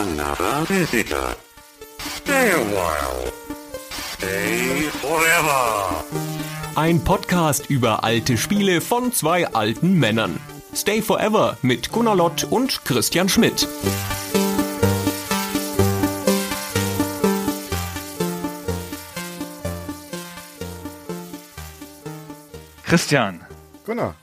another 0.00 0.64
visitor. 0.66 1.36
Stay 1.98 2.50
a 2.52 2.64
while. 2.72 3.30
Stay 3.90 4.88
forever. 5.02 6.04
Ein 6.74 7.04
Podcast 7.04 7.68
über 7.68 8.02
alte 8.02 8.38
Spiele 8.38 8.80
von 8.80 9.12
zwei 9.12 9.46
alten 9.48 9.98
Männern. 9.98 10.40
Stay 10.74 11.02
Forever 11.02 11.58
mit 11.60 11.92
Gunnar 11.92 12.16
Lott 12.16 12.44
und 12.44 12.82
Christian 12.86 13.28
Schmidt. 13.28 13.68
Christian, 22.84 23.40
Gunnar. 23.84 24.14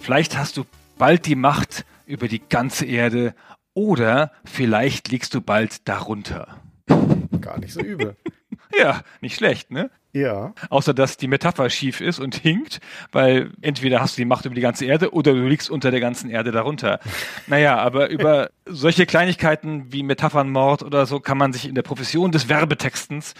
vielleicht 0.00 0.36
hast 0.36 0.56
du 0.56 0.64
bald 0.98 1.26
die 1.26 1.36
Macht 1.36 1.84
über 2.06 2.26
die 2.26 2.40
ganze 2.40 2.84
Erde 2.84 3.34
oder 3.74 4.32
vielleicht 4.44 5.08
liegst 5.08 5.34
du 5.34 5.40
bald 5.40 5.88
darunter. 5.88 6.60
Gar 7.40 7.58
nicht 7.58 7.72
so 7.72 7.80
übel. 7.80 8.16
Ja, 8.78 9.00
nicht 9.20 9.34
schlecht, 9.34 9.72
ne? 9.72 9.90
ja. 10.12 10.54
Außer 10.70 10.94
dass 10.94 11.16
die 11.16 11.28
Metapher 11.28 11.70
schief 11.70 12.00
ist 12.00 12.18
und 12.18 12.34
hinkt, 12.34 12.80
weil 13.12 13.52
entweder 13.60 14.00
hast 14.00 14.16
du 14.16 14.20
die 14.22 14.26
Macht 14.26 14.44
über 14.44 14.54
die 14.54 14.60
ganze 14.60 14.84
Erde 14.84 15.12
oder 15.12 15.32
du 15.32 15.46
liegst 15.46 15.70
unter 15.70 15.90
der 15.90 16.00
ganzen 16.00 16.30
Erde 16.30 16.52
darunter. 16.52 17.00
Naja, 17.46 17.78
aber 17.78 18.10
über 18.10 18.50
solche 18.64 19.06
Kleinigkeiten 19.06 19.92
wie 19.92 20.04
Metaphernmord 20.04 20.84
oder 20.84 21.06
so 21.06 21.18
kann 21.18 21.36
man 21.36 21.52
sich 21.52 21.66
in 21.66 21.74
der 21.74 21.82
Profession 21.82 22.30
des 22.30 22.48
Werbetextens 22.48 23.34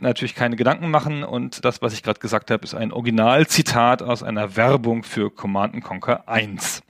natürlich 0.00 0.34
keine 0.34 0.56
Gedanken 0.56 0.90
machen 0.90 1.24
und 1.24 1.64
das, 1.64 1.82
was 1.82 1.92
ich 1.92 2.02
gerade 2.02 2.20
gesagt 2.20 2.50
habe, 2.50 2.64
ist 2.64 2.74
ein 2.74 2.90
Originalzitat 2.92 4.02
aus 4.02 4.22
einer 4.22 4.56
Werbung 4.56 5.02
für 5.02 5.30
Command 5.30 5.82
Conquer 5.82 6.26
1. 6.26 6.82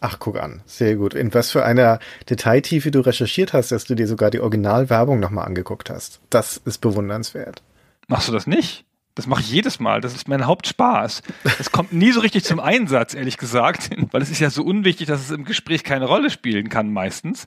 Ach, 0.00 0.18
guck 0.18 0.38
an. 0.38 0.62
Sehr 0.66 0.96
gut. 0.96 1.14
In 1.14 1.32
was 1.32 1.50
für 1.50 1.64
einer 1.64 1.98
Detailtiefe 2.28 2.90
du 2.90 3.00
recherchiert 3.00 3.52
hast, 3.52 3.72
dass 3.72 3.84
du 3.84 3.94
dir 3.94 4.06
sogar 4.06 4.30
die 4.30 4.40
Originalwerbung 4.40 5.20
nochmal 5.20 5.46
angeguckt 5.46 5.90
hast. 5.90 6.20
Das 6.30 6.58
ist 6.58 6.78
bewundernswert. 6.78 7.62
Machst 8.08 8.28
du 8.28 8.32
das 8.32 8.46
nicht? 8.46 8.84
Das 9.14 9.26
mache 9.26 9.40
ich 9.40 9.50
jedes 9.50 9.80
Mal. 9.80 10.02
Das 10.02 10.14
ist 10.14 10.28
mein 10.28 10.46
Hauptspaß. 10.46 11.22
Das 11.56 11.72
kommt 11.72 11.92
nie 11.94 12.12
so 12.12 12.20
richtig 12.20 12.44
zum 12.44 12.60
Einsatz, 12.60 13.14
ehrlich 13.14 13.38
gesagt, 13.38 13.90
weil 14.12 14.20
es 14.20 14.30
ist 14.30 14.40
ja 14.40 14.50
so 14.50 14.62
unwichtig, 14.62 15.06
dass 15.06 15.22
es 15.22 15.30
im 15.30 15.44
Gespräch 15.44 15.82
keine 15.84 16.04
Rolle 16.04 16.28
spielen 16.28 16.68
kann 16.68 16.92
meistens. 16.92 17.46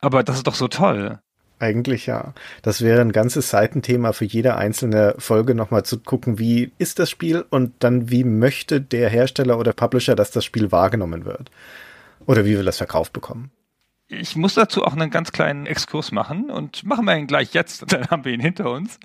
Aber 0.00 0.22
das 0.22 0.36
ist 0.36 0.46
doch 0.46 0.54
so 0.54 0.68
toll. 0.68 1.18
Eigentlich 1.58 2.04
ja. 2.04 2.34
Das 2.60 2.82
wäre 2.82 3.00
ein 3.00 3.12
ganzes 3.12 3.48
Seitenthema 3.48 4.12
für 4.12 4.26
jede 4.26 4.56
einzelne 4.56 5.14
Folge 5.16 5.54
nochmal 5.54 5.84
zu 5.86 5.98
gucken, 5.98 6.38
wie 6.38 6.72
ist 6.76 6.98
das 6.98 7.08
Spiel 7.08 7.46
und 7.48 7.72
dann 7.78 8.10
wie 8.10 8.24
möchte 8.24 8.82
der 8.82 9.08
Hersteller 9.08 9.58
oder 9.58 9.72
Publisher, 9.72 10.16
dass 10.16 10.30
das 10.30 10.44
Spiel 10.44 10.70
wahrgenommen 10.70 11.24
wird. 11.24 11.50
Oder 12.26 12.44
wie 12.44 12.56
will 12.56 12.64
das 12.64 12.78
verkauft 12.78 13.12
bekommen. 13.12 13.50
Ich 14.08 14.36
muss 14.36 14.54
dazu 14.54 14.84
auch 14.84 14.92
einen 14.92 15.10
ganz 15.10 15.32
kleinen 15.32 15.66
Exkurs 15.66 16.12
machen 16.12 16.48
und 16.48 16.84
machen 16.84 17.04
wir 17.06 17.16
ihn 17.16 17.26
gleich 17.26 17.54
jetzt, 17.54 17.84
dann 17.92 18.08
haben 18.08 18.24
wir 18.24 18.32
ihn 18.32 18.40
hinter 18.40 18.70
uns. 18.70 19.00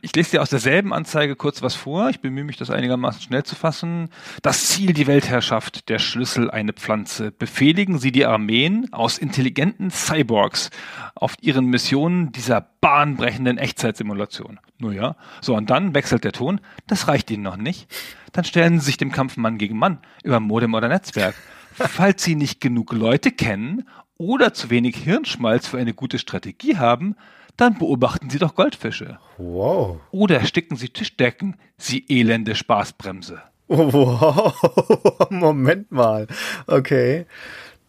Ich 0.00 0.14
lese 0.14 0.32
dir 0.32 0.42
aus 0.42 0.50
derselben 0.50 0.92
Anzeige 0.92 1.34
kurz 1.34 1.60
was 1.60 1.74
vor. 1.74 2.08
Ich 2.08 2.20
bemühe 2.20 2.44
mich, 2.44 2.56
das 2.56 2.70
einigermaßen 2.70 3.20
schnell 3.20 3.42
zu 3.42 3.56
fassen. 3.56 4.10
Das 4.42 4.68
Ziel 4.68 4.92
die 4.92 5.08
Weltherrschaft, 5.08 5.88
der 5.88 5.98
Schlüssel 5.98 6.52
eine 6.52 6.72
Pflanze. 6.72 7.32
Befehligen 7.32 7.98
Sie 7.98 8.12
die 8.12 8.26
Armeen 8.26 8.92
aus 8.92 9.18
intelligenten 9.18 9.90
Cyborgs 9.90 10.70
auf 11.16 11.34
ihren 11.40 11.66
Missionen 11.66 12.30
dieser 12.30 12.60
bahnbrechenden 12.60 13.58
Echtzeitsimulation. 13.58 14.60
Nun 14.78 14.92
ja, 14.92 15.16
so 15.40 15.56
und 15.56 15.68
dann 15.68 15.96
wechselt 15.96 16.22
der 16.22 16.32
Ton. 16.32 16.60
Das 16.86 17.08
reicht 17.08 17.28
Ihnen 17.32 17.42
noch 17.42 17.56
nicht. 17.56 17.92
Dann 18.32 18.44
stellen 18.44 18.78
Sie 18.78 18.86
sich 18.86 18.98
dem 18.98 19.10
Kampf 19.10 19.36
Mann 19.36 19.58
gegen 19.58 19.78
Mann 19.78 19.98
über 20.22 20.38
Modem 20.38 20.74
oder 20.74 20.88
Netzwerk. 20.88 21.34
Falls 21.74 22.22
Sie 22.22 22.36
nicht 22.36 22.60
genug 22.60 22.92
Leute 22.92 23.32
kennen 23.32 23.88
oder 24.16 24.54
zu 24.54 24.70
wenig 24.70 24.96
Hirnschmalz 24.96 25.66
für 25.66 25.78
eine 25.78 25.92
gute 25.92 26.18
Strategie 26.18 26.76
haben, 26.76 27.16
dann 27.56 27.78
beobachten 27.78 28.30
Sie 28.30 28.38
doch 28.38 28.54
Goldfische. 28.54 29.18
Wow. 29.38 30.00
Oder 30.10 30.38
ersticken 30.40 30.76
Sie 30.76 30.88
Tischdecken, 30.88 31.56
Sie 31.76 32.04
elende 32.08 32.54
Spaßbremse. 32.54 33.42
Wow. 33.68 34.54
Moment 35.30 35.90
mal. 35.90 36.26
Okay. 36.66 37.26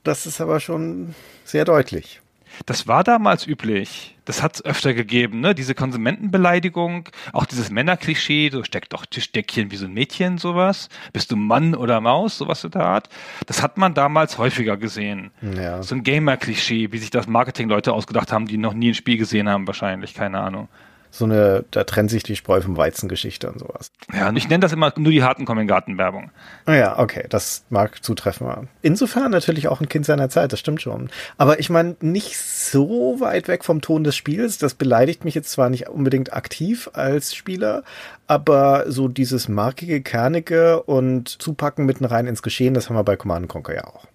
Das 0.03 0.25
ist 0.25 0.39
aber 0.39 0.59
schon 0.59 1.15
sehr 1.43 1.65
deutlich. 1.65 2.21
Das 2.65 2.87
war 2.87 3.03
damals 3.03 3.47
üblich. 3.47 4.15
Das 4.25 4.41
hat 4.41 4.55
es 4.55 4.65
öfter 4.65 4.93
gegeben, 4.93 5.39
ne? 5.39 5.53
Diese 5.53 5.75
Konsumentenbeleidigung, 5.75 7.09
auch 7.31 7.45
dieses 7.45 7.69
Männerklischee, 7.69 8.49
so 8.49 8.63
steckt 8.63 8.93
doch 8.93 9.05
Tischdeckchen 9.05 9.71
wie 9.71 9.75
so 9.75 9.85
ein 9.85 9.93
Mädchen, 9.93 10.39
sowas. 10.39 10.89
Bist 11.13 11.31
du 11.31 11.35
Mann 11.35 11.75
oder 11.75 12.01
Maus, 12.01 12.37
sowas 12.39 12.63
in 12.63 12.71
der 12.71 12.85
Art. 12.85 13.09
Das 13.45 13.61
hat 13.61 13.77
man 13.77 13.93
damals 13.93 14.39
häufiger 14.39 14.77
gesehen. 14.77 15.31
Ja. 15.55 15.83
So 15.83 15.95
ein 15.95 16.03
Gamer-Klischee, 16.03 16.91
wie 16.91 16.97
sich 16.97 17.11
das 17.11 17.27
Marketingleute 17.27 17.93
ausgedacht 17.93 18.31
haben, 18.31 18.47
die 18.47 18.57
noch 18.57 18.73
nie 18.73 18.89
ein 18.91 18.95
Spiel 18.95 19.17
gesehen 19.17 19.47
haben, 19.47 19.67
wahrscheinlich, 19.67 20.15
keine 20.15 20.39
Ahnung. 20.39 20.69
So 21.17 21.23
eine, 21.23 21.63
da 21.71 21.85
trennt 21.85 22.09
sich 22.09 22.23
die 22.23 22.35
Spreu 22.35 22.59
vom 22.59 22.75
Weizen-Geschichte 22.75 23.49
und 23.49 23.59
sowas. 23.59 23.89
Ja, 24.13 24.27
und 24.27 24.35
ich 24.35 24.49
nenne 24.49 24.59
das 24.59 24.73
immer 24.73 24.91
nur 24.97 25.13
die 25.13 25.23
harten 25.23 25.45
Kommen-Garten-Werbung. 25.45 26.29
Ah 26.65 26.73
Ja, 26.73 26.99
okay, 26.99 27.25
das 27.29 27.63
mag 27.69 28.03
zutreffen. 28.03 28.67
Insofern 28.81 29.31
natürlich 29.31 29.69
auch 29.69 29.79
ein 29.79 29.87
Kind 29.87 30.05
seiner 30.05 30.27
Zeit, 30.27 30.51
das 30.51 30.59
stimmt 30.59 30.81
schon. 30.81 31.09
Aber 31.37 31.61
ich 31.61 31.69
meine, 31.69 31.95
nicht 32.01 32.37
so 32.37 33.21
weit 33.21 33.47
weg 33.47 33.63
vom 33.63 33.79
Ton 33.79 34.03
des 34.03 34.17
Spiels. 34.17 34.57
Das 34.57 34.73
beleidigt 34.73 35.23
mich 35.23 35.35
jetzt 35.35 35.51
zwar 35.51 35.69
nicht 35.69 35.87
unbedingt 35.87 36.33
aktiv 36.33 36.89
als 36.91 37.33
Spieler, 37.33 37.83
aber 38.27 38.91
so 38.91 39.07
dieses 39.07 39.47
markige, 39.47 40.01
kernige 40.01 40.83
und 40.83 41.29
Zupacken 41.29 41.85
mitten 41.85 42.03
rein 42.03 42.27
ins 42.27 42.41
Geschehen, 42.41 42.73
das 42.73 42.89
haben 42.89 42.97
wir 42.97 43.05
bei 43.05 43.15
Command 43.15 43.47
Conquer 43.47 43.75
ja 43.75 43.83
auch. 43.85 44.05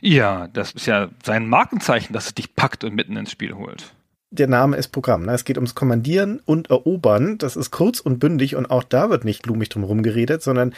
Ja, 0.00 0.48
das 0.48 0.72
ist 0.72 0.86
ja 0.86 1.08
sein 1.24 1.48
Markenzeichen, 1.48 2.12
dass 2.12 2.26
es 2.26 2.34
dich 2.34 2.56
packt 2.56 2.82
und 2.82 2.94
mitten 2.94 3.16
ins 3.16 3.30
Spiel 3.30 3.54
holt. 3.54 3.94
Der 4.30 4.46
Name 4.46 4.76
ist 4.76 4.88
Programm. 4.88 5.22
Ne? 5.22 5.32
Es 5.32 5.44
geht 5.44 5.56
ums 5.56 5.74
Kommandieren 5.74 6.40
und 6.44 6.70
Erobern. 6.70 7.38
Das 7.38 7.56
ist 7.56 7.70
kurz 7.70 8.00
und 8.00 8.18
bündig 8.18 8.56
und 8.56 8.70
auch 8.70 8.82
da 8.82 9.08
wird 9.08 9.24
nicht 9.24 9.42
blumig 9.42 9.70
drum 9.70 9.84
rumgeredet, 9.84 10.42
sondern 10.42 10.74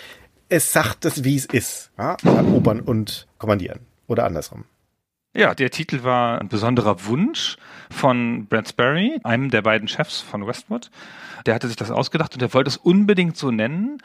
es 0.49 0.73
sagt 0.73 1.05
es, 1.05 1.25
wie 1.25 1.37
es 1.37 1.47
ist. 1.47 1.91
Ja? 1.99 2.17
Erobern 2.23 2.81
und 2.81 3.27
kommandieren. 3.39 3.81
Oder 4.07 4.25
andersrum. 4.25 4.65
Ja, 5.35 5.55
der 5.55 5.71
Titel 5.71 6.03
war 6.03 6.41
ein 6.41 6.49
besonderer 6.49 7.07
Wunsch 7.07 7.57
von 7.89 8.47
Brad 8.47 8.69
Sperry, 8.69 9.21
einem 9.23 9.51
der 9.51 9.63
beiden 9.63 9.87
Chefs 9.87 10.21
von 10.21 10.47
Westwood. 10.47 10.91
Der 11.47 11.55
hatte 11.55 11.69
sich 11.69 11.77
das 11.77 11.93
ausgedacht 11.93 12.35
und 12.35 12.43
er 12.43 12.53
wollte 12.53 12.69
es 12.69 12.77
unbedingt 12.77 13.37
so 13.37 13.53
nennen, 13.53 13.99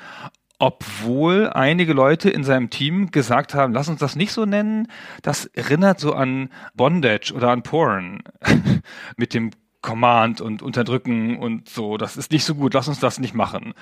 obwohl 0.59 1.49
einige 1.49 1.93
Leute 1.93 2.29
in 2.29 2.43
seinem 2.43 2.69
Team 2.69 3.11
gesagt 3.11 3.53
haben, 3.53 3.73
lass 3.73 3.89
uns 3.89 3.99
das 3.99 4.15
nicht 4.15 4.31
so 4.31 4.45
nennen. 4.45 4.87
Das 5.21 5.45
erinnert 5.45 5.99
so 5.99 6.13
an 6.13 6.49
Bondage 6.73 7.33
oder 7.33 7.49
an 7.51 7.63
Porn 7.63 8.23
mit 9.17 9.33
dem 9.33 9.51
Command 9.81 10.41
und 10.41 10.63
Unterdrücken 10.63 11.37
und 11.37 11.69
so. 11.69 11.97
Das 11.97 12.17
ist 12.17 12.31
nicht 12.31 12.43
so 12.43 12.55
gut. 12.55 12.73
Lass 12.73 12.87
uns 12.87 12.99
das 12.99 13.19
nicht 13.19 13.35
machen. 13.35 13.75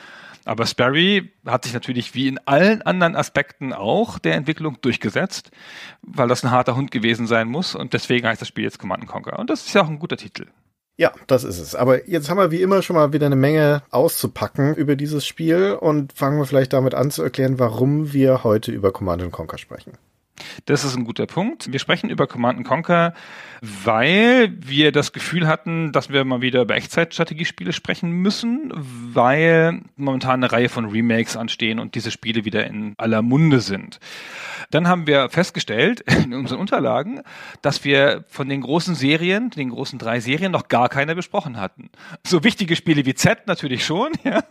Aber 0.45 0.66
Sperry 0.66 1.31
hat 1.45 1.63
sich 1.63 1.73
natürlich 1.73 2.13
wie 2.16 2.28
in 2.28 2.39
allen 2.45 2.81
anderen 2.81 3.16
Aspekten 3.16 3.72
auch 3.72 4.19
der 4.19 4.35
Entwicklung 4.35 4.81
durchgesetzt, 4.81 5.51
weil 6.01 6.28
das 6.28 6.44
ein 6.44 6.51
harter 6.51 6.75
Hund 6.75 6.91
gewesen 6.91 7.28
sein 7.28 7.47
muss 7.47 7.75
und 7.75 7.94
deswegen 7.94 8.28
heißt 8.28 8.41
das 8.41 8.50
Spiel 8.50 8.66
jetzt 8.66 8.79
Command 8.79 9.07
Conquer. 9.07 9.39
Und 9.39 9.50
das 9.50 9.66
ist 9.66 9.73
ja 9.73 9.83
auch 9.83 9.89
ein 9.89 10.00
guter 10.00 10.17
Titel. 10.17 10.47
Ja, 10.96 11.12
das 11.26 11.44
ist 11.44 11.59
es. 11.59 11.74
Aber 11.74 12.08
jetzt 12.08 12.30
haben 12.30 12.38
wir 12.38 12.52
wie 12.52 12.62
immer 12.62 12.84
schon 12.84 12.96
mal 12.96 13.14
wieder 13.14 13.26
eine 13.26 13.36
Menge 13.36 13.81
auszupacken 13.90 14.76
über 14.76 14.96
dieses 14.96 15.26
Spiel 15.26 15.74
und 15.74 16.14
fangen 16.14 16.38
wir 16.38 16.46
vielleicht 16.46 16.74
damit 16.74 16.94
an 16.94 17.09
zu 17.09 17.24
erklären, 17.24 17.58
warum 17.58 18.14
wir 18.14 18.44
heute 18.44 18.72
über 18.72 18.92
Command 18.92 19.31
Conquer 19.31 19.58
sprechen. 19.58 19.94
Das 20.66 20.83
ist 20.83 20.95
ein 20.95 21.05
guter 21.05 21.27
Punkt. 21.27 21.71
Wir 21.71 21.79
sprechen 21.79 22.09
über 22.09 22.27
Command 22.27 22.66
Conquer, 22.66 23.13
weil 23.61 24.53
wir 24.59 24.91
das 24.91 25.13
Gefühl 25.13 25.47
hatten, 25.47 25.91
dass 25.91 26.09
wir 26.09 26.25
mal 26.25 26.41
wieder 26.41 26.61
über 26.61 26.75
Echtzeitstrategiespiele 26.75 27.71
sprechen 27.71 28.11
müssen, 28.11 28.71
weil 28.73 29.81
momentan 29.95 30.44
eine 30.44 30.51
Reihe 30.51 30.69
von 30.69 30.85
Remakes 30.85 31.38
anstehen 31.38 31.79
und 31.79 31.95
diese 31.95 32.11
Spiele 32.11 32.45
wieder 32.45 32.66
in 32.66 32.94
aller 32.97 33.21
Munde 33.21 33.61
sind. 33.61 33.99
Dann 34.71 34.88
haben 34.88 35.05
wir 35.05 35.29
festgestellt 35.29 36.01
in 36.23 36.33
unseren 36.33 36.59
Unterlagen, 36.59 37.21
dass 37.61 37.83
wir 37.83 38.25
von 38.27 38.50
den 38.50 38.61
großen 38.61 38.95
Serien, 38.95 39.51
den 39.51 39.69
großen 39.69 40.00
drei 40.00 40.19
Serien, 40.19 40.51
noch 40.51 40.67
gar 40.67 40.89
keine 40.89 41.15
besprochen 41.15 41.59
hatten. 41.59 41.89
So 42.25 42.44
wichtige 42.44 42.75
Spiele 42.75 43.06
wie 43.06 43.13
Z 43.13 43.45
natürlich 43.47 43.86
schon, 43.86 44.13
ja, 44.24 44.44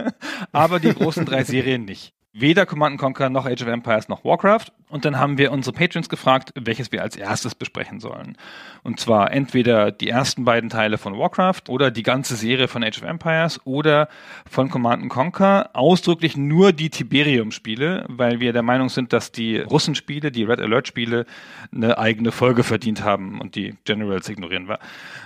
aber 0.52 0.78
die 0.78 0.94
großen 0.94 1.24
drei 1.24 1.42
Serien 1.42 1.84
nicht. 1.84 2.14
Weder 2.34 2.64
Command 2.64 2.98
Conquer 2.98 3.28
noch 3.28 3.44
Age 3.44 3.60
of 3.62 3.68
Empires 3.68 4.08
noch 4.08 4.24
Warcraft. 4.24 4.72
Und 4.88 5.04
dann 5.04 5.18
haben 5.18 5.36
wir 5.36 5.52
unsere 5.52 5.74
Patrons 5.76 6.08
gefragt, 6.08 6.52
welches 6.54 6.92
wir 6.92 7.02
als 7.02 7.14
erstes 7.16 7.54
besprechen 7.54 8.00
sollen. 8.00 8.36
Und 8.82 9.00
zwar 9.00 9.32
entweder 9.32 9.90
die 9.90 10.08
ersten 10.08 10.44
beiden 10.44 10.70
Teile 10.70 10.96
von 10.96 11.18
Warcraft 11.18 11.68
oder 11.68 11.90
die 11.90 12.02
ganze 12.02 12.36
Serie 12.36 12.68
von 12.68 12.82
Age 12.82 13.02
of 13.02 13.08
Empires 13.08 13.60
oder 13.64 14.08
von 14.50 14.70
Command 14.70 15.10
Conquer. 15.10 15.70
Ausdrücklich 15.74 16.36
nur 16.36 16.72
die 16.72 16.88
Tiberium-Spiele, 16.88 18.06
weil 18.08 18.40
wir 18.40 18.54
der 18.54 18.62
Meinung 18.62 18.88
sind, 18.88 19.12
dass 19.12 19.30
die 19.30 19.58
Russenspiele, 19.58 20.32
die 20.32 20.44
Red 20.44 20.60
Alert-Spiele, 20.60 21.26
eine 21.74 21.98
eigene 21.98 22.32
Folge 22.32 22.62
verdient 22.62 23.04
haben 23.04 23.42
und 23.42 23.56
die 23.56 23.74
Generals 23.84 24.28
ignorieren 24.30 24.68
wir. 24.68 24.78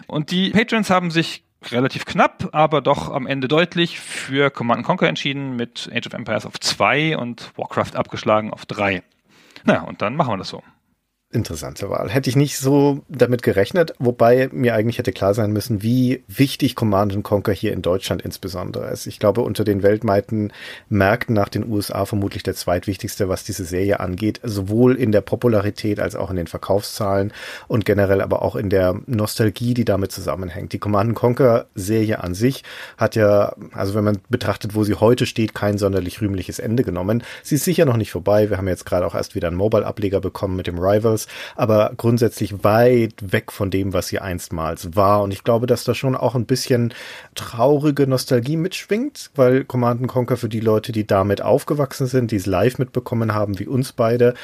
Und 0.09 0.33
die 0.33 0.51
Patrons 0.51 0.91
haben 0.91 1.13
sich 1.13 1.46
relativ 1.71 2.05
knapp, 2.05 2.49
aber 2.53 2.81
doch 2.81 3.11
am 3.11 3.27
Ende 3.27 3.49
deutlich 3.49 4.01
für 4.01 4.51
Command 4.51 4.85
Conquer 4.85 5.09
entschieden 5.09 5.57
mit 5.57 5.91
Age 5.93 6.07
of 6.07 6.13
Empires 6.13 6.47
auf 6.47 6.59
2 6.61 7.17
und 7.17 7.53
Warcraft 7.57 7.97
abgeschlagen 7.97 8.53
auf 8.53 8.67
3. 8.67 9.03
Na, 9.65 9.83
und 9.83 10.03
dann 10.03 10.17
machen 10.17 10.33
wir 10.33 10.37
das 10.39 10.49
so. 10.49 10.63
Interessante 11.33 11.91
Wahl. 11.91 12.09
Hätte 12.09 12.31
ich 12.31 12.37
nicht 12.37 12.57
so 12.57 13.01
damit 13.09 13.43
gerechnet, 13.43 13.95
wobei 13.99 14.49
mir 14.53 14.77
eigentlich 14.77 14.99
hätte 14.99 15.11
klar 15.11 15.35
sein 15.35 15.51
müssen, 15.51 15.83
wie 15.83 16.23
wichtig 16.29 16.77
Command 16.77 17.21
Conquer 17.25 17.53
hier 17.53 17.73
in 17.73 17.83
Deutschland 17.83 18.23
insbesondere 18.23 18.89
ist. 18.93 19.09
Ich 19.09 19.19
glaube, 19.19 19.41
unter 19.41 19.65
den 19.65 19.83
weltweiten 19.83 20.53
Märkten 20.89 21.35
nach 21.35 21.49
den 21.49 21.69
USA 21.69 22.05
vermutlich 22.05 22.45
der 22.45 22.55
zweitwichtigste, 22.55 23.29
was 23.29 23.43
diese 23.43 23.65
Serie 23.65 23.99
angeht, 23.99 24.41
sowohl 24.45 24.95
in 24.95 25.11
der 25.11 25.21
Popularität 25.21 25.99
als 25.99 26.15
auch 26.15 26.31
in 26.31 26.37
den 26.37 26.47
Verkaufszahlen 26.47 27.33
und 27.67 27.85
generell 27.85 28.21
aber 28.21 28.43
auch 28.43 28.55
in 28.55 28.71
der 28.71 28.95
Nostalgie, 29.07 29.75
die 29.75 29.85
damit 29.85 30.13
zusammenhängt. 30.13 30.75
Die 30.75 30.79
Command 30.79 31.17
Conquer 31.17 31.67
Serie 31.75 32.23
an 32.23 32.35
sich 32.35 32.63
hat 32.99 33.17
ja, 33.17 33.53
also 33.73 33.97
wenn 33.97 34.05
man 34.05 34.19
betrachtet, 34.29 34.77
wo 34.77 34.85
sie 34.85 34.95
heute 34.95 35.27
steht, 35.27 35.57
kein 35.57 35.77
sonderlich 35.77 36.21
rühmliches 36.21 36.61
Ende 36.61 36.85
genommen. 36.85 37.25
Sie 37.43 37.57
ist 37.57 37.65
sicher 37.65 37.85
noch 37.85 37.97
nicht 37.97 38.13
vorbei. 38.13 38.49
Wir 38.49 38.59
haben 38.59 38.69
jetzt 38.69 38.87
gerade 38.87 39.05
auch 39.05 39.17
erst 39.17 39.35
wieder 39.35 39.49
einen 39.49 39.57
Mobile-Ableger 39.57 40.21
bekommen 40.21 40.55
mit 40.55 40.69
dem 40.69 40.79
Rival 40.79 41.16
Turtles, 41.17 41.27
aber 41.55 41.93
grundsätzlich 41.97 42.65
weit 42.65 43.15
weg 43.21 43.53
von 43.53 43.71
dem, 43.71 43.93
was 43.93 44.09
sie 44.09 44.19
einstmals 44.19 44.95
war. 44.95 45.23
Und 45.23 45.33
ich 45.33 45.45
glaube, 45.45 45.67
dass 45.67 45.85
da 45.85 45.95
schon 45.95 46.15
auch 46.15 46.35
ein 46.35 46.47
bisschen 46.47 46.95
traurige 47.35 48.07
Nostalgie 48.07 48.57
mitschwingt, 48.57 49.31
weil 49.35 49.65
Command 49.65 50.07
Conquer 50.09 50.37
für 50.37 50.49
die 50.49 50.61
Leute, 50.61 50.93
die 50.93 51.07
damit 51.07 51.41
aufgewachsen 51.43 52.07
sind, 52.07 52.31
die 52.31 52.37
es 52.37 52.47
live 52.47 52.79
mitbekommen 52.79 53.35
haben, 53.35 53.59
wie 53.59 53.67
uns 53.67 53.93
beide, 53.93 54.35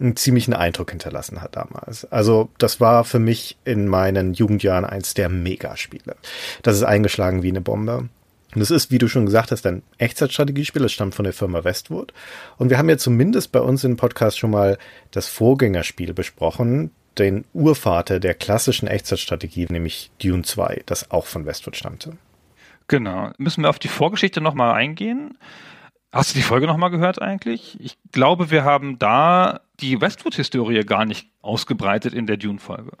einen 0.00 0.16
ziemlichen 0.16 0.54
Eindruck 0.54 0.90
hinterlassen 0.90 1.42
hat 1.42 1.56
damals. 1.56 2.10
Also 2.10 2.48
das 2.58 2.80
war 2.80 3.04
für 3.04 3.18
mich 3.18 3.56
in 3.64 3.88
meinen 3.88 4.34
Jugendjahren 4.34 4.84
eins 4.84 5.14
der 5.14 5.28
Megaspiele. 5.28 6.16
Das 6.62 6.76
ist 6.76 6.82
eingeschlagen 6.82 7.42
wie 7.42 7.50
eine 7.50 7.60
Bombe. 7.60 8.08
Und 8.54 8.60
es 8.60 8.70
ist, 8.70 8.90
wie 8.90 8.98
du 8.98 9.08
schon 9.08 9.26
gesagt 9.26 9.50
hast, 9.50 9.66
ein 9.66 9.82
Echtzeitstrategiespiel. 9.98 10.84
Es 10.84 10.92
stammt 10.92 11.14
von 11.14 11.24
der 11.24 11.32
Firma 11.32 11.64
Westwood. 11.64 12.12
Und 12.58 12.70
wir 12.70 12.78
haben 12.78 12.88
ja 12.88 12.98
zumindest 12.98 13.52
bei 13.52 13.60
uns 13.60 13.84
im 13.84 13.96
Podcast 13.96 14.38
schon 14.38 14.50
mal 14.50 14.78
das 15.10 15.28
Vorgängerspiel 15.28 16.12
besprochen, 16.12 16.90
den 17.18 17.44
Urvater 17.52 18.20
der 18.20 18.34
klassischen 18.34 18.88
Echtzeitstrategie, 18.88 19.66
nämlich 19.70 20.10
Dune 20.22 20.42
2, 20.42 20.82
das 20.86 21.10
auch 21.10 21.26
von 21.26 21.46
Westwood 21.46 21.76
stammte. 21.76 22.16
Genau. 22.88 23.30
Müssen 23.38 23.62
wir 23.62 23.70
auf 23.70 23.78
die 23.78 23.88
Vorgeschichte 23.88 24.40
nochmal 24.40 24.74
eingehen? 24.74 25.38
Hast 26.12 26.34
du 26.34 26.38
die 26.38 26.44
Folge 26.44 26.66
nochmal 26.66 26.90
gehört 26.90 27.22
eigentlich? 27.22 27.78
Ich 27.80 27.96
glaube, 28.12 28.50
wir 28.50 28.64
haben 28.64 28.98
da 28.98 29.60
die 29.80 29.98
Westwood-Historie 29.98 30.84
gar 30.84 31.06
nicht 31.06 31.30
ausgebreitet 31.40 32.12
in 32.12 32.26
der 32.26 32.36
Dune-Folge. 32.36 32.92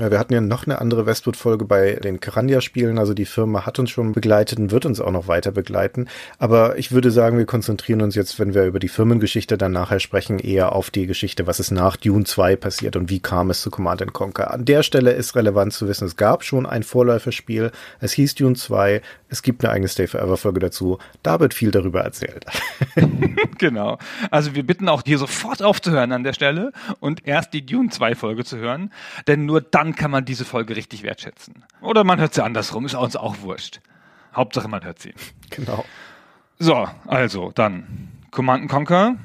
Ja, 0.00 0.10
wir 0.10 0.18
hatten 0.18 0.32
ja 0.32 0.40
noch 0.40 0.64
eine 0.64 0.80
andere 0.80 1.04
Westwood-Folge 1.04 1.66
bei 1.66 1.92
den 1.96 2.20
Karandia-Spielen. 2.20 2.98
Also 2.98 3.12
die 3.12 3.26
Firma 3.26 3.66
hat 3.66 3.78
uns 3.78 3.90
schon 3.90 4.12
begleitet 4.12 4.58
und 4.58 4.70
wird 4.70 4.86
uns 4.86 4.98
auch 4.98 5.10
noch 5.10 5.28
weiter 5.28 5.52
begleiten. 5.52 6.08
Aber 6.38 6.78
ich 6.78 6.90
würde 6.90 7.10
sagen, 7.10 7.36
wir 7.36 7.44
konzentrieren 7.44 8.00
uns 8.00 8.14
jetzt, 8.14 8.38
wenn 8.40 8.54
wir 8.54 8.64
über 8.64 8.78
die 8.78 8.88
Firmengeschichte 8.88 9.58
dann 9.58 9.72
nachher 9.72 10.00
sprechen, 10.00 10.38
eher 10.38 10.72
auf 10.72 10.88
die 10.88 11.06
Geschichte, 11.06 11.46
was 11.46 11.60
ist 11.60 11.70
nach 11.70 11.98
Dune 11.98 12.24
2 12.24 12.56
passiert 12.56 12.96
und 12.96 13.10
wie 13.10 13.20
kam 13.20 13.50
es 13.50 13.60
zu 13.60 13.70
Command 13.70 14.10
Conquer. 14.14 14.50
An 14.50 14.64
der 14.64 14.82
Stelle 14.82 15.10
ist 15.10 15.36
relevant 15.36 15.74
zu 15.74 15.86
wissen, 15.86 16.06
es 16.06 16.16
gab 16.16 16.44
schon 16.44 16.64
ein 16.64 16.82
Vorläuferspiel. 16.82 17.70
Es 18.00 18.12
hieß 18.12 18.36
Dune 18.36 18.56
2. 18.56 19.02
Es 19.28 19.42
gibt 19.42 19.62
eine 19.62 19.74
eigene 19.74 19.88
Stay 19.88 20.06
Forever 20.06 20.38
Folge 20.38 20.60
dazu. 20.60 20.96
Da 21.22 21.40
wird 21.40 21.52
viel 21.52 21.72
darüber 21.72 22.00
erzählt. 22.00 22.46
genau. 23.58 23.98
Also 24.30 24.54
wir 24.54 24.62
bitten 24.62 24.88
auch 24.88 25.02
hier 25.04 25.18
sofort 25.18 25.62
aufzuhören 25.62 26.12
an 26.12 26.24
der 26.24 26.32
Stelle 26.32 26.72
und 27.00 27.26
erst 27.26 27.52
die 27.52 27.66
Dune 27.66 27.90
2 27.90 28.14
Folge 28.14 28.44
zu 28.44 28.56
hören. 28.56 28.90
Denn 29.26 29.44
nur 29.44 29.60
dann 29.60 29.89
dann 29.90 29.96
kann 29.96 30.10
man 30.12 30.24
diese 30.24 30.44
Folge 30.44 30.76
richtig 30.76 31.02
wertschätzen. 31.02 31.64
Oder 31.80 32.04
man 32.04 32.20
hört 32.20 32.34
sie 32.34 32.44
andersrum, 32.44 32.86
ist 32.86 32.94
uns 32.94 33.16
auch 33.16 33.40
wurscht. 33.40 33.80
Hauptsache 34.34 34.68
man 34.68 34.84
hört 34.84 35.00
sie. 35.00 35.12
Genau. 35.50 35.84
So, 36.58 36.86
also 37.06 37.50
dann 37.52 38.12
Command 38.30 38.70
Conquer. 38.70 39.16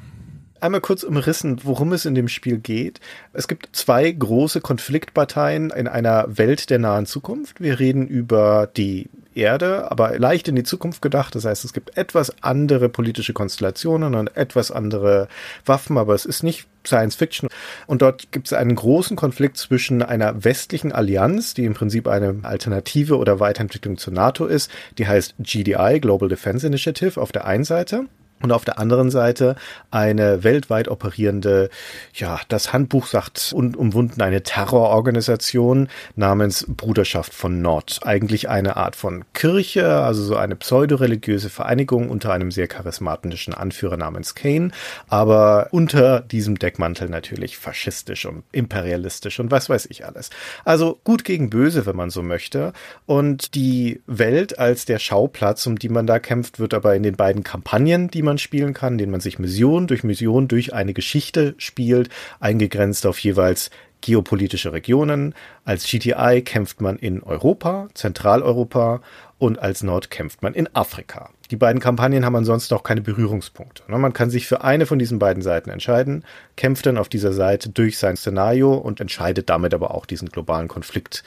Einmal 0.62 0.81
kurz 0.81 1.03
umrissen, 1.03 1.59
worum 1.63 1.94
es 1.94 2.06
in 2.06 2.15
dem 2.15 2.27
Spiel 2.27 2.57
geht. 2.57 3.00
Es 3.33 3.47
gibt 3.47 3.75
zwei 3.75 4.09
große 4.09 4.62
Konfliktparteien 4.62 5.69
in 5.69 5.88
einer 5.88 6.25
Welt 6.35 6.71
der 6.71 6.79
nahen 6.79 7.06
Zukunft. 7.06 7.62
Wir 7.62 7.79
reden 7.79 8.07
über 8.07 8.67
die 8.75 9.09
Erde, 9.36 9.92
aber 9.92 10.18
leicht 10.18 10.48
in 10.48 10.56
die 10.56 10.64
Zukunft 10.64 11.02
gedacht. 11.02 11.36
Das 11.36 11.46
heißt, 11.46 11.66
es 11.66 11.74
gibt 11.74 11.98
etwas 11.98 12.44
andere 12.44 12.90
politische 12.90 13.34
Konstellationen 13.34 14.16
und 14.16 14.36
etwas 14.36 14.72
andere 14.72 15.28
Waffen, 15.66 15.98
aber 15.98 16.14
es 16.14 16.26
ist 16.26 16.44
nicht 16.44 16.68
Science 16.86 17.16
Fiction. 17.16 17.50
Und 17.88 18.02
dort 18.02 18.32
gibt 18.32 18.48
es 18.48 18.54
einen 18.54 18.76
großen 18.76 19.18
Konflikt 19.18 19.58
zwischen 19.58 20.02
einer 20.02 20.44
westlichen 20.44 20.92
Allianz, 20.92 21.54
die 21.54 21.66
im 21.66 21.74
Prinzip 21.74 22.08
eine 22.08 22.40
Alternative 22.44 23.18
oder 23.18 23.40
Weiterentwicklung 23.40 23.98
zur 23.98 24.14
NATO 24.14 24.46
ist, 24.46 24.72
die 24.98 25.08
heißt 25.08 25.36
GDI, 25.40 26.00
Global 26.00 26.30
Defense 26.30 26.66
Initiative, 26.66 27.22
auf 27.22 27.32
der 27.32 27.46
einen 27.46 27.64
Seite 27.64 28.06
und 28.42 28.52
auf 28.52 28.66
der 28.66 28.80
anderen 28.80 29.10
Seite 29.10 29.56
eine 29.92 30.44
weltweit 30.44 30.88
operierende, 30.88 31.70
ja, 32.14 32.40
das 32.50 32.74
Handbuch 32.74 33.08
sagt 33.08 33.54
unumwunden 33.56 34.22
eine 34.22 34.44
Terrororganisation 34.44 35.88
namens 36.16 36.66
Bruderschaft 36.68 37.34
von 37.34 37.62
Nord. 37.62 38.02
Eigentlich 38.04 38.50
eine 38.50 38.76
Art 38.76 38.96
von 38.96 39.24
Kirche, 39.34 40.02
also 40.02 40.22
so 40.22 40.36
eine 40.36 40.56
pseudoreligiöse 40.56 41.50
Vereinigung 41.50 42.10
unter 42.10 42.34
einem 42.34 42.52
sehr 42.52 42.68
charismatischen 42.68 43.54
Anführer 43.54 43.98
namens 43.98 44.36
Kane, 44.36 44.72
aber 45.08 45.70
unter 45.72 46.20
diesem 46.20 46.60
Deckmantel 46.60 47.10
natürlich 47.10 47.58
faschistisch 47.58 48.26
und 48.26 48.44
imperialistisch 48.52 49.40
und 49.40 49.50
was 49.50 49.70
weiß 49.70 49.88
ich 49.90 50.06
alles. 50.06 50.30
Also 50.66 51.00
gut 51.04 51.24
gegen 51.24 51.50
böse, 51.50 51.86
wenn 51.86 51.96
man 51.96 52.10
so 52.10 52.22
möchte. 52.22 52.74
Und 53.06 53.56
die 53.56 54.02
Welt 54.08 54.60
als 54.60 54.86
der 54.86 55.00
Schauplatz, 55.00 55.66
um 55.66 55.80
die 55.80 55.90
man 55.90 56.06
da 56.06 56.20
kämpft, 56.20 56.60
wird 56.60 56.74
aber 56.74 56.96
in 56.96 57.04
den 57.04 57.16
beiden 57.16 57.44
Kampagnen, 57.44 58.10
die 58.10 58.25
man 58.25 58.38
spielen 58.38 58.74
kann, 58.74 58.98
den 58.98 59.10
man 59.12 59.22
sich 59.22 59.39
Mission 59.39 59.88
durch 59.88 60.04
Mission 60.04 60.50
durch 60.50 60.74
eine 60.74 60.94
Geschichte 60.94 61.56
spielt, 61.57 62.10
eingegrenzt 62.39 63.06
auf 63.06 63.19
jeweils 63.19 63.69
geopolitische 64.01 64.72
Regionen. 64.74 65.33
Als 65.63 65.86
GTI 65.86 66.42
kämpft 66.44 66.81
man 66.81 66.98
in 66.98 67.24
Europa, 67.24 67.88
Zentraleuropa 67.94 69.01
und 69.38 69.60
als 69.60 69.83
Nord 69.83 70.12
kämpft 70.12 70.44
man 70.44 70.54
in 70.54 70.74
Afrika. 70.75 71.31
Die 71.51 71.56
beiden 71.56 71.81
Kampagnen 71.81 72.25
haben 72.25 72.36
ansonsten 72.36 72.74
auch 72.75 72.83
keine 72.83 73.01
Berührungspunkte. 73.01 73.83
Ne, 73.88 73.98
man 73.98 74.13
kann 74.13 74.30
sich 74.30 74.48
für 74.48 74.63
eine 74.63 74.86
von 74.86 75.00
diesen 75.00 75.19
beiden 75.19 75.44
Seiten 75.44 75.69
entscheiden, 75.69 76.24
kämpft 76.56 76.86
dann 76.86 76.98
auf 76.98 77.10
dieser 77.10 77.33
Seite 77.33 77.69
durch 77.69 77.98
sein 77.98 78.18
Szenario 78.18 78.74
und 78.74 79.00
entscheidet 79.00 79.50
damit 79.50 79.74
aber 79.74 79.94
auch 79.94 80.06
diesen 80.06 80.30
globalen 80.30 80.68
Konflikt. 80.68 81.24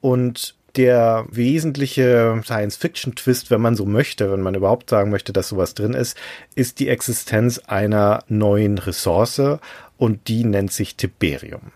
Und 0.00 0.54
der 0.78 1.26
wesentliche 1.30 2.40
Science-Fiction-Twist, 2.44 3.50
wenn 3.50 3.60
man 3.60 3.74
so 3.74 3.84
möchte, 3.84 4.30
wenn 4.30 4.40
man 4.40 4.54
überhaupt 4.54 4.88
sagen 4.88 5.10
möchte, 5.10 5.32
dass 5.32 5.48
sowas 5.48 5.74
drin 5.74 5.92
ist, 5.92 6.16
ist 6.54 6.78
die 6.78 6.88
Existenz 6.88 7.58
einer 7.66 8.20
neuen 8.28 8.78
Ressource 8.78 9.58
und 9.96 10.28
die 10.28 10.44
nennt 10.44 10.72
sich 10.72 10.94
Tiberium. 10.96 11.72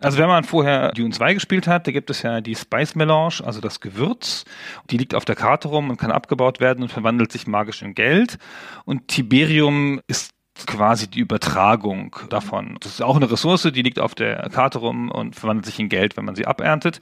Also 0.00 0.18
wenn 0.18 0.28
man 0.28 0.44
vorher 0.44 0.92
Dune 0.92 1.10
2 1.10 1.34
gespielt 1.34 1.66
hat, 1.66 1.88
da 1.88 1.90
gibt 1.90 2.08
es 2.08 2.22
ja 2.22 2.40
die 2.40 2.54
Spice 2.54 2.94
Melange, 2.94 3.42
also 3.44 3.60
das 3.60 3.80
Gewürz. 3.80 4.44
Die 4.90 4.96
liegt 4.96 5.12
auf 5.12 5.24
der 5.24 5.34
Karte 5.34 5.66
rum 5.66 5.90
und 5.90 5.96
kann 5.96 6.12
abgebaut 6.12 6.60
werden 6.60 6.82
und 6.84 6.92
verwandelt 6.92 7.32
sich 7.32 7.48
magisch 7.48 7.82
in 7.82 7.94
Geld. 7.94 8.38
Und 8.84 9.08
Tiberium 9.08 10.00
ist 10.06 10.30
quasi 10.66 11.08
die 11.08 11.20
Übertragung 11.20 12.16
davon. 12.30 12.76
Das 12.80 12.92
ist 12.92 13.02
auch 13.02 13.16
eine 13.16 13.30
Ressource, 13.30 13.62
die 13.62 13.82
liegt 13.82 13.98
auf 13.98 14.14
der 14.14 14.48
Karte 14.50 14.78
rum 14.78 15.10
und 15.10 15.36
verwandelt 15.36 15.66
sich 15.66 15.78
in 15.78 15.88
Geld, 15.88 16.16
wenn 16.16 16.24
man 16.24 16.34
sie 16.34 16.46
aberntet. 16.46 17.00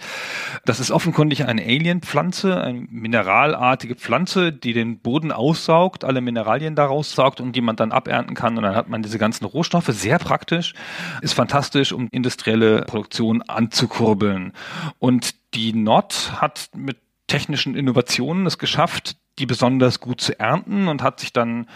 Das 0.64 0.80
ist 0.80 0.90
offenkundig 0.90 1.46
eine 1.46 1.62
Alien-Pflanze, 1.62 2.60
eine 2.60 2.86
mineralartige 2.90 3.94
Pflanze, 3.94 4.52
die 4.52 4.72
den 4.72 4.98
Boden 4.98 5.32
aussaugt, 5.32 6.04
alle 6.04 6.20
Mineralien 6.20 6.74
daraus 6.74 7.12
saugt 7.12 7.40
und 7.40 7.52
die 7.52 7.60
man 7.60 7.76
dann 7.76 7.92
abernten 7.92 8.34
kann. 8.34 8.56
Und 8.56 8.64
dann 8.64 8.76
hat 8.76 8.88
man 8.88 9.02
diese 9.02 9.18
ganzen 9.18 9.44
Rohstoffe. 9.44 9.88
Sehr 9.88 10.18
praktisch, 10.18 10.74
ist 11.22 11.34
fantastisch, 11.34 11.92
um 11.92 12.08
industrielle 12.10 12.82
Produktion 12.82 13.42
anzukurbeln. 13.42 14.52
Und 14.98 15.34
die 15.54 15.72
NOT 15.72 16.32
hat 16.40 16.70
mit 16.74 16.98
technischen 17.26 17.74
Innovationen 17.74 18.46
es 18.46 18.58
geschafft, 18.58 19.16
die 19.38 19.46
besonders 19.46 20.00
gut 20.00 20.20
zu 20.20 20.38
ernten 20.38 20.88
und 20.88 21.02
hat 21.02 21.20
sich 21.20 21.32
dann 21.32 21.66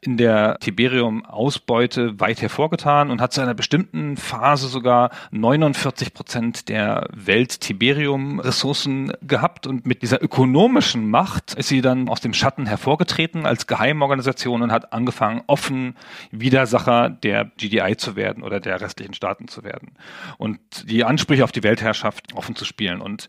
in 0.00 0.16
der 0.16 0.58
Tiberium-Ausbeute 0.58 2.18
weit 2.18 2.42
hervorgetan 2.42 3.10
und 3.10 3.20
hat 3.20 3.32
zu 3.32 3.40
einer 3.40 3.54
bestimmten 3.54 4.16
Phase 4.16 4.68
sogar 4.68 5.10
49 5.30 6.14
Prozent 6.14 6.68
der 6.68 7.08
Welt-Tiberium-Ressourcen 7.12 9.12
gehabt. 9.22 9.66
Und 9.66 9.86
mit 9.86 10.02
dieser 10.02 10.22
ökonomischen 10.22 11.08
Macht 11.08 11.54
ist 11.54 11.68
sie 11.68 11.82
dann 11.82 12.08
aus 12.08 12.20
dem 12.20 12.32
Schatten 12.32 12.66
hervorgetreten 12.66 13.46
als 13.46 13.66
Geheimorganisation 13.66 14.62
und 14.62 14.72
hat 14.72 14.92
angefangen, 14.92 15.42
offen 15.46 15.96
Widersacher 16.30 17.10
der 17.10 17.52
GDI 17.56 17.96
zu 17.96 18.16
werden 18.16 18.42
oder 18.42 18.58
der 18.58 18.80
restlichen 18.80 19.14
Staaten 19.14 19.48
zu 19.48 19.64
werden 19.64 19.92
und 20.38 20.58
die 20.90 21.04
Ansprüche 21.04 21.44
auf 21.44 21.52
die 21.52 21.62
Weltherrschaft 21.62 22.34
offen 22.34 22.56
zu 22.56 22.64
spielen. 22.64 23.00
Und 23.00 23.28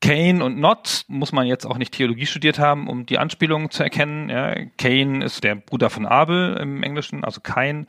Cain 0.00 0.40
und 0.40 0.58
Not 0.58 1.04
muss 1.08 1.32
man 1.32 1.46
jetzt 1.46 1.66
auch 1.66 1.76
nicht 1.76 1.92
Theologie 1.92 2.26
studiert 2.26 2.58
haben, 2.58 2.88
um 2.88 3.04
die 3.04 3.18
Anspielungen 3.18 3.70
zu 3.70 3.82
erkennen. 3.82 4.30
Ja, 4.30 4.54
Cain 4.78 5.20
ist 5.20 5.44
der 5.44 5.54
Bruder 5.54 5.90
von 5.90 6.06
Abel 6.06 6.56
im 6.56 6.82
Englischen, 6.82 7.22
also 7.22 7.40
Kain. 7.42 7.86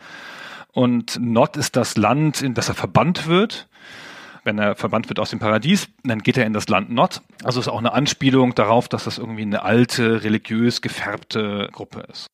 Und 0.74 1.20
Not 1.22 1.58
ist 1.58 1.76
das 1.76 1.98
Land, 1.98 2.42
in 2.42 2.54
das 2.54 2.70
er 2.70 2.76
verbannt 2.76 3.28
wird. 3.28 3.68
Wenn 4.44 4.58
er 4.58 4.76
verbannt 4.76 5.08
wird 5.08 5.20
aus 5.20 5.30
dem 5.30 5.40
Paradies, 5.40 5.90
dann 6.04 6.20
geht 6.20 6.36
er 6.36 6.46
in 6.46 6.54
das 6.54 6.68
Land 6.68 6.90
Not. 6.90 7.22
Also 7.44 7.60
ist 7.60 7.68
auch 7.68 7.78
eine 7.78 7.94
Anspielung 7.94 8.56
darauf, 8.56 8.90
dass 8.90 9.04
das 9.04 9.18
irgendwie 9.18 9.44
eine 9.44 9.64
alte, 9.64 10.24
religiös 10.24 10.82
gefärbte 10.82 11.70
Gruppe 11.72 12.06
ist. 12.12 12.28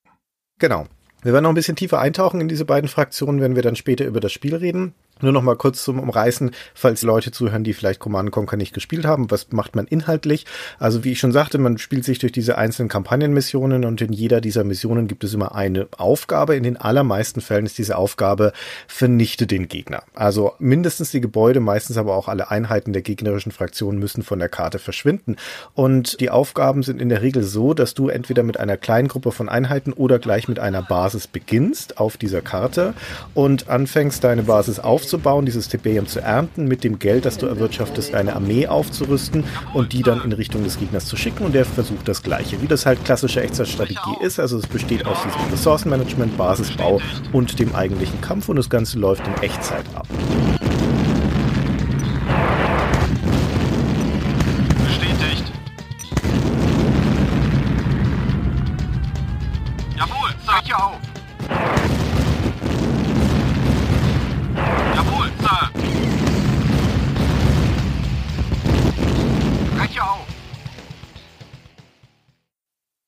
Genau. 0.59 0.87
Wir 1.21 1.33
werden 1.33 1.43
noch 1.43 1.51
ein 1.51 1.55
bisschen 1.55 1.75
tiefer 1.75 1.99
eintauchen 1.99 2.39
in 2.39 2.47
diese 2.47 2.65
beiden 2.65 2.87
Fraktionen, 2.87 3.41
wenn 3.41 3.55
wir 3.55 3.63
dann 3.63 3.75
später 3.75 4.05
über 4.05 4.21
das 4.21 4.31
Spiel 4.31 4.55
reden. 4.55 4.93
Nur 5.21 5.31
noch 5.31 5.41
mal 5.41 5.55
kurz 5.55 5.83
zum 5.83 5.99
Umreißen, 5.99 6.51
falls 6.73 7.01
Leute 7.01 7.31
zuhören, 7.31 7.63
die 7.63 7.73
vielleicht 7.73 7.99
Command 7.99 8.31
Conquer 8.31 8.57
nicht 8.57 8.73
gespielt 8.73 9.05
haben. 9.05 9.31
Was 9.31 9.51
macht 9.51 9.75
man 9.75 9.87
inhaltlich? 9.87 10.45
Also 10.79 11.03
wie 11.03 11.13
ich 11.13 11.19
schon 11.19 11.31
sagte, 11.31 11.57
man 11.57 11.77
spielt 11.77 12.05
sich 12.05 12.19
durch 12.19 12.31
diese 12.31 12.57
einzelnen 12.57 12.89
Kampagnenmissionen 12.89 13.85
und 13.85 14.01
in 14.01 14.13
jeder 14.13 14.41
dieser 14.41 14.63
Missionen 14.63 15.07
gibt 15.07 15.23
es 15.23 15.33
immer 15.33 15.55
eine 15.55 15.87
Aufgabe. 15.97 16.55
In 16.55 16.63
den 16.63 16.77
allermeisten 16.77 17.41
Fällen 17.41 17.65
ist 17.65 17.77
diese 17.77 17.97
Aufgabe 17.97 18.53
vernichte 18.87 19.47
den 19.47 19.67
Gegner. 19.67 20.03
Also 20.13 20.53
mindestens 20.59 21.11
die 21.11 21.21
Gebäude, 21.21 21.59
meistens 21.59 21.97
aber 21.97 22.15
auch 22.15 22.27
alle 22.27 22.51
Einheiten 22.51 22.93
der 22.93 23.01
gegnerischen 23.01 23.51
Fraktion 23.51 23.97
müssen 23.97 24.23
von 24.23 24.39
der 24.39 24.49
Karte 24.49 24.79
verschwinden. 24.79 25.35
Und 25.73 26.19
die 26.19 26.29
Aufgaben 26.29 26.83
sind 26.83 27.01
in 27.01 27.09
der 27.09 27.21
Regel 27.21 27.43
so, 27.43 27.73
dass 27.73 27.93
du 27.93 28.09
entweder 28.09 28.43
mit 28.43 28.59
einer 28.59 28.77
kleinen 28.77 29.07
Gruppe 29.07 29.31
von 29.31 29.49
Einheiten 29.49 29.93
oder 29.93 30.19
gleich 30.19 30.47
mit 30.47 30.59
einer 30.59 30.81
Basis 30.81 31.27
beginnst 31.27 31.97
auf 31.97 32.17
dieser 32.17 32.41
Karte 32.41 32.93
und 33.33 33.69
anfängst 33.69 34.23
deine 34.23 34.43
Basis 34.43 34.79
auf 34.79 35.06
aufzubauen, 35.07 35.45
dieses 35.45 35.69
Tiberium 35.69 36.05
zu 36.05 36.19
ernten, 36.19 36.67
mit 36.67 36.83
dem 36.83 36.99
Geld, 36.99 37.23
das 37.23 37.37
du 37.37 37.45
erwirtschaftest, 37.45 38.13
eine 38.13 38.35
Armee 38.35 38.67
aufzurüsten 38.67 39.45
und 39.73 39.93
die 39.93 40.03
dann 40.03 40.21
in 40.21 40.33
Richtung 40.33 40.65
des 40.65 40.77
Gegners 40.77 41.05
zu 41.05 41.15
schicken. 41.15 41.45
Und 41.45 41.55
der 41.55 41.63
versucht 41.63 42.09
das 42.09 42.21
Gleiche, 42.21 42.61
wie 42.61 42.67
das 42.67 42.85
halt 42.85 43.03
klassische 43.05 43.41
Echtzeitstrategie 43.41 44.17
ist. 44.21 44.37
Also 44.37 44.57
es 44.57 44.67
besteht 44.67 45.05
aus 45.05 45.17
diesem 45.23 45.49
Ressourcenmanagement, 45.49 46.37
Basisbau 46.37 46.99
und 47.31 47.57
dem 47.57 47.73
eigentlichen 47.73 48.19
Kampf 48.19 48.49
und 48.49 48.57
das 48.57 48.69
Ganze 48.69 48.99
läuft 48.99 49.25
in 49.25 49.41
Echtzeit 49.41 49.85
ab. 49.95 50.07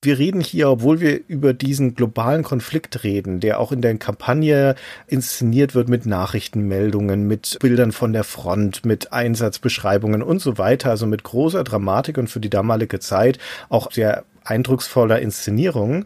Wir 0.09 0.17
reden 0.17 0.41
hier, 0.41 0.71
obwohl 0.71 1.01
wir 1.01 1.19
über 1.27 1.53
diesen 1.53 1.93
globalen 1.93 2.41
Konflikt 2.41 3.03
reden, 3.03 3.39
der 3.39 3.59
auch 3.59 3.71
in 3.71 3.83
der 3.83 3.95
Kampagne 3.99 4.73
inszeniert 5.05 5.75
wird 5.75 5.87
mit 5.87 6.07
Nachrichtenmeldungen, 6.07 7.27
mit 7.27 7.59
Bildern 7.61 7.91
von 7.91 8.11
der 8.11 8.23
Front, 8.23 8.85
mit 8.85 9.13
Einsatzbeschreibungen 9.13 10.23
und 10.23 10.39
so 10.39 10.57
weiter, 10.57 10.89
also 10.89 11.05
mit 11.05 11.21
großer 11.21 11.63
Dramatik 11.63 12.17
und 12.17 12.27
für 12.27 12.39
die 12.39 12.49
damalige 12.49 12.99
Zeit 12.99 13.37
auch 13.69 13.91
sehr 13.91 14.23
eindrucksvoller 14.43 15.19
Inszenierung 15.19 16.05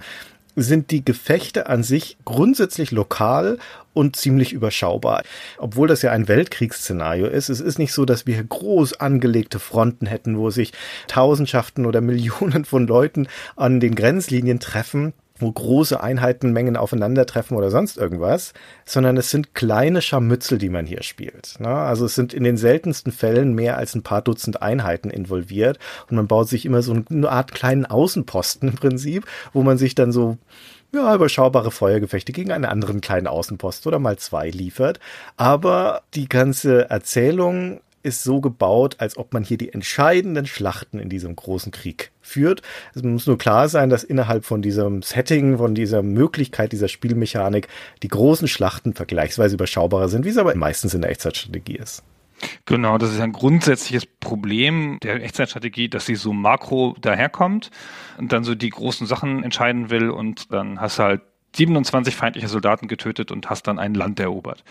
sind 0.55 0.91
die 0.91 1.03
Gefechte 1.03 1.67
an 1.67 1.83
sich 1.83 2.17
grundsätzlich 2.25 2.91
lokal 2.91 3.57
und 3.93 4.15
ziemlich 4.15 4.53
überschaubar. 4.53 5.23
Obwohl 5.57 5.87
das 5.87 6.01
ja 6.01 6.11
ein 6.11 6.27
Weltkriegsszenario 6.27 7.27
ist, 7.27 7.49
es 7.49 7.59
ist 7.59 7.79
nicht 7.79 7.93
so, 7.93 8.05
dass 8.05 8.27
wir 8.27 8.43
groß 8.43 8.99
angelegte 8.99 9.59
Fronten 9.59 10.05
hätten, 10.05 10.37
wo 10.37 10.49
sich 10.49 10.73
Tausendschaften 11.07 11.85
oder 11.85 12.01
Millionen 12.01 12.65
von 12.65 12.87
Leuten 12.87 13.27
an 13.55 13.79
den 13.79 13.95
Grenzlinien 13.95 14.59
treffen 14.59 15.13
wo 15.43 15.51
große 15.51 16.01
Einheitenmengen 16.01 16.77
aufeinandertreffen 16.77 17.55
oder 17.55 17.69
sonst 17.69 17.97
irgendwas, 17.97 18.53
sondern 18.85 19.17
es 19.17 19.29
sind 19.29 19.53
kleine 19.53 20.01
Scharmützel, 20.01 20.57
die 20.57 20.69
man 20.69 20.85
hier 20.85 21.03
spielt. 21.03 21.59
Ne? 21.59 21.69
Also 21.69 22.05
es 22.05 22.15
sind 22.15 22.33
in 22.33 22.43
den 22.43 22.57
seltensten 22.57 23.11
Fällen 23.11 23.53
mehr 23.53 23.77
als 23.77 23.93
ein 23.95 24.03
paar 24.03 24.21
Dutzend 24.21 24.61
Einheiten 24.61 25.09
involviert 25.09 25.77
und 26.09 26.15
man 26.15 26.27
baut 26.27 26.49
sich 26.49 26.65
immer 26.65 26.81
so 26.81 26.95
eine 27.09 27.29
Art 27.29 27.51
kleinen 27.51 27.85
Außenposten 27.85 28.69
im 28.69 28.75
Prinzip, 28.75 29.25
wo 29.53 29.61
man 29.61 29.77
sich 29.77 29.93
dann 29.93 30.11
so 30.11 30.37
ja, 30.93 31.13
überschaubare 31.13 31.71
Feuergefechte 31.71 32.31
gegen 32.31 32.51
einen 32.51 32.65
anderen 32.65 33.01
kleinen 33.01 33.27
Außenposten 33.27 33.89
oder 33.89 33.99
mal 33.99 34.17
zwei 34.17 34.49
liefert. 34.49 34.99
Aber 35.37 36.03
die 36.13 36.29
ganze 36.29 36.89
Erzählung 36.89 37.81
ist 38.03 38.23
so 38.23 38.41
gebaut, 38.41 38.97
als 38.99 39.17
ob 39.17 39.33
man 39.33 39.43
hier 39.43 39.57
die 39.57 39.73
entscheidenden 39.73 40.45
Schlachten 40.45 40.99
in 40.99 41.09
diesem 41.09 41.35
großen 41.35 41.71
Krieg 41.71 42.11
führt. 42.21 42.61
Es 42.93 43.01
muss 43.01 43.27
nur 43.27 43.37
klar 43.37 43.69
sein, 43.69 43.89
dass 43.89 44.03
innerhalb 44.03 44.45
von 44.45 44.61
diesem 44.61 45.01
Setting, 45.01 45.57
von 45.57 45.73
dieser 45.73 46.03
Möglichkeit, 46.03 46.71
dieser 46.71 46.89
Spielmechanik, 46.89 47.67
die 48.03 48.09
großen 48.09 48.47
Schlachten 48.47 48.93
vergleichsweise 48.93 49.55
überschaubarer 49.55 50.09
sind, 50.09 50.25
wie 50.25 50.29
es 50.29 50.37
aber 50.37 50.53
meistens 50.55 50.93
in 50.93 51.01
der 51.01 51.11
Echtzeitstrategie 51.11 51.77
ist. 51.77 52.03
Genau, 52.65 52.97
das 52.97 53.13
ist 53.13 53.21
ein 53.21 53.31
grundsätzliches 53.31 54.05
Problem 54.05 54.97
der 55.01 55.23
Echtzeitstrategie, 55.23 55.87
dass 55.89 56.05
sie 56.05 56.15
so 56.15 56.33
makro 56.33 56.95
daherkommt 56.99 57.71
und 58.17 58.31
dann 58.33 58.43
so 58.43 58.55
die 58.55 58.69
großen 58.69 59.07
Sachen 59.07 59.43
entscheiden 59.43 59.89
will 59.89 60.09
und 60.09 60.51
dann 60.51 60.79
hast 60.79 60.99
du 60.99 61.03
halt 61.03 61.21
27 61.55 62.15
feindliche 62.15 62.47
Soldaten 62.47 62.87
getötet 62.87 63.31
und 63.31 63.49
hast 63.49 63.67
dann 63.67 63.79
ein 63.79 63.93
Land 63.93 64.19
erobert. 64.19 64.63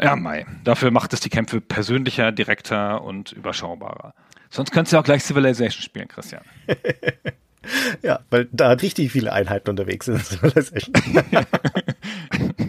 Ja, 0.00 0.16
Mai. 0.16 0.46
Dafür 0.64 0.90
macht 0.90 1.12
es 1.12 1.20
die 1.20 1.28
Kämpfe 1.28 1.60
persönlicher, 1.60 2.32
direkter 2.32 3.02
und 3.02 3.32
überschaubarer. 3.32 4.14
Sonst 4.50 4.70
könntest 4.70 4.92
du 4.92 4.98
auch 4.98 5.04
gleich 5.04 5.24
Civilization 5.24 5.82
spielen, 5.82 6.08
Christian. 6.08 6.42
ja, 8.02 8.20
weil 8.30 8.48
da 8.52 8.70
richtig 8.70 9.12
viele 9.12 9.32
Einheiten 9.32 9.70
unterwegs 9.70 10.06
sind. 10.06 10.24
Civilization. 10.24 10.94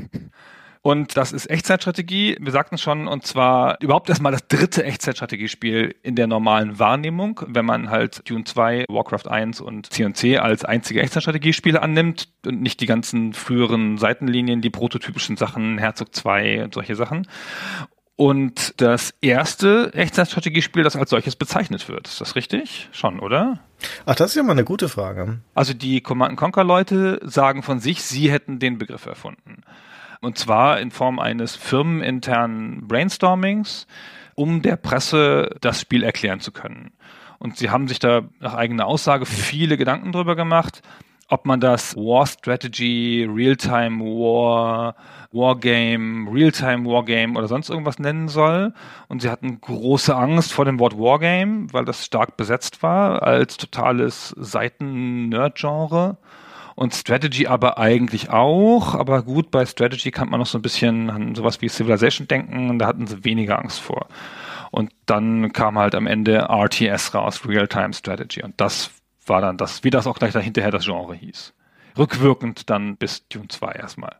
Und 0.81 1.17
das 1.17 1.33
ist 1.33 1.49
Echtzeitstrategie. 1.49 2.37
Wir 2.39 2.51
sagten 2.53 2.77
schon, 2.77 3.07
und 3.07 3.27
zwar 3.27 3.81
überhaupt 3.81 4.07
erstmal 4.07 4.31
das 4.31 4.47
dritte 4.47 4.85
Echtzeitstrategiespiel 4.85 5.95
in 6.03 6.15
der 6.15 6.27
normalen 6.27 6.79
Wahrnehmung, 6.79 7.41
wenn 7.47 7.65
man 7.65 7.89
halt 7.89 8.29
Dune 8.29 8.45
2, 8.45 8.85
Warcraft 8.87 9.29
1 9.29 9.59
und 9.59 9.91
C&C 9.91 10.37
als 10.37 10.63
einzige 10.63 11.01
Echtzeitstrategiespiele 11.01 11.81
annimmt 11.81 12.29
und 12.45 12.61
nicht 12.61 12.79
die 12.79 12.85
ganzen 12.85 13.33
früheren 13.33 13.97
Seitenlinien, 13.97 14.61
die 14.61 14.69
prototypischen 14.69 15.35
Sachen, 15.35 15.77
Herzog 15.77 16.15
2 16.15 16.63
und 16.63 16.73
solche 16.73 16.95
Sachen. 16.95 17.27
Und 18.15 18.73
das 18.81 19.13
erste 19.21 19.93
Echtzeitstrategiespiel, 19.93 20.83
das 20.83 20.95
als 20.95 21.09
solches 21.09 21.35
bezeichnet 21.35 21.87
wird. 21.87 22.07
Ist 22.07 22.19
das 22.19 22.35
richtig? 22.35 22.89
Schon, 22.91 23.19
oder? 23.19 23.59
Ach, 24.05 24.15
das 24.15 24.31
ist 24.31 24.35
ja 24.35 24.43
mal 24.43 24.51
eine 24.53 24.65
gute 24.65 24.89
Frage. 24.89 25.39
Also 25.55 25.73
die 25.73 26.01
Command 26.01 26.37
Conquer 26.37 26.65
Leute 26.65 27.19
sagen 27.23 27.63
von 27.63 27.79
sich, 27.79 28.01
sie 28.01 28.29
hätten 28.29 28.59
den 28.59 28.77
Begriff 28.77 29.05
erfunden. 29.05 29.63
Und 30.21 30.37
zwar 30.37 30.79
in 30.79 30.91
Form 30.91 31.19
eines 31.19 31.55
firmeninternen 31.55 32.87
Brainstormings, 32.87 33.87
um 34.35 34.61
der 34.61 34.75
Presse 34.75 35.55
das 35.61 35.81
Spiel 35.81 36.03
erklären 36.03 36.39
zu 36.39 36.51
können. 36.51 36.91
Und 37.39 37.55
sie 37.57 37.69
haben 37.69 37.87
sich 37.87 37.99
da 37.99 38.23
nach 38.39 38.53
eigener 38.53 38.85
Aussage 38.85 39.25
viele 39.25 39.77
Gedanken 39.77 40.11
drüber 40.11 40.35
gemacht, 40.35 40.81
ob 41.29 41.45
man 41.45 41.59
das 41.59 41.95
War 41.95 42.25
Strategy, 42.25 43.27
Real-Time 43.31 43.99
War, 43.99 44.95
Wargame, 45.31 46.29
Real-Time 46.31 46.85
Wargame 46.89 47.37
oder 47.37 47.47
sonst 47.47 47.69
irgendwas 47.69 47.99
nennen 47.99 48.27
soll. 48.27 48.73
Und 49.07 49.21
sie 49.21 49.29
hatten 49.29 49.61
große 49.61 50.15
Angst 50.15 50.51
vor 50.51 50.65
dem 50.65 50.79
Wort 50.79 50.97
Wargame, 50.97 51.67
weil 51.71 51.85
das 51.85 52.03
stark 52.03 52.35
besetzt 52.35 52.81
war 52.81 53.23
als 53.23 53.57
totales 53.57 54.33
Seiten-Nerd-Genre 54.37 56.17
und 56.79 56.95
Strategy 56.95 57.45
aber 57.45 57.77
eigentlich 57.77 58.29
auch. 58.29 58.95
Aber 58.95 59.21
gut, 59.23 59.51
bei 59.51 59.65
Strategy 59.65 60.11
kann 60.11 60.29
man 60.29 60.39
noch 60.39 60.47
so 60.47 60.57
ein 60.57 60.61
bisschen 60.61 61.09
an 61.09 61.35
sowas 61.35 61.61
wie 61.61 61.67
Civilization 61.67 62.25
denken 62.25 62.69
und 62.69 62.79
da 62.79 62.87
hatten 62.87 63.05
sie 63.05 63.25
weniger 63.25 63.59
Angst 63.59 63.81
vor. 63.81 64.07
Und 64.71 64.89
dann 65.05 65.51
kam 65.51 65.77
halt 65.77 65.93
am 65.93 66.07
Ende 66.07 66.47
RTS 66.47 67.13
raus, 67.13 67.41
Real-Time 67.45 67.91
Strategy. 67.91 68.43
Und 68.43 68.61
das 68.61 68.91
war 69.25 69.41
dann 69.41 69.57
das, 69.57 69.83
wie 69.83 69.89
das 69.89 70.07
auch 70.07 70.17
gleich 70.17 70.31
dahinterher 70.31 70.71
das 70.71 70.85
Genre 70.85 71.15
hieß. 71.15 71.53
Rückwirkend 71.97 72.69
dann 72.69 72.95
bis 72.95 73.27
Dune 73.27 73.49
2 73.49 73.73
erstmal. 73.73 74.15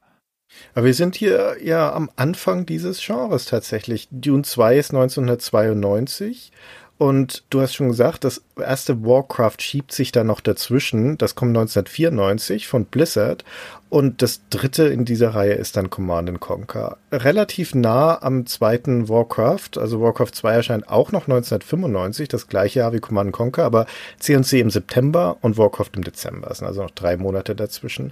Aber 0.76 0.86
wir 0.86 0.94
sind 0.94 1.16
hier 1.16 1.56
ja 1.64 1.94
am 1.94 2.10
Anfang 2.18 2.66
dieses 2.66 3.00
Genres 3.00 3.46
tatsächlich. 3.46 4.10
Dune 4.12 4.44
2 4.44 4.76
ist 4.78 4.94
1992 4.94 6.52
und 7.00 7.46
du 7.50 7.62
hast 7.62 7.76
schon 7.76 7.88
gesagt, 7.88 8.26
das 8.26 8.42
erste 8.60 9.06
Warcraft 9.06 9.56
schiebt 9.62 9.94
sich 9.94 10.12
da 10.12 10.26
noch 10.26 10.42
dazwischen. 10.42 11.18
Das 11.18 11.34
kommt 11.34 11.56
1994 11.56 12.68
von 12.68 12.84
Blizzard. 12.84 13.46
Und 13.88 14.22
das 14.22 14.42
dritte 14.50 14.84
in 14.84 15.06
dieser 15.06 15.34
Reihe 15.34 15.54
ist 15.54 15.78
dann 15.78 15.90
Command 15.90 16.42
Conquer. 16.42 16.98
Relativ 17.14 17.74
nah 17.74 18.22
am 18.22 18.46
zweiten 18.46 19.08
Warcraft. 19.08 19.78
Also 19.78 20.02
Warcraft 20.02 20.32
2 20.34 20.54
erscheint 20.54 20.90
auch 20.90 21.14
noch 21.14 21.22
1995, 21.22 22.28
das 22.28 22.50
gleiche 22.50 22.80
Jahr 22.80 22.92
wie 22.92 23.00
Command 23.00 23.32
Conquer, 23.32 23.64
aber 23.64 23.86
C&C 24.20 24.60
im 24.60 24.70
September 24.70 25.38
und 25.40 25.58
Warcraft 25.58 25.92
im 25.96 26.04
Dezember. 26.04 26.52
Es 26.52 26.58
sind 26.58 26.68
also 26.68 26.84
noch 26.84 26.92
drei 26.92 27.16
Monate 27.16 27.56
dazwischen. 27.56 28.12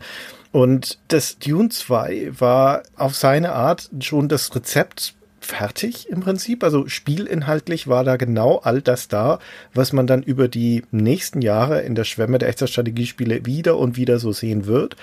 Und 0.54 0.98
das 1.10 1.40
Dune 1.40 1.68
2 1.68 2.40
war 2.40 2.84
auf 2.96 3.16
seine 3.16 3.52
Art 3.52 3.90
schon 4.00 4.30
das 4.30 4.56
Rezept 4.56 5.14
fertig 5.48 6.10
im 6.10 6.20
Prinzip. 6.20 6.64
Also 6.64 6.88
spielinhaltlich 6.88 7.88
war 7.88 8.04
da 8.04 8.18
genau 8.18 8.58
all 8.58 8.82
das 8.82 9.08
da, 9.08 9.40
was 9.74 9.94
man 9.94 10.06
dann 10.06 10.22
über 10.22 10.48
die 10.48 10.84
nächsten 10.92 11.42
Jahre 11.42 11.82
in 11.82 11.96
der 11.96 12.04
Schwemme 12.04 12.38
der 12.38 12.50
Echtzeitstrategiespiele 12.50 13.46
wieder 13.46 13.78
und 13.78 13.98
wieder 13.98 14.20
so 14.20 14.32
sehen 14.32 14.66
wird, 14.66 14.96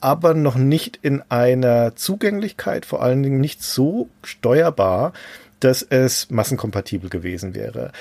aber 0.00 0.34
noch 0.34 0.56
nicht 0.56 0.98
in 1.02 1.22
einer 1.28 1.94
Zugänglichkeit, 1.94 2.86
vor 2.86 3.02
allen 3.02 3.22
Dingen 3.22 3.40
nicht 3.40 3.62
so 3.62 4.08
steuerbar, 4.24 5.12
dass 5.60 5.82
es 5.82 6.30
massenkompatibel 6.30 7.10
gewesen 7.10 7.54
wäre. 7.54 7.92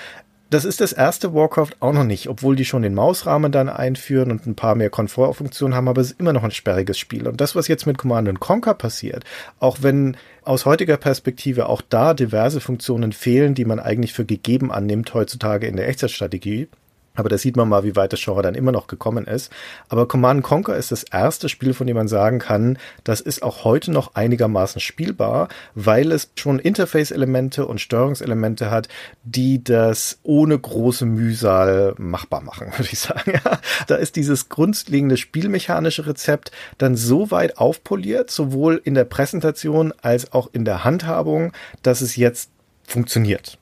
Das 0.51 0.65
ist 0.65 0.81
das 0.81 0.93
erste 0.93 1.35
Warcraft 1.35 1.73
auch 1.79 1.93
noch 1.93 2.03
nicht, 2.03 2.27
obwohl 2.27 2.55
die 2.55 2.65
schon 2.65 2.81
den 2.81 2.95
Mausrahmen 2.95 3.51
dann 3.51 3.69
einführen 3.69 4.31
und 4.31 4.47
ein 4.47 4.55
paar 4.55 4.73
mehr 4.73 4.89
Komfortfunktionen 4.89 5.75
haben, 5.75 5.87
aber 5.87 6.01
es 6.01 6.11
ist 6.11 6.19
immer 6.19 6.33
noch 6.33 6.43
ein 6.43 6.49
sperriges 6.49 6.97
Spiel. 6.97 7.27
Und 7.27 7.39
das, 7.39 7.55
was 7.55 7.67
jetzt 7.67 7.85
mit 7.85 7.99
Command 7.99 8.39
Conquer 8.39 8.73
passiert, 8.73 9.25
auch 9.59 9.77
wenn 9.81 10.17
aus 10.43 10.65
heutiger 10.65 10.97
Perspektive 10.97 11.69
auch 11.69 11.83
da 11.87 12.15
diverse 12.15 12.61
Funktionen 12.61 13.11
fehlen, 13.11 13.53
die 13.53 13.65
man 13.65 13.79
eigentlich 13.79 14.13
für 14.13 14.25
gegeben 14.25 14.71
annimmt 14.71 15.13
heutzutage 15.13 15.67
in 15.67 15.75
der 15.75 15.87
Echtzeitstrategie, 15.87 16.67
aber 17.15 17.29
da 17.29 17.37
sieht 17.37 17.55
man 17.55 17.67
mal, 17.67 17.83
wie 17.83 17.95
weit 17.95 18.13
das 18.13 18.21
Genre 18.21 18.41
dann 18.41 18.55
immer 18.55 18.71
noch 18.71 18.87
gekommen 18.87 19.25
ist. 19.25 19.51
Aber 19.89 20.07
Command 20.07 20.43
Conquer 20.43 20.77
ist 20.77 20.91
das 20.91 21.03
erste 21.03 21.49
Spiel, 21.49 21.73
von 21.73 21.87
dem 21.87 21.97
man 21.97 22.07
sagen 22.07 22.39
kann, 22.39 22.77
das 23.03 23.21
ist 23.21 23.43
auch 23.43 23.63
heute 23.63 23.91
noch 23.91 24.15
einigermaßen 24.15 24.79
spielbar, 24.79 25.49
weil 25.75 26.11
es 26.11 26.31
schon 26.35 26.59
Interface-Elemente 26.59 27.65
und 27.65 27.81
Steuerungselemente 27.81 28.71
hat, 28.71 28.87
die 29.23 29.63
das 29.63 30.19
ohne 30.23 30.57
große 30.57 31.05
Mühsal 31.05 31.93
machbar 31.97 32.41
machen, 32.41 32.67
würde 32.77 32.89
ich 32.91 32.99
sagen. 32.99 33.33
Ja, 33.43 33.59
da 33.87 33.95
ist 33.95 34.15
dieses 34.15 34.49
grundlegende 34.49 35.17
spielmechanische 35.17 36.05
Rezept 36.05 36.51
dann 36.77 36.95
so 36.95 37.31
weit 37.31 37.57
aufpoliert, 37.57 38.31
sowohl 38.31 38.81
in 38.83 38.93
der 38.93 39.05
Präsentation 39.05 39.93
als 40.01 40.31
auch 40.33 40.49
in 40.53 40.65
der 40.65 40.83
Handhabung, 40.83 41.51
dass 41.83 42.01
es 42.01 42.15
jetzt 42.15 42.49
funktioniert. 42.83 43.57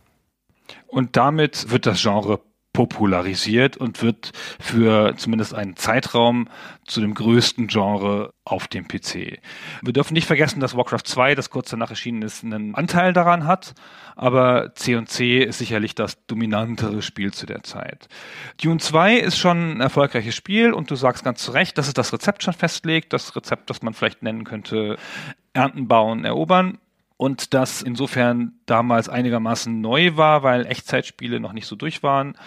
Und 0.88 1.18
damit 1.18 1.70
wird 1.70 1.86
das 1.86 2.01
Genre 2.01 2.39
popularisiert 2.77 3.75
und 3.75 4.03
wird 4.03 4.34
für 4.60 5.15
zumindest 5.17 5.55
einen 5.55 5.77
Zeitraum 5.77 6.48
zu 6.86 7.01
dem 7.01 7.15
größten 7.15 7.65
Genre 7.65 8.36
auf 8.46 8.67
dem 8.67 8.88
PC. 8.88 9.39
Wir 9.81 9.93
dürfen 9.93 10.13
nicht 10.13 10.27
vergessen, 10.27 10.60
dass 10.60 10.77
Warcraft 10.77 11.01
2, 11.03 11.34
das 11.34 11.50
kurz 11.50 11.72
danach 11.72 11.89
erschienen 11.89 12.22
ist, 12.22 12.43
einen 12.43 12.75
Anteil 12.75 13.13
daran 13.13 13.48
hat, 13.48 13.74
aber 14.15 14.75
C&C 14.75 15.39
ist 15.39 15.57
sicherlich 15.57 15.96
das 15.96 16.24
dominantere 16.27 17.01
Spiel 17.01 17.34
zu 17.34 17.48
der 17.48 17.63
Zeit. 17.63 18.10
Dune 18.62 18.77
2 18.77 19.15
ist 19.15 19.39
schon 19.39 19.77
ein 19.77 19.81
erfolgreiches 19.81 20.36
Spiel 20.36 20.72
und 20.72 20.91
du 20.91 20.96
sagst 20.96 21.24
ganz 21.24 21.41
zu 21.41 21.53
Recht, 21.53 21.79
dass 21.79 21.88
es 21.88 21.96
das 21.96 22.13
Rezept 22.13 22.43
schon 22.43 22.53
festlegt, 22.53 23.12
das 23.12 23.36
Rezept, 23.36 23.72
das 23.72 23.81
man 23.81 23.96
vielleicht 23.96 24.22
nennen 24.22 24.43
könnte, 24.43 24.98
Ernten 25.53 25.88
bauen, 25.88 26.25
erobern 26.25 26.77
und 27.18 27.56
das 27.56 27.82
insofern 27.82 28.54
damals 28.68 29.10
einigermaßen 29.10 29.82
neu 29.82 30.16
war, 30.16 30.44
weil 30.44 30.68
Echtzeitspiele 30.68 31.40
noch 31.40 31.52
nicht 31.52 31.66
so 31.66 31.76
durch 31.76 32.04
waren 32.04 32.38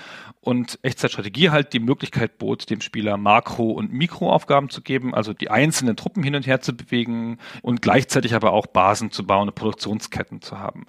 und 0.41 0.79
Echtzeitstrategie 0.83 1.50
halt 1.50 1.73
die 1.73 1.81
Möglichkeit 1.81 2.39
bot, 2.39 2.71
dem 2.71 2.81
Spieler 2.81 3.17
Makro- 3.17 3.73
und 3.73 3.93
Mikroaufgaben 3.93 4.71
zu 4.71 4.81
geben, 4.81 5.12
also 5.12 5.35
die 5.35 5.50
einzelnen 5.50 5.97
Truppen 5.97 6.23
hin 6.23 6.37
und 6.37 6.47
her 6.47 6.61
zu 6.61 6.77
bewegen 6.77 7.39
und 7.62 7.83
gleichzeitig 7.83 8.35
aber 8.35 8.53
auch 8.53 8.69
Basen 8.69 9.11
zu 9.11 9.27
bauen 9.27 9.49
und 9.49 9.55
Produktionsketten 9.57 10.41
zu 10.41 10.59
haben. 10.59 10.87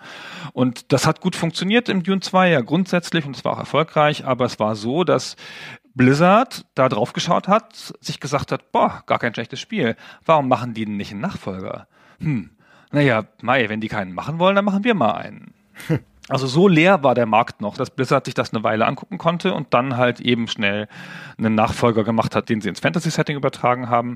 Und 0.54 0.92
das 0.94 1.08
hat 1.08 1.20
gut 1.20 1.36
funktioniert 1.36 1.90
im 1.90 2.04
Dune 2.04 2.22
2 2.22 2.50
ja 2.52 2.62
grundsätzlich 2.62 3.26
und 3.26 3.36
es 3.36 3.44
war 3.44 3.54
auch 3.54 3.60
erfolgreich, 3.60 4.26
aber 4.26 4.46
es 4.46 4.60
war 4.60 4.76
so, 4.76 5.04
dass 5.04 5.36
Blizzard 5.96 6.66
da 6.76 6.88
drauf 6.88 7.14
geschaut 7.14 7.48
hat, 7.48 7.94
sich 8.00 8.20
gesagt 8.20 8.52
hat, 8.52 8.72
boah, 8.72 9.04
gar 9.08 9.20
kein 9.20 9.34
schlechtes 9.34 9.60
Spiel. 9.60 9.96
Warum 10.24 10.48
machen 10.48 10.74
die 10.74 10.86
denn 10.86 10.98
nicht 10.98 11.12
einen 11.12 11.22
Nachfolger? 11.22 11.88
Hm, 12.20 12.52
naja, 12.92 13.26
Mai, 13.42 13.70
wenn 13.70 13.82
die 13.82 13.88
keinen 13.88 14.14
machen 14.14 14.40
wollen, 14.40 14.56
dann 14.56 14.66
machen 14.66 14.84
wir 14.84 14.94
mal 14.94 15.14
einen. 15.14 15.54
Also 16.30 16.48
so 16.48 16.70
leer 16.70 17.04
war 17.04 17.14
der 17.14 17.26
Markt 17.26 17.60
noch, 17.60 17.76
dass 17.76 17.90
Blizzard 17.90 18.24
sich 18.24 18.34
das 18.34 18.54
eine 18.54 18.64
Weile 18.64 18.86
angucken 18.86 19.18
konnte 19.18 19.54
und 19.54 19.74
dann 19.74 19.98
halt 19.98 20.22
eben 20.22 20.48
schnell 20.48 20.88
einen 21.38 21.56
Nachfolger 21.56 22.06
gemacht 22.06 22.36
hat, 22.36 22.48
den 22.48 22.62
sie 22.62 22.70
ins 22.70 22.80
Fantasy-Setting 22.80 23.36
übertragen 23.36 23.90
haben 23.90 24.16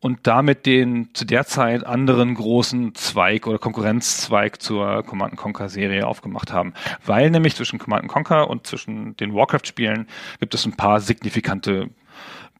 und 0.00 0.26
damit 0.26 0.66
den 0.66 1.14
zu 1.14 1.24
der 1.24 1.46
Zeit 1.46 1.86
anderen 1.86 2.34
großen 2.34 2.94
Zweig 2.94 3.46
oder 3.46 3.58
Konkurrenzzweig 3.58 4.60
zur 4.60 5.02
Command 5.04 5.36
Conquer 5.36 5.70
Serie 5.70 6.06
aufgemacht 6.06 6.52
haben. 6.52 6.74
Weil 7.06 7.30
nämlich 7.30 7.56
zwischen 7.56 7.78
Command 7.78 8.08
Conquer 8.08 8.50
und 8.50 8.66
zwischen 8.66 9.16
den 9.16 9.34
Warcraft-Spielen 9.34 10.08
gibt 10.40 10.52
es 10.52 10.66
ein 10.66 10.76
paar 10.76 11.00
signifikante 11.00 11.88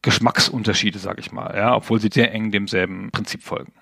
Geschmacksunterschiede, 0.01 0.97
sag 0.97 1.19
ich 1.19 1.31
mal, 1.31 1.55
ja, 1.55 1.75
obwohl 1.75 1.99
sie 1.99 2.09
sehr 2.11 2.33
eng 2.33 2.51
demselben 2.51 3.11
Prinzip 3.11 3.43
folgen. 3.43 3.73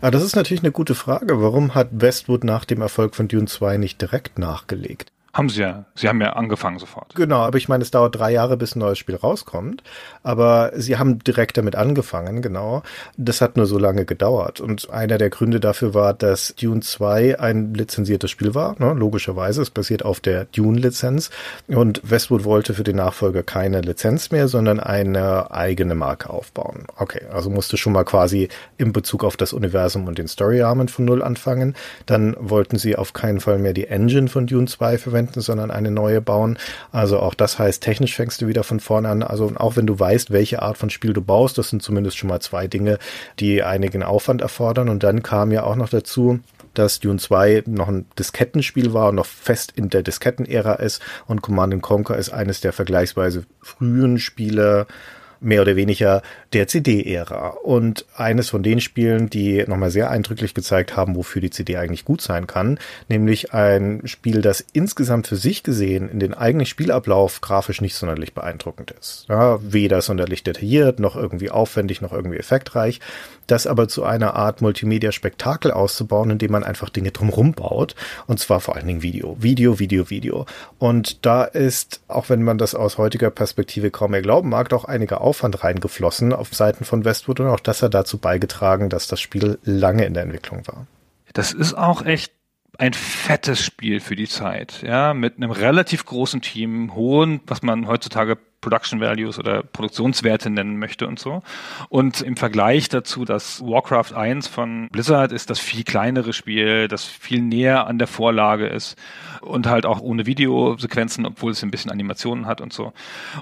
Aber 0.00 0.10
das 0.10 0.22
ist 0.22 0.36
natürlich 0.36 0.62
eine 0.62 0.72
gute 0.72 0.94
Frage. 0.94 1.40
Warum 1.40 1.74
hat 1.74 1.88
Westwood 1.92 2.44
nach 2.44 2.64
dem 2.64 2.80
Erfolg 2.80 3.14
von 3.14 3.28
Dune 3.28 3.46
2 3.46 3.76
nicht 3.76 4.00
direkt 4.00 4.38
nachgelegt? 4.38 5.12
Haben 5.34 5.48
sie 5.48 5.62
ja. 5.62 5.86
Sie 5.94 6.08
haben 6.08 6.20
ja 6.20 6.34
angefangen 6.34 6.78
sofort. 6.78 7.14
Genau, 7.14 7.38
aber 7.38 7.56
ich 7.56 7.66
meine, 7.66 7.82
es 7.82 7.90
dauert 7.90 8.14
drei 8.14 8.32
Jahre, 8.32 8.58
bis 8.58 8.76
ein 8.76 8.80
neues 8.80 8.98
Spiel 8.98 9.16
rauskommt. 9.16 9.82
Aber 10.22 10.72
sie 10.76 10.98
haben 10.98 11.20
direkt 11.20 11.56
damit 11.56 11.74
angefangen, 11.74 12.42
genau. 12.42 12.82
Das 13.16 13.40
hat 13.40 13.56
nur 13.56 13.64
so 13.64 13.78
lange 13.78 14.04
gedauert. 14.04 14.60
Und 14.60 14.90
einer 14.90 15.16
der 15.16 15.30
Gründe 15.30 15.58
dafür 15.58 15.94
war, 15.94 16.12
dass 16.12 16.54
Dune 16.60 16.80
2 16.82 17.40
ein 17.40 17.72
lizenziertes 17.72 18.30
Spiel 18.30 18.54
war. 18.54 18.76
Ne? 18.78 18.92
Logischerweise, 18.92 19.62
es 19.62 19.70
basiert 19.70 20.04
auf 20.04 20.20
der 20.20 20.44
Dune-Lizenz. 20.44 21.30
Und 21.66 22.02
Westwood 22.04 22.44
wollte 22.44 22.74
für 22.74 22.84
den 22.84 22.96
Nachfolger 22.96 23.42
keine 23.42 23.80
Lizenz 23.80 24.32
mehr, 24.32 24.48
sondern 24.48 24.80
eine 24.80 25.50
eigene 25.50 25.94
Marke 25.94 26.28
aufbauen. 26.28 26.84
Okay, 26.98 27.22
also 27.32 27.48
musste 27.48 27.78
schon 27.78 27.94
mal 27.94 28.04
quasi 28.04 28.50
in 28.76 28.92
Bezug 28.92 29.24
auf 29.24 29.38
das 29.38 29.54
Universum 29.54 30.06
und 30.08 30.18
den 30.18 30.28
Storyrahmen 30.28 30.88
von 30.88 31.06
Null 31.06 31.22
anfangen. 31.22 31.74
Dann 32.04 32.36
wollten 32.38 32.76
sie 32.76 32.96
auf 32.96 33.14
keinen 33.14 33.40
Fall 33.40 33.58
mehr 33.58 33.72
die 33.72 33.86
Engine 33.86 34.28
von 34.28 34.46
Dune 34.46 34.66
2 34.66 34.98
verwenden 34.98 35.21
verwenden, 35.22 35.40
sondern 35.40 35.70
eine 35.70 35.90
neue 35.90 36.20
bauen. 36.20 36.58
Also 36.90 37.18
auch 37.18 37.34
das 37.34 37.58
heißt, 37.58 37.82
technisch 37.82 38.14
fängst 38.14 38.42
du 38.42 38.46
wieder 38.46 38.64
von 38.64 38.80
vorne 38.80 39.08
an. 39.08 39.22
Also 39.22 39.52
auch 39.56 39.76
wenn 39.76 39.86
du 39.86 39.98
weißt, 39.98 40.30
welche 40.30 40.62
Art 40.62 40.78
von 40.78 40.90
Spiel 40.90 41.12
du 41.12 41.22
baust, 41.22 41.58
das 41.58 41.70
sind 41.70 41.82
zumindest 41.82 42.16
schon 42.16 42.28
mal 42.28 42.40
zwei 42.40 42.66
Dinge, 42.66 42.98
die 43.38 43.62
einigen 43.62 44.02
Aufwand 44.02 44.40
erfordern. 44.42 44.88
Und 44.88 45.02
dann 45.02 45.22
kam 45.22 45.52
ja 45.52 45.64
auch 45.64 45.76
noch 45.76 45.88
dazu, 45.88 46.40
dass 46.74 47.00
Dune 47.00 47.18
2 47.18 47.64
noch 47.66 47.88
ein 47.88 48.06
Diskettenspiel 48.18 48.94
war 48.94 49.10
und 49.10 49.16
noch 49.16 49.26
fest 49.26 49.72
in 49.76 49.90
der 49.90 50.02
Diskettenära 50.02 50.74
ist 50.74 51.02
und 51.26 51.42
Command 51.42 51.82
Conquer 51.82 52.16
ist 52.16 52.30
eines 52.30 52.62
der 52.62 52.72
vergleichsweise 52.72 53.44
frühen 53.60 54.18
Spiele, 54.18 54.86
mehr 55.42 55.62
oder 55.62 55.76
weniger 55.76 56.22
der 56.52 56.68
CD-Ära. 56.68 57.48
Und 57.62 58.06
eines 58.16 58.48
von 58.48 58.62
den 58.62 58.80
Spielen, 58.80 59.28
die 59.28 59.64
nochmal 59.66 59.90
sehr 59.90 60.10
eindrücklich 60.10 60.54
gezeigt 60.54 60.96
haben, 60.96 61.16
wofür 61.16 61.42
die 61.42 61.50
CD 61.50 61.76
eigentlich 61.76 62.04
gut 62.04 62.20
sein 62.20 62.46
kann, 62.46 62.78
nämlich 63.08 63.52
ein 63.52 64.02
Spiel, 64.04 64.40
das 64.40 64.64
insgesamt 64.72 65.26
für 65.26 65.36
sich 65.36 65.62
gesehen 65.62 66.08
in 66.08 66.20
den 66.20 66.34
eigenen 66.34 66.66
Spielablauf 66.66 67.40
grafisch 67.40 67.80
nicht 67.80 67.94
sonderlich 67.94 68.34
beeindruckend 68.34 68.92
ist. 68.92 69.26
Ja, 69.28 69.58
weder 69.62 70.00
sonderlich 70.02 70.42
detailliert, 70.42 71.00
noch 71.00 71.16
irgendwie 71.16 71.50
aufwendig, 71.50 72.00
noch 72.00 72.12
irgendwie 72.12 72.38
effektreich, 72.38 73.00
das 73.46 73.66
aber 73.66 73.88
zu 73.88 74.04
einer 74.04 74.34
Art 74.34 74.62
Multimedia-Spektakel 74.62 75.70
auszubauen, 75.70 76.30
indem 76.30 76.52
man 76.52 76.64
einfach 76.64 76.88
Dinge 76.88 77.10
drumherum 77.10 77.52
baut. 77.52 77.94
Und 78.26 78.38
zwar 78.38 78.60
vor 78.60 78.76
allen 78.76 78.86
Dingen 78.86 79.02
Video. 79.02 79.36
Video, 79.40 79.78
Video, 79.78 80.10
Video. 80.10 80.46
Und 80.78 81.24
da 81.26 81.44
ist, 81.44 82.00
auch 82.08 82.28
wenn 82.28 82.42
man 82.42 82.58
das 82.58 82.74
aus 82.74 82.98
heutiger 82.98 83.30
Perspektive 83.30 83.90
kaum 83.90 84.12
mehr 84.12 84.22
glauben 84.22 84.48
mag, 84.48 84.68
doch 84.68 84.84
einiger 84.84 85.20
Aufwand 85.20 85.31
reingeflossen 85.40 86.32
auf 86.32 86.54
Seiten 86.54 86.84
von 86.84 87.04
Westwood 87.04 87.40
und 87.40 87.48
auch 87.48 87.60
das 87.60 87.82
hat 87.82 87.94
dazu 87.94 88.18
beigetragen, 88.18 88.88
dass 88.88 89.06
das 89.06 89.20
Spiel 89.20 89.58
lange 89.64 90.04
in 90.04 90.14
der 90.14 90.22
Entwicklung 90.22 90.66
war. 90.66 90.86
Das 91.32 91.52
ist 91.52 91.74
auch 91.74 92.04
echt 92.04 92.32
ein 92.78 92.94
fettes 92.94 93.64
Spiel 93.64 94.00
für 94.00 94.16
die 94.16 94.28
Zeit, 94.28 94.82
ja, 94.82 95.14
mit 95.14 95.36
einem 95.36 95.50
relativ 95.50 96.04
großen 96.04 96.40
Team, 96.40 96.94
hohen, 96.94 97.40
was 97.46 97.62
man 97.62 97.86
heutzutage 97.86 98.38
Production 98.62 99.00
Values 99.00 99.38
oder 99.38 99.62
Produktionswerte 99.62 100.48
nennen 100.48 100.78
möchte 100.78 101.06
und 101.06 101.18
so. 101.18 101.42
Und 101.90 102.22
im 102.22 102.36
Vergleich 102.36 102.88
dazu, 102.88 103.26
dass 103.26 103.60
Warcraft 103.60 104.14
1 104.14 104.48
von 104.48 104.88
Blizzard 104.88 105.32
ist 105.32 105.50
das 105.50 105.58
viel 105.58 105.84
kleinere 105.84 106.32
Spiel, 106.32 106.88
das 106.88 107.04
viel 107.04 107.42
näher 107.42 107.86
an 107.86 107.98
der 107.98 108.06
Vorlage 108.06 108.66
ist 108.66 108.96
und 109.42 109.66
halt 109.66 109.84
auch 109.84 110.00
ohne 110.00 110.24
Videosequenzen, 110.24 111.26
obwohl 111.26 111.52
es 111.52 111.62
ein 111.62 111.70
bisschen 111.70 111.90
Animationen 111.90 112.46
hat 112.46 112.62
und 112.62 112.72
so. 112.72 112.94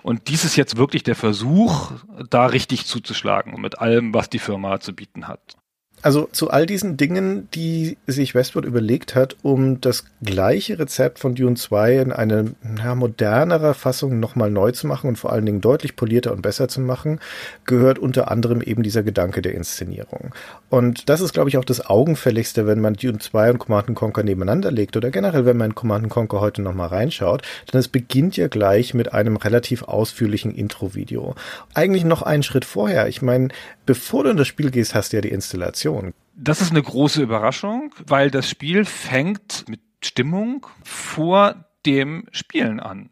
Und 0.02 0.26
dies 0.28 0.44
ist 0.44 0.56
jetzt 0.56 0.76
wirklich 0.76 1.04
der 1.04 1.14
Versuch, 1.14 1.92
da 2.30 2.46
richtig 2.46 2.86
zuzuschlagen 2.86 3.60
mit 3.60 3.78
allem, 3.78 4.12
was 4.14 4.30
die 4.30 4.38
Firma 4.40 4.80
zu 4.80 4.94
bieten 4.94 5.28
hat. 5.28 5.59
Also 6.02 6.28
zu 6.32 6.50
all 6.50 6.64
diesen 6.64 6.96
Dingen, 6.96 7.48
die 7.52 7.98
sich 8.06 8.34
Westwood 8.34 8.64
überlegt 8.64 9.14
hat, 9.14 9.36
um 9.42 9.80
das 9.82 10.04
gleiche 10.22 10.78
Rezept 10.78 11.18
von 11.18 11.34
Dune 11.34 11.56
2 11.56 11.96
in 11.96 12.12
eine 12.12 12.54
ja, 12.78 12.94
modernerer 12.94 13.74
Fassung 13.74 14.18
nochmal 14.18 14.50
neu 14.50 14.72
zu 14.72 14.86
machen 14.86 15.08
und 15.08 15.16
vor 15.16 15.32
allen 15.32 15.44
Dingen 15.44 15.60
deutlich 15.60 15.96
polierter 15.96 16.32
und 16.32 16.40
besser 16.40 16.68
zu 16.68 16.80
machen, 16.80 17.20
gehört 17.66 17.98
unter 17.98 18.30
anderem 18.30 18.62
eben 18.62 18.82
dieser 18.82 19.02
Gedanke 19.02 19.42
der 19.42 19.54
Inszenierung. 19.54 20.34
Und 20.70 21.10
das 21.10 21.20
ist, 21.20 21.34
glaube 21.34 21.50
ich, 21.50 21.58
auch 21.58 21.64
das 21.64 21.84
Augenfälligste, 21.86 22.66
wenn 22.66 22.80
man 22.80 22.94
Dune 22.94 23.18
2 23.18 23.50
und 23.50 23.58
Command 23.58 23.94
Conquer 23.94 24.22
nebeneinander 24.22 24.70
legt 24.70 24.96
oder 24.96 25.10
generell, 25.10 25.44
wenn 25.44 25.58
man 25.58 25.74
Command 25.74 26.08
Conquer 26.08 26.40
heute 26.40 26.62
nochmal 26.62 26.88
reinschaut, 26.88 27.42
denn 27.70 27.78
es 27.78 27.88
beginnt 27.88 28.38
ja 28.38 28.48
gleich 28.48 28.94
mit 28.94 29.12
einem 29.12 29.36
relativ 29.36 29.82
ausführlichen 29.82 30.54
Intro-Video. 30.54 31.34
Eigentlich 31.74 32.04
noch 32.04 32.22
einen 32.22 32.42
Schritt 32.42 32.64
vorher. 32.64 33.08
Ich 33.08 33.20
meine, 33.20 33.48
bevor 33.84 34.24
du 34.24 34.30
in 34.30 34.36
das 34.36 34.48
Spiel 34.48 34.70
gehst, 34.70 34.94
hast 34.94 35.12
du 35.12 35.18
ja 35.18 35.20
die 35.20 35.30
Installation. 35.30 35.89
Das 36.34 36.60
ist 36.60 36.70
eine 36.70 36.82
große 36.82 37.22
Überraschung, 37.22 37.94
weil 38.06 38.30
das 38.30 38.48
Spiel 38.48 38.84
fängt 38.84 39.68
mit 39.68 39.80
Stimmung 40.02 40.66
vor 40.82 41.64
dem 41.84 42.26
Spielen 42.32 42.80
an 42.80 43.10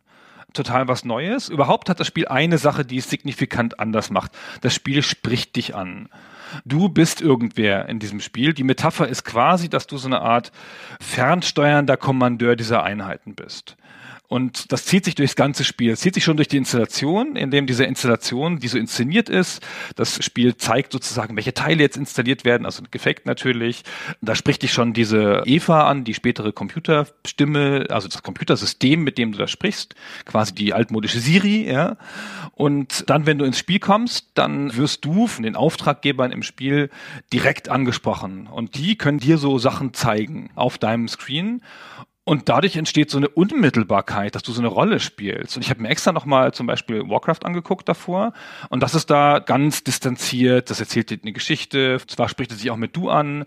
total 0.52 0.88
was 0.88 1.04
Neues. 1.04 1.48
Überhaupt 1.48 1.88
hat 1.88 2.00
das 2.00 2.06
Spiel 2.06 2.28
eine 2.28 2.58
Sache, 2.58 2.84
die 2.84 2.98
es 2.98 3.08
signifikant 3.08 3.78
anders 3.78 4.10
macht. 4.10 4.32
Das 4.60 4.74
Spiel 4.74 5.02
spricht 5.02 5.56
dich 5.56 5.74
an. 5.74 6.08
Du 6.64 6.88
bist 6.88 7.20
irgendwer 7.20 7.88
in 7.88 7.98
diesem 7.98 8.20
Spiel. 8.20 8.54
Die 8.54 8.64
Metapher 8.64 9.06
ist 9.06 9.24
quasi, 9.24 9.68
dass 9.68 9.86
du 9.86 9.98
so 9.98 10.08
eine 10.08 10.20
Art 10.20 10.50
fernsteuernder 11.00 11.96
Kommandeur 11.96 12.56
dieser 12.56 12.82
Einheiten 12.82 13.34
bist. 13.34 13.76
Und 14.28 14.72
das 14.72 14.84
zieht 14.84 15.06
sich 15.06 15.14
durchs 15.14 15.36
ganze 15.36 15.64
Spiel. 15.64 15.92
Es 15.92 16.00
zieht 16.00 16.12
sich 16.12 16.22
schon 16.22 16.36
durch 16.36 16.48
die 16.48 16.58
Installation, 16.58 17.34
in 17.34 17.50
dem 17.50 17.66
diese 17.66 17.84
Installation, 17.84 18.58
die 18.58 18.68
so 18.68 18.76
inszeniert 18.76 19.30
ist, 19.30 19.66
das 19.96 20.22
Spiel 20.22 20.54
zeigt 20.56 20.92
sozusagen, 20.92 21.34
welche 21.34 21.54
Teile 21.54 21.82
jetzt 21.82 21.96
installiert 21.96 22.44
werden, 22.44 22.66
also 22.66 22.82
gefaked 22.90 23.24
natürlich. 23.24 23.84
Da 24.20 24.34
spricht 24.34 24.62
dich 24.62 24.72
schon 24.72 24.92
diese 24.92 25.42
Eva 25.46 25.88
an, 25.88 26.04
die 26.04 26.12
spätere 26.12 26.52
Computerstimme, 26.52 27.86
also 27.88 28.06
das 28.06 28.22
Computersystem, 28.22 29.02
mit 29.02 29.16
dem 29.16 29.32
du 29.32 29.38
da 29.38 29.46
sprichst, 29.46 29.94
quasi 30.26 30.54
die 30.54 30.74
altmodische 30.74 31.20
Siri, 31.20 31.66
ja. 31.66 31.96
Und 32.52 33.08
dann, 33.08 33.24
wenn 33.24 33.38
du 33.38 33.46
ins 33.46 33.58
Spiel 33.58 33.78
kommst, 33.78 34.26
dann 34.34 34.76
wirst 34.76 35.06
du 35.06 35.26
von 35.26 35.44
den 35.44 35.56
Auftraggebern 35.56 36.32
im 36.32 36.42
Spiel 36.42 36.90
direkt 37.32 37.70
angesprochen. 37.70 38.46
Und 38.46 38.76
die 38.76 38.96
können 38.96 39.20
dir 39.20 39.38
so 39.38 39.58
Sachen 39.58 39.94
zeigen 39.94 40.50
auf 40.54 40.76
deinem 40.76 41.08
Screen. 41.08 41.62
Und 42.28 42.50
dadurch 42.50 42.76
entsteht 42.76 43.10
so 43.10 43.16
eine 43.16 43.30
Unmittelbarkeit, 43.30 44.34
dass 44.34 44.42
du 44.42 44.52
so 44.52 44.60
eine 44.60 44.68
Rolle 44.68 45.00
spielst. 45.00 45.56
Und 45.56 45.62
ich 45.62 45.70
habe 45.70 45.80
mir 45.80 45.88
extra 45.88 46.12
nochmal 46.12 46.52
zum 46.52 46.66
Beispiel 46.66 47.08
Warcraft 47.08 47.38
angeguckt 47.44 47.88
davor. 47.88 48.34
Und 48.68 48.82
das 48.82 48.94
ist 48.94 49.08
da 49.08 49.38
ganz 49.38 49.82
distanziert. 49.82 50.68
Das 50.68 50.78
erzählt 50.78 51.08
dir 51.08 51.18
eine 51.22 51.32
Geschichte. 51.32 51.98
Zwar 52.06 52.28
spricht 52.28 52.52
es 52.52 52.58
sich 52.58 52.70
auch 52.70 52.76
mit 52.76 52.94
du 52.94 53.08
an, 53.08 53.46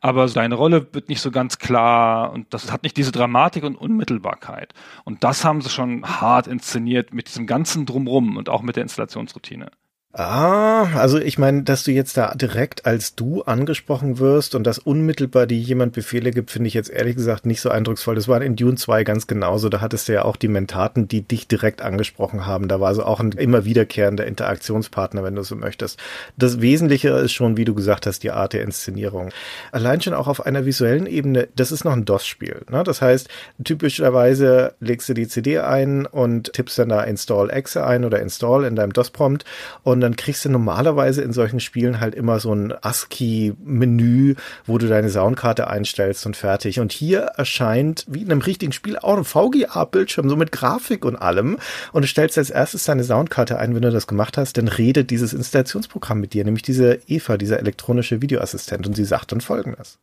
aber 0.00 0.26
deine 0.28 0.54
Rolle 0.54 0.94
wird 0.94 1.10
nicht 1.10 1.20
so 1.20 1.30
ganz 1.30 1.58
klar. 1.58 2.32
Und 2.32 2.54
das 2.54 2.72
hat 2.72 2.84
nicht 2.84 2.96
diese 2.96 3.12
Dramatik 3.12 3.64
und 3.64 3.76
Unmittelbarkeit. 3.76 4.72
Und 5.04 5.24
das 5.24 5.44
haben 5.44 5.60
sie 5.60 5.68
schon 5.68 6.02
hart 6.02 6.46
inszeniert 6.46 7.12
mit 7.12 7.28
diesem 7.28 7.46
ganzen 7.46 7.84
Drumrum 7.84 8.38
und 8.38 8.48
auch 8.48 8.62
mit 8.62 8.76
der 8.76 8.82
Installationsroutine. 8.84 9.70
Ah, 10.14 10.98
also 10.98 11.18
ich 11.18 11.38
meine, 11.38 11.62
dass 11.62 11.84
du 11.84 11.90
jetzt 11.90 12.18
da 12.18 12.34
direkt 12.34 12.84
als 12.84 13.14
du 13.14 13.44
angesprochen 13.44 14.18
wirst 14.18 14.54
und 14.54 14.64
dass 14.66 14.78
unmittelbar 14.78 15.46
dir 15.46 15.56
jemand 15.56 15.94
Befehle 15.94 16.32
gibt, 16.32 16.50
finde 16.50 16.68
ich 16.68 16.74
jetzt 16.74 16.90
ehrlich 16.90 17.16
gesagt 17.16 17.46
nicht 17.46 17.62
so 17.62 17.70
eindrucksvoll. 17.70 18.14
Das 18.14 18.28
war 18.28 18.42
in 18.42 18.54
Dune 18.54 18.74
2 18.74 19.04
ganz 19.04 19.26
genauso. 19.26 19.70
Da 19.70 19.80
hattest 19.80 20.08
du 20.08 20.12
ja 20.12 20.26
auch 20.26 20.36
die 20.36 20.48
Mentaten, 20.48 21.08
die 21.08 21.22
dich 21.22 21.48
direkt 21.48 21.80
angesprochen 21.80 22.44
haben. 22.44 22.68
Da 22.68 22.78
war 22.78 22.88
also 22.88 23.04
auch 23.04 23.20
ein 23.20 23.32
immer 23.32 23.64
wiederkehrender 23.64 24.26
Interaktionspartner, 24.26 25.24
wenn 25.24 25.34
du 25.34 25.44
so 25.44 25.56
möchtest. 25.56 25.98
Das 26.36 26.60
Wesentliche 26.60 27.08
ist 27.08 27.32
schon, 27.32 27.56
wie 27.56 27.64
du 27.64 27.74
gesagt 27.74 28.06
hast, 28.06 28.22
die 28.22 28.32
Art 28.32 28.52
der 28.52 28.64
Inszenierung. 28.64 29.30
Allein 29.70 30.02
schon 30.02 30.12
auch 30.12 30.28
auf 30.28 30.44
einer 30.44 30.66
visuellen 30.66 31.06
Ebene, 31.06 31.48
das 31.56 31.72
ist 31.72 31.84
noch 31.84 31.94
ein 31.94 32.04
DOS-Spiel. 32.04 32.66
Ne? 32.70 32.84
Das 32.84 33.00
heißt, 33.00 33.30
typischerweise 33.64 34.74
legst 34.78 35.08
du 35.08 35.14
die 35.14 35.26
CD 35.26 35.60
ein 35.60 36.04
und 36.04 36.52
tippst 36.52 36.78
dann 36.78 36.90
da 36.90 37.02
Install 37.02 37.48
Exe 37.48 37.86
ein 37.86 38.04
oder 38.04 38.20
Install 38.20 38.64
in 38.64 38.76
deinem 38.76 38.92
DOS-Prompt 38.92 39.46
und 39.84 40.01
dann 40.02 40.16
kriegst 40.16 40.44
du 40.44 40.50
normalerweise 40.50 41.22
in 41.22 41.32
solchen 41.32 41.60
Spielen 41.60 42.00
halt 42.00 42.14
immer 42.14 42.40
so 42.40 42.54
ein 42.54 42.72
ASCII-Menü, 42.72 44.34
wo 44.66 44.78
du 44.78 44.88
deine 44.88 45.08
Soundkarte 45.08 45.68
einstellst 45.68 46.26
und 46.26 46.36
fertig. 46.36 46.80
Und 46.80 46.92
hier 46.92 47.20
erscheint 47.20 48.04
wie 48.08 48.22
in 48.22 48.30
einem 48.30 48.42
richtigen 48.42 48.72
Spiel 48.72 48.98
auch 48.98 49.16
ein 49.16 49.24
VGA-Bildschirm, 49.24 50.28
so 50.28 50.36
mit 50.36 50.52
Grafik 50.52 51.04
und 51.04 51.16
allem. 51.16 51.58
Und 51.92 52.02
du 52.02 52.08
stellst 52.08 52.36
als 52.38 52.50
erstes 52.50 52.84
deine 52.84 53.04
Soundkarte 53.04 53.58
ein, 53.58 53.74
wenn 53.74 53.82
du 53.82 53.90
das 53.90 54.06
gemacht 54.06 54.36
hast, 54.36 54.58
dann 54.58 54.68
redet 54.68 55.10
dieses 55.10 55.32
Installationsprogramm 55.32 56.20
mit 56.20 56.34
dir, 56.34 56.44
nämlich 56.44 56.62
diese 56.62 56.98
Eva, 57.06 57.36
dieser 57.36 57.58
elektronische 57.58 58.20
Videoassistent. 58.20 58.86
Und 58.86 58.94
sie 58.94 59.04
sagt 59.04 59.32
dann 59.32 59.40
folgendes. 59.40 59.98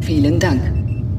Vielen 0.00 0.38
Dank. 0.38 1.11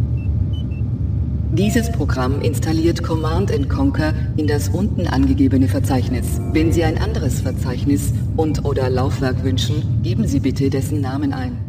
Dieses 1.54 1.92
Programm 1.92 2.42
installiert 2.42 3.04
Command 3.04 3.52
Conquer 3.70 4.16
in 4.38 4.48
das 4.48 4.70
unten 4.70 5.06
angegebene 5.06 5.68
Verzeichnis. 5.68 6.42
Wenn 6.52 6.72
Sie 6.72 6.84
ein 6.84 6.98
anderes 6.98 7.42
Verzeichnis 7.42 8.12
und/oder 8.38 8.90
Laufwerk 8.90 9.44
wünschen, 9.44 10.02
geben 10.02 10.28
Sie 10.28 10.40
bitte 10.40 10.72
dessen 10.72 11.00
Namen 11.00 11.32
ein. 11.32 11.60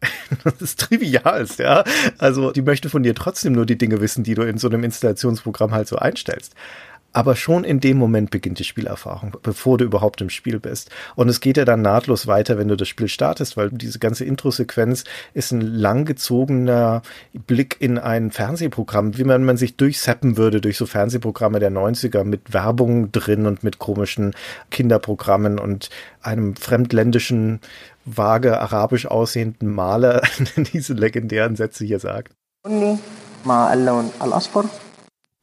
das 0.44 0.60
ist 0.60 0.78
trivial, 0.78 1.46
ja. 1.56 1.84
Also, 2.18 2.52
die 2.52 2.60
möchte 2.60 2.90
von 2.90 3.02
dir 3.02 3.14
trotzdem 3.14 3.54
nur 3.54 3.64
die 3.64 3.78
Dinge 3.78 4.02
wissen, 4.02 4.24
die 4.24 4.34
du 4.34 4.42
in 4.42 4.58
so 4.58 4.68
einem 4.68 4.84
Installationsprogramm 4.84 5.70
halt 5.70 5.88
so 5.88 5.96
einstellst. 5.96 6.54
Aber 7.12 7.34
schon 7.34 7.64
in 7.64 7.80
dem 7.80 7.96
Moment 7.96 8.30
beginnt 8.30 8.60
die 8.60 8.64
Spielerfahrung, 8.64 9.36
bevor 9.42 9.78
du 9.78 9.84
überhaupt 9.84 10.20
im 10.20 10.30
Spiel 10.30 10.60
bist. 10.60 10.90
Und 11.16 11.28
es 11.28 11.40
geht 11.40 11.56
ja 11.56 11.64
dann 11.64 11.82
nahtlos 11.82 12.26
weiter, 12.26 12.56
wenn 12.56 12.68
du 12.68 12.76
das 12.76 12.88
Spiel 12.88 13.08
startest, 13.08 13.56
weil 13.56 13.70
diese 13.70 13.98
ganze 13.98 14.24
Intro-Sequenz 14.24 15.04
ist 15.34 15.50
ein 15.50 15.60
langgezogener 15.60 17.02
Blick 17.32 17.76
in 17.80 17.98
ein 17.98 18.30
Fernsehprogramm, 18.30 19.18
wie 19.18 19.24
man, 19.24 19.44
man 19.44 19.56
sich 19.56 19.76
durchseppen 19.76 20.36
würde 20.36 20.60
durch 20.60 20.76
so 20.76 20.86
Fernsehprogramme 20.86 21.58
der 21.58 21.72
90er 21.72 22.22
mit 22.22 22.52
Werbung 22.52 23.10
drin 23.10 23.46
und 23.46 23.64
mit 23.64 23.78
komischen 23.78 24.34
Kinderprogrammen 24.70 25.58
und 25.58 25.90
einem 26.22 26.54
fremdländischen, 26.54 27.60
vage 28.04 28.60
arabisch 28.60 29.06
aussehenden 29.06 29.72
Maler, 29.72 30.22
diese 30.72 30.94
legendären 30.94 31.56
Sätze 31.56 31.84
hier 31.84 31.98
sagt. 31.98 32.32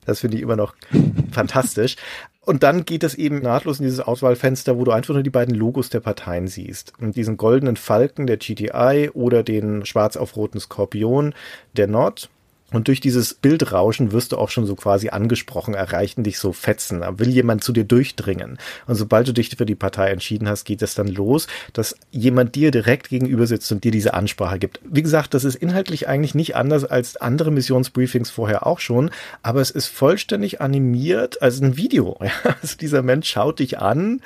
Das 0.07 0.21
finde 0.21 0.37
ich 0.37 0.43
immer 0.43 0.55
noch 0.55 0.73
fantastisch. 1.31 1.97
Und 2.41 2.63
dann 2.63 2.85
geht 2.85 3.03
es 3.03 3.13
eben 3.13 3.41
nahtlos 3.41 3.79
in 3.79 3.85
dieses 3.85 3.99
Auswahlfenster, 3.99 4.77
wo 4.77 4.85
du 4.85 4.91
einfach 4.91 5.13
nur 5.13 5.21
die 5.21 5.29
beiden 5.29 5.53
Logos 5.53 5.89
der 5.89 5.99
Parteien 5.99 6.47
siehst. 6.47 6.93
Und 6.99 7.17
diesen 7.17 7.35
goldenen 7.35 7.75
Falken 7.75 8.25
der 8.25 8.37
GTI 8.37 9.11
oder 9.13 9.43
den 9.43 9.85
schwarz 9.85 10.15
auf 10.15 10.37
roten 10.37 10.59
Skorpion 10.59 11.35
der 11.75 11.87
Nord 11.87 12.29
und 12.73 12.89
durch 12.89 12.99
dieses 12.99 13.33
Bildrauschen 13.33 14.11
wirst 14.11 14.33
du 14.33 14.37
auch 14.37 14.49
schon 14.49 14.65
so 14.65 14.75
quasi 14.75 15.07
angesprochen, 15.09 15.73
erreichen 15.73 16.23
dich 16.23 16.37
so 16.37 16.51
Fetzen, 16.51 17.01
will 17.17 17.29
jemand 17.29 17.63
zu 17.63 17.71
dir 17.71 17.85
durchdringen. 17.85 18.57
Und 18.87 18.95
sobald 18.95 19.27
du 19.27 19.31
dich 19.31 19.55
für 19.55 19.65
die 19.65 19.75
Partei 19.75 20.09
entschieden 20.09 20.49
hast, 20.49 20.65
geht 20.65 20.81
es 20.81 20.93
dann 20.93 21.07
los, 21.07 21.47
dass 21.71 21.95
jemand 22.11 22.55
dir 22.55 22.71
direkt 22.71 23.07
gegenüber 23.07 23.47
sitzt 23.47 23.71
und 23.71 23.85
dir 23.85 23.91
diese 23.91 24.13
Ansprache 24.13 24.59
gibt. 24.59 24.81
Wie 24.83 25.01
gesagt, 25.01 25.33
das 25.33 25.45
ist 25.45 25.55
inhaltlich 25.55 26.09
eigentlich 26.09 26.35
nicht 26.35 26.57
anders 26.57 26.83
als 26.83 27.15
andere 27.15 27.51
Missionsbriefings 27.51 28.29
vorher 28.31 28.67
auch 28.67 28.79
schon, 28.79 29.11
aber 29.43 29.61
es 29.61 29.71
ist 29.71 29.87
vollständig 29.87 30.59
animiert 30.59 31.41
als 31.41 31.61
ein 31.61 31.77
Video. 31.77 32.19
Also 32.61 32.77
dieser 32.77 33.03
Mensch 33.03 33.29
schaut 33.29 33.59
dich 33.59 33.77
an, 33.77 34.21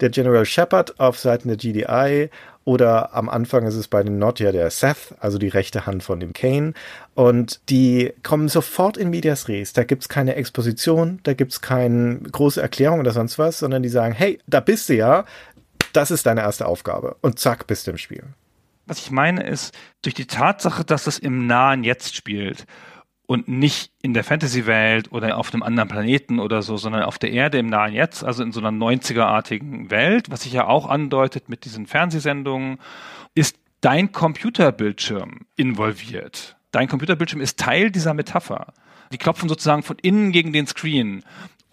der 0.00 0.10
General 0.10 0.44
Shepard 0.44 0.98
auf 1.00 1.18
Seiten 1.18 1.48
der 1.48 1.56
GDI 1.56 2.30
oder 2.64 3.14
am 3.14 3.28
Anfang 3.28 3.66
ist 3.66 3.74
es 3.74 3.88
bei 3.88 4.02
den 4.02 4.18
Nord 4.18 4.40
ja 4.40 4.52
der 4.52 4.70
Seth, 4.70 5.14
also 5.20 5.38
die 5.38 5.48
rechte 5.48 5.86
Hand 5.86 6.02
von 6.02 6.20
dem 6.20 6.32
Kane. 6.32 6.72
Und 7.14 7.60
die 7.68 8.12
kommen 8.22 8.48
sofort 8.48 8.96
in 8.96 9.10
Medias 9.10 9.48
Res. 9.48 9.72
Da 9.72 9.84
gibt's 9.84 10.08
keine 10.08 10.34
Exposition, 10.36 11.20
da 11.24 11.34
gibt's 11.34 11.60
keine 11.60 12.20
große 12.20 12.60
Erklärung 12.60 13.00
oder 13.00 13.12
sonst 13.12 13.38
was, 13.38 13.58
sondern 13.58 13.82
die 13.82 13.88
sagen, 13.88 14.14
hey, 14.14 14.38
da 14.46 14.60
bist 14.60 14.88
du 14.88 14.94
ja, 14.94 15.24
das 15.92 16.10
ist 16.10 16.26
deine 16.26 16.40
erste 16.40 16.66
Aufgabe. 16.66 17.16
Und 17.20 17.38
zack, 17.38 17.66
bist 17.66 17.86
du 17.86 17.92
im 17.92 17.98
Spiel. 17.98 18.24
Was 18.86 18.98
ich 18.98 19.10
meine 19.10 19.46
ist, 19.46 19.74
durch 20.02 20.14
die 20.14 20.26
Tatsache, 20.26 20.84
dass 20.84 21.06
es 21.06 21.18
im 21.18 21.46
nahen 21.46 21.84
Jetzt 21.84 22.16
spielt 22.16 22.66
und 23.26 23.48
nicht 23.48 23.92
in 24.02 24.14
der 24.14 24.24
Fantasy-Welt 24.24 25.12
oder 25.12 25.38
auf 25.38 25.52
einem 25.52 25.62
anderen 25.62 25.88
Planeten 25.88 26.38
oder 26.38 26.62
so, 26.62 26.76
sondern 26.76 27.02
auf 27.02 27.18
der 27.18 27.32
Erde 27.32 27.58
im 27.58 27.66
nahen 27.66 27.94
Jetzt, 27.94 28.22
also 28.22 28.42
in 28.42 28.52
so 28.52 28.60
einer 28.60 28.70
90er-artigen 28.70 29.90
Welt, 29.90 30.30
was 30.30 30.42
sich 30.42 30.52
ja 30.52 30.66
auch 30.66 30.88
andeutet 30.88 31.48
mit 31.48 31.64
diesen 31.64 31.86
Fernsehsendungen, 31.86 32.78
ist 33.34 33.56
dein 33.80 34.12
Computerbildschirm 34.12 35.46
involviert. 35.56 36.56
Dein 36.70 36.88
Computerbildschirm 36.88 37.40
ist 37.40 37.58
Teil 37.58 37.90
dieser 37.90 38.14
Metapher. 38.14 38.72
Die 39.12 39.18
klopfen 39.18 39.48
sozusagen 39.48 39.82
von 39.82 39.96
innen 40.02 40.32
gegen 40.32 40.52
den 40.52 40.66
Screen 40.66 41.22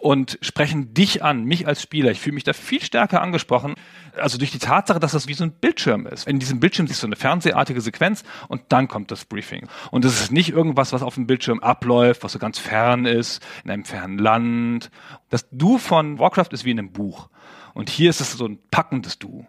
und 0.02 0.36
sprechen 0.42 0.94
dich 0.94 1.22
an, 1.22 1.44
mich 1.44 1.68
als 1.68 1.80
Spieler. 1.80 2.10
Ich 2.10 2.18
fühle 2.18 2.34
mich 2.34 2.42
da 2.42 2.52
viel 2.52 2.82
stärker 2.82 3.22
angesprochen. 3.22 3.74
Also 4.20 4.36
durch 4.36 4.50
die 4.50 4.58
Tatsache, 4.58 4.98
dass 4.98 5.12
das 5.12 5.28
wie 5.28 5.34
so 5.34 5.44
ein 5.44 5.52
Bildschirm 5.52 6.08
ist. 6.08 6.26
In 6.26 6.40
diesem 6.40 6.58
Bildschirm 6.58 6.88
siehst 6.88 7.04
du 7.04 7.06
eine 7.06 7.14
fernsehartige 7.14 7.80
Sequenz 7.80 8.24
und 8.48 8.62
dann 8.70 8.88
kommt 8.88 9.12
das 9.12 9.24
Briefing. 9.24 9.68
Und 9.92 10.04
es 10.04 10.20
ist 10.20 10.32
nicht 10.32 10.50
irgendwas, 10.50 10.92
was 10.92 11.04
auf 11.04 11.14
dem 11.14 11.28
Bildschirm 11.28 11.60
abläuft, 11.60 12.24
was 12.24 12.32
so 12.32 12.40
ganz 12.40 12.58
fern 12.58 13.06
ist, 13.06 13.44
in 13.62 13.70
einem 13.70 13.84
fernen 13.84 14.18
Land. 14.18 14.90
Das 15.30 15.48
Du 15.52 15.78
von 15.78 16.18
Warcraft 16.18 16.48
ist 16.50 16.64
wie 16.64 16.72
in 16.72 16.80
einem 16.80 16.92
Buch. 16.92 17.28
Und 17.72 17.88
hier 17.88 18.10
ist 18.10 18.20
es 18.20 18.32
so 18.32 18.46
ein 18.46 18.58
packendes 18.72 19.20
Du. 19.20 19.46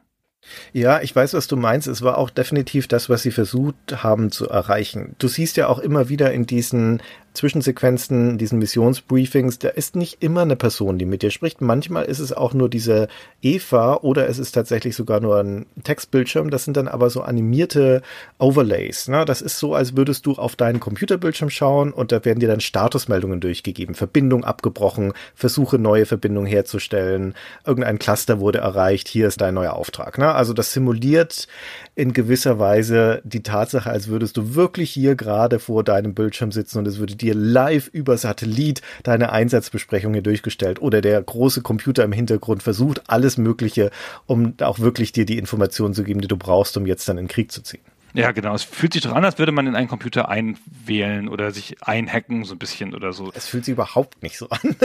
Ja, 0.72 1.02
ich 1.02 1.16
weiß, 1.16 1.34
was 1.34 1.48
du 1.48 1.56
meinst. 1.56 1.88
Es 1.88 2.02
war 2.02 2.18
auch 2.18 2.30
definitiv 2.30 2.88
das, 2.88 3.10
was 3.10 3.24
sie 3.24 3.32
versucht 3.32 4.04
haben 4.04 4.32
zu 4.32 4.48
erreichen. 4.50 5.16
Du 5.18 5.28
siehst 5.28 5.58
ja 5.58 5.68
auch 5.68 5.80
immer 5.80 6.10
wieder 6.10 6.32
in 6.32 6.46
diesen 6.46 7.02
Zwischensequenzen, 7.34 8.38
diesen 8.38 8.60
Missionsbriefings, 8.60 9.60
da 9.60 9.70
ist 9.70 9.96
nicht 9.96 10.22
immer 10.22 10.42
eine 10.42 10.56
Person, 10.56 10.98
die 10.98 11.06
mit 11.06 11.24
dir 11.24 11.32
spricht. 11.32 11.62
Manchmal 11.62 12.06
ist 12.06 12.20
es 12.20 12.32
auch 12.32 12.54
nur 12.54 12.70
diese 12.70 13.08
Eva 13.42 13.96
oder 13.96 14.28
es 14.30 14.40
ist 14.40 14.52
tatsächlich 14.52 14.96
sogar 14.96 15.20
nur 15.20 15.40
ein 15.40 15.66
Textbildschirm. 15.84 16.52
Das 16.52 16.64
sind 16.64 16.78
dann 16.78 16.88
aber 16.88 17.10
so 17.10 17.22
animierte 17.22 18.02
Overlays. 18.38 19.08
Ne? 19.08 19.26
Das 19.26 19.42
ist 19.42 19.58
so, 19.58 19.74
als 19.74 19.98
würdest 19.98 20.26
du 20.26 20.34
auf 20.34 20.56
deinen 20.56 20.80
Computerbildschirm 20.80 21.50
schauen 21.50 21.92
und 21.92 22.12
da 22.12 22.24
werden 22.24 22.40
dir 22.40 22.50
dann 22.50 22.62
Statusmeldungen 22.62 23.40
durchgegeben. 23.40 23.96
Verbindung 23.96 24.44
abgebrochen, 24.44 25.14
Versuche 25.34 25.80
neue 25.80 26.06
Verbindungen 26.06 26.48
herzustellen, 26.48 27.34
irgendein 27.66 28.00
Cluster 28.00 28.40
wurde 28.40 28.60
erreicht, 28.60 29.08
hier 29.08 29.28
ist 29.28 29.42
dein 29.42 29.56
neuer 29.56 29.74
Auftrag. 29.74 30.18
Ne? 30.18 30.34
Also 30.34 30.54
das 30.54 30.72
simuliert 30.74 31.48
in 31.96 32.14
gewisser 32.14 32.58
Weise 32.58 33.22
die 33.24 33.44
Tatsache, 33.44 33.90
als 33.90 34.08
würdest 34.08 34.38
du 34.38 34.56
wirklich 34.56 34.92
hier 34.92 35.16
gerade 35.16 35.60
vor 35.60 35.84
deinem 35.84 36.16
Bildschirm 36.16 36.52
sitzen 36.52 36.80
und 36.80 36.88
es 36.88 36.98
würde 36.98 37.16
dir 37.16 37.36
live 37.36 37.88
über 37.88 38.18
Satellit 38.18 38.82
deine 39.04 39.32
Einsatzbesprechung 39.32 40.14
hier 40.14 40.24
durchgestellt 40.24 40.82
oder 40.82 41.02
der 41.02 41.22
große 41.22 41.62
Computer 41.62 42.04
im 42.04 42.12
Hintergrund 42.12 42.64
versucht 42.64 43.10
alles 43.10 43.38
Mögliche, 43.38 43.92
um 44.26 44.56
auch 44.62 44.80
wirklich 44.80 45.12
dir 45.12 45.26
die 45.26 45.38
Informationen 45.38 45.94
zu 45.94 46.04
geben, 46.04 46.22
die 46.22 46.28
du 46.28 46.38
brauchst, 46.38 46.78
um 46.78 46.86
jetzt 46.88 47.08
dann 47.08 47.18
in 47.18 47.26
den 47.26 47.30
Krieg 47.30 47.52
zu 47.52 47.62
ziehen. 47.62 47.82
Ja, 48.16 48.32
genau. 48.32 48.54
Es 48.54 48.64
fühlt 48.64 48.94
sich 48.94 49.02
doch 49.02 49.14
an, 49.14 49.26
als 49.26 49.40
würde 49.40 49.52
man 49.52 49.66
in 49.66 49.76
einen 49.76 49.88
Computer 49.88 50.30
einwählen 50.30 51.28
oder 51.28 51.52
sich 51.52 51.82
einhacken, 51.82 52.44
so 52.44 52.54
ein 52.54 52.60
bisschen 52.60 52.94
oder 52.94 53.12
so. 53.12 53.32
Es 53.34 53.48
fühlt 53.48 53.66
sich 53.66 53.72
überhaupt 53.74 54.22
nicht 54.22 54.38
so 54.38 54.50
an. 54.50 54.60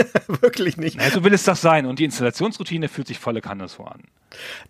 Wirklich 0.41 0.77
nicht. 0.77 0.99
Ja, 0.99 1.11
so 1.11 1.23
will 1.23 1.33
es 1.33 1.43
das 1.43 1.61
sein. 1.61 1.85
Und 1.85 1.99
die 1.99 2.05
Installationsroutine 2.05 2.87
fühlt 2.87 3.07
sich 3.07 3.19
volle 3.19 3.41
Kanne 3.41 3.67
so 3.67 3.83
an. 3.83 4.01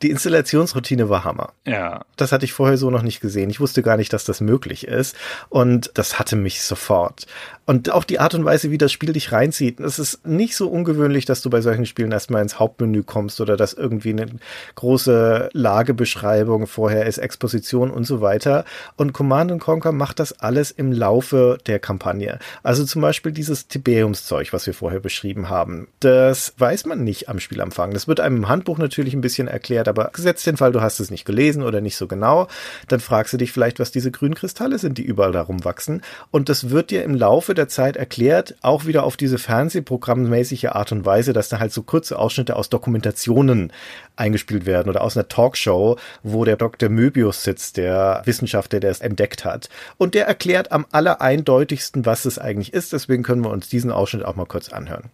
Die 0.01 0.09
Installationsroutine 0.09 1.09
war 1.09 1.23
Hammer. 1.23 1.53
Ja. 1.65 2.05
Das 2.15 2.31
hatte 2.31 2.45
ich 2.45 2.53
vorher 2.53 2.77
so 2.77 2.89
noch 2.89 3.01
nicht 3.01 3.21
gesehen. 3.21 3.49
Ich 3.49 3.59
wusste 3.59 3.81
gar 3.81 3.97
nicht, 3.97 4.13
dass 4.13 4.23
das 4.23 4.41
möglich 4.41 4.87
ist. 4.87 5.15
Und 5.49 5.91
das 5.95 6.19
hatte 6.19 6.35
mich 6.35 6.61
sofort. 6.61 7.25
Und 7.65 7.91
auch 7.91 8.03
die 8.03 8.19
Art 8.19 8.33
und 8.33 8.45
Weise, 8.45 8.71
wie 8.71 8.77
das 8.77 8.91
Spiel 8.91 9.13
dich 9.13 9.31
reinzieht. 9.31 9.79
Es 9.79 9.99
ist 9.99 10.25
nicht 10.25 10.55
so 10.55 10.69
ungewöhnlich, 10.69 11.25
dass 11.25 11.41
du 11.41 11.49
bei 11.49 11.61
solchen 11.61 11.85
Spielen 11.85 12.11
erstmal 12.11 12.41
ins 12.41 12.59
Hauptmenü 12.59 13.03
kommst 13.03 13.41
oder 13.41 13.57
dass 13.57 13.73
irgendwie 13.73 14.09
eine 14.09 14.27
große 14.75 15.49
Lagebeschreibung 15.53 16.65
vorher 16.65 17.05
ist, 17.05 17.19
Exposition 17.19 17.91
und 17.91 18.05
so 18.05 18.21
weiter. 18.21 18.65
Und 18.95 19.13
Command 19.13 19.59
Conquer 19.59 19.91
macht 19.91 20.19
das 20.19 20.39
alles 20.39 20.71
im 20.71 20.91
Laufe 20.91 21.57
der 21.65 21.79
Kampagne. 21.79 22.39
Also 22.63 22.85
zum 22.85 23.01
Beispiel 23.01 23.31
dieses 23.31 23.67
Tiberiumszeug, 23.67 24.53
was 24.53 24.65
wir 24.65 24.73
vorher 24.73 24.99
beschrieben 24.99 25.49
haben. 25.49 25.87
Das 25.99 26.53
weiß 26.57 26.85
man 26.85 27.03
nicht 27.03 27.29
am 27.29 27.39
Spielanfang. 27.39 27.91
Das 27.91 28.07
wird 28.07 28.19
einem 28.19 28.37
im 28.37 28.49
Handbuch 28.49 28.77
natürlich 28.77 29.13
ein 29.13 29.21
bisschen 29.21 29.48
erklärt, 29.49 29.87
aber 29.87 30.11
gesetzt 30.13 30.45
den 30.45 30.57
Fall, 30.57 30.71
du 30.71 30.81
hast 30.81 30.99
es 30.99 31.11
nicht 31.11 31.25
gelesen 31.25 31.63
oder 31.63 31.81
nicht 31.81 31.95
so 31.95 32.07
genau, 32.07 32.47
dann 32.87 32.99
fragst 32.99 33.33
du 33.33 33.37
dich 33.37 33.51
vielleicht, 33.51 33.79
was 33.79 33.91
diese 33.91 34.11
grünen 34.11 34.35
Kristalle 34.35 34.79
sind, 34.79 34.97
die 34.97 35.03
überall 35.03 35.31
darum 35.31 35.65
wachsen. 35.65 36.01
Und 36.31 36.49
das 36.49 36.69
wird 36.69 36.91
dir 36.91 37.03
im 37.03 37.15
Laufe 37.15 37.53
der 37.53 37.67
Zeit 37.67 37.97
erklärt, 37.97 38.55
auch 38.61 38.85
wieder 38.85 39.03
auf 39.03 39.17
diese 39.17 39.37
Fernsehprogrammmäßige 39.37 40.65
Art 40.65 40.91
und 40.91 41.05
Weise, 41.05 41.33
dass 41.33 41.49
da 41.49 41.59
halt 41.59 41.73
so 41.73 41.83
kurze 41.83 42.17
Ausschnitte 42.17 42.55
aus 42.55 42.69
Dokumentationen 42.69 43.71
eingespielt 44.15 44.65
werden 44.65 44.89
oder 44.89 45.01
aus 45.01 45.17
einer 45.17 45.27
Talkshow, 45.27 45.97
wo 46.23 46.45
der 46.45 46.57
Dr. 46.57 46.89
Möbius 46.89 47.43
sitzt, 47.43 47.77
der 47.77 48.21
Wissenschaftler, 48.25 48.79
der 48.79 48.91
es 48.91 48.99
entdeckt 48.99 49.45
hat. 49.45 49.69
Und 49.97 50.13
der 50.13 50.27
erklärt 50.27 50.71
am 50.71 50.85
allereindeutigsten, 50.91 52.05
was 52.05 52.25
es 52.25 52.37
eigentlich 52.37 52.73
ist. 52.73 52.93
Deswegen 52.93 53.23
können 53.23 53.43
wir 53.43 53.51
uns 53.51 53.69
diesen 53.69 53.91
Ausschnitt 53.91 54.25
auch 54.25 54.35
mal 54.35 54.45
kurz 54.45 54.69
anhören. 54.69 55.09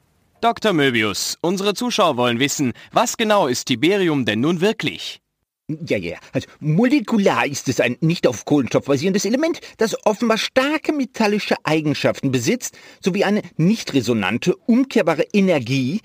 Dr. 0.46 0.74
Möbius, 0.74 1.40
unsere 1.42 1.74
Zuschauer 1.74 2.18
wollen 2.18 2.38
wissen, 2.38 2.74
was 2.92 3.18
genau 3.18 3.48
ist 3.48 3.66
Tiberium 3.66 4.26
denn 4.26 4.42
nun 4.42 4.62
wirklich? 4.62 5.20
Ja, 5.68 5.98
ja. 5.98 6.20
Also 6.34 6.48
molekular 6.60 7.48
ist 7.48 7.68
es 7.68 7.80
ein 7.80 7.98
nicht 8.00 8.28
auf 8.28 8.46
Kohlenstoff 8.46 8.86
basierendes 8.86 9.26
Element, 9.26 9.60
das 9.78 9.98
offenbar 10.06 10.38
starke 10.38 10.94
metallische 10.94 11.56
Eigenschaften 11.64 12.30
besitzt, 12.30 12.78
sowie 13.04 13.24
eine 13.24 13.42
nicht 13.58 13.96
resonante, 13.96 14.56
umkehrbare 14.56 15.24
Energie 15.34 16.02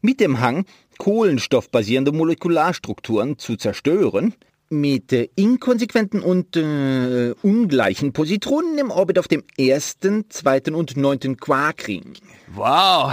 mit 0.00 0.18
dem 0.18 0.40
Hang, 0.40 0.64
kohlenstoffbasierende 0.98 2.10
Molekularstrukturen 2.10 3.38
zu 3.38 3.54
zerstören, 3.54 4.34
mit 4.68 5.12
äh, 5.12 5.28
inkonsequenten 5.36 6.20
und 6.20 6.56
äh, 6.56 7.34
ungleichen 7.42 8.12
Positronen 8.12 8.78
im 8.78 8.90
Orbit 8.90 9.18
auf 9.18 9.28
dem 9.28 9.44
ersten, 9.56 10.28
zweiten 10.30 10.74
und 10.74 10.96
neunten 10.96 11.36
Quarkring. 11.36 12.14
Wow, 12.54 13.12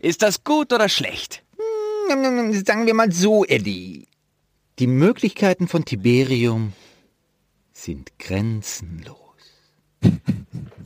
ist 0.00 0.22
das 0.22 0.44
gut 0.44 0.72
oder 0.72 0.88
schlecht? 0.88 1.42
Hm, 2.08 2.64
sagen 2.64 2.86
wir 2.86 2.94
mal 2.94 3.12
so, 3.12 3.44
Eddie. 3.44 4.06
Die 4.78 4.86
Möglichkeiten 4.86 5.68
von 5.68 5.84
Tiberium 5.84 6.72
sind 7.72 8.18
grenzenlos. 8.18 9.23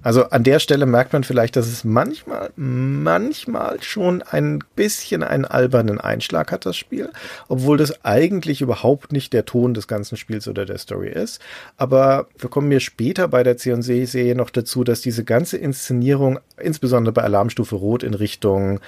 Also 0.03 0.25
an 0.31 0.45
der 0.45 0.61
Stelle 0.61 0.87
merkt 0.87 1.13
man 1.13 1.25
vielleicht, 1.25 1.57
dass 1.57 1.67
es 1.67 1.85
manchmal, 1.85 2.51
manchmal 2.57 3.83
schon 3.83 4.23
ein 4.23 4.61
bisschen 4.77 5.23
einen 5.23 5.45
albernen 5.45 6.01
Einschlag 6.01 6.53
hat, 6.53 6.65
das 6.67 6.77
Spiel, 6.77 7.11
obwohl 7.49 7.77
das 7.77 8.05
eigentlich 8.05 8.61
überhaupt 8.61 9.13
nicht 9.13 9.33
der 9.33 9.45
Ton 9.45 9.75
des 9.75 9.89
ganzen 9.89 10.17
Spiels 10.17 10.47
oder 10.47 10.65
der 10.65 10.79
Story 10.79 11.09
ist. 11.11 11.41
Aber 11.77 12.29
wir 12.39 12.49
kommen 12.49 12.69
mir 12.69 12.81
später 12.81 13.29
bei 13.29 13.43
der 13.43 13.57
C&C-Serie 13.57 14.37
noch 14.37 14.51
dazu, 14.51 14.85
dass 14.85 15.01
diese 15.01 15.25
ganze 15.25 15.59
Inszenierung, 15.59 16.39
insbesondere 16.59 17.13
bei 17.13 17.23
Alarmstufe 17.23 17.75
Rot, 17.75 18.03
in 18.03 18.15
Richtung 18.15 18.81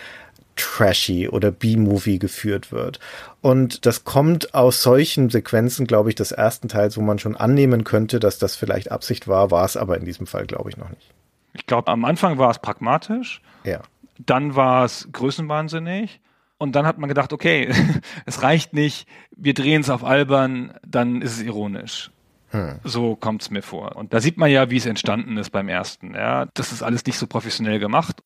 trashy 0.61 1.29
oder 1.29 1.51
B-Movie 1.51 2.19
geführt 2.19 2.73
wird. 2.73 3.01
Und 3.41 3.87
das 3.87 4.05
kommt 4.05 4.55
aus 4.55 4.83
solchen 4.83 5.31
Sequenzen, 5.31 5.87
glaube 5.87 6.11
ich, 6.11 6.15
des 6.15 6.33
ersten 6.33 6.69
Teils, 6.69 6.97
wo 6.97 7.01
man 7.01 7.19
schon 7.19 7.37
annehmen 7.37 7.85
könnte, 7.85 8.21
dass 8.21 8.39
das 8.39 8.57
vielleicht 8.57 8.91
Absicht 8.91 9.29
war, 9.29 9.51
war 9.51 9.65
es 9.65 9.77
aber 9.77 9.97
in 9.97 10.05
diesem 10.05 10.27
Fall, 10.27 10.47
glaube 10.47 10.71
ich, 10.71 10.77
noch 10.77 10.91
nicht. 10.91 11.15
Ich 11.53 11.67
glaube, 11.67 11.91
am 11.91 12.05
Anfang 12.05 12.39
war 12.39 12.51
es 12.51 12.59
pragmatisch. 12.59 13.43
Ja. 13.65 13.81
Dann 14.19 14.55
war 14.55 14.85
es 14.85 15.09
größenwahnsinnig. 15.13 16.21
Und 16.59 16.77
dann 16.77 16.87
hat 16.87 16.99
man 16.99 17.09
gedacht, 17.09 17.33
okay, 17.33 17.73
es 18.27 18.43
reicht 18.43 18.75
nicht, 18.75 19.09
wir 19.35 19.55
drehen 19.55 19.81
es 19.81 19.89
auf 19.89 20.05
albern, 20.05 20.75
dann 20.87 21.23
ist 21.23 21.33
es 21.33 21.43
ironisch. 21.43 22.11
Hm. 22.51 22.81
So 22.83 23.15
kommt 23.15 23.43
es 23.43 23.51
mir 23.51 23.63
vor. 23.63 23.95
Und 23.97 24.13
da 24.13 24.21
sieht 24.21 24.37
man 24.37 24.51
ja, 24.51 24.71
wie 24.71 24.77
es 24.77 24.87
entstanden 24.87 25.37
ist 25.37 25.51
beim 25.51 25.69
ersten. 25.69 26.15
Ja, 26.15 26.47
das 26.55 26.73
ist 26.73 26.83
alles 26.83 27.07
nicht 27.07 27.17
so 27.17 27.27
professionell 27.29 27.79
gemacht. 27.79 28.23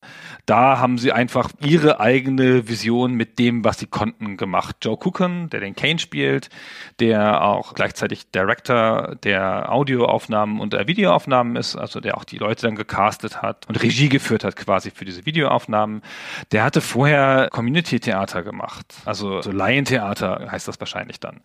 Da 0.47 0.79
haben 0.79 0.97
sie 0.97 1.11
einfach 1.11 1.51
ihre 1.63 1.99
eigene 1.99 2.67
Vision 2.67 3.13
mit 3.13 3.37
dem, 3.37 3.63
was 3.63 3.79
sie 3.79 3.85
konnten, 3.85 4.37
gemacht. 4.37 4.77
Joe 4.81 4.97
Cooken, 4.97 5.49
der 5.51 5.59
den 5.59 5.75
Kane 5.75 5.99
spielt, 5.99 6.49
der 6.99 7.43
auch 7.43 7.75
gleichzeitig 7.75 8.31
Director 8.31 9.15
der 9.23 9.71
Audioaufnahmen 9.71 10.59
und 10.59 10.73
der 10.73 10.87
Videoaufnahmen 10.87 11.55
ist, 11.55 11.75
also 11.75 11.99
der 11.99 12.17
auch 12.17 12.23
die 12.23 12.37
Leute 12.37 12.63
dann 12.63 12.75
gecastet 12.75 13.43
hat 13.43 13.67
und 13.69 13.81
Regie 13.81 14.09
geführt 14.09 14.43
hat 14.43 14.55
quasi 14.55 14.89
für 14.89 15.05
diese 15.05 15.25
Videoaufnahmen. 15.25 16.01
Der 16.51 16.63
hatte 16.63 16.81
vorher 16.81 17.49
Community-Theater 17.51 18.41
gemacht, 18.41 18.95
also 19.05 19.41
so 19.41 19.51
Laientheater 19.51 20.47
heißt 20.51 20.67
das 20.67 20.79
wahrscheinlich 20.79 21.19
dann 21.19 21.41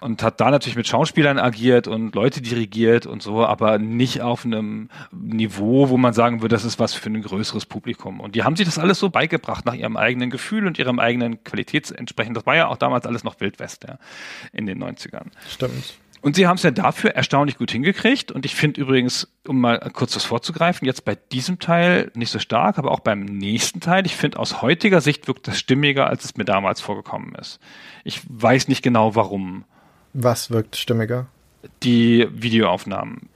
und 0.00 0.22
hat 0.22 0.40
da 0.40 0.50
natürlich 0.50 0.76
mit 0.76 0.86
Schauspielern 0.86 1.38
agiert 1.38 1.88
und 1.88 2.14
Leute 2.14 2.40
dirigiert 2.40 3.06
und 3.06 3.22
so, 3.22 3.44
aber 3.44 3.78
nicht 3.78 4.20
auf 4.20 4.44
einem 4.44 4.88
Niveau, 5.12 5.88
wo 5.88 5.96
man 5.96 6.12
sagen 6.12 6.42
würde, 6.42 6.54
das 6.54 6.64
ist 6.64 6.78
was 6.78 6.94
für 6.94 7.10
ein 7.10 7.22
größeres 7.22 7.66
Publikum. 7.66 8.20
Und 8.20 8.34
die 8.34 8.44
haben 8.44 8.56
sich 8.56 8.66
das 8.66 8.78
alles 8.78 8.98
so 8.98 9.10
beigebracht 9.10 9.64
nach 9.64 9.74
ihrem 9.74 9.96
eigenen 9.96 10.30
Gefühl 10.30 10.66
und 10.66 10.78
ihrem 10.78 10.98
eigenen 10.98 11.42
Qualitätsentsprechend. 11.44 12.36
Das 12.36 12.46
war 12.46 12.56
ja 12.56 12.68
auch 12.68 12.76
damals 12.76 13.06
alles 13.06 13.24
noch 13.24 13.40
Wildwest 13.40 13.84
ja, 13.84 13.98
in 14.52 14.66
den 14.66 14.82
90ern. 14.82 15.26
Stimmt. 15.48 15.94
Und 16.20 16.34
sie 16.34 16.46
haben 16.46 16.56
es 16.56 16.64
ja 16.64 16.72
dafür 16.72 17.10
erstaunlich 17.10 17.58
gut 17.58 17.70
hingekriegt. 17.70 18.32
Und 18.32 18.44
ich 18.44 18.54
finde 18.54 18.80
übrigens, 18.80 19.28
um 19.46 19.60
mal 19.60 19.78
kurz 19.92 20.12
das 20.12 20.24
vorzugreifen, 20.24 20.86
jetzt 20.86 21.04
bei 21.04 21.14
diesem 21.14 21.58
Teil 21.58 22.10
nicht 22.14 22.30
so 22.30 22.38
stark, 22.38 22.78
aber 22.78 22.90
auch 22.90 23.00
beim 23.00 23.20
nächsten 23.20 23.80
Teil, 23.80 24.04
ich 24.04 24.16
finde 24.16 24.38
aus 24.38 24.60
heutiger 24.60 25.00
Sicht 25.00 25.28
wirkt 25.28 25.46
das 25.46 25.58
stimmiger, 25.58 26.08
als 26.08 26.24
es 26.24 26.36
mir 26.36 26.44
damals 26.44 26.80
vorgekommen 26.80 27.34
ist. 27.36 27.60
Ich 28.04 28.20
weiß 28.28 28.68
nicht 28.68 28.82
genau 28.82 29.14
warum. 29.14 29.64
Was 30.12 30.50
wirkt 30.50 30.76
stimmiger? 30.76 31.26
Die 31.82 32.28
Videoaufnahmen. 32.30 33.28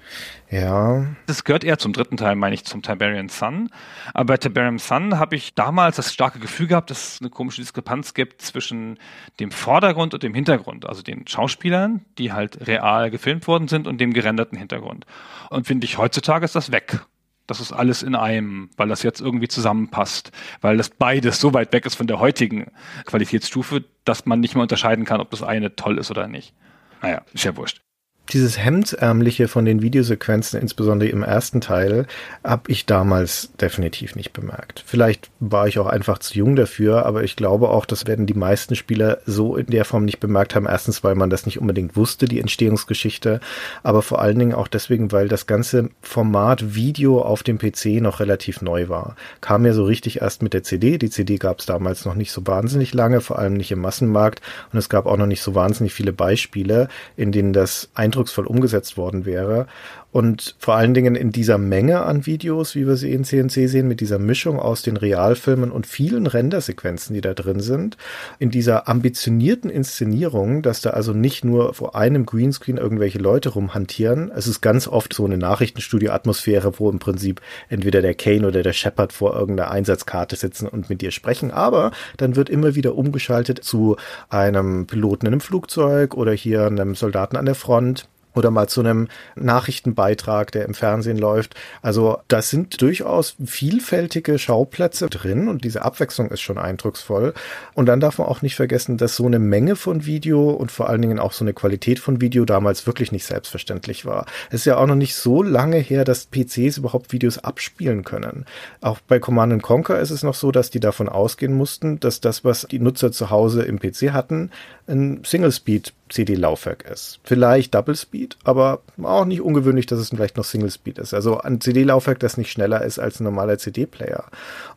Ja. 0.49 1.07
Das 1.27 1.45
gehört 1.45 1.65
eher 1.65 1.79
zum 1.79 1.93
dritten 1.93 2.17
Teil, 2.17 2.37
meine 2.37 2.55
ich, 2.55 2.65
zum 2.65 2.83
Tiberian 2.83 3.29
Sun. 3.29 3.71
Aber 4.15 4.35
bei 4.35 4.37
Tiberian 4.37 4.79
Sun 4.79 5.19
habe 5.19 5.35
ich 5.35 5.55
damals 5.55 5.97
das 5.97 6.13
starke 6.13 6.39
Gefühl 6.39 6.67
gehabt, 6.67 6.91
dass 6.91 7.15
es 7.15 7.21
eine 7.21 7.31
komische 7.31 7.63
Diskrepanz 7.63 8.15
gibt 8.15 8.43
zwischen 8.43 8.99
dem 9.41 9.51
Vordergrund 9.51 10.15
und 10.15 10.23
dem 10.23 10.35
Hintergrund. 10.35 10.87
Also 10.87 11.03
den 11.03 11.27
Schauspielern, 11.27 12.05
die 12.19 12.33
halt 12.33 12.67
real 12.67 13.11
gefilmt 13.11 13.49
worden 13.49 13.67
sind 13.67 13.87
und 13.87 13.99
dem 13.99 14.13
gerenderten 14.13 14.59
Hintergrund. 14.59 15.07
Und 15.51 15.67
finde 15.67 15.87
ich, 15.87 15.99
heutzutage 15.99 16.45
ist 16.45 16.55
das 16.55 16.71
weg. 16.71 17.01
Das 17.47 17.61
ist 17.61 17.73
alles 17.73 18.03
in 18.03 18.15
einem, 18.15 18.71
weil 18.77 18.89
das 18.89 19.03
jetzt 19.03 19.21
irgendwie 19.21 19.49
zusammenpasst, 19.49 20.33
weil 20.61 20.77
das 20.77 20.91
beides 20.91 21.41
so 21.41 21.53
weit 21.55 21.73
weg 21.73 21.87
ist 21.87 21.97
von 21.97 22.07
der 22.07 22.21
heutigen 22.21 22.71
Qualitätsstufe, 23.05 23.85
dass 24.05 24.27
man 24.27 24.41
nicht 24.41 24.55
mehr 24.55 24.63
unterscheiden 24.63 25.05
kann, 25.05 25.21
ob 25.21 25.31
das 25.31 25.43
eine 25.43 25.75
toll 25.77 25.99
ist 25.99 26.11
oder 26.11 26.29
nicht. 26.29 26.55
Naja, 27.03 27.23
ist 27.33 27.45
ja 27.45 27.57
wurscht. 27.57 27.83
Dieses 28.33 28.57
Hemdsärmliche 28.57 29.47
von 29.47 29.67
den 29.67 29.83
Videosequenzen, 29.83 30.59
insbesondere 30.59 31.11
im 31.11 31.23
ersten 31.23 31.61
Teil, 31.61 32.07
habe 32.43 32.71
ich 32.73 32.87
damals 32.87 33.51
definitiv 33.61 34.17
nicht 34.17 34.33
bemerkt. 34.33 34.83
Vielleicht 34.87 35.31
war 35.39 35.69
ich 35.69 35.79
auch 35.79 35.87
einfach 35.87 36.19
zu 36.19 36.39
jung 36.39 36.57
dafür, 36.57 37.05
aber 37.05 37.25
ich 37.25 37.37
glaube 37.37 37.69
auch, 37.69 37.85
das 37.85 38.07
werden 38.07 38.25
die 38.25 38.33
meisten 38.33 38.75
Spieler 38.75 39.19
so 39.27 39.57
in 39.57 39.67
der 39.67 39.85
Form 39.85 40.07
nicht 40.07 40.19
bemerkt 40.19 40.55
haben. 40.55 40.65
Erstens, 40.65 41.05
weil 41.05 41.15
man 41.15 41.29
das 41.29 41.45
nicht 41.45 41.61
unbedingt 41.61 41.95
wusste, 41.95 42.25
die 42.25 42.41
Entstehungsgeschichte, 42.41 43.41
aber 43.83 44.01
vor 44.01 44.23
allen 44.23 44.39
Dingen 44.39 44.55
auch 44.55 44.69
deswegen, 44.69 45.13
weil 45.13 45.29
das 45.29 45.47
ganze 45.47 45.91
Format 46.01 46.75
Video 46.75 47.21
auf 47.21 47.43
dem 47.43 47.59
PC 47.59 48.01
noch 48.01 48.19
relativ 48.19 48.63
neu 48.63 48.89
war. 48.89 49.15
Kam 49.43 49.67
ja 49.67 49.75
so 49.75 49.85
richtig 49.85 50.23
erst 50.23 50.43
mit 50.43 50.55
der 50.55 50.63
CD. 50.63 50.97
Die 50.97 51.11
CD 51.11 51.37
gab 51.37 51.61
es 51.61 51.67
damals 51.67 52.07
noch 52.07 52.15
nicht 52.15 52.33
so 52.33 52.47
wahnsinnig 52.47 52.95
lange, 52.95 53.21
vor 53.21 53.39
allem 53.39 53.55
nicht 53.55 53.73
im 53.73 53.81
Massenmarkt 53.81 54.41
und 54.73 54.79
es 54.79 54.89
gab 54.89 55.05
auch 55.05 55.19
noch 55.19 55.27
nicht 55.27 55.43
so 55.43 55.55
wahnsinnig 55.55 55.93
viele 55.93 56.15
Beispiele, 56.15 56.89
in 57.17 57.31
denen 57.31 57.53
das 57.53 57.91
ein 57.93 58.22
eindrucksvoll 58.23 58.47
umgesetzt 58.47 58.97
worden 58.97 59.25
wäre. 59.25 59.67
Und 60.13 60.57
vor 60.59 60.75
allen 60.75 60.93
Dingen 60.93 61.15
in 61.15 61.33
dieser 61.33 61.57
Menge 61.57 62.03
an 62.03 62.27
Videos, 62.27 62.75
wie 62.75 62.87
wir 62.87 62.97
sie 62.97 63.13
in 63.13 63.25
CNC 63.25 63.69
sehen, 63.69 63.89
mit 63.89 64.01
dieser 64.01 64.19
Mischung 64.19 64.61
aus 64.61 64.83
den 64.83 64.99
Realfilmen 64.99 65.73
und 65.73 65.87
vielen 65.87 66.27
Rendersequenzen, 66.27 67.15
die 67.15 67.23
da 67.23 67.33
drin 67.33 67.61
sind, 67.61 67.97
in 68.39 68.51
dieser 68.51 68.89
ambitionierten 68.89 69.71
Inszenierung, 69.71 70.61
dass 70.61 70.83
da 70.83 70.91
also 70.91 71.15
nicht 71.15 71.45
nur 71.45 71.73
vor 71.73 71.97
einem 71.97 72.27
Greenscreen 72.27 72.77
irgendwelche 72.77 73.19
Leute 73.19 73.49
rumhantieren. 73.49 74.31
Es 74.37 74.47
ist 74.47 74.61
ganz 74.61 74.87
oft 74.87 75.15
so 75.15 75.25
eine 75.25 75.39
Nachrichtenstudio-Atmosphäre, 75.39 76.79
wo 76.79 76.91
im 76.91 76.99
Prinzip 76.99 77.41
entweder 77.71 78.03
der 78.03 78.15
Kane 78.15 78.47
oder 78.47 78.63
der 78.63 78.75
Shepard 78.75 79.15
vor 79.15 79.35
irgendeiner 79.35 79.71
Einsatzkarte 79.71 80.37
sitzen 80.37 80.69
und 80.69 80.91
mit 80.91 81.01
dir 81.01 81.11
sprechen. 81.11 81.51
Aber 81.51 81.91
dann 82.19 82.37
wird 82.37 82.51
immer 82.51 82.75
wieder 82.75 82.97
umgeschaltet 82.97 83.65
zu 83.65 83.97
einem 84.29 84.87
Piloten 84.87 85.25
in 85.25 85.33
einem 85.33 85.41
Flugzeug 85.41 86.15
oder 86.15 86.33
hier 86.33 86.67
einem 86.67 86.95
Soldaten 86.95 87.37
an 87.37 87.47
der 87.47 87.55
Front 87.55 88.09
oder 88.35 88.51
mal 88.51 88.69
zu 88.69 88.81
einem 88.81 89.09
Nachrichtenbeitrag, 89.37 90.53
der 90.53 90.65
im 90.65 90.75
Fernsehen 90.75 91.19
läuft. 91.19 91.55
Also 91.83 92.19
das 92.29 92.51
sind 92.51 92.81
durchaus 92.81 93.37
vielfältige 93.45 94.39
Schauplätze 94.39 95.09
drin 95.09 95.49
und 95.49 95.65
diese 95.65 95.83
Abwechslung 95.83 96.31
ist 96.31 96.41
schon 96.41 96.59
eindrucksvoll. 96.59 97.35
Und 97.75 97.87
dann 97.87 98.01
darf 98.01 98.19
man 98.19 98.27
auch 98.29 98.43
nicht 98.43 98.57
vergessen, 98.57 98.97
dass 98.97 99.17
so 99.17 99.27
eine 99.27 99.39
Menge 99.39 99.77
von 99.77 100.07
Video 100.07 100.51
und 100.51 100.73
vor 100.73 100.89
allen 100.89 101.03
Dingen 101.03 101.19
auch 101.19 101.33
so 101.33 101.45
eine 101.45 101.53
Qualität 101.53 101.99
von 101.99 102.21
Video 102.21 102.45
damals 102.45 102.87
wirklich 102.87 103.13
nicht 103.13 103.27
selbstverständlich 103.27 104.05
war. 104.07 104.27
Es 104.49 104.61
ist 104.61 104.65
ja 104.65 104.77
auch 104.77 104.87
noch 104.87 104.95
nicht 104.95 105.15
so 105.15 105.43
lange 105.43 105.79
her, 105.79 106.05
dass 106.05 106.27
PCs 106.27 106.79
überhaupt 106.79 107.13
Videos 107.13 107.39
abspielen 107.39 108.05
können. 108.05 108.47
Auch 108.81 109.01
bei 109.01 109.19
Command 109.19 109.63
Conquer 109.63 110.01
ist 110.01 110.11
es 110.11 110.23
noch 110.23 110.35
so, 110.35 110.53
dass 110.53 110.71
die 110.71 110.81
davon 110.81 111.09
ausgehen 111.09 111.53
mussten, 111.55 112.01
dass 112.01 112.21
das, 112.21 112.45
was 112.45 112.67
die 112.71 112.79
Nutzer 112.79 113.13
zu 113.13 113.31
Hause 113.31 113.63
im 113.63 113.79
PC 113.79 114.13
hatten, 114.13 114.51
ein 114.89 115.23
Single-Speed 115.25 115.93
CD-Laufwerk 116.09 116.85
ist. 116.91 117.21
Vielleicht 117.25 117.75
Double 117.75 117.97
Speed, 117.97 118.37
aber 118.45 118.81
auch 119.03 119.25
nicht 119.25 119.41
ungewöhnlich, 119.41 119.87
dass 119.87 119.99
es 119.99 120.11
vielleicht 120.11 120.37
noch 120.37 120.45
Single 120.45 120.71
Speed 120.71 120.99
ist. 120.99 121.15
Also 121.15 121.39
ein 121.39 121.61
CD-Laufwerk, 121.61 122.19
das 122.19 122.37
nicht 122.37 122.51
schneller 122.51 122.83
ist 122.83 122.99
als 122.99 123.21
ein 123.21 123.25
normaler 123.25 123.59
CD-Player. 123.59 124.25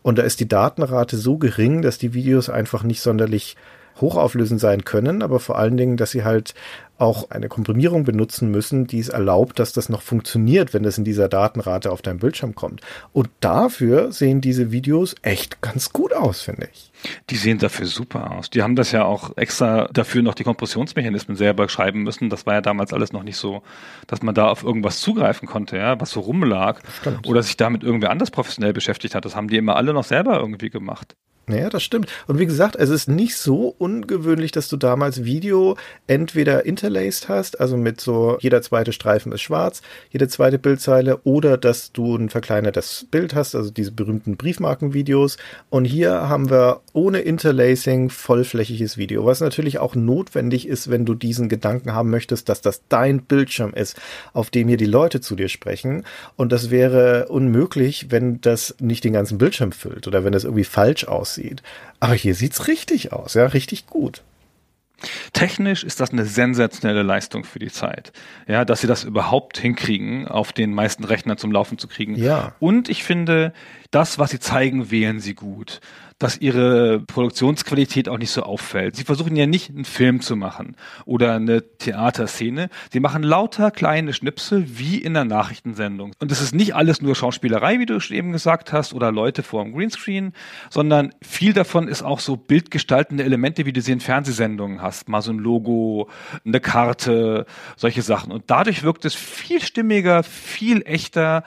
Und 0.02 0.18
da 0.18 0.24
ist 0.24 0.40
die 0.40 0.48
Datenrate 0.48 1.18
so 1.18 1.38
gering, 1.38 1.82
dass 1.82 1.98
die 1.98 2.14
Videos 2.14 2.50
einfach 2.50 2.84
nicht 2.84 3.02
sonderlich 3.02 3.58
hochauflösend 4.02 4.60
sein 4.60 4.86
können, 4.86 5.22
aber 5.22 5.40
vor 5.40 5.58
allen 5.58 5.78
Dingen, 5.78 5.98
dass 5.98 6.12
sie 6.12 6.24
halt 6.24 6.54
auch 6.98 7.30
eine 7.30 7.50
Komprimierung 7.50 8.06
benutzen 8.06 8.52
müssen, 8.52 8.88
die 8.88 9.00
es 9.00 9.10
erlaubt, 9.10 9.60
dass 9.60 9.74
das 9.74 9.90
noch 9.90 10.02
funktioniert, 10.02 10.74
wenn 10.74 10.86
es 10.86 10.98
in 10.98 11.04
dieser 11.04 11.28
Datenrate 11.28 11.92
auf 11.92 12.02
deinem 12.02 12.20
Bildschirm 12.20 12.56
kommt. 12.56 12.82
Und 13.12 13.30
dafür 13.42 14.12
sehen 14.12 14.40
diese 14.40 14.72
Videos 14.72 15.16
echt 15.22 15.62
ganz 15.62 15.92
gut 15.92 16.14
aus, 16.14 16.42
finde 16.42 16.70
ich. 16.72 16.92
Die 17.30 17.36
sehen 17.36 17.60
dafür 17.60 17.86
super 17.86 18.32
aus. 18.32 18.50
Die 18.50 18.64
haben 18.64 18.76
das 18.76 18.92
ja 18.92 19.04
auch 19.04 19.36
extra 19.36 19.90
dafür 19.92 20.22
noch 20.22 20.36
die 20.36 20.46
Kompressionsmechanismen 20.46 21.36
selber 21.36 21.68
schreiben 21.68 22.04
müssen. 22.04 22.30
Das 22.30 22.46
war 22.46 22.54
ja 22.54 22.62
damals 22.62 22.94
alles 22.94 23.12
noch 23.12 23.24
nicht 23.24 23.38
so, 23.38 23.62
dass 24.08 24.22
man 24.22 24.34
da 24.34 24.48
auf 24.48 24.64
irgendwas 24.64 25.02
zugreifen 25.02 25.48
konnte, 25.48 25.78
ja, 25.78 26.00
was 26.00 26.12
so 26.12 26.22
rumlag. 26.22 26.80
Stimmt. 27.02 27.28
Oder 27.28 27.44
sich 27.44 27.58
damit 27.58 27.84
irgendwer 27.84 28.10
anders 28.10 28.32
professionell 28.32 28.74
beschäftigt 28.74 29.16
hat. 29.16 29.26
Das 29.26 29.36
haben 29.36 29.50
die 29.50 29.58
immer 29.58 29.76
alle 29.76 29.94
noch 29.94 30.06
selber 30.06 30.40
irgendwie 30.40 30.70
gemacht. 30.70 31.16
Ja, 31.48 31.70
das 31.70 31.84
stimmt. 31.84 32.12
Und 32.26 32.40
wie 32.40 32.48
gesagt, 32.48 32.76
es 32.76 32.90
ist 32.90 33.08
nicht 33.08 33.38
so 33.38 33.76
ungewöhnlich, 33.78 34.52
dass 34.52 34.68
du 34.68 34.78
damals 34.78 35.26
Video 35.26 35.78
entweder 36.08 36.66
interlaced 36.66 37.30
hast, 37.30 37.60
also 37.60 37.78
mit 37.78 38.02
so 38.02 38.38
jeder 38.40 38.64
zweite 38.64 38.92
Streifen 38.92 39.32
ist 39.32 39.42
schwarz, 39.42 39.84
jede 40.10 40.28
zweite 40.28 40.58
Bildzeile, 40.58 41.20
oder 41.24 41.58
dass 41.58 41.92
du 41.92 42.16
ein 42.16 42.30
verkleinertes 42.30 43.06
Bild 43.12 43.36
hast, 43.36 43.54
also 43.54 43.70
diese 43.70 43.92
berühmten 43.92 44.38
Briefmarkenvideos. 44.38 45.38
Und 45.70 45.86
hier 45.86 46.30
haben 46.30 46.50
wir 46.50 46.82
ohne 46.94 47.20
Interlacing 47.20 48.10
vollflächiges 48.10 48.98
Video, 48.98 49.24
was 49.26 49.40
natürlich 49.40 49.78
auch 49.78 49.94
notwendig 49.94 50.68
ist, 50.68 50.90
wenn 50.90 51.06
du 51.06 51.14
diesen 51.14 51.48
Gedanken 51.48 51.94
haben 51.94 52.10
möchtest, 52.10 52.50
dass 52.50 52.62
das 52.62 52.82
dein 52.90 53.22
Bildschirm 53.22 53.72
ist, 53.76 53.98
auf 54.34 54.50
dem 54.50 54.68
hier 54.68 54.78
die 54.78 54.86
Leute 54.86 55.22
zu 55.22 55.36
dir 55.36 55.50
sprechen. 55.50 56.06
Und 56.38 56.52
das 56.52 56.72
wäre 56.72 57.28
unmöglich, 57.28 58.08
wenn 58.10 58.42
das 58.42 58.76
nicht 58.80 59.04
den 59.04 59.14
ganzen 59.14 59.38
Bildschirm 59.38 59.74
füllt 59.74 60.08
oder 60.08 60.24
wenn 60.24 60.34
das 60.34 60.44
irgendwie 60.44 60.64
falsch 60.64 61.08
aussieht 61.08 61.35
aussieht. 61.36 61.62
Aber 62.00 62.14
hier 62.14 62.36
sieht's 62.36 62.68
richtig 62.68 63.14
aus, 63.14 63.34
ja, 63.34 63.46
richtig 63.46 63.88
gut. 63.88 64.22
Technisch 65.34 65.84
ist 65.84 66.00
das 66.00 66.12
eine 66.12 66.26
sensationelle 66.26 67.04
Leistung 67.04 67.44
für 67.44 67.60
die 67.60 67.70
Zeit. 67.70 68.14
Ja, 68.48 68.64
dass 68.64 68.82
sie 68.82 68.88
das 68.88 69.04
überhaupt 69.04 69.58
hinkriegen, 69.58 70.28
auf 70.28 70.54
den 70.54 70.74
meisten 70.74 71.04
Rechnern 71.04 71.38
zum 71.38 71.52
Laufen 71.52 71.78
zu 71.78 71.88
kriegen. 71.88 72.16
Ja. 72.16 72.54
Und 72.60 72.88
ich 72.88 73.04
finde, 73.04 73.54
das, 73.92 74.20
was 74.20 74.32
sie 74.32 74.40
zeigen, 74.40 74.92
wählen 74.92 75.20
sie 75.20 75.36
gut 75.36 75.82
dass 76.18 76.38
ihre 76.38 77.02
Produktionsqualität 77.02 78.08
auch 78.08 78.18
nicht 78.18 78.32
so 78.32 78.44
auffällt. 78.44 78.96
Sie 78.96 79.04
versuchen 79.04 79.36
ja 79.36 79.46
nicht 79.46 79.70
einen 79.70 79.84
Film 79.84 80.22
zu 80.22 80.36
machen 80.36 80.78
oder 81.06 81.36
eine 81.36 81.78
Theaterszene. 81.78 82.70
Sie 82.92 83.02
machen 83.02 83.22
lauter 83.22 83.70
kleine 83.70 84.14
Schnipsel 84.14 84.66
wie 84.80 84.98
in 84.98 85.16
einer 85.16 85.26
Nachrichtensendung. 85.26 86.14
Und 86.20 86.32
es 86.32 86.42
ist 86.42 86.56
nicht 86.56 86.74
alles 86.74 87.02
nur 87.02 87.16
Schauspielerei, 87.16 87.80
wie 87.80 87.86
du 87.86 88.00
eben 88.10 88.32
gesagt 88.32 88.72
hast, 88.72 88.94
oder 88.94 89.12
Leute 89.12 89.44
vor 89.44 89.64
dem 89.64 89.74
Greenscreen, 89.74 90.32
sondern 90.70 91.14
viel 91.22 91.52
davon 91.52 91.88
ist 91.90 92.02
auch 92.02 92.22
so 92.22 92.38
bildgestaltende 92.38 93.24
Elemente, 93.24 93.66
wie 93.66 93.74
du 93.74 93.82
sie 93.82 93.92
in 93.92 94.00
Fernsehsendungen 94.00 94.82
hast. 94.82 95.10
Mal 95.10 95.22
so 95.22 95.34
ein 95.34 95.40
Logo, 95.40 96.10
eine 96.46 96.62
Karte, 96.62 97.46
solche 97.76 98.02
Sachen. 98.04 98.32
Und 98.32 98.46
dadurch 98.48 98.84
wirkt 98.84 99.04
es 99.04 99.16
viel 99.16 99.62
stimmiger, 99.62 100.24
viel 100.24 100.82
echter 100.86 101.44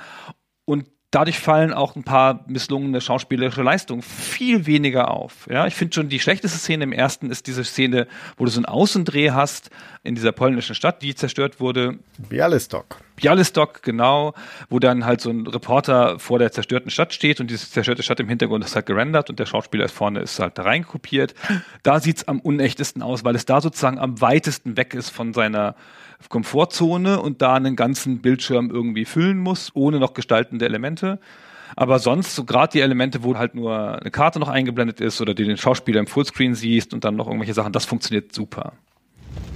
und 0.66 0.84
dadurch 1.10 1.38
fallen 1.38 1.72
auch 1.72 1.96
ein 1.96 2.04
paar 2.04 2.44
misslungene 2.48 3.00
schauspielerische 3.00 3.62
Leistungen 3.62 4.02
viel 4.02 4.66
weniger 4.66 5.10
auf. 5.10 5.46
Ja, 5.50 5.66
ich 5.66 5.74
finde 5.74 5.94
schon 5.94 6.08
die 6.08 6.20
schlechteste 6.20 6.58
Szene 6.58 6.84
im 6.84 6.92
ersten 6.92 7.30
ist 7.30 7.46
diese 7.46 7.64
Szene, 7.64 8.06
wo 8.36 8.44
du 8.44 8.50
so 8.50 8.58
einen 8.58 8.66
Außendreh 8.66 9.30
hast 9.30 9.70
in 10.02 10.14
dieser 10.14 10.32
polnischen 10.32 10.74
Stadt, 10.74 11.02
die 11.02 11.14
zerstört 11.14 11.60
wurde. 11.60 11.98
Bialystok. 12.18 12.98
Bialystok, 13.16 13.82
genau, 13.82 14.34
wo 14.68 14.78
dann 14.78 15.06
halt 15.06 15.20
so 15.20 15.30
ein 15.30 15.46
Reporter 15.46 16.18
vor 16.18 16.38
der 16.38 16.52
zerstörten 16.52 16.90
Stadt 16.90 17.14
steht 17.14 17.40
und 17.40 17.50
diese 17.50 17.68
zerstörte 17.68 18.02
Stadt 18.02 18.20
im 18.20 18.28
Hintergrund 18.28 18.64
ist 18.64 18.76
halt 18.76 18.86
gerendert 18.86 19.30
und 19.30 19.38
der 19.38 19.46
Schauspieler 19.46 19.86
ist 19.86 19.92
vorne 19.92 20.20
ist 20.20 20.38
halt 20.38 20.58
da 20.58 20.62
reinkopiert. 20.62 21.34
Da 21.82 22.00
sieht's 22.00 22.28
am 22.28 22.38
unechtesten 22.40 23.02
aus, 23.02 23.24
weil 23.24 23.34
es 23.34 23.46
da 23.46 23.60
sozusagen 23.60 23.98
am 23.98 24.20
weitesten 24.20 24.76
weg 24.76 24.94
ist 24.94 25.10
von 25.10 25.32
seiner 25.32 25.74
Komfortzone 26.28 27.20
und 27.20 27.42
da 27.42 27.54
einen 27.54 27.76
ganzen 27.76 28.18
Bildschirm 28.20 28.70
irgendwie 28.70 29.04
füllen 29.04 29.38
muss, 29.38 29.70
ohne 29.74 29.98
noch 29.98 30.14
gestaltende 30.14 30.64
Elemente. 30.64 31.20
Aber 31.76 31.98
sonst, 31.98 32.34
so 32.34 32.44
gerade 32.44 32.72
die 32.72 32.80
Elemente, 32.80 33.22
wo 33.22 33.36
halt 33.36 33.54
nur 33.54 34.00
eine 34.00 34.10
Karte 34.10 34.40
noch 34.40 34.48
eingeblendet 34.48 35.00
ist 35.00 35.20
oder 35.20 35.34
du 35.34 35.44
den 35.44 35.56
Schauspieler 35.56 36.00
im 36.00 36.06
Fullscreen 36.06 36.54
siehst 36.54 36.92
und 36.92 37.04
dann 37.04 37.16
noch 37.16 37.26
irgendwelche 37.26 37.54
Sachen, 37.54 37.72
das 37.72 37.84
funktioniert 37.84 38.34
super. 38.34 38.72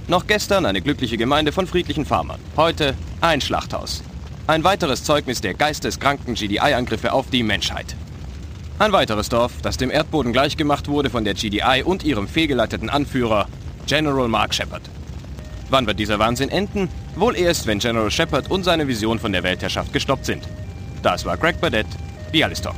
Noch 0.07 0.27
gestern 0.27 0.65
eine 0.65 0.81
glückliche 0.81 1.17
Gemeinde 1.17 1.51
von 1.51 1.65
friedlichen 1.65 2.05
Farmern. 2.05 2.39
Heute 2.57 2.93
ein 3.21 3.41
Schlachthaus. 3.41 4.03
Ein 4.47 4.63
weiteres 4.63 5.03
Zeugnis 5.03 5.41
der 5.41 5.53
geisteskranken 5.53 6.35
GDI-Angriffe 6.35 7.13
auf 7.13 7.29
die 7.29 7.43
Menschheit. 7.43 7.95
Ein 8.79 8.91
weiteres 8.91 9.29
Dorf, 9.29 9.53
das 9.61 9.77
dem 9.77 9.91
Erdboden 9.91 10.33
gleichgemacht 10.33 10.87
wurde 10.87 11.09
von 11.09 11.23
der 11.23 11.35
GDI 11.35 11.83
und 11.83 12.03
ihrem 12.03 12.27
fehlgeleiteten 12.27 12.89
Anführer 12.89 13.47
General 13.85 14.27
Mark 14.27 14.53
Shepard. 14.53 14.81
Wann 15.73 15.87
wird 15.87 15.97
dieser 15.97 16.19
Wahnsinn 16.19 16.49
enden? 16.49 16.87
Wohl 17.15 17.35
erst, 17.35 17.65
wenn 17.65 17.79
General 17.79 18.11
Shepard 18.11 18.51
und 18.51 18.63
seine 18.63 18.87
Vision 18.87 19.17
von 19.17 19.31
der 19.31 19.41
Weltherrschaft 19.41 19.91
gestoppt 19.91 20.23
sind. 20.23 20.43
Das 21.01 21.25
war 21.25 21.35
Greg 21.35 21.59
Burdett, 21.59 21.87
Bialystok. 22.31 22.75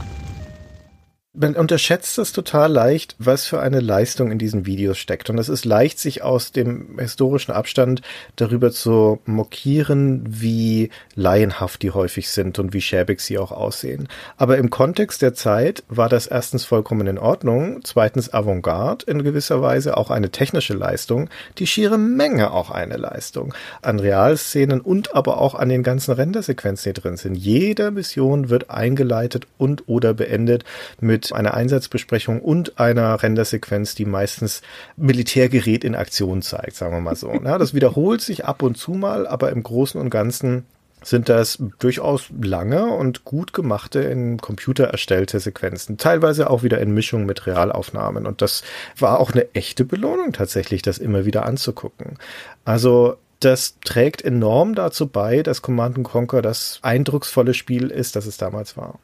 Man 1.38 1.56
unterschätzt 1.56 2.17
es 2.17 2.32
total 2.32 2.71
leicht, 2.71 3.15
was 3.19 3.45
für 3.45 3.60
eine 3.60 3.82
Leistung 3.82 4.32
in 4.32 4.38
diesen 4.38 4.65
Videos 4.65 4.98
steckt. 4.98 5.30
Und 5.30 5.38
es 5.38 5.50
ist 5.50 5.65
leicht, 5.65 6.00
sich 6.00 6.24
aus 6.24 6.54
dem 6.54 6.98
historischen 6.98 7.52
Abstand 7.52 8.02
darüber 8.38 8.71
zu 8.71 9.19
mokieren, 9.26 10.24
wie 10.26 10.91
laienhaft 11.15 11.82
die 11.82 11.91
häufig 11.91 12.30
sind 12.30 12.58
und 12.58 12.74
wie 12.74 12.80
schäbig 12.80 13.19
sie 13.19 13.38
auch 13.38 13.52
aussehen. 13.52 14.08
Aber 14.38 14.58
im 14.58 14.69
Kontext 14.69 15.21
der 15.21 15.34
Zeit 15.34 15.84
war 15.89 16.08
das 16.08 16.28
erstens 16.28 16.63
vollkommen 16.63 17.06
in 17.06 17.17
Ordnung, 17.17 17.82
zweitens 17.84 18.34
Avantgarde 18.34 19.06
in 19.06 19.24
gewisser 19.24 19.62
Weise 19.62 19.98
auch 19.98 20.12
eine 20.12 20.30
technische 20.30 20.74
Leistung, 20.74 21.30
die 21.58 21.67
schiere 21.67 21.98
Menge 21.98 22.52
auch 22.52 22.71
eine 22.71 22.95
Leistung. 22.95 23.54
An 23.82 24.00
Realszenen 24.00 24.80
und 24.80 25.13
aber 25.13 25.41
auch 25.41 25.56
an 25.56 25.67
den 25.67 25.84
ganzen 25.84 26.13
Rendersequenzen, 26.13 26.93
die 26.93 27.02
drin 27.02 27.17
sind. 27.17 27.36
Jede 27.36 27.91
Mission 27.91 28.50
wird 28.50 28.69
eingeleitet 28.69 29.48
und 29.58 29.84
oder 29.88 30.13
beendet 30.13 30.63
mit 31.02 31.24
einer 31.31 31.53
Einsatzbesprechung 31.53 32.41
und 32.41 32.79
einer 32.79 33.21
Rendersequenz, 33.21 33.95
die 33.95 34.05
meistens 34.05 34.61
Militärgerät 34.97 35.83
in 35.83 35.95
Aktion 35.95 36.41
zeigt, 36.41 36.75
sagen 36.75 36.93
wir 36.93 37.01
mal 37.01 37.15
so. 37.15 37.33
Ja, 37.45 37.59
das 37.59 37.73
wiederholt 37.75 38.21
sich 38.21 38.45
ab 38.45 38.63
und 38.63 38.75
zu 38.75 38.91
mal, 38.93 39.27
aber 39.27 39.51
im 39.51 39.61
Großen 39.61 40.01
und 40.01 40.09
Ganzen 40.09 40.65
sind 41.03 41.29
das 41.29 41.59
durchaus 41.79 42.29
lange 42.41 42.85
und 42.85 43.25
gut 43.25 43.53
gemachte 43.53 43.99
in 43.99 44.38
Computer 44.38 44.85
erstellte 44.85 45.39
Sequenzen. 45.39 45.97
Teilweise 45.97 46.49
auch 46.49 46.63
wieder 46.63 46.79
in 46.79 46.93
Mischung 46.93 47.25
mit 47.25 47.45
Realaufnahmen. 47.45 48.25
Und 48.25 48.41
das 48.41 48.63
war 48.97 49.19
auch 49.19 49.31
eine 49.31 49.53
echte 49.53 49.85
Belohnung 49.85 50.33
tatsächlich, 50.33 50.81
das 50.81 50.97
immer 50.97 51.25
wieder 51.25 51.45
anzugucken. 51.45 52.17
Also 52.63 53.17
das 53.39 53.77
trägt 53.83 54.23
enorm 54.23 54.73
dazu 54.73 55.07
bei, 55.07 55.43
dass 55.43 55.61
Command 55.61 56.03
Conquer 56.03 56.41
das 56.41 56.79
eindrucksvolle 56.81 57.53
Spiel 57.53 57.91
ist, 57.91 58.15
das 58.15 58.25
es 58.25 58.38
damals 58.38 58.75
war. 58.75 58.97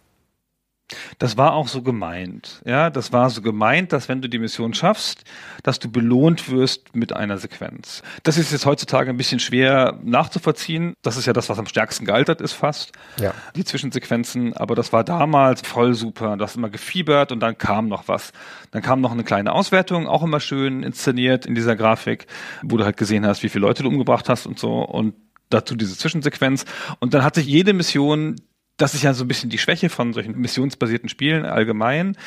Das 1.20 1.38
war 1.38 1.54
auch 1.54 1.68
so 1.68 1.82
gemeint. 1.82 2.62
Ja, 2.66 2.90
das 2.90 3.12
war 3.12 3.30
so 3.30 3.42
gemeint, 3.42 3.94
dass 3.94 4.10
wenn 4.10 4.22
du 4.22 4.30
die 4.30 4.40
Mission 4.40 4.74
schaffst, 4.74 5.24
dass 5.64 5.80
du 5.80 5.92
belohnt 5.92 6.50
wirst 6.50 6.96
mit 6.96 7.16
einer 7.16 7.38
Sequenz. 7.38 8.02
Das 8.24 8.38
ist 8.38 8.52
jetzt 8.52 8.66
heutzutage 8.66 9.10
ein 9.10 9.18
bisschen 9.18 9.40
schwer 9.40 10.00
nachzuvollziehen. 10.04 10.94
Das 11.02 11.18
ist 11.18 11.26
ja 11.26 11.34
das, 11.34 11.50
was 11.50 11.60
am 11.60 11.68
stärksten 11.68 12.06
gealtert 12.06 12.42
ist 12.42 12.54
fast. 12.54 12.92
Ja. 13.20 13.34
Die 13.56 13.64
Zwischensequenzen. 13.64 14.56
Aber 14.56 14.76
das 14.76 14.94
war 14.94 15.04
damals 15.04 15.62
voll 15.62 15.94
super. 15.94 16.38
Du 16.38 16.44
hast 16.44 16.56
immer 16.56 16.70
gefiebert 16.70 17.32
und 17.32 17.40
dann 17.40 17.58
kam 17.58 17.88
noch 17.88 18.08
was. 18.08 18.32
Dann 18.72 18.82
kam 18.82 19.02
noch 19.02 19.12
eine 19.12 19.24
kleine 19.24 19.52
Auswertung, 19.54 20.08
auch 20.08 20.24
immer 20.24 20.40
schön 20.40 20.84
inszeniert 20.84 21.46
in 21.46 21.56
dieser 21.56 21.76
Grafik, 21.76 22.28
wo 22.64 22.78
du 22.78 22.84
halt 22.84 22.98
gesehen 22.98 23.26
hast, 23.26 23.44
wie 23.44 23.50
viele 23.50 23.66
Leute 23.66 23.84
du 23.84 23.90
umgebracht 23.90 24.30
hast 24.30 24.46
und 24.46 24.60
so. 24.60 24.82
Und 24.82 25.14
dazu 25.50 25.76
diese 25.76 25.98
Zwischensequenz. 25.98 26.66
Und 27.00 27.14
dann 27.14 27.24
hat 27.24 27.36
sich 27.36 27.46
jede 27.46 27.74
Mission 27.74 28.36
das 28.82 28.94
ist 28.96 29.04
ja 29.04 29.14
so 29.14 29.24
ein 29.24 29.28
bisschen 29.28 29.50
die 29.50 29.58
Schwäche 29.58 29.90
von 29.90 30.14
solchen 30.14 30.38
missionsbasierten 30.40 31.10
Spielen 31.10 31.46
allgemein, 31.46 32.18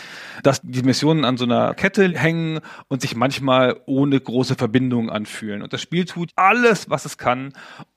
dass 0.43 0.61
die 0.63 0.83
Missionen 0.83 1.25
an 1.25 1.37
so 1.37 1.45
einer 1.45 1.75
Kette 1.75 2.09
hängen 2.17 2.61
und 2.89 3.01
sich 3.01 3.17
manchmal 3.17 3.81
ohne 3.87 4.21
große 4.21 4.55
Verbindung 4.55 5.11
anfühlen. 5.11 5.63
Und 5.63 5.73
das 5.73 5.83
Spiel 5.83 6.05
tut 6.05 6.31
alles, 6.37 6.89
was 6.89 7.05
es 7.05 7.19
kann, 7.19 7.53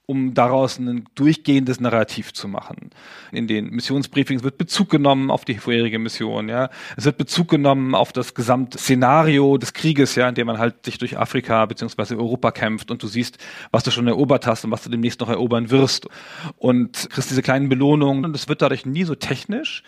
um 0.07 0.33
daraus 0.33 0.79
ein 0.79 1.05
durchgehendes 1.15 1.81
Narrativ 1.81 2.33
zu 2.33 2.47
machen. 2.47 2.91
In 3.33 3.45
den 3.45 3.69
Missionsbriefings 3.71 4.41
wird 4.41 4.57
Bezug 4.57 4.89
genommen 4.89 5.29
auf 5.29 5.43
die 5.43 5.55
vorherige 5.55 5.99
Mission, 5.99 6.47
ja. 6.47 6.69
Es 6.95 7.03
wird 7.03 7.17
Bezug 7.17 7.49
genommen 7.49 7.93
auf 7.93 8.13
das 8.13 8.33
Gesamtszenario 8.33 9.57
des 9.57 9.73
Krieges, 9.73 10.15
ja, 10.15 10.29
in 10.29 10.35
dem 10.35 10.47
man 10.47 10.59
halt 10.59 10.85
sich 10.85 10.97
durch 10.97 11.17
Afrika 11.17 11.65
beziehungsweise 11.65 12.17
Europa 12.17 12.51
kämpft 12.51 12.89
und 12.89 13.03
du 13.03 13.07
siehst, 13.07 13.37
was 13.71 13.83
du 13.83 13.91
schon 13.91 14.07
erobert 14.07 14.47
hast 14.47 14.63
und 14.63 14.71
was 14.71 14.81
du 14.81 14.89
demnächst 14.89 15.19
noch 15.19 15.29
erobern 15.29 15.71
wirst 15.71 16.07
und 16.55 17.09
kriegst 17.09 17.29
diese 17.29 17.41
kleinen 17.41 17.67
Belohnungen 17.67 18.23
und 18.23 18.33
es 18.33 18.47
wird 18.47 18.61
dadurch 18.61 18.85
nie 18.85 19.03
so 19.03 19.13
technisch 19.13 19.83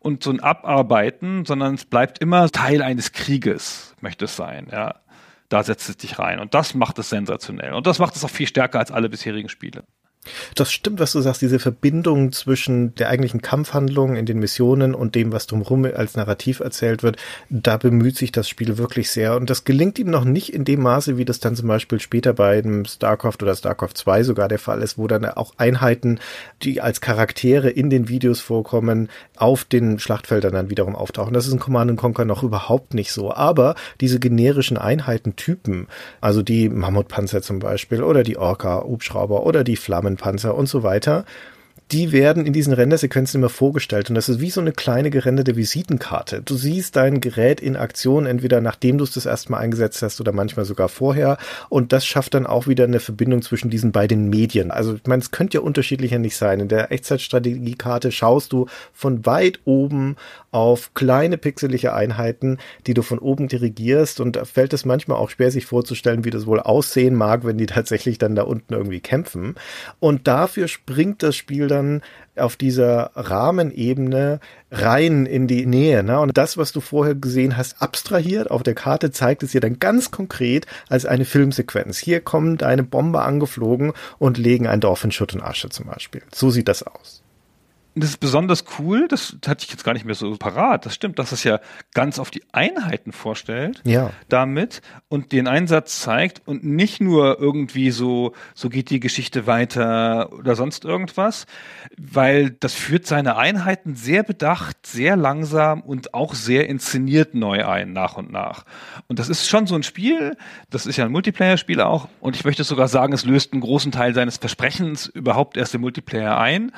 und 0.00 0.24
so 0.24 0.30
ein 0.30 0.40
Abarbeiten, 0.40 1.44
sondern 1.44 1.74
es 1.74 1.84
bleibt 1.84 2.18
immer 2.18 2.50
Teil 2.50 2.82
eines 2.82 3.12
Krieges, 3.12 3.94
möchte 4.00 4.24
es 4.24 4.34
sein, 4.34 4.66
ja 4.72 4.96
da 5.50 5.62
setzt 5.62 5.88
es 5.90 5.96
dich 5.98 6.18
rein. 6.18 6.38
Und 6.38 6.54
das 6.54 6.74
macht 6.74 6.98
es 6.98 7.10
sensationell. 7.10 7.74
Und 7.74 7.86
das 7.86 7.98
macht 7.98 8.16
es 8.16 8.24
auch 8.24 8.30
viel 8.30 8.46
stärker 8.46 8.78
als 8.78 8.90
alle 8.90 9.10
bisherigen 9.10 9.50
Spiele. 9.50 9.84
Das 10.54 10.70
stimmt, 10.70 11.00
was 11.00 11.12
du 11.12 11.20
sagst, 11.22 11.40
diese 11.40 11.58
Verbindung 11.58 12.32
zwischen 12.32 12.94
der 12.96 13.08
eigentlichen 13.08 13.40
Kampfhandlung 13.40 14.16
in 14.16 14.26
den 14.26 14.38
Missionen 14.38 14.94
und 14.94 15.14
dem, 15.14 15.32
was 15.32 15.46
drumherum 15.46 15.86
als 15.86 16.14
Narrativ 16.14 16.60
erzählt 16.60 17.02
wird, 17.02 17.16
da 17.48 17.78
bemüht 17.78 18.16
sich 18.16 18.30
das 18.30 18.46
Spiel 18.46 18.76
wirklich 18.76 19.10
sehr. 19.10 19.36
Und 19.36 19.48
das 19.48 19.64
gelingt 19.64 19.98
ihm 19.98 20.10
noch 20.10 20.24
nicht 20.24 20.52
in 20.52 20.66
dem 20.66 20.82
Maße, 20.82 21.16
wie 21.16 21.24
das 21.24 21.40
dann 21.40 21.56
zum 21.56 21.68
Beispiel 21.68 22.00
später 22.00 22.34
bei 22.34 22.60
dem 22.60 22.84
StarCraft 22.84 23.38
oder 23.40 23.54
StarCraft 23.54 23.94
2 23.94 24.22
sogar 24.24 24.48
der 24.48 24.58
Fall 24.58 24.82
ist, 24.82 24.98
wo 24.98 25.06
dann 25.06 25.24
auch 25.24 25.54
Einheiten, 25.56 26.20
die 26.62 26.82
als 26.82 27.00
Charaktere 27.00 27.70
in 27.70 27.88
den 27.88 28.08
Videos 28.08 28.40
vorkommen, 28.40 29.08
auf 29.36 29.64
den 29.64 29.98
Schlachtfeldern 29.98 30.52
dann 30.52 30.70
wiederum 30.70 30.96
auftauchen. 30.96 31.32
Das 31.32 31.46
ist 31.46 31.52
in 31.54 31.60
Command 31.60 31.96
Conquer 31.96 32.26
noch 32.26 32.42
überhaupt 32.42 32.92
nicht 32.92 33.12
so. 33.12 33.32
Aber 33.32 33.74
diese 34.02 34.20
generischen 34.20 34.76
Einheitentypen, 34.76 35.86
also 36.20 36.42
die 36.42 36.68
Mammutpanzer 36.68 37.40
zum 37.40 37.58
Beispiel 37.58 38.02
oder 38.02 38.22
die 38.22 38.36
Orca-Hubschrauber 38.36 39.44
oder 39.46 39.64
die 39.64 39.76
Flammen, 39.76 40.09
Flammenpanzer 40.16 40.54
und 40.54 40.66
so 40.66 40.82
weiter 40.82 41.24
die 41.92 42.12
werden 42.12 42.46
in 42.46 42.52
diesen 42.52 42.72
Rendersequenzen 42.72 43.40
immer 43.40 43.48
vorgestellt 43.48 44.10
und 44.10 44.14
das 44.14 44.28
ist 44.28 44.40
wie 44.40 44.50
so 44.50 44.60
eine 44.60 44.72
kleine 44.72 45.10
gerenderte 45.10 45.56
Visitenkarte. 45.56 46.40
Du 46.42 46.54
siehst 46.54 46.94
dein 46.94 47.20
Gerät 47.20 47.60
in 47.60 47.76
Aktion, 47.76 48.26
entweder 48.26 48.60
nachdem 48.60 48.98
du 48.98 49.04
es 49.04 49.12
das 49.12 49.26
erste 49.26 49.50
Mal 49.50 49.58
eingesetzt 49.58 50.00
hast 50.02 50.20
oder 50.20 50.32
manchmal 50.32 50.64
sogar 50.64 50.88
vorher 50.88 51.36
und 51.68 51.92
das 51.92 52.06
schafft 52.06 52.34
dann 52.34 52.46
auch 52.46 52.68
wieder 52.68 52.84
eine 52.84 53.00
Verbindung 53.00 53.42
zwischen 53.42 53.70
diesen 53.70 53.90
beiden 53.90 54.30
Medien. 54.30 54.70
Also 54.70 54.94
ich 54.94 55.06
meine, 55.06 55.20
es 55.20 55.32
könnte 55.32 55.58
ja 55.58 55.62
unterschiedlicher 55.62 56.18
nicht 56.18 56.36
sein. 56.36 56.60
In 56.60 56.68
der 56.68 56.92
Echtzeitstrategiekarte 56.92 58.12
schaust 58.12 58.52
du 58.52 58.66
von 58.92 59.26
weit 59.26 59.58
oben 59.64 60.16
auf 60.52 60.94
kleine 60.94 61.38
pixelige 61.38 61.92
Einheiten, 61.92 62.58
die 62.86 62.94
du 62.94 63.02
von 63.02 63.18
oben 63.18 63.48
dirigierst 63.48 64.20
und 64.20 64.36
da 64.36 64.44
fällt 64.44 64.72
es 64.72 64.84
manchmal 64.84 65.18
auch 65.18 65.30
schwer, 65.30 65.50
sich 65.50 65.66
vorzustellen, 65.66 66.24
wie 66.24 66.30
das 66.30 66.46
wohl 66.46 66.60
aussehen 66.60 67.16
mag, 67.16 67.44
wenn 67.44 67.58
die 67.58 67.66
tatsächlich 67.66 68.18
dann 68.18 68.36
da 68.36 68.42
unten 68.42 68.74
irgendwie 68.74 69.00
kämpfen. 69.00 69.56
Und 69.98 70.28
dafür 70.28 70.68
springt 70.68 71.22
das 71.24 71.34
Spiel 71.34 71.66
dann 71.66 71.79
dann 71.80 72.02
auf 72.36 72.56
dieser 72.56 73.10
Rahmenebene 73.14 74.40
rein 74.70 75.26
in 75.26 75.46
die 75.46 75.66
Nähe. 75.66 76.02
Ne? 76.02 76.20
Und 76.20 76.36
das, 76.36 76.56
was 76.56 76.72
du 76.72 76.80
vorher 76.80 77.14
gesehen 77.14 77.56
hast, 77.56 77.82
abstrahiert 77.82 78.50
auf 78.50 78.62
der 78.62 78.74
Karte, 78.74 79.10
zeigt 79.10 79.42
es 79.42 79.52
dir 79.52 79.60
dann 79.60 79.78
ganz 79.78 80.10
konkret 80.10 80.66
als 80.88 81.06
eine 81.06 81.24
Filmsequenz. 81.24 81.98
Hier 81.98 82.20
kommt 82.20 82.62
eine 82.62 82.82
Bombe 82.82 83.22
angeflogen 83.22 83.92
und 84.18 84.38
legen 84.38 84.66
ein 84.66 84.80
Dorf 84.80 85.04
in 85.04 85.12
Schutt 85.12 85.34
und 85.34 85.42
Asche 85.42 85.68
zum 85.68 85.86
Beispiel. 85.86 86.22
So 86.32 86.50
sieht 86.50 86.68
das 86.68 86.82
aus 86.82 87.22
das 88.00 88.10
ist 88.10 88.18
besonders 88.18 88.64
cool, 88.78 89.08
das 89.08 89.36
hatte 89.46 89.64
ich 89.64 89.70
jetzt 89.70 89.84
gar 89.84 89.92
nicht 89.92 90.04
mehr 90.04 90.14
so 90.14 90.36
parat. 90.36 90.86
Das 90.86 90.94
stimmt, 90.94 91.18
dass 91.18 91.32
es 91.32 91.44
ja 91.44 91.60
ganz 91.94 92.18
auf 92.18 92.30
die 92.30 92.42
Einheiten 92.52 93.12
vorstellt. 93.12 93.82
Ja. 93.84 94.10
Damit 94.28 94.82
und 95.08 95.32
den 95.32 95.48
Einsatz 95.48 96.00
zeigt 96.00 96.42
und 96.46 96.64
nicht 96.64 97.00
nur 97.00 97.40
irgendwie 97.40 97.90
so, 97.90 98.32
so 98.54 98.68
geht 98.68 98.90
die 98.90 99.00
Geschichte 99.00 99.46
weiter 99.46 100.32
oder 100.32 100.54
sonst 100.56 100.84
irgendwas, 100.84 101.46
weil 101.98 102.50
das 102.50 102.74
führt 102.74 103.06
seine 103.06 103.36
Einheiten 103.36 103.94
sehr 103.94 104.22
bedacht, 104.22 104.86
sehr 104.86 105.16
langsam 105.16 105.80
und 105.80 106.14
auch 106.14 106.34
sehr 106.34 106.68
inszeniert 106.68 107.34
neu 107.34 107.66
ein, 107.66 107.92
nach 107.92 108.16
und 108.16 108.30
nach. 108.30 108.64
Und 109.08 109.18
das 109.18 109.28
ist 109.28 109.48
schon 109.48 109.66
so 109.66 109.74
ein 109.74 109.82
Spiel, 109.82 110.36
das 110.70 110.86
ist 110.86 110.96
ja 110.96 111.04
ein 111.04 111.12
Multiplayer-Spiel 111.12 111.80
auch 111.80 112.08
und 112.20 112.36
ich 112.36 112.44
möchte 112.44 112.64
sogar 112.64 112.88
sagen, 112.88 113.12
es 113.12 113.24
löst 113.24 113.52
einen 113.52 113.62
großen 113.62 113.92
Teil 113.92 114.14
seines 114.14 114.36
Versprechens 114.36 115.06
überhaupt 115.06 115.56
erst 115.56 115.74
im 115.74 115.80
Multiplayer 115.80 116.38
ein 116.38 116.72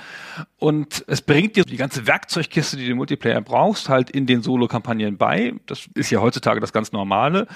und 0.58 1.04
es 1.12 1.20
bringt 1.20 1.56
dir 1.56 1.64
die 1.66 1.76
ganze 1.76 2.06
Werkzeugkiste, 2.06 2.78
die 2.78 2.86
du 2.86 2.92
im 2.92 2.96
Multiplayer 2.96 3.42
brauchst, 3.42 3.90
halt 3.90 4.08
in 4.08 4.24
den 4.24 4.42
Solo-Kampagnen 4.42 5.18
bei. 5.18 5.52
Das 5.66 5.86
ist 5.92 6.08
ja 6.08 6.22
heutzutage 6.22 6.58
das 6.58 6.72
ganz 6.72 6.92
Normale, 6.92 7.48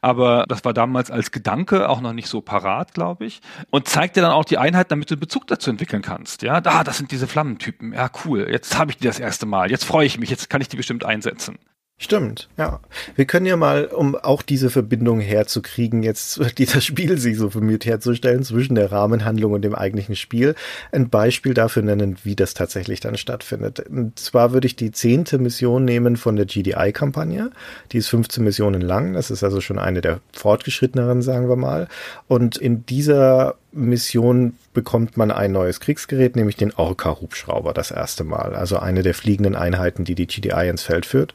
aber 0.00 0.46
das 0.48 0.64
war 0.64 0.72
damals 0.72 1.10
als 1.10 1.30
Gedanke 1.30 1.90
auch 1.90 2.00
noch 2.00 2.14
nicht 2.14 2.28
so 2.28 2.40
parat, 2.40 2.94
glaube 2.94 3.26
ich. 3.26 3.42
Und 3.68 3.86
zeigt 3.86 4.16
dir 4.16 4.22
dann 4.22 4.32
auch 4.32 4.46
die 4.46 4.56
Einheit, 4.56 4.90
damit 4.90 5.10
du 5.10 5.18
Bezug 5.18 5.46
dazu 5.46 5.68
entwickeln 5.68 6.00
kannst. 6.00 6.40
Ja, 6.40 6.62
da, 6.62 6.84
das 6.84 6.96
sind 6.96 7.10
diese 7.10 7.26
Flammentypen. 7.26 7.92
Ja, 7.92 8.10
cool. 8.24 8.48
Jetzt 8.50 8.78
habe 8.78 8.92
ich 8.92 8.96
die 8.96 9.04
das 9.04 9.20
erste 9.20 9.44
Mal. 9.44 9.70
Jetzt 9.70 9.84
freue 9.84 10.06
ich 10.06 10.18
mich. 10.18 10.30
Jetzt 10.30 10.48
kann 10.48 10.62
ich 10.62 10.68
die 10.68 10.78
bestimmt 10.78 11.04
einsetzen. 11.04 11.58
Stimmt, 12.02 12.48
ja. 12.58 12.80
Wir 13.14 13.26
können 13.26 13.46
ja 13.46 13.56
mal, 13.56 13.84
um 13.84 14.16
auch 14.16 14.42
diese 14.42 14.70
Verbindung 14.70 15.20
herzukriegen, 15.20 16.02
jetzt 16.02 16.40
die 16.58 16.66
das 16.66 16.84
Spiel 16.84 17.16
sich 17.16 17.38
so 17.38 17.50
bemüht 17.50 17.84
herzustellen 17.84 18.42
zwischen 18.42 18.74
der 18.74 18.90
Rahmenhandlung 18.90 19.52
und 19.52 19.62
dem 19.62 19.76
eigentlichen 19.76 20.16
Spiel, 20.16 20.56
ein 20.90 21.10
Beispiel 21.10 21.54
dafür 21.54 21.84
nennen, 21.84 22.16
wie 22.24 22.34
das 22.34 22.54
tatsächlich 22.54 22.98
dann 22.98 23.16
stattfindet. 23.16 23.88
Und 23.88 24.18
zwar 24.18 24.52
würde 24.52 24.66
ich 24.66 24.74
die 24.74 24.90
zehnte 24.90 25.38
Mission 25.38 25.84
nehmen 25.84 26.16
von 26.16 26.34
der 26.34 26.46
GDI-Kampagne. 26.46 27.52
Die 27.92 27.98
ist 27.98 28.08
15 28.08 28.42
Missionen 28.42 28.80
lang. 28.80 29.12
Das 29.12 29.30
ist 29.30 29.44
also 29.44 29.60
schon 29.60 29.78
eine 29.78 30.00
der 30.00 30.18
fortgeschritteneren, 30.32 31.22
sagen 31.22 31.48
wir 31.48 31.54
mal. 31.54 31.86
Und 32.26 32.56
in 32.56 32.84
dieser 32.84 33.54
Mission 33.72 34.56
bekommt 34.74 35.16
man 35.16 35.30
ein 35.30 35.52
neues 35.52 35.80
Kriegsgerät, 35.80 36.36
nämlich 36.36 36.56
den 36.56 36.72
Orca-Hubschrauber 36.72 37.72
das 37.72 37.90
erste 37.90 38.24
Mal. 38.24 38.54
Also 38.54 38.78
eine 38.78 39.02
der 39.02 39.14
fliegenden 39.14 39.54
Einheiten, 39.54 40.04
die 40.04 40.14
die 40.14 40.26
GDI 40.26 40.68
ins 40.68 40.82
Feld 40.82 41.06
führt 41.06 41.34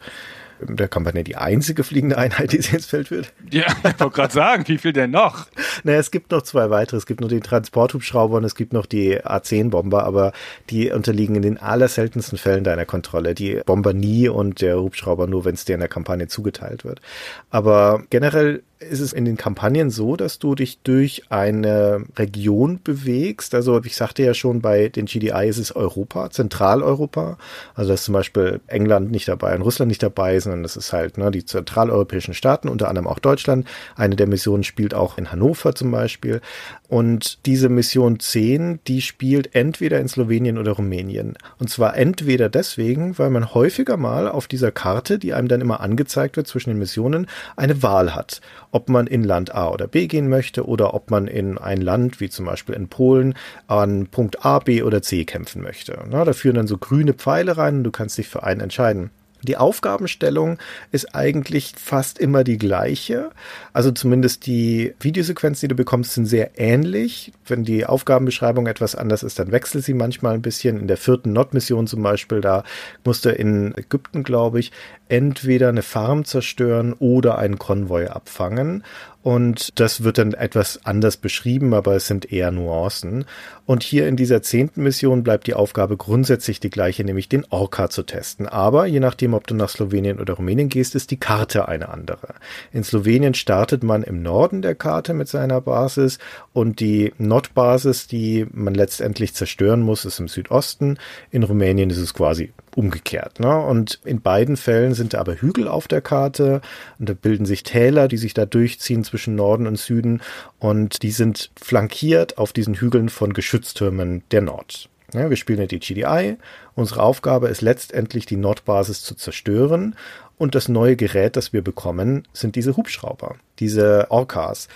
der 0.60 0.88
Kampagne 0.88 1.24
die 1.24 1.36
einzige 1.36 1.84
fliegende 1.84 2.18
Einheit, 2.18 2.52
die 2.52 2.62
sie 2.62 2.76
ins 2.76 2.86
Feld 2.86 3.10
führt. 3.10 3.34
Ja, 3.52 3.66
ich 3.84 4.00
wollte 4.00 4.16
gerade 4.16 4.34
sagen, 4.34 4.64
wie 4.68 4.78
viel 4.78 4.94
denn 4.94 5.12
noch? 5.12 5.48
Naja, 5.84 6.00
es 6.00 6.12
gibt 6.12 6.32
noch 6.32 6.42
zwei 6.42 6.70
weitere. 6.70 6.98
Es 6.98 7.06
gibt 7.06 7.22
noch 7.22 7.30
den 7.30 7.42
Transporthubschrauber 7.42 8.38
und 8.38 8.44
es 8.44 8.56
gibt 8.56 8.74
noch 8.74 8.86
die 8.86 9.24
A-10-Bomber, 9.24 10.04
aber 10.04 10.34
die 10.70 10.92
unterliegen 10.92 11.36
in 11.36 11.42
den 11.42 11.58
allerseltensten 11.58 12.38
Fällen 12.38 12.64
deiner 12.64 12.86
Kontrolle. 12.86 13.36
Die 13.36 13.62
Bomber 13.66 13.94
nie 13.94 14.30
und 14.30 14.62
der 14.62 14.80
Hubschrauber 14.80 15.28
nur, 15.28 15.46
wenn 15.46 15.56
es 15.56 15.66
dir 15.66 15.74
in 15.74 15.80
der 15.80 15.90
Kampagne 15.90 16.28
zugeteilt 16.28 16.84
wird. 16.84 17.02
Aber 17.50 18.04
generell 18.10 18.64
ist 18.80 19.00
es 19.00 19.14
in 19.14 19.26
den 19.26 19.38
Kampagnen 19.38 19.90
so, 19.90 20.16
dass 20.16 20.40
du 20.40 20.54
dich 20.54 20.80
durch 20.82 21.24
eine 21.30 22.06
Region 22.16 22.80
bewegst. 22.84 23.56
Also 23.56 23.84
ich 23.84 23.96
sagte 23.96 24.24
ja 24.24 24.34
schon, 24.34 24.62
bei 24.62 24.90
den 24.90 25.06
GDI 25.06 25.48
ist 25.48 25.58
es 25.58 25.76
Europa, 25.76 26.30
Zentraleuropa. 26.30 27.38
Also 27.74 27.92
dass 27.92 28.04
zum 28.04 28.14
Beispiel 28.14 28.62
England 28.68 29.12
nicht 29.12 29.28
dabei 29.28 29.56
und 29.56 29.64
Russland 29.64 29.90
nicht 29.90 30.04
dabei, 30.04 30.40
sondern 30.40 30.64
das 30.64 30.78
ist 30.78 30.94
halt 30.94 31.18
ne, 31.18 31.32
die 31.32 31.46
zentraleuropäischen 31.46 32.34
Staaten, 32.34 32.70
unter 32.70 32.90
anderem 32.90 33.08
auch 33.08 33.20
Deutschland. 33.20 33.68
Eine 33.96 34.16
der 34.16 34.28
Missionen 34.28 34.64
spielt 34.64 34.94
auch 34.94 35.18
in 35.18 35.32
Hannover 35.32 35.74
zum 35.74 35.92
Beispiel. 35.92 36.42
Und 36.90 37.46
diese 37.46 37.68
Mission 37.68 38.20
10, 38.20 38.80
die 38.88 39.02
spielt 39.02 39.56
entweder 39.56 40.00
in 40.00 40.08
Slowenien 40.08 40.58
oder 40.58 40.74
Rumänien. 40.74 41.38
Und 41.60 41.70
zwar 41.70 41.98
entweder 41.98 42.48
deswegen, 42.48 43.18
weil 43.18 43.30
man 43.30 43.54
häufiger 43.54 43.98
mal 43.98 44.30
auf 44.30 44.48
dieser 44.48 44.72
Karte, 44.72 45.20
die 45.20 45.34
einem 45.34 45.50
dann 45.50 45.60
immer 45.60 45.82
angezeigt 45.82 46.38
wird 46.38 46.48
zwischen 46.48 46.70
den 46.70 46.80
Missionen, 46.80 47.28
eine 47.58 47.84
Wahl 47.84 48.16
hat. 48.16 48.40
Ob 48.72 48.88
man 48.88 49.06
in 49.06 49.26
Land 49.26 49.54
A 49.54 49.70
oder 49.70 49.88
B 49.88 50.08
gehen 50.08 50.30
möchte 50.30 50.66
oder 50.66 50.94
ob 50.94 51.12
man 51.12 51.28
in 51.28 51.58
ein 51.58 51.82
Land, 51.82 52.22
wie 52.22 52.30
zum 52.30 52.46
Beispiel 52.46 52.76
in 52.76 52.88
Polen, 52.88 53.36
an 53.68 54.08
Punkt 54.08 54.46
A, 54.46 54.60
B 54.60 54.82
oder 54.82 55.02
C 55.02 55.26
kämpfen 55.26 55.62
möchte. 55.62 56.02
Na, 56.10 56.24
da 56.24 56.32
führen 56.32 56.56
dann 56.56 56.68
so 56.68 56.78
grüne 56.78 57.14
Pfeile 57.14 57.58
rein 57.58 57.78
und 57.78 57.84
du 57.84 57.92
kannst 57.92 58.18
dich 58.18 58.30
für 58.30 58.44
einen 58.44 58.62
entscheiden. 58.62 59.12
Die 59.48 59.58
Aufgabenstellung 59.58 60.58
ist 60.92 61.16
eigentlich 61.16 61.74
fast 61.78 62.20
immer 62.20 62.44
die 62.44 62.58
gleiche. 62.58 63.32
Also 63.74 63.92
zumindest 63.92 64.46
die 64.46 64.94
Videosequenzen, 65.00 65.62
die 65.62 65.68
du 65.70 65.76
bekommst, 65.76 66.14
sind 66.14 66.26
sehr 66.26 66.60
ähnlich. 66.60 67.32
Wenn 67.46 67.64
die 67.64 67.86
Aufgabenbeschreibung 67.86 68.68
etwas 68.68 68.96
anders 68.96 69.24
ist, 69.24 69.40
dann 69.40 69.52
wechselt 69.52 69.86
sie 69.86 69.94
manchmal 69.94 70.34
ein 70.34 70.42
bisschen. 70.42 70.80
In 70.80 70.88
der 70.88 70.98
vierten 70.98 71.32
Nord-Mission 71.34 71.88
zum 71.88 72.04
Beispiel, 72.04 72.42
da 72.42 72.64
musste 73.04 73.32
in 73.32 73.74
Ägypten, 73.78 74.24
glaube 74.24 74.60
ich, 74.60 74.72
entweder 75.10 75.70
eine 75.70 75.84
Farm 75.84 76.26
zerstören 76.26 76.94
oder 76.94 77.38
einen 77.38 77.58
Konvoi 77.58 78.08
abfangen. 78.08 78.84
Und 79.28 79.78
das 79.82 80.06
wird 80.06 80.20
dann 80.20 80.32
etwas 80.32 80.86
anders 80.86 81.18
beschrieben, 81.18 81.74
aber 81.74 81.98
es 81.98 82.08
sind 82.08 82.32
eher 82.32 82.50
Nuancen. 82.50 83.26
Und 83.66 83.84
hier 83.84 84.08
in 84.08 84.16
dieser 84.16 84.42
zehnten 84.42 84.84
Mission 84.84 85.22
bleibt 85.22 85.48
die 85.48 85.54
Aufgabe 85.54 85.98
grundsätzlich 85.98 86.62
die 86.62 86.70
gleiche, 86.70 87.04
nämlich 87.04 87.28
den 87.28 87.44
Orca 87.50 87.90
zu 87.90 88.04
testen. 88.04 88.48
Aber 88.48 88.86
je 88.86 89.02
nachdem, 89.02 89.34
ob 89.34 89.46
du 89.46 89.54
nach 89.54 89.68
Slowenien 89.68 90.22
oder 90.22 90.36
Rumänien 90.36 90.70
gehst, 90.70 90.96
ist 90.96 91.12
die 91.12 91.20
Karte 91.20 91.68
eine 91.68 91.90
andere. 91.90 92.36
In 92.72 92.86
Slowenien 92.86 93.34
startet 93.34 93.84
man 93.84 94.04
im 94.04 94.22
Norden 94.22 94.62
der 94.62 94.76
Karte 94.76 95.14
mit 95.14 95.28
seiner 95.28 95.60
Basis 95.60 96.20
und 96.54 96.80
die 96.80 97.14
Nordbasis, 97.18 98.08
die 98.08 98.48
man 98.54 98.76
letztendlich 98.76 99.34
zerstören 99.34 99.82
muss, 99.82 100.06
ist 100.06 100.22
im 100.22 100.30
Südosten. 100.30 101.00
In 101.32 101.44
Rumänien 101.44 101.90
ist 101.90 101.98
es 101.98 102.14
quasi 102.14 102.54
umgekehrt. 102.78 103.40
Ne? 103.40 103.58
Und 103.58 104.00
in 104.06 104.22
beiden 104.22 104.56
Fällen 104.56 104.94
sind 104.94 105.16
aber 105.16 105.42
Hügel 105.42 105.68
auf 105.68 105.88
der 105.88 106.02
Karte 106.02 106.62
und 107.00 107.10
da 107.10 107.14
bilden 107.14 107.48
sich 107.48 107.64
Täler, 107.64 108.08
die 108.08 108.18
sich 108.18 108.36
da 108.36 108.46
durchziehen 108.46 109.04
zwischen 109.04 109.17
zwischen 109.18 109.34
Norden 109.34 109.66
und 109.66 109.80
Süden 109.80 110.22
und 110.60 111.02
die 111.02 111.10
sind 111.10 111.50
flankiert 111.60 112.38
auf 112.38 112.54
diesen 112.54 112.76
Hügeln 112.76 113.10
von 113.10 113.34
Geschütztürmen 113.34 114.22
der 114.30 114.42
Nord. 114.42 114.90
Ja, 115.12 115.30
wir 115.30 115.38
spielen 115.38 115.60
ja 115.60 115.66
die 115.66 115.80
GDI. 115.80 116.38
Unsere 116.76 117.02
Aufgabe 117.02 117.48
ist 117.48 117.62
letztendlich, 117.62 118.28
die 118.28 118.36
Nordbasis 118.36 119.02
zu 119.02 119.16
zerstören. 119.16 119.96
Und 120.38 120.54
das 120.54 120.70
neue 120.70 120.96
Gerät, 120.96 121.36
das 121.36 121.52
wir 121.52 121.64
bekommen, 121.64 122.28
sind 122.32 122.56
diese 122.56 122.78
Hubschrauber, 122.78 123.38
diese 123.58 124.06
Orcas. 124.10 124.68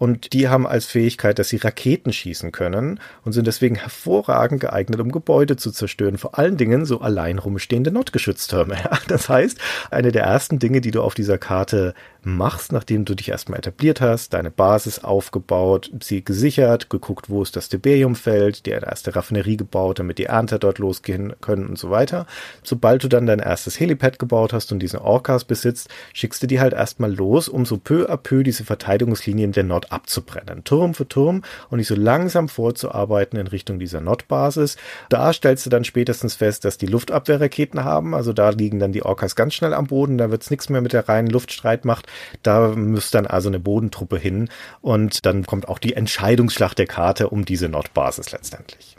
Und 0.00 0.32
die 0.32 0.48
haben 0.48 0.66
als 0.66 0.86
Fähigkeit, 0.86 1.38
dass 1.38 1.50
sie 1.50 1.58
Raketen 1.58 2.10
schießen 2.10 2.52
können 2.52 3.00
und 3.22 3.32
sind 3.32 3.46
deswegen 3.46 3.74
hervorragend 3.74 4.62
geeignet, 4.62 4.98
um 4.98 5.12
Gebäude 5.12 5.56
zu 5.56 5.70
zerstören. 5.70 6.16
Vor 6.16 6.38
allen 6.38 6.56
Dingen 6.56 6.86
so 6.86 7.02
allein 7.02 7.36
rumstehende 7.38 7.92
Notgeschütztürme. 7.92 8.76
Das 9.08 9.28
heißt, 9.28 9.58
eine 9.90 10.12
der 10.12 10.22
ersten 10.22 10.58
Dinge, 10.60 10.80
die 10.80 10.92
du 10.92 11.02
auf 11.02 11.14
dieser 11.14 11.36
Karte 11.36 11.94
machst, 12.22 12.72
nachdem 12.72 13.04
du 13.04 13.14
dich 13.14 13.28
erstmal 13.28 13.58
etabliert 13.58 14.00
hast, 14.00 14.34
deine 14.34 14.50
Basis 14.50 15.02
aufgebaut, 15.02 15.90
sie 16.02 16.24
gesichert, 16.24 16.90
geguckt, 16.90 17.28
wo 17.28 17.42
ist 17.42 17.56
das 17.56 17.68
Tiberiumfeld, 17.68 18.66
die 18.66 18.70
erste 18.70 19.16
Raffinerie 19.16 19.56
gebaut, 19.56 19.98
damit 19.98 20.18
die 20.18 20.26
Ernte 20.26 20.58
dort 20.58 20.78
losgehen 20.78 21.34
können 21.40 21.66
und 21.66 21.78
so 21.78 21.90
weiter. 21.90 22.26
Sobald 22.62 23.04
du 23.04 23.08
dann 23.08 23.26
dein 23.26 23.38
erstes 23.38 23.80
Helipad 23.80 24.18
gebaut 24.18 24.52
hast 24.52 24.70
und 24.72 24.80
diese 24.80 25.02
Orcas 25.02 25.44
besitzt, 25.44 25.88
schickst 26.12 26.42
du 26.42 26.46
die 26.46 26.60
halt 26.60 26.72
erstmal 26.72 27.12
los, 27.12 27.48
um 27.48 27.66
so 27.66 27.76
peu 27.76 28.08
à 28.10 28.16
peu 28.16 28.42
diese 28.42 28.64
Verteidigungslinien 28.64 29.52
der 29.52 29.64
Nord 29.64 29.89
abzubrennen. 29.90 30.64
Turm 30.64 30.94
für 30.94 31.08
Turm 31.08 31.42
und 31.68 31.78
dich 31.78 31.88
so 31.88 31.94
langsam 31.94 32.48
vorzuarbeiten 32.48 33.38
in 33.38 33.46
Richtung 33.46 33.78
dieser 33.78 34.00
Nordbasis. 34.00 34.76
Da 35.08 35.32
stellst 35.32 35.66
du 35.66 35.70
dann 35.70 35.84
spätestens 35.84 36.34
fest, 36.34 36.64
dass 36.64 36.78
die 36.78 36.86
Luftabwehrraketen 36.86 37.84
haben, 37.84 38.14
also 38.14 38.32
da 38.32 38.50
liegen 38.50 38.78
dann 38.78 38.92
die 38.92 39.02
Orcas 39.02 39.36
ganz 39.36 39.54
schnell 39.54 39.74
am 39.74 39.86
Boden, 39.86 40.18
da 40.18 40.30
wird's 40.30 40.50
nichts 40.50 40.68
mehr 40.68 40.80
mit 40.80 40.92
der 40.92 41.08
reinen 41.08 41.28
Luftstreitmacht. 41.28 42.06
Da 42.42 42.68
müsste 42.68 43.18
dann 43.18 43.26
also 43.26 43.48
eine 43.48 43.60
Bodentruppe 43.60 44.18
hin 44.18 44.48
und 44.80 45.26
dann 45.26 45.44
kommt 45.44 45.68
auch 45.68 45.78
die 45.78 45.94
Entscheidungsschlacht 45.94 46.78
der 46.78 46.86
Karte 46.86 47.28
um 47.28 47.44
diese 47.44 47.68
Nordbasis 47.68 48.32
letztendlich. 48.32 48.96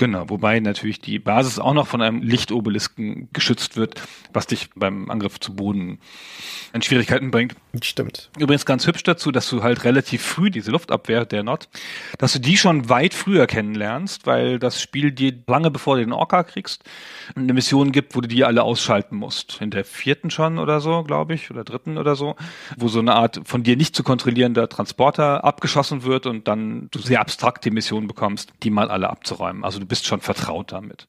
Genau, 0.00 0.30
wobei 0.30 0.60
natürlich 0.60 1.02
die 1.02 1.18
Basis 1.18 1.58
auch 1.58 1.74
noch 1.74 1.86
von 1.86 2.00
einem 2.00 2.22
Lichtobelisken 2.22 3.28
geschützt 3.34 3.76
wird, 3.76 4.00
was 4.32 4.46
dich 4.46 4.70
beim 4.74 5.10
Angriff 5.10 5.38
zu 5.38 5.54
Boden 5.54 5.98
in 6.72 6.80
Schwierigkeiten 6.80 7.30
bringt. 7.30 7.54
Stimmt. 7.82 8.30
Übrigens 8.36 8.66
ganz 8.66 8.86
hübsch 8.86 9.04
dazu, 9.04 9.30
dass 9.30 9.48
du 9.48 9.62
halt 9.62 9.84
relativ 9.84 10.22
früh 10.22 10.50
diese 10.50 10.72
Luftabwehr 10.72 11.24
der 11.24 11.44
Nord, 11.44 11.68
dass 12.18 12.32
du 12.32 12.40
die 12.40 12.56
schon 12.56 12.88
weit 12.88 13.14
früher 13.14 13.46
kennenlernst, 13.46 14.26
weil 14.26 14.58
das 14.58 14.82
Spiel 14.82 15.12
dir 15.12 15.32
lange 15.46 15.70
bevor 15.70 15.96
du 15.96 16.02
den 16.02 16.12
Orca 16.12 16.42
kriegst, 16.42 16.82
eine 17.36 17.52
Mission 17.52 17.92
gibt, 17.92 18.16
wo 18.16 18.20
du 18.20 18.28
die 18.28 18.44
alle 18.44 18.64
ausschalten 18.64 19.16
musst. 19.16 19.60
In 19.60 19.70
der 19.70 19.84
vierten 19.84 20.30
schon 20.30 20.58
oder 20.58 20.80
so, 20.80 21.04
glaube 21.04 21.34
ich, 21.34 21.50
oder 21.50 21.62
dritten 21.62 21.96
oder 21.96 22.16
so, 22.16 22.34
wo 22.76 22.88
so 22.88 22.98
eine 22.98 23.14
Art 23.14 23.40
von 23.44 23.62
dir 23.62 23.76
nicht 23.76 23.94
zu 23.94 24.02
kontrollierender 24.02 24.68
Transporter 24.68 25.44
abgeschossen 25.44 26.02
wird 26.02 26.26
und 26.26 26.48
dann 26.48 26.88
du 26.90 26.98
sehr 26.98 27.20
abstrakte 27.20 27.70
Missionen 27.70 28.08
bekommst, 28.08 28.52
die 28.64 28.70
mal 28.70 28.90
alle 28.90 29.10
abzuräumen. 29.10 29.64
Also 29.64 29.78
du 29.78 29.86
bist 29.86 30.06
schon 30.06 30.20
vertraut 30.20 30.72
damit. 30.72 31.06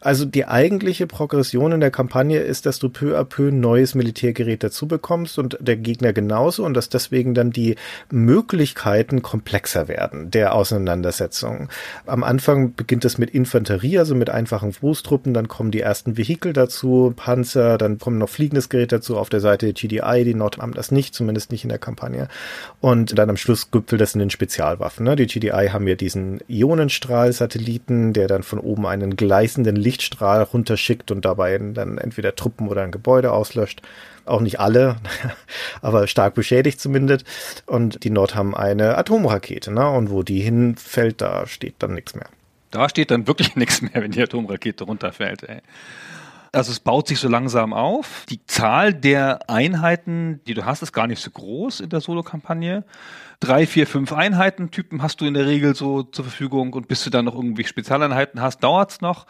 Also 0.00 0.24
die 0.24 0.46
eigentliche 0.46 1.06
Progression 1.06 1.72
in 1.72 1.80
der 1.80 1.90
Kampagne 1.90 2.40
ist, 2.40 2.66
dass 2.66 2.78
du 2.78 2.88
peu 2.88 3.18
à 3.18 3.24
peu 3.24 3.50
neues 3.50 3.94
Militärgerät 3.94 4.62
dazu 4.62 4.86
bekommst 4.86 5.38
und 5.38 5.56
der 5.60 5.76
Gegner 5.76 6.12
genauso 6.12 6.64
und 6.64 6.74
dass 6.74 6.88
deswegen 6.88 7.34
dann 7.34 7.50
die 7.50 7.76
Möglichkeiten 8.10 9.22
komplexer 9.22 9.88
werden 9.88 10.30
der 10.30 10.54
Auseinandersetzung. 10.54 11.68
Am 12.06 12.24
Anfang 12.24 12.74
beginnt 12.74 13.04
es 13.04 13.18
mit 13.18 13.30
Infanterie, 13.30 13.98
also 13.98 14.14
mit 14.14 14.30
einfachen 14.30 14.72
Fußtruppen, 14.72 15.34
dann 15.34 15.48
kommen 15.48 15.70
die 15.70 15.80
ersten 15.80 16.16
Vehikel 16.16 16.52
dazu, 16.52 17.12
Panzer, 17.16 17.78
dann 17.78 17.98
kommt 17.98 18.18
noch 18.18 18.28
fliegendes 18.28 18.68
Gerät 18.68 18.92
dazu 18.92 19.16
auf 19.16 19.28
der 19.28 19.40
Seite 19.40 19.66
der 19.66 19.74
GDI, 19.74 20.24
die 20.24 20.34
Nord 20.34 20.58
haben 20.58 20.74
das 20.74 20.90
nicht, 20.90 21.14
zumindest 21.14 21.50
nicht 21.50 21.64
in 21.64 21.68
der 21.68 21.78
Kampagne. 21.78 22.28
Und 22.80 23.18
dann 23.18 23.30
am 23.30 23.36
Schluss 23.36 23.70
gipfelt 23.70 24.00
das 24.00 24.14
in 24.14 24.20
den 24.20 24.30
Spezialwaffen. 24.30 25.04
Ne? 25.04 25.16
Die 25.16 25.26
GDI 25.26 25.68
haben 25.72 25.86
ja 25.86 25.94
diesen 25.94 26.40
Ionenstrahl-Satelliten, 26.48 28.12
der 28.12 28.28
dann 28.28 28.42
von 28.42 28.58
oben 28.58 28.86
einen 28.86 29.16
gleißenden 29.16 29.76
Lichtstrahl 29.86 30.42
runterschickt 30.42 31.12
und 31.12 31.24
dabei 31.24 31.56
dann 31.58 31.98
entweder 31.98 32.34
Truppen 32.34 32.68
oder 32.68 32.82
ein 32.82 32.90
Gebäude 32.90 33.30
auslöscht. 33.30 33.82
Auch 34.24 34.40
nicht 34.40 34.58
alle, 34.58 34.96
aber 35.80 36.08
stark 36.08 36.34
beschädigt 36.34 36.80
zumindest. 36.80 37.24
Und 37.66 38.02
die 38.02 38.10
Nord 38.10 38.34
haben 38.34 38.56
eine 38.56 38.98
Atomrakete, 38.98 39.72
ne? 39.72 39.88
Und 39.88 40.10
wo 40.10 40.24
die 40.24 40.40
hinfällt, 40.40 41.20
da 41.20 41.46
steht 41.46 41.76
dann 41.78 41.94
nichts 41.94 42.16
mehr. 42.16 42.26
Da 42.72 42.88
steht 42.88 43.12
dann 43.12 43.28
wirklich 43.28 43.54
nichts 43.56 43.80
mehr, 43.80 43.94
wenn 43.94 44.10
die 44.10 44.20
Atomrakete 44.22 44.82
runterfällt. 44.82 45.44
Ey. 45.44 45.60
Also 46.50 46.72
es 46.72 46.80
baut 46.80 47.06
sich 47.06 47.20
so 47.20 47.28
langsam 47.28 47.72
auf. 47.72 48.24
Die 48.28 48.44
Zahl 48.46 48.92
der 48.94 49.48
Einheiten, 49.48 50.40
die 50.46 50.54
du 50.54 50.64
hast, 50.64 50.82
ist 50.82 50.92
gar 50.92 51.06
nicht 51.06 51.22
so 51.22 51.30
groß 51.30 51.80
in 51.80 51.90
der 51.90 52.00
Solo-Kampagne. 52.00 52.82
Drei, 53.40 53.66
vier, 53.66 53.86
fünf 53.86 54.12
Einheiten-Typen 54.12 55.02
hast 55.02 55.20
du 55.20 55.26
in 55.26 55.34
der 55.34 55.46
Regel 55.46 55.74
so 55.74 56.02
zur 56.02 56.24
Verfügung 56.24 56.72
und 56.72 56.88
bis 56.88 57.04
du 57.04 57.10
dann 57.10 57.26
noch 57.26 57.34
irgendwie 57.34 57.64
Spezialeinheiten 57.64 58.40
hast, 58.40 58.62
dauert's 58.62 59.00
noch. 59.00 59.26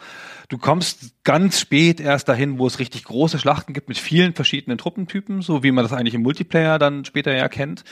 Du 0.47 0.57
kommst 0.57 1.23
ganz 1.23 1.59
spät 1.59 1.99
erst 1.99 2.29
dahin, 2.29 2.57
wo 2.57 2.67
es 2.67 2.79
richtig 2.79 3.03
große 3.03 3.37
Schlachten 3.37 3.73
gibt 3.73 3.89
mit 3.89 3.97
vielen 3.97 4.33
verschiedenen 4.33 4.77
Truppentypen, 4.77 5.41
so 5.41 5.61
wie 5.61 5.71
man 5.71 5.83
das 5.83 5.93
eigentlich 5.93 6.13
im 6.13 6.23
Multiplayer 6.23 6.79
dann 6.79 7.03
später 7.03 7.35
ja 7.35 7.49
kennt. 7.49 7.83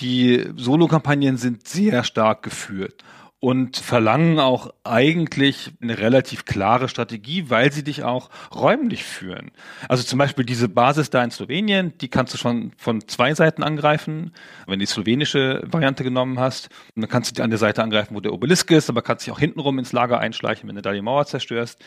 Die 0.00 0.44
Solo-Kampagnen 0.56 1.36
sind 1.36 1.66
sehr 1.66 2.04
stark 2.04 2.42
geführt 2.42 3.04
und 3.40 3.76
verlangen 3.76 4.40
auch 4.40 4.74
eigentlich 4.82 5.70
eine 5.80 5.98
relativ 5.98 6.44
klare 6.44 6.88
Strategie, 6.88 7.50
weil 7.50 7.70
sie 7.70 7.84
dich 7.84 8.02
auch 8.02 8.30
räumlich 8.52 9.04
führen. 9.04 9.52
Also 9.88 10.02
zum 10.02 10.18
Beispiel 10.18 10.44
diese 10.44 10.68
Basis 10.68 11.10
da 11.10 11.22
in 11.22 11.30
Slowenien, 11.30 11.96
die 11.98 12.08
kannst 12.08 12.34
du 12.34 12.38
schon 12.38 12.72
von 12.76 13.06
zwei 13.06 13.34
Seiten 13.34 13.62
angreifen, 13.62 14.32
wenn 14.66 14.80
du 14.80 14.84
die 14.84 14.86
slowenische 14.86 15.62
Variante 15.64 16.02
genommen 16.02 16.40
hast. 16.40 16.68
Dann 16.96 17.08
kannst 17.08 17.30
du 17.30 17.34
die 17.34 17.42
an 17.42 17.50
der 17.50 17.60
Seite 17.60 17.82
angreifen, 17.82 18.16
wo 18.16 18.20
der 18.20 18.32
Obelisk 18.32 18.72
ist, 18.72 18.90
aber 18.90 19.02
kannst 19.02 19.24
dich 19.24 19.32
auch 19.32 19.38
hintenrum 19.38 19.78
ins 19.78 19.92
Lager 19.92 20.18
einschleichen, 20.18 20.68
wenn 20.68 20.76
du 20.76 20.82
da 20.82 20.92
die 20.92 21.02
Mauer 21.02 21.26
zerstörst. 21.26 21.80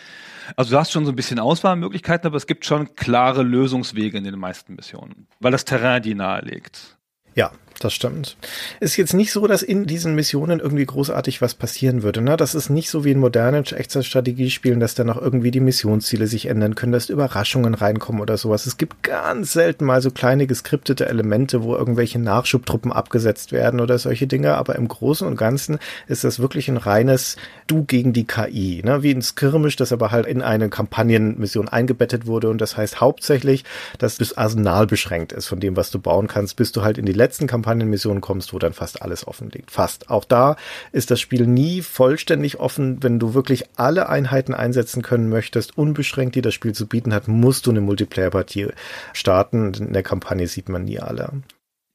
Also 0.55 0.71
du 0.71 0.79
hast 0.79 0.93
schon 0.93 1.05
so 1.05 1.11
ein 1.11 1.17
bisschen 1.17 1.39
Auswahlmöglichkeiten, 1.39 2.27
aber 2.27 2.37
es 2.37 2.47
gibt 2.47 2.65
schon 2.65 2.95
klare 2.95 3.43
Lösungswege 3.43 4.17
in 4.17 4.23
den 4.23 4.39
meisten 4.39 4.75
Missionen, 4.75 5.27
weil 5.41 5.51
das 5.51 5.65
Terrain 5.65 6.01
die 6.01 6.15
nahelegt. 6.15 6.97
Ja, 7.35 7.51
das 7.83 7.93
stimmt. 7.93 8.37
Ist 8.79 8.97
jetzt 8.97 9.13
nicht 9.13 9.31
so, 9.31 9.47
dass 9.47 9.63
in 9.63 9.85
diesen 9.85 10.15
Missionen 10.15 10.59
irgendwie 10.59 10.85
großartig 10.85 11.41
was 11.41 11.53
passieren 11.53 12.03
würde. 12.03 12.21
Ne? 12.21 12.37
Das 12.37 12.55
ist 12.55 12.69
nicht 12.69 12.89
so 12.89 13.03
wie 13.03 13.11
in 13.11 13.19
modernen 13.19 13.65
Echtzeitstrategiespielen, 13.65 14.79
dass 14.79 14.95
dann 14.95 15.09
auch 15.09 15.21
irgendwie 15.21 15.51
die 15.51 15.59
Missionsziele 15.59 16.27
sich 16.27 16.47
ändern 16.47 16.75
können, 16.75 16.91
dass 16.91 17.09
Überraschungen 17.09 17.73
reinkommen 17.73 18.21
oder 18.21 18.37
sowas. 18.37 18.65
Es 18.65 18.77
gibt 18.77 19.03
ganz 19.03 19.53
selten 19.53 19.85
mal 19.85 20.01
so 20.01 20.11
kleine 20.11 20.47
geskriptete 20.47 21.07
Elemente, 21.07 21.63
wo 21.63 21.75
irgendwelche 21.75 22.19
Nachschubtruppen 22.19 22.91
abgesetzt 22.91 23.51
werden 23.51 23.79
oder 23.79 23.97
solche 23.97 24.27
Dinge. 24.27 24.55
Aber 24.55 24.75
im 24.75 24.87
Großen 24.87 25.27
und 25.27 25.35
Ganzen 25.35 25.79
ist 26.07 26.23
das 26.23 26.39
wirklich 26.39 26.69
ein 26.69 26.77
reines 26.77 27.35
Du 27.67 27.83
gegen 27.83 28.13
die 28.13 28.25
KI. 28.25 28.81
Ne? 28.83 29.03
Wie 29.03 29.11
ein 29.13 29.21
Skirmish, 29.21 29.75
das 29.75 29.91
aber 29.91 30.11
halt 30.11 30.25
in 30.25 30.41
eine 30.41 30.69
Kampagnenmission 30.69 31.67
eingebettet 31.69 32.25
wurde. 32.25 32.49
Und 32.49 32.61
das 32.61 32.77
heißt 32.77 33.01
hauptsächlich, 33.01 33.63
dass 33.97 34.17
das 34.17 34.37
Arsenal 34.37 34.87
beschränkt 34.87 35.31
ist 35.31 35.47
von 35.47 35.59
dem, 35.59 35.75
was 35.75 35.91
du 35.91 35.99
bauen 35.99 36.27
kannst, 36.27 36.55
bis 36.55 36.71
du 36.71 36.83
halt 36.83 36.97
in 36.97 37.05
die 37.05 37.13
letzten 37.13 37.47
Kampagnenmissionen 37.71 38.21
kommst, 38.21 38.53
wo 38.53 38.59
dann 38.59 38.73
fast 38.73 39.01
alles 39.01 39.25
offen 39.25 39.49
liegt. 39.49 39.71
Fast. 39.71 40.09
Auch 40.09 40.25
da 40.25 40.57
ist 40.91 41.09
das 41.09 41.21
Spiel 41.21 41.47
nie 41.47 41.81
vollständig 41.81 42.59
offen. 42.59 43.01
Wenn 43.01 43.17
du 43.17 43.33
wirklich 43.33 43.63
alle 43.77 44.09
Einheiten 44.09 44.53
einsetzen 44.53 45.01
können 45.01 45.29
möchtest, 45.29 45.77
unbeschränkt, 45.77 46.35
die 46.35 46.41
das 46.41 46.53
Spiel 46.53 46.73
zu 46.73 46.87
bieten 46.87 47.13
hat, 47.13 47.27
musst 47.27 47.65
du 47.65 47.71
eine 47.71 47.81
Multiplayer-Partie 47.81 48.67
starten. 49.13 49.73
In 49.73 49.93
der 49.93 50.03
Kampagne 50.03 50.47
sieht 50.47 50.67
man 50.67 50.83
nie 50.83 50.99
alle. 50.99 51.43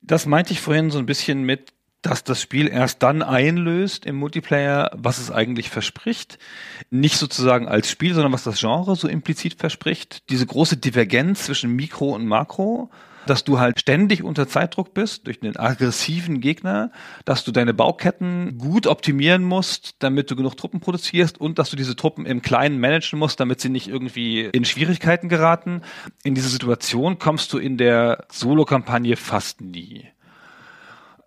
Das 0.01 0.25
meinte 0.25 0.53
ich 0.53 0.61
vorhin 0.61 0.91
so 0.91 0.99
ein 0.99 1.07
bisschen 1.07 1.43
mit, 1.43 1.73
dass 2.01 2.25
das 2.25 2.41
Spiel 2.41 2.69
erst 2.69 3.03
dann 3.03 3.23
einlöst 3.23 4.07
im 4.07 4.17
Multiplayer, 4.17 4.91
was 4.95 5.19
es 5.19 5.31
eigentlich 5.31 5.69
verspricht. 5.69 6.39
Nicht 6.89 7.19
sozusagen 7.19 7.69
als 7.69 7.91
Spiel, 7.91 8.15
sondern 8.15 8.33
was 8.33 8.45
das 8.45 8.61
Genre 8.61 8.97
so 8.97 9.09
implizit 9.09 9.55
verspricht. 9.55 10.31
Diese 10.31 10.47
große 10.47 10.77
Divergenz 10.79 11.45
zwischen 11.45 11.73
Mikro 11.73 12.15
und 12.15 12.25
Makro 12.25 12.91
dass 13.27 13.45
du 13.45 13.59
halt 13.59 13.81
ständig 13.81 14.23
unter 14.23 14.49
Zeitdruck 14.49 14.95
bist 14.95 15.27
durch 15.27 15.43
einen 15.43 15.57
aggressiven 15.57 16.41
Gegner, 16.41 16.91
dass 17.25 17.45
du 17.45 17.53
deine 17.53 17.75
Bauketten 17.75 18.59
gut 18.59 18.87
optimieren 18.87 19.45
musst, 19.45 19.97
damit 19.99 20.31
du 20.31 20.37
genug 20.37 20.57
Truppen 20.57 20.81
produzierst 20.81 21.41
und 21.41 21.59
dass 21.59 21.71
du 21.71 21.77
diese 21.77 21.97
Truppen 21.97 22.27
im 22.27 22.43
Kleinen 22.43 22.79
managen 22.79 23.19
musst, 23.19 23.41
damit 23.41 23.61
sie 23.61 23.69
nicht 23.69 23.89
irgendwie 23.89 24.47
in 24.47 24.65
Schwierigkeiten 24.65 25.29
geraten. 25.29 25.83
In 26.23 26.35
diese 26.35 26.49
Situation 26.49 27.19
kommst 27.19 27.53
du 27.53 27.59
in 27.59 27.77
der 27.77 28.25
Solo-Kampagne 28.31 29.17
fast 29.17 29.61
nie. 29.61 30.09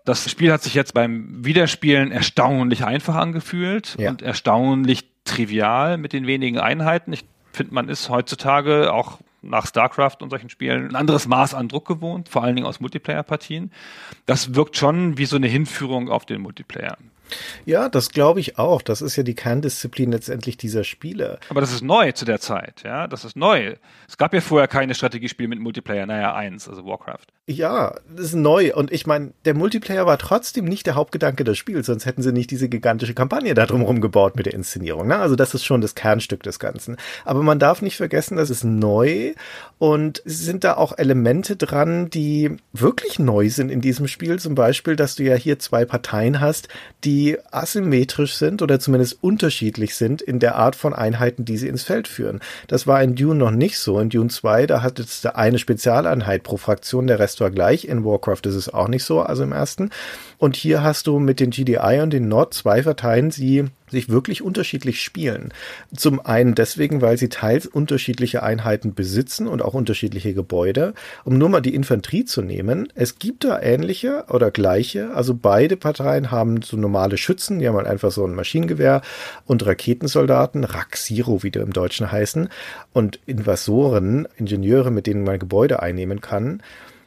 Das 0.05 0.29
Spiel 0.29 0.51
hat 0.51 0.63
sich 0.63 0.73
jetzt 0.73 0.93
beim 0.93 1.45
Wiederspielen 1.45 2.11
erstaunlich 2.11 2.83
einfach 2.83 3.15
angefühlt 3.15 3.95
ja. 3.99 4.09
und 4.09 4.21
erstaunlich 4.21 5.05
trivial 5.23 5.97
mit 5.97 6.13
den 6.13 6.25
wenigen 6.25 6.57
Einheiten. 6.57 7.13
Ich 7.13 7.25
finde, 7.53 7.73
man 7.73 7.89
ist 7.89 8.09
heutzutage 8.09 8.91
auch 8.91 9.19
nach 9.41 9.67
StarCraft 9.67 10.17
und 10.21 10.29
solchen 10.29 10.49
Spielen 10.49 10.89
ein 10.89 10.95
anderes 10.95 11.27
Maß 11.27 11.53
an 11.53 11.67
Druck 11.67 11.87
gewohnt, 11.87 12.29
vor 12.29 12.43
allen 12.43 12.55
Dingen 12.55 12.67
aus 12.67 12.79
Multiplayer-Partien. 12.79 13.71
Das 14.25 14.55
wirkt 14.55 14.77
schon 14.77 15.17
wie 15.17 15.25
so 15.25 15.35
eine 15.35 15.47
Hinführung 15.47 16.09
auf 16.09 16.25
den 16.25 16.41
Multiplayer. 16.41 16.97
Ja, 17.65 17.89
das 17.89 18.09
glaube 18.09 18.39
ich 18.39 18.57
auch. 18.57 18.81
Das 18.81 19.01
ist 19.01 19.15
ja 19.15 19.23
die 19.23 19.35
Kerndisziplin 19.35 20.11
letztendlich 20.11 20.57
dieser 20.57 20.83
Spiele. 20.83 21.39
Aber 21.49 21.61
das 21.61 21.71
ist 21.71 21.81
neu 21.81 22.11
zu 22.11 22.25
der 22.25 22.39
Zeit, 22.39 22.83
ja. 22.83 23.07
Das 23.07 23.25
ist 23.25 23.35
neu. 23.35 23.75
Es 24.07 24.17
gab 24.17 24.33
ja 24.33 24.41
vorher 24.41 24.67
keine 24.67 24.95
Strategiespiele 24.95 25.49
mit 25.49 25.59
Multiplayer, 25.59 26.05
naja, 26.05 26.33
eins, 26.33 26.67
also 26.67 26.85
Warcraft. 26.85 27.27
Ja, 27.47 27.95
das 28.15 28.27
ist 28.27 28.35
neu. 28.35 28.73
Und 28.75 28.91
ich 28.91 29.07
meine, 29.07 29.33
der 29.45 29.55
Multiplayer 29.55 30.05
war 30.05 30.17
trotzdem 30.17 30.65
nicht 30.65 30.85
der 30.85 30.95
Hauptgedanke 30.95 31.43
des 31.43 31.57
Spiels, 31.57 31.87
sonst 31.87 32.05
hätten 32.05 32.21
sie 32.21 32.31
nicht 32.31 32.51
diese 32.51 32.69
gigantische 32.69 33.13
Kampagne 33.13 33.53
da 33.53 33.65
drumherum 33.65 34.01
gebaut 34.01 34.35
mit 34.35 34.45
der 34.45 34.53
Inszenierung. 34.53 35.07
Ne? 35.07 35.17
Also 35.17 35.35
das 35.35 35.53
ist 35.53 35.65
schon 35.65 35.81
das 35.81 35.95
Kernstück 35.95 36.43
des 36.43 36.59
Ganzen. 36.59 36.97
Aber 37.25 37.41
man 37.41 37.59
darf 37.59 37.81
nicht 37.81 37.97
vergessen, 37.97 38.37
das 38.37 38.49
ist 38.49 38.63
neu 38.63 39.33
und 39.79 40.21
sind 40.25 40.65
da 40.65 40.75
auch 40.75 40.97
Elemente 40.97 41.55
dran, 41.55 42.09
die 42.09 42.57
wirklich 42.73 43.17
neu 43.17 43.49
sind 43.49 43.71
in 43.71 43.79
diesem 43.79 44.09
Spiel. 44.09 44.37
Zum 44.37 44.53
Beispiel, 44.53 44.97
dass 44.97 45.15
du 45.15 45.23
ja 45.23 45.35
hier 45.35 45.57
zwei 45.57 45.85
Parteien 45.85 46.41
hast, 46.41 46.67
die 47.05 47.37
asymmetrisch 47.51 48.35
sind 48.35 48.61
oder 48.61 48.81
zumindest 48.81 49.17
unterschiedlich 49.21 49.95
sind 49.95 50.21
in 50.21 50.39
der 50.39 50.55
Art 50.55 50.75
von 50.75 50.93
Einheiten, 50.93 51.45
die 51.45 51.57
sie 51.57 51.69
ins 51.69 51.83
Feld 51.83 52.09
führen. 52.09 52.41
Das 52.67 52.87
war 52.87 53.01
in 53.01 53.15
Dune 53.15 53.39
noch 53.39 53.51
nicht 53.51 53.79
so. 53.79 53.99
In 53.99 54.09
Dune 54.09 54.29
2, 54.29 54.67
da 54.67 54.81
hat 54.81 54.99
es 54.99 55.25
eine 55.25 55.57
Spezialeinheit 55.57 56.43
pro 56.43 56.57
Fraktion, 56.57 57.07
der 57.07 57.19
Rest 57.19 57.39
war 57.39 57.49
gleich. 57.49 57.85
In 57.85 58.03
Warcraft 58.03 58.41
ist 58.45 58.55
es 58.55 58.73
auch 58.73 58.89
nicht 58.89 59.05
so, 59.05 59.21
also 59.21 59.43
im 59.43 59.53
ersten. 59.53 59.91
Und 60.37 60.57
hier 60.57 60.83
hast 60.83 61.07
du 61.07 61.19
mit 61.19 61.39
den 61.39 61.51
GDI 61.51 62.01
und 62.01 62.11
den 62.11 62.27
Nord 62.27 62.53
zwei 62.53 62.81
Parteien, 62.81 63.29
die 63.29 63.65
sich 63.89 64.09
wirklich 64.09 64.41
unterschiedlich 64.41 65.01
spielen. 65.01 65.53
Zum 65.95 66.25
einen 66.25 66.55
deswegen, 66.55 67.01
weil 67.01 67.17
sie 67.17 67.29
teils 67.29 67.65
unterschiedliche 67.65 68.43
Einheiten 68.43 68.93
besitzen 68.93 69.47
und 69.47 69.61
auch 69.61 69.73
unterschiedliche 69.73 70.33
Gebäude. 70.33 70.93
Um 71.23 71.37
nur 71.37 71.49
mal 71.49 71.61
die 71.61 71.75
Infanterie 71.75 72.25
zu 72.25 72.41
nehmen, 72.41 72.87
es 72.95 73.19
gibt 73.19 73.43
da 73.43 73.61
ähnliche 73.61 74.25
oder 74.29 74.51
gleiche. 74.51 75.13
Also 75.13 75.33
beide 75.33 75.77
Parteien 75.77 76.31
haben 76.31 76.61
so 76.61 76.77
normale 76.77 77.17
Schützen, 77.17 77.59
die 77.59 77.67
haben 77.67 77.75
halt 77.75 77.87
einfach 77.87 78.11
so 78.11 78.25
ein 78.25 78.35
Maschinengewehr 78.35 79.01
und 79.45 79.65
Raketensoldaten, 79.65 80.63
Raxiro, 80.63 81.43
wie 81.43 81.51
die 81.51 81.59
im 81.59 81.73
Deutschen 81.73 82.11
heißen, 82.11 82.49
und 82.93 83.19
Invasoren, 83.25 84.27
Ingenieure, 84.37 84.91
mit 84.91 85.07
denen 85.07 85.23
man 85.23 85.39
Gebäude 85.39 85.81
einnehmen 85.81 86.21
kann. 86.21 86.61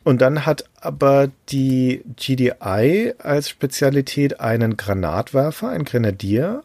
Und 0.05 0.21
dann 0.21 0.47
hat 0.47 0.65
aber 0.81 1.31
die 1.49 2.03
GDI 2.17 3.15
als 3.19 3.49
Spezialität 3.49 4.41
einen 4.41 4.77
Granatwerfer, 4.77 5.69
einen 5.69 5.85
Grenadier. 5.85 6.63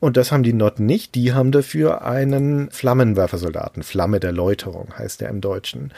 Und 0.00 0.16
das 0.16 0.30
haben 0.30 0.44
die 0.44 0.52
Not 0.52 0.78
nicht. 0.78 1.16
Die 1.16 1.32
haben 1.32 1.50
dafür 1.50 2.04
einen 2.04 2.70
Flammenwerfersoldaten. 2.70 3.82
Flamme 3.82 4.20
der 4.20 4.32
Läuterung 4.32 4.96
heißt 4.96 5.20
der 5.20 5.28
im 5.28 5.40
Deutschen. 5.40 5.92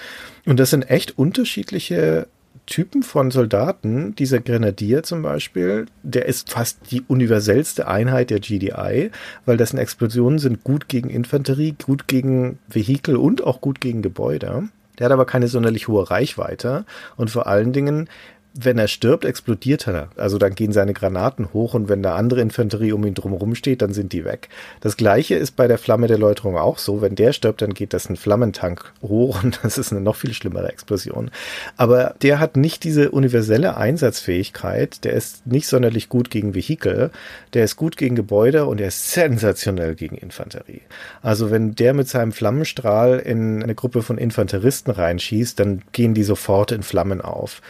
Und 0.47 0.59
das 0.59 0.70
sind 0.70 0.89
echt 0.89 1.18
unterschiedliche 1.18 2.26
Typen 2.64 3.03
von 3.03 3.31
Soldaten. 3.31 4.14
Dieser 4.14 4.41
Grenadier 4.41 5.03
zum 5.03 5.20
Beispiel, 5.20 5.87
der 6.03 6.26
ist 6.26 6.51
fast 6.51 6.78
die 6.91 7.03
universellste 7.03 7.89
Einheit 7.89 8.31
der 8.31 8.41
GDI, 8.41 9.11
weil 9.45 9.57
dessen 9.57 9.78
Explosionen 9.78 10.39
sind 10.39 10.64
gut 10.64 10.89
gegen 10.89 11.11
Infanterie, 11.11 11.74
gut 11.85 12.09
gegen 12.09 12.59
Vehikel 12.68 13.16
und 13.16 13.45
auch 13.45 13.61
gut 13.61 13.81
gegen 13.81 14.01
Gebäude. 14.01 14.68
Der 15.01 15.07
hat 15.07 15.12
aber 15.12 15.24
keine 15.24 15.48
sonderlich 15.48 15.88
hohe 15.88 16.09
Reichweite 16.11 16.84
und 17.16 17.30
vor 17.30 17.46
allen 17.46 17.72
Dingen 17.72 18.09
wenn 18.55 18.78
er 18.78 18.88
stirbt, 18.88 19.24
explodiert 19.24 19.86
er. 19.86 20.09
Also 20.16 20.38
dann 20.38 20.55
gehen 20.55 20.72
seine 20.72 20.92
Granaten 20.92 21.53
hoch 21.53 21.74
und 21.74 21.88
wenn 21.88 22.03
da 22.03 22.16
andere 22.16 22.40
Infanterie 22.40 22.92
um 22.92 23.05
ihn 23.07 23.14
drumherum 23.14 23.55
steht, 23.55 23.80
dann 23.80 23.92
sind 23.92 24.12
die 24.12 24.24
weg. 24.24 24.48
Das 24.80 24.96
gleiche 24.96 25.36
ist 25.36 25.55
bei 25.55 25.68
der 25.68 25.78
Flamme 25.78 26.09
der 26.09 26.18
Läuterung 26.18 26.57
auch 26.57 26.78
so. 26.78 27.01
Wenn 27.01 27.14
der 27.14 27.32
stirbt, 27.32 27.62
dann 27.62 27.74
geht 27.74 27.92
das 27.92 28.09
ein 28.09 28.16
Flammentank 28.16 28.92
hoch 29.03 29.42
und 29.42 29.61
das 29.62 29.78
ist 29.78 29.92
eine 29.92 30.01
noch 30.01 30.16
viel 30.16 30.34
schlimmere 30.34 30.68
Explosion. 30.68 31.30
Aber 31.76 32.14
der 32.22 32.40
hat 32.40 32.57
nicht 32.57 32.82
diese 32.82 33.12
universelle 33.12 33.76
Einsatzfähigkeit. 33.76 35.05
Der 35.05 35.12
ist 35.12 35.46
nicht 35.46 35.68
sonderlich 35.68 36.09
gut 36.09 36.30
gegen 36.30 36.55
Vehikel. 36.55 37.11
Der 37.55 37.64
ist 37.64 37.76
gut 37.76 37.96
gegen 37.96 38.16
Gebäude 38.16 38.66
und 38.66 38.80
er 38.80 38.88
ist 38.88 39.12
sensationell 39.12 39.94
gegen 39.94 40.16
Infanterie. 40.16 40.82
Also 41.22 41.51
wenn 41.51 41.76
der 41.76 41.94
mit 41.94 42.09
seinem 42.09 42.32
Flammenstrahl 42.32 43.20
in 43.20 43.62
eine 43.62 43.74
Gruppe 43.76 44.03
von 44.03 44.18
Infanteristen 44.18 44.90
reinschießt, 44.90 45.61
dann 45.61 45.82
gehen 45.92 46.14
die 46.14 46.24
sofort 46.24 46.72
in 46.72 46.82
Flammen 46.82 47.20
auf. 47.20 47.61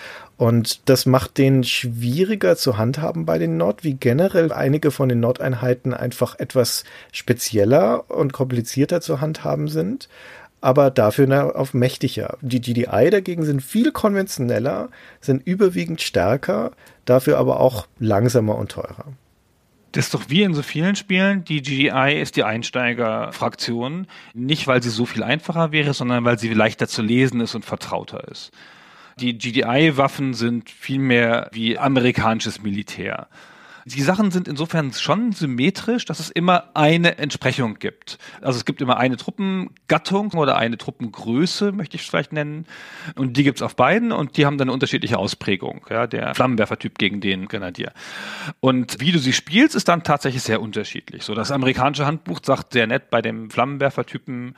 Und 0.40 0.88
das 0.88 1.04
macht 1.04 1.36
den 1.36 1.64
schwieriger 1.64 2.56
zu 2.56 2.78
handhaben 2.78 3.26
bei 3.26 3.36
den 3.36 3.58
Nord, 3.58 3.84
wie 3.84 3.92
generell 3.92 4.52
einige 4.52 4.90
von 4.90 5.10
den 5.10 5.20
Nordeinheiten 5.20 5.92
einfach 5.92 6.38
etwas 6.38 6.84
spezieller 7.12 8.10
und 8.10 8.32
komplizierter 8.32 9.02
zu 9.02 9.20
handhaben 9.20 9.68
sind, 9.68 10.08
aber 10.62 10.90
dafür 10.90 11.54
auf 11.54 11.74
mächtiger. 11.74 12.38
Die 12.40 12.62
GDI 12.62 13.10
dagegen 13.10 13.44
sind 13.44 13.62
viel 13.62 13.92
konventioneller, 13.92 14.88
sind 15.20 15.46
überwiegend 15.46 16.00
stärker, 16.00 16.70
dafür 17.04 17.36
aber 17.36 17.60
auch 17.60 17.86
langsamer 17.98 18.56
und 18.56 18.72
teurer. 18.72 19.12
Das 19.92 20.06
ist 20.06 20.14
doch 20.14 20.30
wie 20.30 20.42
in 20.42 20.54
so 20.54 20.62
vielen 20.62 20.96
Spielen, 20.96 21.44
die 21.44 21.60
GDI 21.60 22.18
ist 22.18 22.36
die 22.36 22.44
Einsteigerfraktion, 22.44 24.06
nicht 24.32 24.66
weil 24.66 24.82
sie 24.82 24.88
so 24.88 25.04
viel 25.04 25.22
einfacher 25.22 25.70
wäre, 25.70 25.92
sondern 25.92 26.24
weil 26.24 26.38
sie 26.38 26.48
leichter 26.54 26.88
zu 26.88 27.02
lesen 27.02 27.42
ist 27.42 27.54
und 27.54 27.66
vertrauter 27.66 28.26
ist. 28.28 28.52
Die 29.20 29.36
GDI-Waffen 29.36 30.32
sind 30.32 30.70
vielmehr 30.70 31.50
wie 31.52 31.78
amerikanisches 31.78 32.62
Militär. 32.62 33.28
Die 33.92 34.02
Sachen 34.02 34.30
sind 34.30 34.46
insofern 34.46 34.92
schon 34.92 35.32
symmetrisch, 35.32 36.04
dass 36.04 36.20
es 36.20 36.30
immer 36.30 36.70
eine 36.74 37.18
Entsprechung 37.18 37.80
gibt. 37.80 38.18
Also 38.40 38.56
es 38.56 38.64
gibt 38.64 38.80
immer 38.80 38.98
eine 38.98 39.16
Truppengattung 39.16 40.32
oder 40.34 40.56
eine 40.56 40.78
Truppengröße, 40.78 41.72
möchte 41.72 41.96
ich 41.96 42.02
es 42.02 42.08
vielleicht 42.08 42.32
nennen. 42.32 42.66
Und 43.16 43.36
die 43.36 43.42
gibt's 43.42 43.62
auf 43.62 43.74
beiden 43.74 44.12
und 44.12 44.36
die 44.36 44.46
haben 44.46 44.58
dann 44.58 44.68
eine 44.68 44.74
unterschiedliche 44.74 45.18
Ausprägung. 45.18 45.84
Ja, 45.90 46.06
der 46.06 46.36
Flammenwerfertyp 46.36 46.98
gegen 46.98 47.20
den 47.20 47.48
Grenadier. 47.48 47.92
Und 48.60 49.00
wie 49.00 49.10
du 49.10 49.18
sie 49.18 49.32
spielst, 49.32 49.74
ist 49.74 49.88
dann 49.88 50.04
tatsächlich 50.04 50.42
sehr 50.42 50.62
unterschiedlich. 50.62 51.24
So, 51.24 51.34
das 51.34 51.50
amerikanische 51.50 52.06
Handbuch 52.06 52.38
sagt 52.44 52.74
sehr 52.74 52.86
nett 52.86 53.10
bei 53.10 53.22
dem 53.22 53.50
Flammenwerfertypen, 53.50 54.54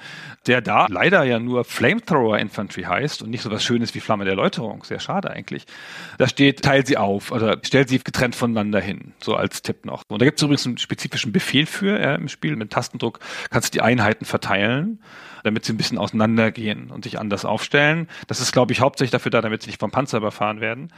der 0.47 0.61
da 0.61 0.89
leider 0.91 1.23
ja 1.23 1.39
nur 1.39 1.65
Flamethrower 1.65 2.39
Infantry 2.39 2.83
heißt 2.83 3.23
und 3.23 3.31
nicht 3.31 3.43
so 3.43 3.51
was 3.51 3.65
Schönes 3.65 3.95
wie 3.95 4.01
Flamme 4.01 4.27
der 4.27 4.35
Läuterung. 4.35 4.85
Sehr 4.85 5.01
schade 5.01 5.31
eigentlich. 5.31 5.65
Da 6.19 6.29
steht, 6.29 6.61
teil 6.61 6.85
sie 6.85 6.99
auf 6.99 7.33
oder 7.33 7.59
stell 7.63 7.89
sie 7.89 7.99
getrennt 7.99 8.35
voneinander 8.35 8.81
hin 8.81 9.15
so 9.25 9.35
als 9.35 9.63
Tipp 9.63 9.85
noch. 9.85 10.03
Und 10.09 10.21
da 10.21 10.25
gibt 10.25 10.39
es 10.39 10.43
übrigens 10.43 10.67
einen 10.67 10.79
spezifischen 10.79 11.33
Befehl 11.33 11.67
für 11.67 12.01
ja, 12.01 12.15
im 12.15 12.29
Spiel. 12.29 12.57
Mit 12.57 12.71
Tastendruck 12.71 13.21
kannst 13.51 13.69
du 13.69 13.79
die 13.79 13.83
Einheiten 13.83 14.25
verteilen, 14.25 15.01
damit 15.45 15.65
sie 15.65 15.73
ein 15.73 15.77
bisschen 15.77 15.99
auseinandergehen 15.99 16.91
und 16.91 17.05
sich 17.05 17.19
anders 17.19 17.45
aufstellen. 17.45 18.09
Das 18.27 18.41
ist, 18.41 18.53
glaube 18.53 18.73
ich, 18.73 18.81
hauptsächlich 18.81 19.13
dafür 19.13 19.31
da, 19.31 19.41
damit 19.41 19.63
sie 19.63 19.69
nicht 19.69 19.81
vom 19.81 19.91
Panzer 19.91 20.19
überfahren 20.19 20.61
werden. 20.61 20.93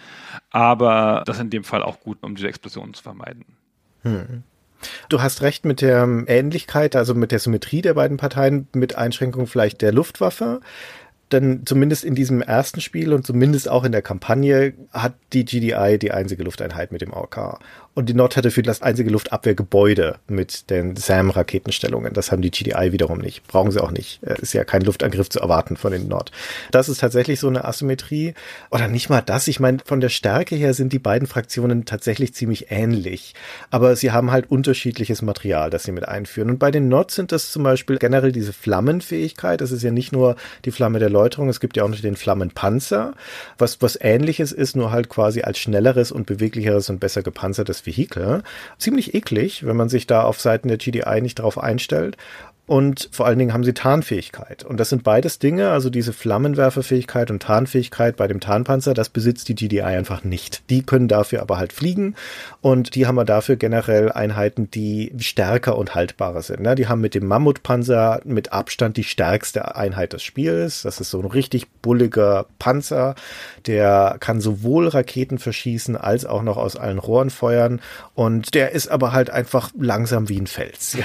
Aber 0.51 1.23
das 1.27 1.37
ist 1.37 1.43
in 1.43 1.51
dem 1.51 1.65
Fall 1.65 1.83
auch 1.83 2.01
gut, 2.01 2.19
um 2.23 2.35
diese 2.35 2.49
Explosionen 2.49 2.95
zu 2.95 3.03
vermeiden. 3.03 3.45
Hm. 4.03 4.43
Du 5.09 5.23
hast 5.23 5.41
recht 5.41 5.65
mit 5.65 5.81
der 5.81 6.07
Ähnlichkeit, 6.27 6.95
also 6.95 7.15
mit 7.15 7.33
der 7.33 7.39
Symmetrie 7.39 7.81
der 7.81 7.95
beiden 7.95 8.19
Parteien, 8.19 8.69
mit 8.75 8.97
Einschränkung 8.97 9.47
vielleicht 9.47 9.81
der 9.81 9.93
Luftwaffe 9.93 10.61
denn 11.33 11.67
zumindest 11.67 12.05
in 12.05 12.15
diesem 12.15 12.43
ersten 12.43 12.81
Spiel 12.81 13.13
und 13.13 13.27
zumindest 13.27 13.69
auch 13.69 13.85
in 13.85 13.93
der 13.93 14.03
Kampagne 14.03 14.75
hat 14.93 15.15
die 15.33 15.45
GDI 15.45 15.99
die 15.99 16.13
einzige 16.13 16.45
Lufteinheit 16.45 16.93
mit 16.93 17.01
dem 17.01 17.15
AK. 17.15 17.59
Und 17.95 18.09
die 18.09 18.15
Nord 18.15 18.37
hatte 18.37 18.51
für 18.51 18.63
das 18.63 18.83
einzige 18.83 19.11
Luftabwehrgebäude 19.11 20.17
mit 20.27 20.69
den 20.69 20.97
SAM-Raketenstellungen. 20.97 22.13
Das 22.13 22.33
haben 22.33 22.43
die 22.43 22.51
GDI 22.51 22.91
wiederum 22.91 23.19
nicht. 23.19 23.47
Brauchen 23.47 23.71
sie 23.71 23.81
auch 23.81 23.93
nicht. 23.93 24.19
Es 24.23 24.41
ist 24.41 24.53
ja 24.53 24.65
kein 24.65 24.83
Luftangriff 24.83 25.29
zu 25.29 25.39
erwarten 25.39 25.77
von 25.77 25.93
den 25.93 26.09
Nord. 26.09 26.33
Das 26.73 26.89
ist 26.89 26.99
tatsächlich 26.99 27.39
so 27.39 27.47
eine 27.47 27.65
Asymmetrie. 27.65 28.35
Oder 28.73 28.89
nicht 28.89 29.11
mal 29.11 29.21
das. 29.21 29.47
Ich 29.47 29.61
meine, 29.61 29.79
von 29.85 30.01
der 30.01 30.09
Stärke 30.09 30.57
her 30.57 30.75
sind 30.75 30.93
die 30.93 30.99
beiden 30.99 31.29
Fraktionen 31.29 31.85
tatsächlich 31.85 32.35
ziemlich 32.35 32.73
ähnlich. 32.73 33.35
Aber 33.71 33.95
sie 33.95 34.11
haben 34.11 34.33
halt 34.33 34.51
unterschiedliches 34.51 35.23
Material, 35.23 35.71
das 35.71 35.85
sie 35.85 35.93
mit 35.93 36.09
einführen. 36.09 36.51
Und 36.51 36.59
bei 36.59 36.73
den 36.73 36.89
Nord 36.89 37.13
sind 37.13 37.31
das 37.31 37.53
zum 37.53 37.63
Beispiel 37.63 37.99
generell 37.99 38.33
diese 38.33 38.53
Flammenfähigkeit. 38.53 39.61
Das 39.61 39.71
ist 39.71 39.85
ja 39.85 39.93
nicht 39.93 40.11
nur 40.11 40.35
die 40.65 40.73
Flamme 40.73 40.99
der 40.99 41.11
Läuterung. 41.11 41.49
Es 41.49 41.61
gibt 41.61 41.77
ja 41.77 41.85
auch 41.85 41.89
noch 41.89 42.01
den 42.01 42.17
Flammenpanzer. 42.17 43.15
Was, 43.57 43.81
was 43.83 43.97
ähnliches 44.01 44.51
ist, 44.51 44.75
nur 44.75 44.91
halt 44.91 45.09
quasi 45.09 45.43
als 45.43 45.61
schnelleres 45.61 46.11
und 46.11 46.27
beweglicheres 46.27 46.91
und 46.91 46.99
besser 46.99 47.23
gepanzertes 47.23 47.84
Vehikel. 47.87 48.43
Ziemlich 48.79 49.15
eklig, 49.15 49.67
wenn 49.67 49.77
man 49.77 49.89
sich 49.89 50.07
da 50.07 50.23
auf 50.23 50.41
Seiten 50.41 50.69
der 50.69 50.79
GDI 50.79 51.21
nicht 51.21 51.37
drauf 51.37 51.59
einstellt 51.59 52.17
und 52.67 53.11
vor 53.13 53.27
allen 53.27 53.39
Dingen 53.39 53.53
haben 53.53 53.65
sie 53.65 53.75
Tarnfähigkeit. 53.75 54.65
Und 54.65 54.81
das 54.81 54.89
sind 54.89 55.05
beides 55.05 55.39
Dinge, 55.39 55.71
also 55.71 55.91
diese 55.91 56.15
Flammenwerferfähigkeit 56.15 57.31
und 57.31 57.43
Tarnfähigkeit 57.43 58.17
bei 58.17 58.27
dem 58.27 58.41
Tarnpanzer, 58.41 58.95
das 58.95 59.11
besitzt 59.11 59.49
die 59.49 59.55
GDI 59.55 59.83
einfach 59.83 60.25
nicht. 60.25 60.63
Die 60.71 60.83
können 60.83 61.07
dafür 61.07 61.43
aber 61.43 61.59
halt 61.59 61.75
fliegen 61.75 62.15
und 62.63 62.95
die 62.95 63.07
haben 63.07 63.17
wir 63.17 63.27
dafür 63.27 63.57
generell 63.57 64.11
Einheiten, 64.11 64.71
die 64.71 65.13
stärker 65.19 65.77
und 65.77 65.95
haltbarer 65.95 66.41
sind. 66.41 66.61
Ne? 66.61 66.75
Die 66.75 66.89
haben 66.89 67.03
mit 67.03 67.15
dem 67.15 67.27
Mammutpanzer 67.27 68.23
mit 68.25 68.55
Abstand 68.55 68.97
die 68.97 69.05
stärkste 69.05 69.77
Einheit 69.77 70.15
des 70.15 70.23
Spiels. 70.23 70.83
Das 70.83 71.01
ist 71.01 71.11
so 71.11 71.21
ein 71.21 71.27
richtig 71.27 71.71
bulliger 71.83 72.47
Panzer, 72.59 73.15
der 73.67 74.17
kann 74.21 74.41
sowohl 74.41 74.89
Raketen 74.89 75.39
verschießen 75.39 75.99
als 75.99 76.25
auch 76.25 76.43
noch 76.43 76.57
aus 76.57 76.77
allen 76.77 76.99
Rohren 76.99 77.29
feuern 77.29 77.83
und 78.15 78.55
der 78.55 78.73
ist 78.73 78.89
aber 78.89 79.13
halt 79.13 79.29
einfach 79.29 79.71
langsam 79.79 80.31
wie 80.31 80.41
ein 80.41 80.47
Fels. 80.47 80.97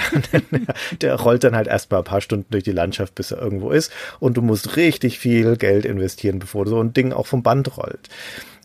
der 1.00 1.16
rollt 1.16 1.42
dann 1.50 1.56
halt 1.56 1.68
erstmal 1.68 2.00
ein 2.00 2.04
paar 2.04 2.20
Stunden 2.20 2.46
durch 2.50 2.64
die 2.64 2.72
Landschaft, 2.72 3.14
bis 3.14 3.30
er 3.30 3.38
irgendwo 3.40 3.70
ist. 3.70 3.92
Und 4.18 4.36
du 4.36 4.42
musst 4.42 4.76
richtig 4.76 5.18
viel 5.18 5.56
Geld 5.56 5.84
investieren, 5.84 6.38
bevor 6.38 6.66
so 6.66 6.80
ein 6.80 6.92
Ding 6.92 7.12
auch 7.12 7.26
vom 7.26 7.42
Band 7.42 7.76
rollt. 7.76 8.08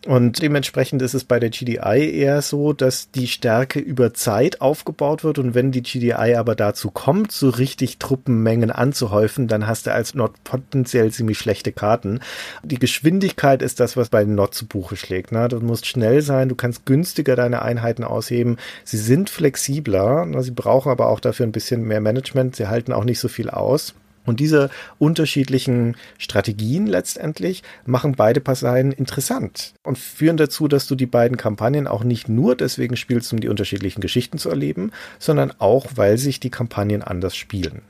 Und 0.05 0.39
dementsprechend 0.43 1.01
ist 1.01 1.15
es 1.15 1.23
bei 1.23 1.39
der 1.39 1.49
GDI 1.49 2.11
eher 2.13 2.43
so, 2.43 2.73
dass 2.73 3.09
die 3.09 3.27
Stärke 3.27 3.79
über 3.79 4.13
Zeit 4.13 4.61
aufgebaut 4.61 5.23
wird 5.23 5.39
und 5.39 5.55
wenn 5.55 5.71
die 5.71 5.81
GDI 5.81 6.35
aber 6.35 6.53
dazu 6.53 6.91
kommt, 6.91 7.31
so 7.31 7.49
richtig 7.49 7.97
Truppenmengen 7.97 8.69
anzuhäufen, 8.69 9.47
dann 9.47 9.65
hast 9.65 9.87
du 9.87 9.93
als 9.93 10.13
Not 10.13 10.43
potenziell 10.43 11.11
ziemlich 11.11 11.39
schlechte 11.39 11.71
Karten. 11.71 12.19
Die 12.61 12.77
Geschwindigkeit 12.77 13.63
ist 13.63 13.79
das, 13.79 13.97
was 13.97 14.09
bei 14.09 14.23
Not 14.25 14.53
zu 14.53 14.67
Buche 14.67 14.95
schlägt. 14.95 15.31
Ne? 15.31 15.47
Du 15.47 15.59
musst 15.59 15.87
schnell 15.87 16.21
sein, 16.21 16.49
du 16.49 16.55
kannst 16.55 16.85
günstiger 16.85 17.35
deine 17.35 17.63
Einheiten 17.63 18.03
ausheben. 18.03 18.57
Sie 18.83 18.99
sind 18.99 19.31
flexibler, 19.31 20.27
ne? 20.27 20.43
sie 20.43 20.51
brauchen 20.51 20.91
aber 20.91 21.07
auch 21.07 21.19
dafür 21.19 21.47
ein 21.47 21.51
bisschen 21.51 21.81
mehr 21.81 21.99
Management. 21.99 22.55
Sie 22.55 22.67
halten 22.67 22.93
auch 22.93 23.05
nicht 23.05 23.19
so 23.19 23.27
viel 23.27 23.49
aus. 23.49 23.95
Und 24.25 24.39
diese 24.39 24.69
unterschiedlichen 24.99 25.95
Strategien 26.17 26.87
letztendlich 26.87 27.63
machen 27.85 28.13
beide 28.15 28.41
Parteien 28.41 28.91
interessant 28.91 29.73
und 29.83 29.97
führen 29.97 30.37
dazu, 30.37 30.67
dass 30.67 30.87
du 30.87 30.95
die 30.95 31.05
beiden 31.05 31.37
Kampagnen 31.37 31.87
auch 31.87 32.03
nicht 32.03 32.27
nur 32.27 32.55
deswegen 32.55 32.97
spielst, 32.97 33.31
um 33.33 33.39
die 33.39 33.49
unterschiedlichen 33.49 34.01
Geschichten 34.01 34.37
zu 34.37 34.49
erleben, 34.49 34.91
sondern 35.19 35.53
auch, 35.59 35.87
weil 35.95 36.17
sich 36.17 36.39
die 36.39 36.49
Kampagnen 36.49 37.01
anders 37.01 37.35
spielen. 37.35 37.81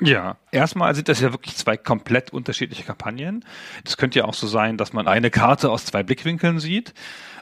Ja, 0.00 0.36
erstmal 0.52 0.94
sind 0.94 1.08
das 1.08 1.20
ja 1.20 1.32
wirklich 1.32 1.56
zwei 1.56 1.76
komplett 1.76 2.32
unterschiedliche 2.32 2.84
Kampagnen. 2.84 3.44
Es 3.84 3.96
könnte 3.96 4.20
ja 4.20 4.26
auch 4.26 4.34
so 4.34 4.46
sein, 4.46 4.76
dass 4.76 4.92
man 4.92 5.08
eine 5.08 5.30
Karte 5.30 5.70
aus 5.70 5.86
zwei 5.86 6.04
Blickwinkeln 6.04 6.60
sieht. 6.60 6.94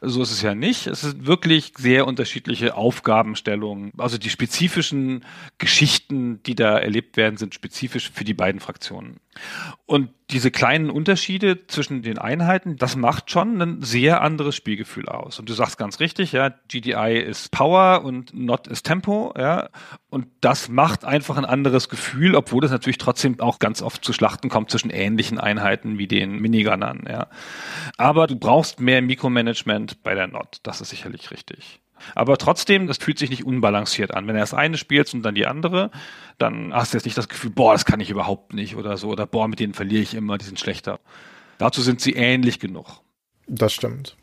So 0.03 0.23
ist 0.23 0.33
es 0.33 0.43
ja 0.43 0.55
nicht. 0.55 0.87
Es 0.87 1.03
sind 1.03 1.27
wirklich 1.27 1.73
sehr 1.77 2.07
unterschiedliche 2.07 2.75
Aufgabenstellungen. 2.75 3.93
Also 3.99 4.19
die 4.19 4.31
spezifischen 4.31 5.25
Geschichten, 5.59 6.43
die 6.43 6.55
da 6.55 6.79
erlebt 6.79 7.17
werden, 7.17 7.37
sind 7.37 7.55
spezifisch 7.55 8.11
für 8.11 8.25
die 8.25 8.35
beiden 8.35 8.61
Fraktionen. 8.61 9.21
Und 9.87 10.11
diese 10.31 10.51
kleinen 10.51 10.91
Unterschiede 10.91 11.67
zwischen 11.69 12.03
den 12.03 12.19
Einheiten, 12.19 12.77
das 12.77 12.97
macht 12.97 13.31
schon 13.31 13.63
ein 13.63 13.83
sehr 13.83 14.21
anderes 14.23 14.57
Spielgefühl 14.57 15.09
aus. 15.09 15.39
Und 15.39 15.49
du 15.49 15.53
sagst 15.53 15.79
ganz 15.79 16.01
richtig, 16.01 16.33
ja, 16.33 16.49
GDI 16.69 17.23
ist 17.25 17.53
Power 17.53 18.05
und 18.05 18.35
Not 18.35 18.67
ist 18.67 18.83
Tempo, 18.83 19.33
ja. 19.39 19.69
Und 20.11 20.27
das 20.41 20.69
macht 20.69 21.05
einfach 21.05 21.37
ein 21.37 21.45
anderes 21.45 21.89
Gefühl, 21.89 22.35
obwohl 22.35 22.65
es 22.65 22.73
natürlich 22.73 22.99
trotzdem 22.99 23.39
auch 23.39 23.61
ganz 23.61 23.83
oft 23.83 24.05
zu 24.05 24.13
Schlachten 24.13 24.49
kommt 24.49 24.71
zwischen 24.71 24.91
ähnlichen 24.91 25.39
Einheiten 25.39 25.99
wie 25.99 26.09
den 26.09 26.41
Minigunnern, 26.41 27.05
ja. 27.09 27.29
Aber 27.97 28.27
du 28.27 28.35
brauchst 28.35 28.81
mehr 28.81 29.03
Mikromanagement 29.03 29.86
bei 30.03 30.15
der 30.15 30.27
Not. 30.27 30.59
Das 30.63 30.81
ist 30.81 30.91
sicherlich 30.91 31.31
richtig. 31.31 31.81
Aber 32.15 32.37
trotzdem, 32.37 32.87
das 32.87 32.99
fühlt 32.99 33.19
sich 33.19 33.31
nicht 33.31 33.45
unbalanciert 33.45 34.15
an. 34.15 34.27
Wenn 34.27 34.37
er 34.37 34.43
das 34.43 34.55
eine 34.55 34.77
spielt 34.77 35.13
und 35.15 35.23
dann 35.23 35.35
die 35.35 35.47
andere, 35.47 35.91
dann 36.39 36.73
hast 36.75 36.93
du 36.93 36.99
jetzt 36.99 37.07
nicht 37.07 37.17
das 37.17 37.29
Gefühl, 37.29 37.51
boah, 37.51 37.73
das 37.73 37.85
kann 37.85 38.01
ich 38.01 38.11
überhaupt 38.11 38.53
nicht 38.53 38.77
oder 38.77 38.97
so, 38.97 39.09
oder 39.09 39.27
boah, 39.27 39.49
mit 39.49 39.61
denen 39.61 39.75
verliere 39.75 40.03
ich 40.03 40.15
immer, 40.15 40.39
die 40.39 40.45
sind 40.45 40.61
schlechter. 40.61 41.01
Dazu 41.59 41.81
sind 41.81 42.01
sie 42.01 42.13
ähnlich 42.13 42.61
genug. 42.61 43.01
Das 43.47 43.73
stimmt. 43.73 44.17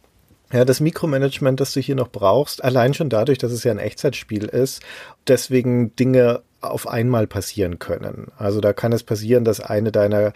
Ja, 0.52 0.66
das 0.66 0.82
Mikromanagement, 0.82 1.60
das 1.60 1.74
du 1.74 1.80
hier 1.80 1.96
noch 1.96 2.10
brauchst, 2.10 2.64
allein 2.64 2.94
schon 2.94 3.10
dadurch, 3.10 3.40
dass 3.40 3.52
es 3.52 3.64
ja 3.64 3.72
ein 3.72 3.80
Echtzeitspiel 3.80 4.44
ist, 4.44 4.84
deswegen 5.28 5.96
Dinge 5.96 6.44
auf 6.62 6.88
einmal 6.88 7.26
passieren 7.26 7.80
können. 7.80 8.32
Also 8.38 8.62
da 8.62 8.72
kann 8.72 8.94
es 8.94 9.04
passieren, 9.04 9.44
dass 9.46 9.60
eine 9.60 9.92
deiner 9.92 10.32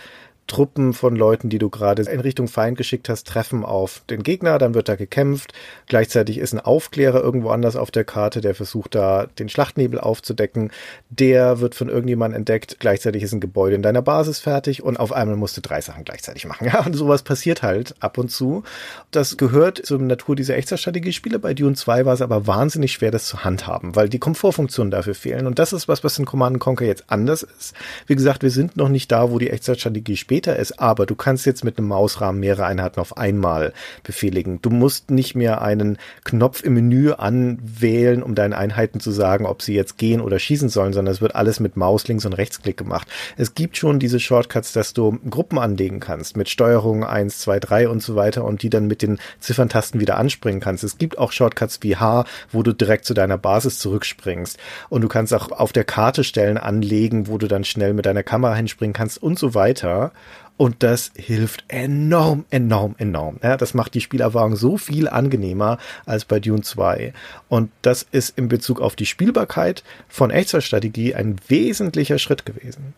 Truppen 0.48 0.94
von 0.94 1.16
Leuten, 1.16 1.50
die 1.50 1.60
du 1.60 1.70
gerade 1.70 2.02
in 2.04 2.20
Richtung 2.22 2.48
Feind 2.48 2.78
geschickt 2.78 3.10
hast, 3.10 3.28
treffen 3.28 3.66
auf 3.66 4.02
den 4.10 4.24
Gegner, 4.24 4.58
dann 4.58 4.74
wird 4.74 4.88
da 4.88 4.96
gekämpft. 4.96 5.54
Gleichzeitig 5.88 6.38
ist 6.38 6.54
ein 6.54 6.60
Aufklärer 6.60 7.22
irgendwo 7.22 7.50
anders 7.50 7.76
auf 7.76 7.92
der 7.92 8.06
Karte, 8.06 8.40
der 8.40 8.56
versucht 8.56 8.96
da 8.96 9.26
den 9.26 9.50
Schlachtnebel 9.50 10.00
aufzudecken. 10.00 10.72
Der 11.10 11.60
wird 11.60 11.76
von 11.76 11.90
irgendjemandem 11.90 12.38
entdeckt. 12.38 12.78
Gleichzeitig 12.80 13.24
ist 13.24 13.34
ein 13.34 13.42
Gebäude 13.42 13.76
in 13.76 13.82
deiner 13.82 14.02
Basis 14.02 14.40
fertig 14.40 14.82
und 14.82 14.98
auf 14.98 15.12
einmal 15.12 15.36
musst 15.36 15.58
du 15.58 15.62
drei 15.62 15.82
Sachen 15.82 16.04
gleichzeitig 16.04 16.46
machen. 16.46 16.68
Ja, 16.78 16.86
und 16.86 16.94
sowas 16.96 17.24
passiert 17.24 17.64
halt 17.64 17.96
ab 18.02 18.18
und 18.18 18.30
zu. 18.30 18.64
Das 19.12 19.38
gehört 19.38 19.86
zur 19.86 20.00
Natur 20.00 20.36
dieser 20.36 20.58
Echtzeitstrategiespiele. 20.58 21.40
Bei 21.40 21.54
Dune 21.54 21.76
2 21.76 22.06
war 22.06 22.14
es 22.14 22.22
aber 22.22 22.46
wahnsinnig 22.46 22.92
schwer, 22.92 23.10
das 23.10 23.26
zu 23.26 23.46
handhaben, 23.46 23.96
weil 23.96 24.10
die 24.10 24.20
Komfortfunktionen 24.20 24.92
dafür 24.92 25.16
fehlen. 25.16 25.48
Und 25.48 25.60
das 25.60 25.72
ist 25.72 25.88
was, 25.88 26.04
was 26.04 26.20
in 26.20 26.26
Command 26.26 26.60
Conquer 26.60 26.86
jetzt 26.86 27.06
anders 27.08 27.44
ist. 27.44 27.74
Wie 28.06 28.16
gesagt, 28.16 28.44
wir 28.44 28.52
sind 28.52 28.76
noch 28.76 28.90
nicht 28.90 29.12
da, 29.14 29.32
wo 29.32 29.40
die 29.40 29.50
Echtzeitstrategie 29.50 30.18
später 30.38 30.56
ist, 30.56 30.80
aber 30.80 31.08
du 31.08 31.16
kannst 31.16 31.48
jetzt 31.48 31.64
mit 31.64 31.80
einem 31.80 31.88
Mausrahmen 31.88 32.40
mehrere 32.40 32.68
Einheiten 32.68 33.00
auf 33.00 33.18
einmal 33.18 33.74
befehligen. 34.04 34.62
Du 34.62 34.70
musst 34.70 35.10
nicht 35.10 35.34
mehr 35.34 35.64
einen 35.64 35.98
Knopf 36.26 36.62
im 36.62 36.76
Menü 36.76 37.12
anwählen, 37.14 38.22
um 38.22 38.36
deinen 38.36 38.54
Einheiten 38.54 39.00
zu 39.00 39.10
sagen, 39.10 39.48
ob 39.48 39.64
sie 39.64 39.74
jetzt 39.74 39.98
gehen 39.98 40.22
oder 40.22 40.38
schießen 40.38 40.70
sollen, 40.70 40.94
sondern 40.94 41.12
es 41.12 41.22
wird 41.22 41.34
alles 41.34 41.60
mit 41.60 41.76
Maus, 41.76 42.08
Links- 42.08 42.28
und 42.28 42.34
Rechtsklick 42.34 42.78
gemacht. 42.78 43.08
Es 43.36 43.56
gibt 43.56 43.78
schon 43.78 43.98
diese 43.98 44.20
Shortcuts, 44.20 44.74
dass 44.74 44.94
du 44.94 45.18
Gruppen 45.28 45.58
anlegen 45.58 46.00
kannst 46.00 46.38
mit 46.38 46.50
Steuerung 46.50 47.04
1, 47.04 47.40
2, 47.40 47.60
3 47.60 47.90
und 47.90 48.04
so 48.04 48.16
weiter 48.16 48.46
und 48.46 48.62
die 48.62 48.70
dann 48.70 48.86
mit 48.86 49.02
den 49.02 49.18
Zifferntasten 49.40 50.00
wieder 50.00 50.20
anspringen 50.20 50.62
kannst. 50.62 50.84
Es 50.84 51.00
gibt 51.00 51.18
auch 51.18 51.32
Shortcuts 51.32 51.80
wie 51.82 51.96
H, 51.96 52.26
wo 52.52 52.62
du 52.62 52.74
direkt 52.74 53.06
zu 53.06 53.16
deiner 53.16 53.40
Basis 53.40 53.80
zurückspringst 53.80 54.60
und 54.90 55.02
du 55.02 55.08
kannst 55.08 55.34
auch 55.34 55.52
auf 55.52 55.74
der 55.74 55.84
Karte 55.84 56.24
Stellen 56.24 56.60
anlegen, 56.60 57.28
wo 57.28 57.40
du 57.40 57.48
dann 57.48 57.64
schnell 57.64 57.96
mit 57.96 58.06
deiner 58.06 58.22
Kamera 58.22 58.54
hinspringen 58.54 58.94
kannst 58.94 59.24
und 59.24 59.40
so 59.40 59.56
weiter. 59.56 60.12
Und 60.58 60.82
das 60.82 61.12
hilft 61.16 61.66
enorm, 61.68 62.46
enorm, 62.50 62.96
enorm. 62.98 63.38
Ja, 63.44 63.58
das 63.58 63.76
macht 63.76 63.94
die 63.94 64.02
Spielerfahrung 64.02 64.56
so 64.56 64.78
viel 64.78 65.08
angenehmer 65.08 65.78
als 66.06 66.26
bei 66.26 66.40
Dune 66.40 66.62
2. 66.62 67.14
Und 67.48 67.72
das 67.84 68.06
ist 68.12 68.38
in 68.38 68.50
Bezug 68.50 68.82
auf 68.82 68.96
die 68.96 69.06
Spielbarkeit 69.06 69.84
von 70.10 70.32
Echtzeitstrategie 70.32 71.14
ein 71.14 71.36
wesentlicher 71.48 72.18
Schritt 72.18 72.46
gewesen. 72.46 72.96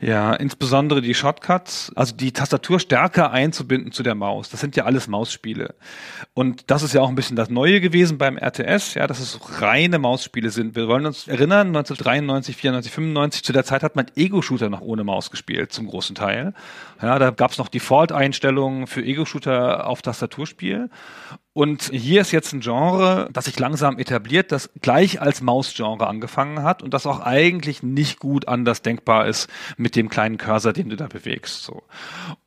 Ja, 0.00 0.34
insbesondere 0.34 1.00
die 1.00 1.14
Shortcuts, 1.14 1.92
also 1.94 2.14
die 2.14 2.32
Tastatur 2.32 2.80
stärker 2.80 3.30
einzubinden 3.30 3.92
zu 3.92 4.02
der 4.02 4.14
Maus. 4.14 4.50
Das 4.50 4.60
sind 4.60 4.76
ja 4.76 4.84
alles 4.84 5.08
Mausspiele. 5.08 5.74
Und 6.34 6.70
das 6.70 6.82
ist 6.82 6.94
ja 6.94 7.00
auch 7.00 7.08
ein 7.08 7.14
bisschen 7.14 7.36
das 7.36 7.50
Neue 7.50 7.80
gewesen 7.80 8.18
beim 8.18 8.36
RTS, 8.36 8.94
ja, 8.94 9.06
dass 9.06 9.20
es 9.20 9.38
reine 9.60 9.98
Mausspiele 9.98 10.50
sind. 10.50 10.76
Wir 10.76 10.88
wollen 10.88 11.06
uns 11.06 11.28
erinnern, 11.28 11.68
1993, 11.68 12.56
94, 12.56 12.92
95, 12.92 13.44
zu 13.44 13.52
der 13.52 13.64
Zeit 13.64 13.82
hat 13.82 13.96
man 13.96 14.06
Ego-Shooter 14.16 14.70
noch 14.70 14.80
ohne 14.80 15.04
Maus 15.04 15.30
gespielt, 15.30 15.72
zum 15.72 15.86
großen 15.86 16.14
Teil. 16.14 16.54
Ja, 17.00 17.18
da 17.18 17.30
gab 17.30 17.50
es 17.50 17.58
noch 17.58 17.68
Default-Einstellungen 17.68 18.86
für 18.86 19.02
Ego-Shooter 19.02 19.86
auf 19.86 20.02
Tastaturspiel. 20.02 20.90
Und 21.54 21.90
hier 21.92 22.22
ist 22.22 22.32
jetzt 22.32 22.54
ein 22.54 22.60
Genre, 22.60 23.28
das 23.30 23.44
sich 23.44 23.58
langsam 23.58 23.98
etabliert, 23.98 24.52
das 24.52 24.70
gleich 24.80 25.20
als 25.20 25.42
Maus-Genre 25.42 26.06
angefangen 26.06 26.62
hat 26.62 26.82
und 26.82 26.94
das 26.94 27.06
auch 27.06 27.20
eigentlich 27.20 27.82
nicht 27.82 28.18
gut 28.18 28.48
anders 28.48 28.80
denkbar 28.80 29.26
ist 29.26 29.50
mit 29.76 29.94
dem 29.94 30.08
kleinen 30.08 30.38
Cursor, 30.38 30.72
den 30.72 30.88
du 30.88 30.96
da 30.96 31.08
bewegst. 31.08 31.64
So. 31.64 31.82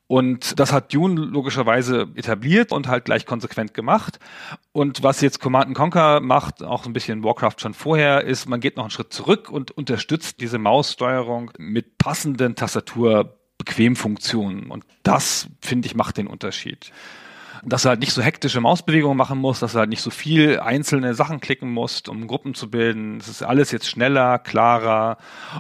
Und 0.08 0.60
das 0.60 0.74
hat 0.74 0.92
Dune 0.92 1.22
logischerweise 1.22 2.08
etabliert 2.16 2.72
und 2.72 2.88
halt 2.88 3.06
gleich 3.06 3.28
konsequent 3.28 3.76
gemacht. 3.76 4.18
Und 4.72 5.04
was 5.04 5.22
jetzt 5.22 5.40
Command 5.40 5.76
Conquer 5.76 6.20
macht, 6.20 6.64
auch 6.64 6.88
ein 6.88 6.94
bisschen 6.94 7.24
Warcraft 7.24 7.58
schon 7.60 7.76
vorher, 7.76 8.24
ist, 8.24 8.48
man 8.48 8.60
geht 8.60 8.76
noch 8.76 8.86
einen 8.86 8.92
Schritt 8.92 9.14
zurück 9.14 9.52
und 9.52 9.70
unterstützt 9.70 10.42
diese 10.42 10.58
Maussteuerung 10.58 11.52
mit 11.60 12.00
passenden 12.00 12.56
Tastaturbequemfunktionen. 12.56 14.72
Und 14.72 14.84
das, 15.04 15.48
finde 15.60 15.86
ich, 15.88 15.96
macht 15.96 16.18
den 16.18 16.26
Unterschied 16.26 16.92
dass 17.66 17.84
du 17.84 17.90
halt 17.90 18.00
nicht 18.00 18.14
so 18.14 18.22
hektische 18.22 18.62
Mausbewegungen 18.62 19.18
machen 19.18 19.40
musst, 19.40 19.62
dass 19.62 19.74
du 19.74 19.80
halt 19.80 19.90
nicht 19.90 20.02
so 20.02 20.12
viel 20.12 20.60
einzelne 20.60 21.16
Sachen 21.16 21.40
klicken 21.40 21.72
musst, 21.72 22.10
um 22.10 22.28
Gruppen 22.28 22.54
zu 22.54 22.70
bilden. 22.70 23.18
Es 23.18 23.28
ist 23.28 23.44
alles 23.44 23.72
jetzt 23.72 23.90
schneller, 23.90 24.40
klarer 24.40 25.18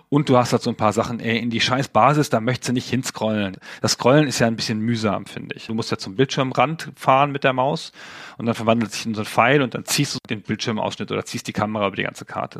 und 0.10 0.30
du 0.30 0.38
hast 0.38 0.51
halt 0.51 0.62
so 0.62 0.70
ein 0.70 0.76
paar 0.76 0.93
Sachen, 0.93 1.20
ey, 1.20 1.39
in 1.39 1.49
die 1.49 1.62
scheiß 1.62 1.88
Basis, 1.89 2.30
da 2.30 2.39
möchtest 2.39 2.70
du 2.70 2.74
nicht 2.74 2.89
hinscrollen. 2.89 3.58
Das 3.82 3.93
Scrollen 3.93 4.28
ist 4.28 4.39
ja 4.39 4.47
ein 4.47 4.56
bisschen 4.56 4.80
mühsam, 4.80 5.26
finde 5.26 5.56
ich. 5.56 5.68
Du 5.68 5.74
musst 5.74 5.91
ja 5.91 5.97
zum 5.97 6.16
Bildschirmrand 6.16 6.91
fahren 6.95 7.32
mit 7.32 7.43
der 7.43 7.53
Maus 7.53 7.91
und 8.38 8.45
dann 8.45 8.56
verwandelt 8.56 8.91
sich 8.91 9.06
in 9.06 9.16
so 9.16 9.22
ein 9.22 9.26
Pfeil 9.26 9.62
und 9.62 9.74
dann 9.74 9.86
ziehst 9.86 10.16
du 10.16 10.20
den 10.30 10.41
Bildschirmausschnitt 10.41 11.12
oder 11.12 11.26
ziehst 11.26 11.47
die 11.47 11.53
Kamera 11.53 11.88
über 11.88 11.95
die 11.95 12.03
ganze 12.03 12.26
Karte. 12.26 12.60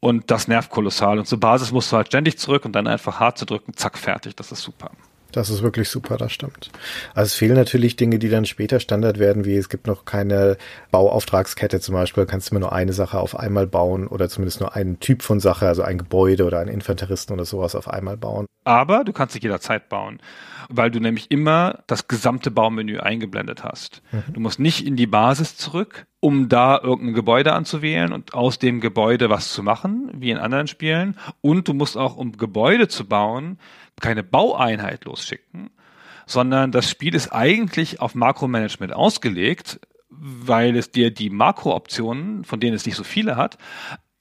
Und 0.00 0.30
das 0.30 0.48
nervt 0.48 0.70
kolossal. 0.70 1.18
Und 1.18 1.26
zur 1.26 1.38
Basis 1.38 1.72
musst 1.72 1.92
du 1.92 1.96
halt 1.96 2.08
ständig 2.08 2.38
zurück 2.38 2.64
und 2.64 2.72
dann 2.72 2.86
einfach 2.86 3.20
hart 3.20 3.36
zu 3.38 3.44
drücken, 3.44 3.74
zack, 3.74 3.98
fertig. 3.98 4.34
Das 4.34 4.50
ist 4.50 4.62
super. 4.62 4.90
Das 5.32 5.50
ist 5.50 5.62
wirklich 5.62 5.88
super, 5.88 6.16
das 6.16 6.32
stimmt. 6.32 6.70
Also 7.14 7.26
es 7.26 7.34
fehlen 7.34 7.54
natürlich 7.54 7.96
Dinge, 7.96 8.18
die 8.18 8.28
dann 8.28 8.44
später 8.44 8.80
Standard 8.80 9.18
werden, 9.18 9.44
wie 9.44 9.56
es 9.56 9.68
gibt 9.68 9.86
noch 9.86 10.04
keine 10.04 10.56
Bauauftragskette 10.90 11.80
zum 11.80 11.94
Beispiel, 11.94 12.26
kannst 12.26 12.50
du 12.50 12.52
immer 12.52 12.60
nur 12.60 12.72
eine 12.72 12.92
Sache 12.92 13.18
auf 13.18 13.38
einmal 13.38 13.66
bauen 13.66 14.06
oder 14.06 14.28
zumindest 14.28 14.60
nur 14.60 14.74
einen 14.74 15.00
Typ 15.00 15.22
von 15.22 15.40
Sache, 15.40 15.66
also 15.66 15.82
ein 15.82 15.98
Gebäude 15.98 16.44
oder 16.44 16.60
einen 16.60 16.70
Infanteristen 16.70 17.34
oder 17.34 17.44
sowas 17.44 17.74
auf 17.74 17.88
einmal 17.88 18.16
bauen. 18.16 18.46
Aber 18.64 19.04
du 19.04 19.12
kannst 19.12 19.34
dich 19.34 19.42
jederzeit 19.42 19.88
bauen, 19.88 20.20
weil 20.68 20.90
du 20.90 21.00
nämlich 21.00 21.30
immer 21.30 21.82
das 21.86 22.08
gesamte 22.08 22.50
Baumenü 22.50 22.98
eingeblendet 22.98 23.64
hast. 23.64 24.02
Mhm. 24.12 24.32
Du 24.34 24.40
musst 24.40 24.60
nicht 24.60 24.86
in 24.86 24.96
die 24.96 25.06
Basis 25.06 25.56
zurück, 25.56 26.06
um 26.20 26.48
da 26.50 26.78
irgendein 26.82 27.14
Gebäude 27.14 27.54
anzuwählen 27.54 28.12
und 28.12 28.34
aus 28.34 28.58
dem 28.58 28.80
Gebäude 28.80 29.30
was 29.30 29.52
zu 29.52 29.62
machen, 29.62 30.10
wie 30.14 30.30
in 30.30 30.36
anderen 30.36 30.66
Spielen. 30.66 31.16
Und 31.40 31.68
du 31.68 31.74
musst 31.74 31.96
auch, 31.96 32.16
um 32.16 32.36
Gebäude 32.36 32.88
zu 32.88 33.06
bauen, 33.06 33.58
keine 34.00 34.22
Baueinheit 34.22 35.04
losschicken, 35.04 35.70
sondern 36.26 36.72
das 36.72 36.88
Spiel 36.88 37.14
ist 37.14 37.32
eigentlich 37.32 38.00
auf 38.00 38.14
Makromanagement 38.14 38.92
ausgelegt, 38.92 39.80
weil 40.10 40.76
es 40.76 40.90
dir 40.90 41.10
die 41.10 41.30
Makrooptionen, 41.30 42.44
von 42.44 42.60
denen 42.60 42.74
es 42.74 42.86
nicht 42.86 42.96
so 42.96 43.04
viele 43.04 43.36
hat, 43.36 43.58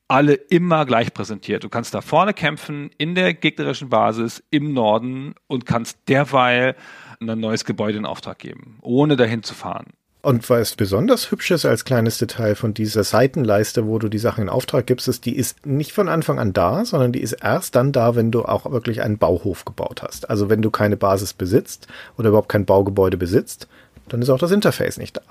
alle 0.08 0.34
immer 0.34 0.86
gleich 0.86 1.14
präsentiert. 1.14 1.64
Du 1.64 1.70
kannst 1.70 1.94
da 1.94 2.02
vorne 2.02 2.34
kämpfen, 2.34 2.90
in 2.98 3.14
der 3.14 3.34
gegnerischen 3.34 3.90
Basis, 3.90 4.44
im 4.50 4.74
Norden 4.74 5.36
und 5.48 5.66
kannst 5.66 6.00
derweil 6.08 6.76
ein 7.20 7.40
neues 7.40 7.64
Gebäude 7.64 7.98
in 7.98 8.06
Auftrag 8.06 8.40
geben, 8.40 8.80
ohne 8.82 9.16
dahin 9.16 9.44
zu 9.44 9.54
fahren. 9.54 9.94
Und 10.22 10.50
was 10.50 10.76
besonders 10.76 11.32
hübsch 11.32 11.50
ist 11.52 11.64
als 11.66 11.86
kleines 11.86 12.18
Detail 12.18 12.56
von 12.56 12.74
dieser 12.74 13.06
Seitenleiste, 13.06 13.88
wo 13.88 14.00
du 14.00 14.10
die 14.10 14.18
Sachen 14.18 14.42
in 14.42 14.50
Auftrag 14.50 14.86
gibst, 14.86 15.08
ist, 15.08 15.24
die 15.26 15.38
ist 15.38 15.66
nicht 15.66 15.94
von 15.94 16.10
Anfang 16.10 16.40
an 16.40 16.52
da, 16.52 16.84
sondern 16.84 17.14
die 17.14 17.22
ist 17.22 17.34
erst 17.42 17.76
dann 17.76 17.94
da, 17.94 18.16
wenn 18.16 18.30
du 18.30 18.44
auch 18.44 18.70
wirklich 18.70 19.02
einen 19.02 19.18
Bauhof 19.18 19.64
gebaut 19.64 20.04
hast. 20.04 20.30
Also 20.30 20.50
wenn 20.50 20.62
du 20.62 20.72
keine 20.72 20.98
Basis 20.98 21.34
besitzt 21.34 21.88
oder 22.18 22.30
überhaupt 22.30 22.50
kein 22.50 22.66
Baugebäude 22.66 23.16
besitzt, 23.16 23.70
dann 24.14 24.22
ist 24.22 24.30
auch 24.30 24.40
das 24.40 24.52
Interface 24.52 24.98
nicht 24.98 25.18
da. 25.18 25.22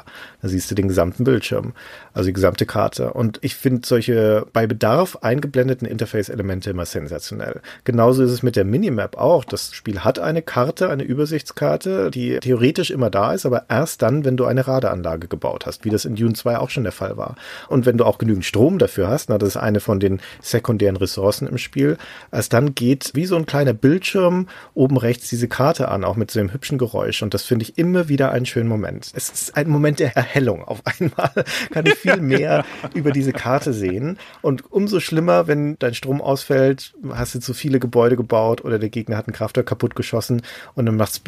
Da 0.43 0.49
siehst 0.49 0.70
du 0.70 0.74
den 0.74 0.89
gesamten 0.89 1.24
Bildschirm, 1.24 1.72
also 2.12 2.26
die 2.29 2.33
gesamte 2.33 2.66
Karte. 2.66 3.12
Und 3.12 3.39
ich 3.43 3.55
finde 3.55 3.87
solche 3.87 4.47
bei 4.53 4.66
Bedarf 4.66 5.16
eingeblendeten 5.22 5.87
Interface-Elemente 5.87 6.70
immer 6.70 6.87
sensationell. 6.87 7.61
Genauso 7.85 8.22
ist 8.22 8.31
es 8.31 8.43
mit 8.43 8.57
der 8.57 8.64
Minimap 8.64 9.16
auch. 9.16 9.45
Das 9.45 9.72
Spiel 9.72 10.01
hat 10.01 10.18
eine 10.18 10.43
Karte, 10.43 10.91
eine 10.91 11.03
Übersichtskarte, 11.03 12.11
die 12.11 12.39
theoretisch 12.41 12.91
immer 12.91 13.11
da 13.11 13.33
ist, 13.33 13.47
aber 13.47 13.66
erst 13.68 14.03
dann, 14.03 14.24
wenn 14.24 14.37
du 14.37 14.45
eine 14.45 14.66
Radeanlage 14.66 15.29
gebaut 15.29 15.66
hast, 15.66 15.85
wie 15.85 15.91
das 15.91 16.05
in 16.05 16.16
Dune 16.16 16.35
2 16.35 16.59
auch 16.59 16.70
schon 16.70 16.85
der 16.85 16.93
Fall 16.93 17.16
war. 17.16 17.37
Und 17.68 17.87
wenn 17.87 17.99
du 17.99 18.05
auch 18.05 18.18
genügend 18.18 18.45
Strom 18.45 18.79
dafür 18.79 19.09
hast, 19.09 19.29
na, 19.29 19.39
das 19.39 19.51
ist 19.51 19.57
eine 19.57 19.81
von 19.81 20.01
den 20.01 20.20
sekundären 20.41 20.97
Ressourcen 20.97 21.47
im 21.47 21.59
Spiel, 21.59 21.99
erst 22.33 22.53
dann 22.53 22.74
geht 22.74 23.12
wie 23.14 23.26
so 23.26 23.37
ein 23.37 23.47
kleiner 23.47 23.72
Bildschirm 23.72 24.49
oben 24.74 24.97
rechts 24.97 25.29
diese 25.29 25.49
Karte 25.49 25.89
an, 25.89 26.05
auch 26.05 26.16
mit 26.16 26.31
so 26.31 26.41
einem 26.41 26.53
hübschen 26.53 26.79
Geräusch. 26.79 27.22
Und 27.22 27.35
das 27.35 27.43
finde 27.43 27.64
ich 27.64 27.79
immer 27.79 28.09
wieder 28.09 28.33
einen 28.33 28.47
schönen 28.47 28.67
Moment. 28.68 29.10
Es 29.14 29.30
ist 29.30 29.56
ein 29.56 29.68
Moment 29.68 29.98
der 29.98 30.16
Erhellung. 30.16 30.64
Auf 30.64 30.82
einmal 30.84 31.30
kann 31.70 31.86
ich 31.86 31.94
viel 31.94 32.20
mehr 32.20 32.64
über 32.94 33.10
diese 33.10 33.32
Karte 33.32 33.72
sehen. 33.72 34.18
Und 34.42 34.70
umso 34.70 35.00
schlimmer, 35.00 35.46
wenn 35.46 35.78
dein 35.78 35.94
Strom 35.94 36.20
ausfällt, 36.20 36.94
hast 37.10 37.34
du 37.34 37.40
zu 37.40 37.54
viele 37.54 37.80
Gebäude 37.80 38.16
gebaut 38.16 38.64
oder 38.64 38.78
der 38.78 38.88
Gegner 38.88 39.16
hat 39.16 39.28
ein 39.28 39.32
Kraftwerk 39.32 39.66
kaputt 39.66 39.94
geschossen 39.94 40.42
und 40.74 40.86
dann 40.86 40.96
macht's 40.96 41.20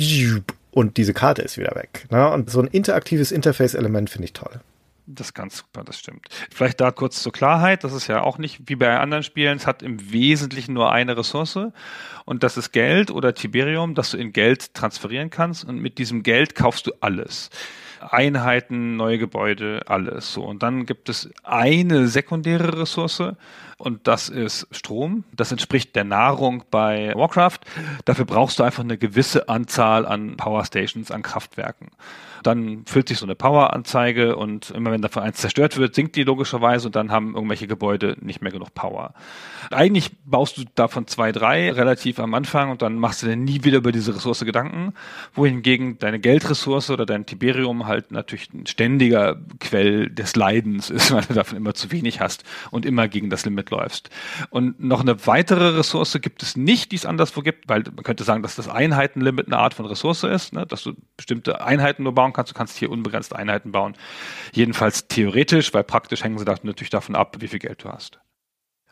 und 0.72 0.97
diese 0.97 1.14
Karte 1.14 1.43
ist 1.43 1.59
wieder 1.59 1.74
weg. 1.74 2.07
Ne? 2.11 2.30
Und 2.30 2.51
so 2.51 2.61
ein 2.61 2.68
interaktives 2.68 3.32
Interface-Element 3.32 4.09
finde 4.09 4.26
ich 4.26 4.32
toll. 4.32 4.61
Das 5.13 5.35
ganz 5.35 5.59
super, 5.59 5.83
das 5.83 5.99
stimmt. 5.99 6.29
Vielleicht 6.53 6.81
da 6.81 6.93
kurz 6.93 7.23
zur 7.23 7.33
Klarheit, 7.33 7.83
das 7.83 7.93
ist 7.93 8.07
ja 8.07 8.23
auch 8.23 8.39
nicht 8.39 8.61
wie 8.67 8.77
bei 8.77 8.97
anderen 8.99 9.25
Spielen, 9.25 9.57
es 9.57 9.67
hat 9.67 9.83
im 9.83 10.13
Wesentlichen 10.13 10.73
nur 10.73 10.93
eine 10.93 11.17
Ressource 11.17 11.59
und 12.25 12.43
das 12.45 12.57
ist 12.57 12.71
Geld 12.71 13.11
oder 13.11 13.35
Tiberium, 13.35 13.95
das 13.95 14.13
du 14.13 14.19
in 14.19 14.33
Geld 14.33 14.73
transferieren 14.75 15.31
kannst 15.31 15.65
und 15.65 15.81
mit 15.81 15.99
diesem 15.99 16.23
Geld 16.23 16.55
kaufst 16.55 16.87
du 16.87 16.93
alles. 17.01 17.51
Einheiten, 18.01 18.97
neue 18.97 19.19
Gebäude, 19.19 19.83
alles 19.87 20.33
so. 20.33 20.45
Und 20.45 20.63
dann 20.63 20.87
gibt 20.87 21.09
es 21.09 21.29
eine 21.43 22.09
sekundäre 22.09 22.81
Ressource 22.81 23.35
und 23.81 24.07
das 24.07 24.28
ist 24.28 24.66
Strom. 24.70 25.24
Das 25.35 25.51
entspricht 25.53 25.97
der 25.97 26.05
Nahrung 26.05 26.64
bei 26.70 27.12
Warcraft. 27.16 27.61
Dafür 28.05 28.24
brauchst 28.24 28.59
du 28.59 28.62
einfach 28.62 28.85
eine 28.85 28.99
gewisse 28.99 29.49
Anzahl 29.49 30.07
an 30.07 30.37
Power 30.37 30.64
Stations, 30.64 31.11
an 31.11 31.22
Kraftwerken. 31.22 31.89
Dann 32.43 32.85
füllt 32.87 33.09
sich 33.09 33.18
so 33.18 33.26
eine 33.26 33.35
Power-Anzeige 33.35 34.37
und 34.37 34.70
immer 34.70 34.91
wenn 34.91 35.03
davon 35.03 35.22
eins 35.22 35.39
zerstört 35.39 35.76
wird, 35.76 35.95
sinkt 35.95 36.16
die 36.16 36.22
logischerweise 36.24 36.89
und 36.89 36.97
dann 36.97 37.11
haben 37.11 37.35
irgendwelche 37.35 37.66
Gebäude 37.66 38.16
nicht 38.20 38.41
mehr 38.41 38.53
genug 38.53 38.72
Power. 38.74 39.12
Eigentlich 39.70 40.11
baust 40.24 40.57
du 40.57 40.64
davon 40.74 41.07
zwei, 41.07 41.33
drei 41.33 41.70
relativ 41.70 42.18
am 42.18 42.35
Anfang 42.35 42.70
und 42.70 42.83
dann 42.83 42.97
machst 42.97 43.22
du 43.22 43.26
dir 43.26 43.37
nie 43.37 43.64
wieder 43.64 43.78
über 43.78 43.93
diese 43.93 44.14
Ressource 44.14 44.41
Gedanken, 44.41 44.95
wohingegen 45.35 45.99
deine 45.99 46.18
Geldressource 46.18 46.91
oder 46.91 47.05
dein 47.05 47.26
Tiberium 47.26 47.87
halt 47.87 48.11
natürlich 48.11 48.53
ein 48.55 48.66
ständiger 48.66 49.37
Quell 49.59 50.09
des 50.09 50.35
Leidens 50.35 50.89
ist, 50.89 51.11
weil 51.12 51.24
du 51.24 51.35
davon 51.35 51.59
immer 51.59 51.74
zu 51.74 51.91
wenig 51.91 52.20
hast 52.20 52.45
und 52.70 52.87
immer 52.87 53.09
gegen 53.09 53.28
das 53.28 53.45
Limit 53.45 53.70
läufst. 53.71 54.11
Und 54.51 54.81
noch 54.81 55.01
eine 55.01 55.27
weitere 55.27 55.77
Ressource 55.77 56.18
gibt 56.21 56.43
es 56.43 56.57
nicht, 56.57 56.93
die 56.93 56.97
es 56.97 57.07
anderswo 57.07 57.43
gibt, 57.43 57.68
weil 57.68 57.83
man 57.83 58.03
könnte 58.03 58.25
sagen, 58.25 58.43
dass 58.43 58.57
das 58.57 58.68
Einheitenlimit 58.68 59.47
eine 59.47 59.59
Art 59.59 59.75
von 59.75 59.87
Ressource 59.87 60.25
ist, 60.25 60.53
ne? 60.53 60.66
dass 60.66 60.83
du 60.83 60.95
bestimmte 61.16 61.64
Einheiten 61.64 62.03
nur 62.03 62.14
bauen 62.14 62.33
kannst. 62.33 62.53
Du 62.53 62.57
kannst 62.57 62.77
hier 62.77 62.91
unbegrenzt 62.91 63.35
Einheiten 63.35 63.73
bauen. 63.73 63.95
Jedenfalls 64.53 65.09
theoretisch, 65.09 65.73
weil 65.75 65.85
praktisch 65.85 66.25
hängen 66.25 66.39
sie 66.39 66.45
natürlich 66.45 66.91
davon 66.91 67.14
ab, 67.14 67.37
wie 67.41 67.49
viel 67.49 67.59
Geld 67.59 67.85
du 67.85 67.89
hast. 67.89 68.21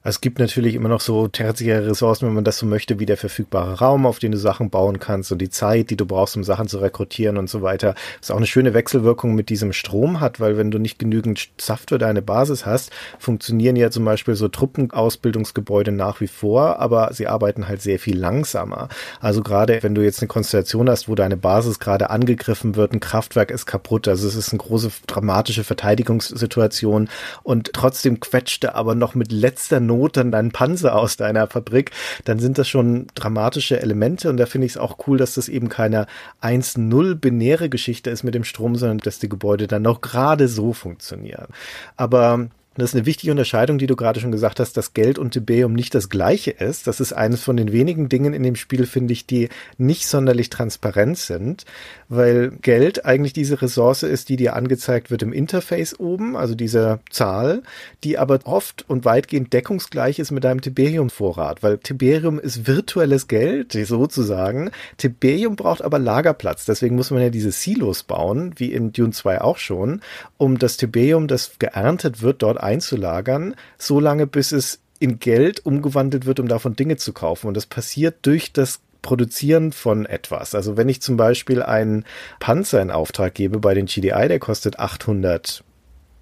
Es 0.05 0.21
gibt 0.21 0.39
natürlich 0.39 0.77
immer 0.77 0.89
noch 0.89 1.01
so 1.01 1.27
tertiäre 1.27 1.89
Ressourcen, 1.89 2.29
wenn 2.29 2.35
man 2.35 2.45
das 2.45 2.59
so 2.59 2.67
möchte, 2.67 3.01
wie 3.01 3.07
der 3.07 3.17
verfügbare 3.17 3.81
Raum, 3.81 4.07
auf 4.07 4.21
den 4.21 4.31
du 4.31 4.39
Sachen 4.39 4.71
bauen 4.71 5.01
kannst 5.01 5.33
und 5.33 5.39
die 5.39 5.51
Zeit, 5.51 5.91
die 5.91 5.97
du 5.97 6.07
brauchst, 6.07 6.37
um 6.37 6.45
Sachen 6.45 6.69
zu 6.69 6.79
rekrutieren 6.79 7.37
und 7.37 7.51
so 7.51 7.63
weiter. 7.63 7.97
Was 8.21 8.31
auch 8.31 8.37
eine 8.37 8.47
schöne 8.47 8.75
Wechselwirkung 8.75 9.35
mit 9.35 9.49
diesem 9.49 9.73
Strom 9.73 10.21
hat, 10.21 10.39
weil 10.39 10.57
wenn 10.57 10.71
du 10.71 10.79
nicht 10.79 11.01
genügend 11.01 11.49
Saft 11.59 11.89
für 11.89 11.99
deine 11.99 12.23
Basis 12.23 12.65
hast, 12.65 12.93
funktionieren 13.19 13.75
ja 13.75 13.91
zum 13.91 14.05
Beispiel 14.05 14.37
so 14.37 14.47
Truppenausbildungsgebäude 14.47 15.91
nach 15.91 16.21
wie 16.21 16.29
vor, 16.29 16.79
aber 16.79 17.13
sie 17.13 17.27
arbeiten 17.27 17.67
halt 17.67 17.83
sehr 17.83 17.99
viel 17.99 18.17
langsamer. 18.17 18.89
Also 19.21 19.43
gerade 19.43 19.83
wenn 19.83 19.97
du 19.97 20.03
jetzt 20.03 20.21
eine 20.21 20.29
Konstellation 20.29 20.89
hast, 20.89 21.09
wo 21.09 21.17
deine 21.17 21.37
Basis 21.37 21.81
gerade 21.81 22.11
angegriffen 22.11 22.77
wird, 22.77 22.93
ein 22.93 23.01
Kraftwerk 23.01 23.51
ist 23.51 23.67
kaputt, 23.67 24.07
also 24.07 24.29
es 24.29 24.37
ist 24.37 24.53
eine 24.53 24.59
große 24.59 24.93
dramatische 25.09 25.65
Verteidigungssituation 25.65 27.09
und 27.43 27.73
trotzdem 27.73 28.21
quetschte 28.21 28.77
aber 28.77 28.95
noch 28.95 29.17
mit 29.17 29.33
letzter 29.33 29.81
Not 29.89 30.17
dann 30.17 30.31
deinen 30.31 30.53
Panzer 30.53 30.95
aus 30.95 31.17
deiner 31.17 31.49
Fabrik, 31.49 31.91
dann 32.25 32.39
sind 32.39 32.59
das 32.59 32.69
schon 32.69 33.09
dramatische 33.17 33.81
Elemente 33.81 34.31
und 34.31 34.37
da 34.37 34.47
finde 34.47 34.67
ich 34.67 34.73
es 34.73 34.79
auch 34.79 34.99
cool, 35.07 35.19
dass 35.19 35.35
das 35.35 35.49
eben 35.49 35.69
keine 35.69 36.07
1-0 36.41 37.17
binäre 37.17 37.69
Geschichte 37.69 38.11
ist 38.11 38.23
mit 38.23 38.35
dem 38.35 38.45
Strom, 38.45 38.77
sondern 38.77 38.99
dass 38.99 39.19
die 39.19 39.29
Gebäude 39.29 39.67
dann 39.67 39.83
noch 39.83 40.01
gerade 40.01 40.47
so 40.47 40.73
funktionieren. 40.73 41.49
Aber 41.97 42.49
das 42.79 42.91
ist 42.91 42.95
eine 42.95 43.07
wichtige 43.07 43.33
Unterscheidung, 43.33 43.79
die 43.79 43.89
du 43.89 43.97
gerade 43.97 44.21
schon 44.21 44.31
gesagt 44.31 44.61
hast, 44.61 44.77
dass 44.77 44.95
Geld 44.95 45.19
und 45.19 45.33
Tiberium 45.33 45.73
nicht 45.73 45.97
das 45.97 46.09
gleiche 46.09 46.53
ist. 46.53 46.87
Das 46.87 47.01
ist 47.01 47.13
eines 47.13 47.43
von 47.43 47.57
den 47.57 47.73
wenigen 47.73 48.09
Dingen 48.09 48.35
in 48.35 48.45
dem 48.45 48.55
Spiel, 48.55 48.87
finde 48.87 49.13
ich, 49.13 49.27
die 49.27 49.49
nicht 49.79 50.07
sonderlich 50.07 50.49
transparent 50.49 51.19
sind, 51.19 51.65
weil 52.09 52.51
Geld 52.63 53.05
eigentlich 53.05 53.33
diese 53.33 53.61
Ressource 53.61 54.03
ist, 54.03 54.29
die 54.29 54.37
dir 54.37 54.57
angezeigt 54.57 55.11
wird 55.11 55.23
im 55.23 55.33
Interface 55.33 55.99
oben, 55.99 56.37
also 56.37 56.55
diese 56.55 57.01
Zahl, 57.11 57.63
die 58.05 58.19
aber 58.19 58.41
oft 58.45 58.85
und 58.89 59.05
weitgehend 59.05 59.53
deckungsgleich 59.53 60.19
ist 60.19 60.31
mit 60.31 60.45
deinem 60.45 60.61
Tiberium-Vorrat, 60.61 61.63
weil 61.63 61.79
Tiberium 61.79 62.39
ist 62.39 62.67
virtuelles 62.67 63.29
Geld, 63.29 63.73
sozusagen. 63.73 64.71
Tiberium 64.97 65.57
braucht 65.57 65.83
aber 65.83 65.99
Lagerplatz, 65.99 66.65
deswegen 66.65 66.97
muss 66.97 67.11
man 67.11 67.23
ja 67.23 67.31
diese 67.31 67.53
Silos 67.53 68.03
bauen, 68.03 68.53
wie 68.57 68.73
in 68.73 68.93
Dune 68.93 69.13
2 69.13 69.41
auch 69.41 69.59
schon, 69.59 70.01
um 70.37 70.59
das 70.59 70.77
Tiberium, 70.77 71.29
das 71.29 71.59
geerntet 71.59 72.23
wird, 72.23 72.43
dort 72.43 72.59
einzulagern, 72.59 73.55
so 73.77 74.01
lange 74.01 74.27
bis 74.27 74.53
es 74.53 74.81
in 74.99 75.19
Geld 75.21 75.65
umgewandelt 75.65 76.27
wird, 76.27 76.41
um 76.41 76.49
davon 76.49 76.75
Dinge 76.75 76.97
zu 76.97 77.13
kaufen. 77.13 77.47
Und 77.47 77.57
das 77.57 77.67
passiert 77.67 78.17
durch 78.23 78.53
das 78.53 78.81
Produzieren 79.09 79.73
von 79.73 80.05
etwas. 80.05 80.55
Also 80.55 80.77
wenn 80.77 80.91
ich 80.91 81.01
zum 81.01 81.17
Beispiel 81.17 81.63
einen 81.63 82.05
Panzer 82.41 82.83
in 82.83 82.91
Auftrag 82.91 83.33
gebe 83.33 83.59
bei 83.59 83.73
den 83.73 83.87
GDI, 83.87 84.29
der 84.29 84.39
kostet 84.39 84.79
800 84.79 85.65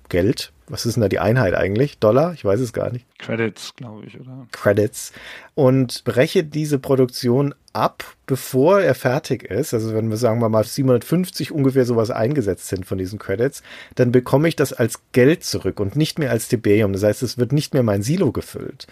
Geld. 0.08 0.52
Was 0.68 0.86
ist 0.86 0.94
denn 0.94 1.00
da 1.00 1.08
die 1.08 1.18
Einheit 1.18 1.54
eigentlich? 1.54 1.98
Dollar? 1.98 2.32
Ich 2.34 2.44
weiß 2.44 2.60
es 2.60 2.72
gar 2.72 2.92
nicht. 2.92 3.04
Credits, 3.18 3.74
glaube 3.74 4.06
ich, 4.06 4.20
oder? 4.20 4.46
Credits. 4.52 5.12
Und 5.56 6.04
breche 6.04 6.44
diese 6.44 6.78
Produktion 6.78 7.56
ab, 7.76 8.16
bevor 8.26 8.80
er 8.80 8.94
fertig 8.94 9.44
ist, 9.44 9.72
also 9.72 9.94
wenn 9.94 10.10
wir 10.10 10.16
sagen 10.16 10.40
wir 10.40 10.48
mal 10.48 10.64
750 10.64 11.52
ungefähr 11.52 11.84
sowas 11.84 12.10
eingesetzt 12.10 12.68
sind 12.68 12.86
von 12.86 12.98
diesen 12.98 13.18
Credits, 13.18 13.62
dann 13.94 14.10
bekomme 14.10 14.48
ich 14.48 14.56
das 14.56 14.72
als 14.72 15.00
Geld 15.12 15.44
zurück 15.44 15.78
und 15.78 15.94
nicht 15.94 16.18
mehr 16.18 16.30
als 16.30 16.48
Tiberium. 16.48 16.92
Das 16.92 17.04
heißt, 17.04 17.22
es 17.22 17.38
wird 17.38 17.52
nicht 17.52 17.74
mehr 17.74 17.84
mein 17.84 18.02
Silo 18.02 18.32
gefüllt. 18.32 18.86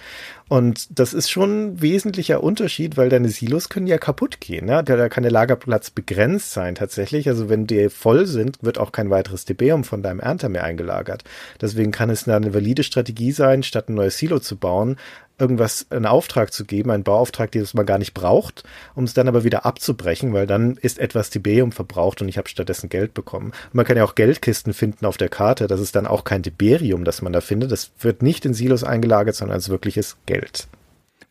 Und 0.48 0.98
das 0.98 1.14
ist 1.14 1.30
schon 1.30 1.68
ein 1.72 1.82
wesentlicher 1.82 2.42
Unterschied, 2.42 2.96
weil 2.96 3.08
deine 3.08 3.30
Silos 3.30 3.70
können 3.70 3.86
ja 3.86 3.98
kaputt 3.98 4.40
gehen. 4.40 4.66
Ne? 4.66 4.84
Da 4.84 5.08
kann 5.08 5.22
der 5.22 5.32
Lagerplatz 5.32 5.90
begrenzt 5.90 6.52
sein 6.52 6.74
tatsächlich. 6.74 7.28
Also 7.28 7.48
wenn 7.48 7.66
die 7.66 7.88
voll 7.88 8.26
sind, 8.26 8.58
wird 8.62 8.78
auch 8.78 8.92
kein 8.92 9.10
weiteres 9.10 9.46
Tiberium 9.46 9.84
von 9.84 10.02
deinem 10.02 10.20
Ernter 10.20 10.50
mehr 10.50 10.64
eingelagert. 10.64 11.24
Deswegen 11.60 11.92
kann 11.92 12.10
es 12.10 12.28
eine 12.28 12.52
valide 12.52 12.84
Strategie 12.84 13.32
sein, 13.32 13.62
statt 13.62 13.88
ein 13.88 13.94
neues 13.94 14.18
Silo 14.18 14.38
zu 14.38 14.56
bauen, 14.56 14.96
irgendwas 15.38 15.86
einen 15.90 16.06
Auftrag 16.06 16.52
zu 16.52 16.64
geben, 16.64 16.90
einen 16.90 17.02
Bauauftrag, 17.02 17.50
den 17.50 17.66
man 17.74 17.86
gar 17.86 17.98
nicht 17.98 18.14
braucht, 18.14 18.64
um 18.94 19.04
es 19.04 19.14
dann 19.14 19.28
aber 19.28 19.44
wieder 19.44 19.66
abzubrechen, 19.66 20.32
weil 20.32 20.46
dann 20.46 20.76
ist 20.76 20.98
etwas 20.98 21.30
Tiberium 21.30 21.72
verbraucht 21.72 22.22
und 22.22 22.28
ich 22.28 22.38
habe 22.38 22.48
stattdessen 22.48 22.88
Geld 22.88 23.14
bekommen. 23.14 23.46
Und 23.46 23.74
man 23.74 23.84
kann 23.84 23.96
ja 23.96 24.04
auch 24.04 24.14
Geldkisten 24.14 24.74
finden 24.74 25.06
auf 25.06 25.16
der 25.16 25.28
Karte, 25.28 25.66
das 25.66 25.80
ist 25.80 25.96
dann 25.96 26.06
auch 26.06 26.24
kein 26.24 26.42
Tiberium, 26.42 27.04
das 27.04 27.22
man 27.22 27.32
da 27.32 27.40
findet. 27.40 27.72
Das 27.72 27.90
wird 27.98 28.22
nicht 28.22 28.44
in 28.44 28.54
Silos 28.54 28.84
eingelagert, 28.84 29.34
sondern 29.34 29.56
als 29.56 29.68
wirkliches 29.68 30.16
Geld. 30.26 30.68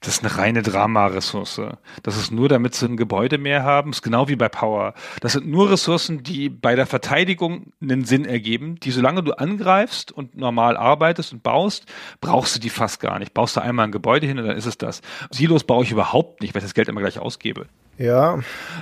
Das 0.04 0.16
ist 0.16 0.26
eine 0.26 0.38
reine 0.38 0.62
Drama-Ressource. 0.64 1.62
Das 2.04 2.18
ist 2.18 2.30
nur, 2.30 2.50
damit 2.50 2.76
sie 2.76 2.88
ein 2.88 2.98
Gebäude 2.98 3.38
mehr 3.38 3.64
haben. 3.64 3.92
Das 3.92 4.00
ist 4.00 4.02
genau 4.02 4.28
wie 4.28 4.36
bei 4.36 4.50
Power. 4.50 4.94
Das 5.22 5.32
sind 5.32 5.48
nur 5.48 5.72
Ressourcen, 5.72 6.24
die 6.24 6.50
bei 6.50 6.76
der 6.76 6.86
Verteidigung 6.86 7.72
einen 7.82 8.04
Sinn 8.04 8.26
ergeben, 8.26 8.78
die 8.82 8.92
solange 8.92 9.24
du 9.24 9.32
angreifst 9.32 10.12
und 10.12 10.36
normal 10.36 10.76
arbeitest 10.76 11.32
und 11.32 11.42
baust, 11.42 11.86
brauchst 12.20 12.54
du 12.56 12.60
die 12.60 12.70
fast 12.70 13.00
gar 13.00 13.18
nicht. 13.18 13.34
Baust 13.34 13.56
du 13.56 13.62
einmal 13.62 13.86
ein 13.86 13.94
Gebäude 13.94 14.28
hin 14.28 14.38
und 14.40 14.46
dann 14.46 14.58
ist 14.58 14.66
es 14.66 14.78
das. 14.78 15.02
Silos 15.32 15.64
baue 15.64 15.86
ich 15.86 15.92
überhaupt 15.92 16.42
nicht, 16.42 16.54
weil 16.54 16.60
ich 16.60 16.66
das 16.66 16.74
Geld 16.74 16.90
immer 16.90 17.00
gleich 17.00 17.18
ausgebe. 17.18 17.68
Ja, 17.98 18.40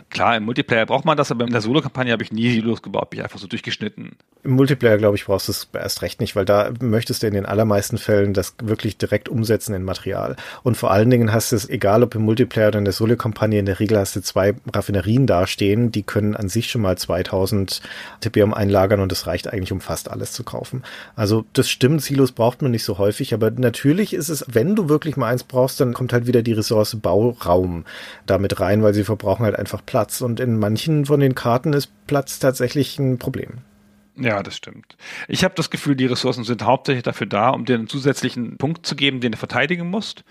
Klar, 0.09 0.35
im 0.35 0.43
Multiplayer 0.43 0.85
braucht 0.85 1.05
man 1.05 1.15
das, 1.15 1.31
aber 1.31 1.45
in 1.45 1.51
der 1.51 1.61
Solo-Kampagne 1.61 2.11
habe 2.11 2.21
ich 2.21 2.33
nie 2.33 2.51
Silos 2.51 2.81
gebaut, 2.81 3.09
bin 3.09 3.19
ich 3.19 3.23
einfach 3.23 3.39
so 3.39 3.47
durchgeschnitten. 3.47 4.11
Im 4.43 4.51
Multiplayer, 4.51 4.97
glaube 4.97 5.15
ich, 5.15 5.25
brauchst 5.25 5.47
du 5.47 5.51
es 5.51 5.69
erst 5.73 6.01
recht 6.01 6.19
nicht, 6.19 6.35
weil 6.35 6.45
da 6.45 6.71
möchtest 6.81 7.23
du 7.23 7.27
in 7.27 7.33
den 7.33 7.45
allermeisten 7.45 7.97
Fällen 7.97 8.33
das 8.33 8.55
wirklich 8.61 8.97
direkt 8.97 9.29
umsetzen 9.29 9.73
in 9.73 9.83
Material. 9.83 10.35
Und 10.63 10.75
vor 10.75 10.91
allen 10.91 11.09
Dingen 11.09 11.31
hast 11.31 11.51
du 11.51 11.55
es, 11.55 11.69
egal 11.69 12.03
ob 12.03 12.15
im 12.15 12.23
Multiplayer 12.23 12.69
oder 12.69 12.79
in 12.79 12.85
der 12.85 12.93
Solo-Kampagne, 12.93 13.59
in 13.59 13.65
der 13.65 13.79
Regel 13.79 13.97
hast 13.97 14.15
du 14.15 14.21
zwei 14.21 14.55
Raffinerien 14.73 15.27
dastehen, 15.27 15.91
die 15.91 16.03
können 16.03 16.35
an 16.35 16.49
sich 16.49 16.69
schon 16.69 16.81
mal 16.81 16.97
2000 16.97 17.81
TPM 18.19 18.53
einlagern 18.53 18.99
und 18.99 19.11
das 19.11 19.27
reicht 19.27 19.47
eigentlich, 19.47 19.71
um 19.71 19.79
fast 19.79 20.11
alles 20.11 20.33
zu 20.33 20.43
kaufen. 20.43 20.83
Also 21.15 21.45
das 21.53 21.69
stimmt, 21.69 22.01
Silos 22.01 22.33
braucht 22.33 22.61
man 22.61 22.71
nicht 22.71 22.83
so 22.83 22.97
häufig, 22.97 23.33
aber 23.33 23.51
natürlich 23.51 24.13
ist 24.13 24.29
es, 24.29 24.43
wenn 24.49 24.75
du 24.75 24.89
wirklich 24.89 25.15
mal 25.15 25.27
eins 25.27 25.43
brauchst, 25.43 25.79
dann 25.79 25.93
kommt 25.93 26.11
halt 26.11 26.27
wieder 26.27 26.41
die 26.41 26.53
Ressource 26.53 26.97
Bauraum 26.99 27.85
damit 28.25 28.59
rein, 28.59 28.83
weil 28.83 28.93
sie 28.93 29.00
verbrauchen 29.03 29.45
halt 29.45 29.57
einfach 29.57 29.85
Platz. 29.85 30.21
Und 30.21 30.39
in 30.39 30.57
manchen 30.57 31.05
von 31.05 31.19
den 31.19 31.35
Karten 31.35 31.73
ist 31.73 31.91
Platz 32.07 32.39
tatsächlich 32.39 32.99
ein 32.99 33.17
Problem. 33.17 33.59
Ja, 34.15 34.43
das 34.43 34.57
stimmt. 34.57 34.97
Ich 35.27 35.43
habe 35.43 35.55
das 35.55 35.69
Gefühl, 35.69 35.95
die 35.95 36.05
Ressourcen 36.05 36.43
sind 36.43 36.63
hauptsächlich 36.63 37.03
dafür 37.03 37.27
da, 37.27 37.49
um 37.49 37.65
dir 37.65 37.75
einen 37.75 37.87
zusätzlichen 37.87 38.57
Punkt 38.57 38.85
zu 38.85 38.95
geben, 38.95 39.21
den 39.21 39.31
du 39.31 39.37
verteidigen 39.37 39.89
musst. 39.89 40.23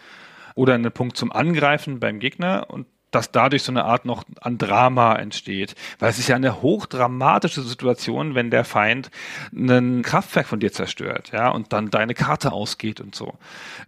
Oder 0.55 0.75
einen 0.75 0.93
Punkt 0.93 1.17
zum 1.17 1.33
Angreifen 1.33 2.01
beim 2.01 2.19
Gegner 2.19 2.67
und 2.69 2.87
dass 3.11 3.33
dadurch 3.33 3.63
so 3.63 3.73
eine 3.73 3.85
Art 3.85 4.05
noch 4.05 4.25
an 4.41 4.59
Drama 4.59 5.17
entsteht. 5.17 5.75
Weil 5.99 6.11
es 6.11 6.19
ist 6.19 6.29
ja 6.29 6.37
eine 6.37 6.63
hochdramatische 6.63 7.63
Situation, 7.63 8.35
wenn 8.35 8.51
der 8.51 8.65
Feind 8.65 9.11
ein 9.53 10.03
Kraftwerk 10.03 10.47
von 10.47 10.61
dir 10.61 10.73
zerstört, 10.73 11.31
ja, 11.33 11.49
und 11.49 11.73
dann 11.73 11.91
deine 11.91 12.15
Karte 12.15 12.53
ausgeht 12.53 13.01
und 13.01 13.15
so. 13.15 13.35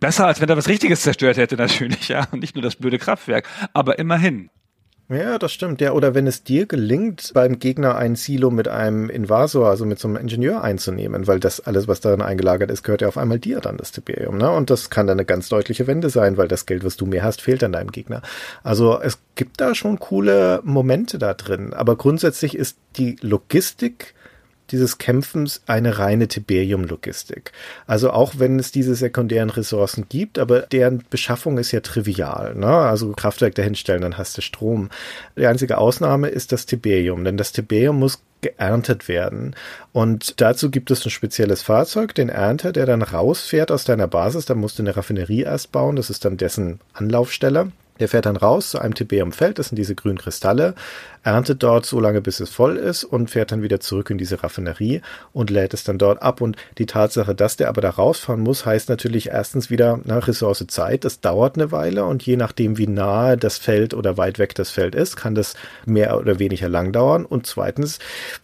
Besser 0.01 0.26
als 0.26 0.41
wenn 0.41 0.49
er 0.49 0.57
was 0.57 0.68
Richtiges 0.68 1.03
zerstört 1.03 1.37
hätte, 1.37 1.57
natürlich, 1.57 2.09
ja, 2.09 2.26
und 2.33 2.41
nicht 2.41 2.55
nur 2.55 2.62
das 2.62 2.76
blöde 2.76 2.99
Kraftwerk. 2.99 3.49
Aber 3.72 3.99
immerhin. 3.99 4.51
Ja, 5.09 5.38
das 5.38 5.53
stimmt. 5.53 5.82
Ja, 5.82 5.92
oder 5.92 6.14
wenn 6.14 6.26
es 6.26 6.42
dir 6.42 6.64
gelingt, 6.64 7.32
beim 7.34 7.59
Gegner 7.59 7.96
ein 7.96 8.16
Silo 8.16 8.50
mit 8.50 8.68
einem 8.68 9.11
Invasor, 9.11 9.68
also 9.68 9.84
mit 9.84 9.98
so 9.98 10.09
einem 10.09 10.16
Ingenieur 10.16 10.64
einzunehmen, 10.64 11.26
weil 11.26 11.38
das 11.38 11.61
alles, 11.61 11.86
was 11.86 12.00
darin 12.00 12.22
eingelagert 12.22 12.70
ist, 12.70 12.82
gehört 12.82 13.03
ja 13.03 13.09
auf 13.09 13.18
einmal 13.18 13.38
dir 13.38 13.61
dann, 13.61 13.76
das 13.76 13.92
Tiberium, 13.92 14.38
ne? 14.38 14.50
Und 14.50 14.70
das 14.70 14.88
kann 14.88 15.07
dann 15.07 15.18
eine 15.18 15.26
ganz 15.26 15.50
deutliche 15.50 15.86
Wende 15.86 16.09
sein, 16.09 16.38
weil 16.38 16.48
das 16.48 16.64
Geld, 16.64 16.82
was 16.82 16.96
du 16.96 17.05
mehr 17.05 17.24
hast, 17.24 17.42
fehlt 17.42 17.62
an 17.62 17.72
deinem 17.72 17.92
Gegner. 17.92 18.22
Also 18.62 18.98
es 19.00 19.18
gibt 19.34 19.61
da 19.61 19.74
schon 19.74 19.98
coole 19.98 20.61
Momente 20.64 21.18
da 21.18 21.34
drin. 21.34 21.74
Aber 21.74 21.96
grundsätzlich 21.96 22.57
ist 22.57 22.78
die 22.96 23.16
Logistik 23.20 24.14
dieses 24.73 24.99
Kämpfens 24.99 25.62
eine 25.66 25.99
reine 25.99 26.29
Tiberium-Logistik. 26.29 27.53
Also 27.87 28.11
auch 28.11 28.35
wenn 28.39 28.59
es 28.59 28.73
diese 28.73 28.95
sekundären 28.95 29.51
Ressourcen 29.51 30.07
gibt, 30.09 30.39
aber 30.39 30.61
deren 30.62 31.05
Beschaffung 31.11 31.59
ist 31.59 31.73
ja 31.73 31.81
trivial. 31.81 32.55
Ne? 32.55 32.66
Also 32.66 33.12
Kraftwerk 33.12 33.55
dahinstellen, 33.55 34.03
dann 34.03 34.18
hast 34.18 34.37
du 34.37 34.43
Strom. 34.43 34.91
Die 35.37 35.47
einzige 35.47 35.79
Ausnahme 35.79 36.29
ist 36.29 36.53
das 36.53 36.66
Tiberium, 36.66 37.25
denn 37.25 37.37
das 37.37 37.53
Tiberium 37.53 37.99
muss 37.99 38.23
geerntet 38.41 39.07
werden. 39.07 39.55
Und 39.93 40.41
dazu 40.41 40.70
gibt 40.70 40.91
es 40.91 41.07
ein 41.07 41.11
spezielles 41.11 41.62
Fahrzeug, 41.62 42.14
den 42.14 42.29
Ernter, 42.29 42.73
der 42.73 42.87
dann 42.87 43.03
rausfährt 43.03 43.70
aus 43.70 43.85
deiner 43.85 44.09
Basis. 44.09 44.47
Da 44.47 44.55
musst 44.55 44.79
du 44.79 44.83
eine 44.83 44.97
Raffinerie 44.97 45.43
erst 45.43 45.70
bauen. 45.70 45.95
Das 45.95 46.11
ist 46.11 46.25
dann 46.25 46.37
dessen 46.37 46.81
Anlaufstelle. 46.93 47.70
Der 48.01 48.09
fährt 48.09 48.27
dann 48.27 48.37
raus 48.37 48.70
zu 48.70 48.79
einem 48.79 48.95
Tiberiumfeld, 48.95 49.59
das 49.59 49.68
sind 49.68 49.77
diese 49.77 49.95
grünen 49.95 50.18
Kristalle, 50.18 50.75
erntet 51.23 51.62
dort 51.62 51.87
so 51.87 52.01
lange, 52.01 52.20
bis 52.20 52.41
es 52.41 52.51
voll 52.51 52.77
ist 52.77 53.05
und 53.05 53.31
fährt 53.31 53.53
dann 53.53 53.62
wieder 53.62 53.81
zurück 53.81 54.11
in 54.11 54.18
diese 54.18 54.43
Raffinerie 54.43 55.03
und 55.33 55.51
lädt 55.51 55.75
es 55.75 55.85
dann 55.85 55.99
dort 55.99 56.23
ab. 56.23 56.41
Und 56.41 56.57
die 56.79 56.87
Tatsache, 56.87 57.35
dass 57.35 57.57
der 57.57 57.68
aber 57.68 57.81
da 57.81 57.91
rausfahren 57.91 58.41
muss, 58.41 58.66
heißt 58.66 58.89
natürlich 58.89 59.29
erstens 59.29 59.70
wieder 59.70 60.01
na, 60.05 60.18
Ressource 60.18 60.64
Zeit. 60.68 61.05
Das 61.05 61.20
dauert 61.20 61.57
eine 61.57 61.73
Weile 61.73 62.05
und 62.05 62.25
je 62.25 62.37
nachdem, 62.37 62.79
wie 62.79 62.87
nahe 62.87 63.37
das 63.37 63.59
Feld 63.59 63.95
oder 63.95 64.16
weit 64.16 64.39
weg 64.39 64.55
das 64.55 64.70
Feld 64.70 64.95
ist, 64.95 65.16
kann 65.16 65.35
das 65.35 65.55
mehr 65.87 66.18
oder 66.18 66.39
weniger 66.39 66.68
lang 66.68 66.93
dauern. 66.93 67.25
Und 67.25 67.47
zweitens, 67.47 67.99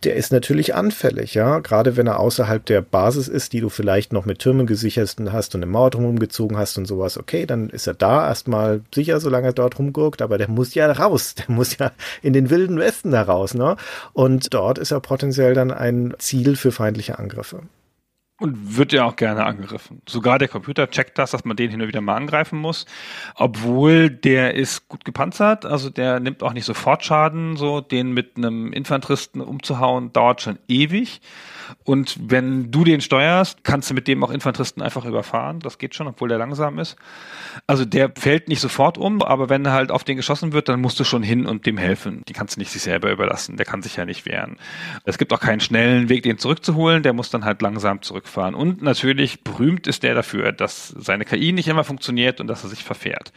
der 0.05 0.16
ist 0.16 0.33
natürlich 0.33 0.74
anfällig, 0.74 1.35
ja. 1.35 1.59
Gerade 1.61 1.97
wenn 1.97 2.07
er 2.07 2.20
außerhalb 2.20 2.64
der 2.64 2.81
Basis 2.81 3.29
ist, 3.29 3.53
die 3.53 3.61
du 3.61 3.68
vielleicht 3.68 4.12
noch 4.12 4.24
mit 4.24 4.39
Türmen 4.39 4.66
gesichert 4.66 5.16
hast 5.31 5.55
und 5.55 5.62
eine 5.62 5.70
Mauer 5.70 5.91
drumherum 5.91 6.18
gezogen 6.18 6.57
hast 6.57 6.76
und 6.79 6.87
sowas, 6.87 7.18
okay, 7.18 7.47
dann 7.47 7.70
ist 7.70 7.87
er 7.87 7.95
da 7.95 8.29
erstmal 8.29 8.81
sicher, 8.95 9.20
solange 9.20 9.49
er 9.49 9.53
dort 9.53 9.79
rumguckt, 9.79 10.22
aber 10.22 10.39
der 10.39 10.49
muss 10.49 10.74
ja 10.74 10.91
raus, 10.91 11.35
der 11.35 11.47
muss 11.49 11.79
ja 11.79 11.93
in 12.22 12.33
den 12.33 12.51
wilden 12.51 12.68
Westen 12.77 13.12
heraus, 13.12 13.55
ne? 13.55 13.77
Und 14.12 14.53
dort 14.53 14.79
ist 14.79 14.91
er 14.91 15.01
potenziell 15.01 15.55
dann 15.55 15.71
ein 15.71 16.14
Ziel 16.19 16.57
für 16.57 16.73
feindliche 16.73 17.19
Angriffe. 17.19 17.62
Und 18.41 18.77
wird 18.77 18.93
ja 18.93 19.05
auch 19.05 19.16
gerne 19.16 19.45
angegriffen. 19.47 20.01
Sogar 20.09 20.39
der 20.39 20.47
Computer 20.47 20.89
checkt 20.89 21.19
das, 21.19 21.33
dass 21.33 21.45
man 21.45 21.57
den 21.57 21.71
hin 21.71 21.81
und 21.81 21.89
wieder 21.89 22.01
mal 22.01 22.14
angreifen 22.14 22.59
muss. 22.59 22.87
Obwohl 23.35 24.11
der 24.11 24.55
ist 24.55 24.89
gut 24.89 25.05
gepanzert, 25.05 25.66
also 25.66 25.91
der 25.91 26.21
nimmt 26.21 26.45
auch 26.45 26.53
nicht 26.53 26.64
sofort 26.64 27.05
Schaden, 27.05 27.57
so 27.57 27.81
den 27.81 28.12
mit 28.12 28.37
einem 28.37 28.73
Infanteristen 28.73 29.41
umzuhauen, 29.41 30.12
dauert 30.12 30.41
schon 30.41 30.59
ewig. 30.69 31.21
Und 31.85 32.16
wenn 32.21 32.71
du 32.71 32.85
den 32.85 33.01
steuerst, 33.01 33.64
kannst 33.64 33.91
du 33.91 33.95
mit 33.95 34.09
dem 34.09 34.23
auch 34.25 34.31
Infanteristen 34.31 34.83
einfach 34.83 35.05
überfahren. 35.05 35.61
Das 35.61 35.79
geht 35.79 35.95
schon, 35.95 36.07
obwohl 36.07 36.29
der 36.29 36.39
langsam 36.39 36.79
ist. 36.79 36.97
Also 37.66 37.85
der 37.85 38.12
fällt 38.16 38.49
nicht 38.49 38.61
sofort 38.61 38.99
um, 38.99 39.23
aber 39.23 39.49
wenn 39.49 39.71
halt 39.71 39.91
auf 39.91 40.05
den 40.05 40.16
geschossen 40.16 40.53
wird, 40.53 40.69
dann 40.69 40.81
musst 40.81 40.99
du 41.01 41.05
schon 41.05 41.23
hin 41.23 41.47
und 41.47 41.66
dem 41.66 41.77
helfen. 41.77 42.23
Die 42.29 42.33
kannst 42.33 42.57
du 42.57 42.61
nicht 42.61 42.71
sich 42.71 42.83
selber 42.83 43.11
überlassen. 43.11 43.57
Der 43.57 43.66
kann 43.66 43.83
sich 43.83 43.97
ja 43.97 44.05
nicht 44.05 44.27
wehren. 44.27 44.57
Es 45.05 45.19
gibt 45.19 45.33
auch 45.33 45.41
keinen 45.41 45.61
schnellen 45.61 46.09
Weg, 46.09 46.23
den 46.23 46.39
zurückzuholen. 46.39 47.03
Der 47.03 47.12
muss 47.12 47.31
dann 47.31 47.45
halt 47.45 47.62
langsam 47.62 48.03
zurückfahren. 48.03 48.55
Und 48.55 48.83
natürlich 48.83 49.43
berühmt 49.43 49.87
ist 49.87 50.03
der 50.03 50.14
dafür, 50.14 50.53
dass 50.53 50.89
seine 50.89 51.25
KI 51.25 51.53
nicht 51.53 51.69
immer 51.69 51.85
funktioniert 51.85 52.41
und 52.41 52.47
dass 52.47 52.64
er 52.64 52.71
sich 52.71 52.85
verfährt 52.85 53.33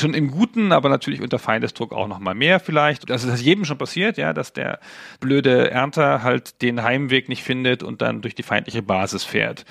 schon 0.00 0.14
im 0.14 0.30
Guten, 0.30 0.72
aber 0.72 0.88
natürlich 0.88 1.20
unter 1.20 1.38
Feindesdruck 1.38 1.92
auch 1.92 2.08
noch 2.08 2.18
mal 2.18 2.34
mehr 2.34 2.60
vielleicht. 2.60 3.08
Das 3.10 3.24
ist 3.24 3.42
jedem 3.42 3.64
schon 3.64 3.78
passiert, 3.78 4.16
ja, 4.16 4.32
dass 4.32 4.52
der 4.52 4.80
blöde 5.20 5.70
Ernter 5.70 6.22
halt 6.22 6.62
den 6.62 6.82
Heimweg 6.82 7.28
nicht 7.28 7.42
findet 7.42 7.82
und 7.82 8.02
dann 8.02 8.22
durch 8.22 8.34
die 8.34 8.42
feindliche 8.42 8.82
Basis 8.82 9.24
fährt. 9.24 9.64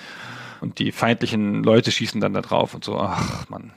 Und 0.60 0.78
die 0.78 0.92
feindlichen 0.92 1.62
Leute 1.62 1.90
schießen 1.90 2.20
dann 2.20 2.34
da 2.34 2.42
drauf 2.42 2.74
und 2.74 2.84
so, 2.84 2.98
ach 2.98 3.48
man. 3.48 3.72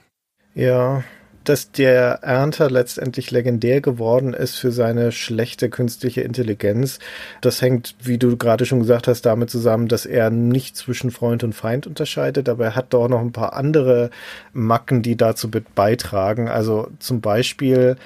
Ja, 0.53 1.03
dass 1.43 1.71
der 1.71 2.19
Ernter 2.21 2.69
letztendlich 2.69 3.31
legendär 3.31 3.81
geworden 3.81 4.33
ist 4.33 4.55
für 4.55 4.71
seine 4.71 5.11
schlechte 5.11 5.69
künstliche 5.69 6.21
Intelligenz. 6.21 6.99
Das 7.41 7.61
hängt, 7.61 7.95
wie 8.01 8.17
du 8.17 8.37
gerade 8.37 8.65
schon 8.65 8.79
gesagt 8.79 9.07
hast, 9.07 9.23
damit 9.23 9.49
zusammen, 9.49 9.87
dass 9.87 10.05
er 10.05 10.29
nicht 10.29 10.77
zwischen 10.77 11.11
Freund 11.11 11.43
und 11.43 11.53
Feind 11.53 11.87
unterscheidet, 11.87 12.49
aber 12.49 12.65
er 12.65 12.75
hat 12.75 12.93
doch 12.93 13.07
noch 13.07 13.21
ein 13.21 13.31
paar 13.31 13.53
andere 13.53 14.09
Macken, 14.53 15.01
die 15.01 15.15
dazu 15.15 15.49
beitragen. 15.75 16.47
Also 16.47 16.89
zum 16.99 17.21
Beispiel 17.21 17.97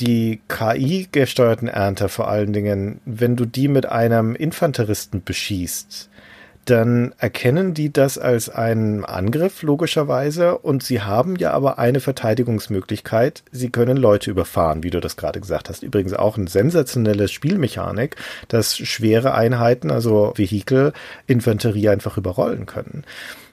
die 0.00 0.40
KI-gesteuerten 0.48 1.68
Ernter 1.68 2.08
vor 2.08 2.28
allen 2.28 2.52
Dingen, 2.52 3.00
wenn 3.04 3.36
du 3.36 3.44
die 3.44 3.68
mit 3.68 3.86
einem 3.86 4.34
Infanteristen 4.34 5.22
beschießt, 5.24 6.07
dann 6.68 7.14
erkennen 7.18 7.72
die 7.72 7.92
das 7.92 8.18
als 8.18 8.50
einen 8.50 9.04
Angriff 9.04 9.62
logischerweise 9.62 10.58
und 10.58 10.82
sie 10.82 11.00
haben 11.00 11.36
ja 11.36 11.52
aber 11.52 11.78
eine 11.78 12.00
Verteidigungsmöglichkeit. 12.00 13.42
Sie 13.50 13.70
können 13.70 13.96
Leute 13.96 14.30
überfahren, 14.30 14.82
wie 14.82 14.90
du 14.90 15.00
das 15.00 15.16
gerade 15.16 15.40
gesagt 15.40 15.68
hast. 15.68 15.82
Übrigens 15.82 16.12
auch 16.12 16.36
ein 16.36 16.46
sensationelles 16.46 17.32
Spielmechanik, 17.32 18.16
dass 18.48 18.76
schwere 18.76 19.34
Einheiten, 19.34 19.90
also 19.90 20.32
Vehikel, 20.36 20.92
Infanterie 21.26 21.88
einfach 21.88 22.18
überrollen 22.18 22.66
können. 22.66 23.04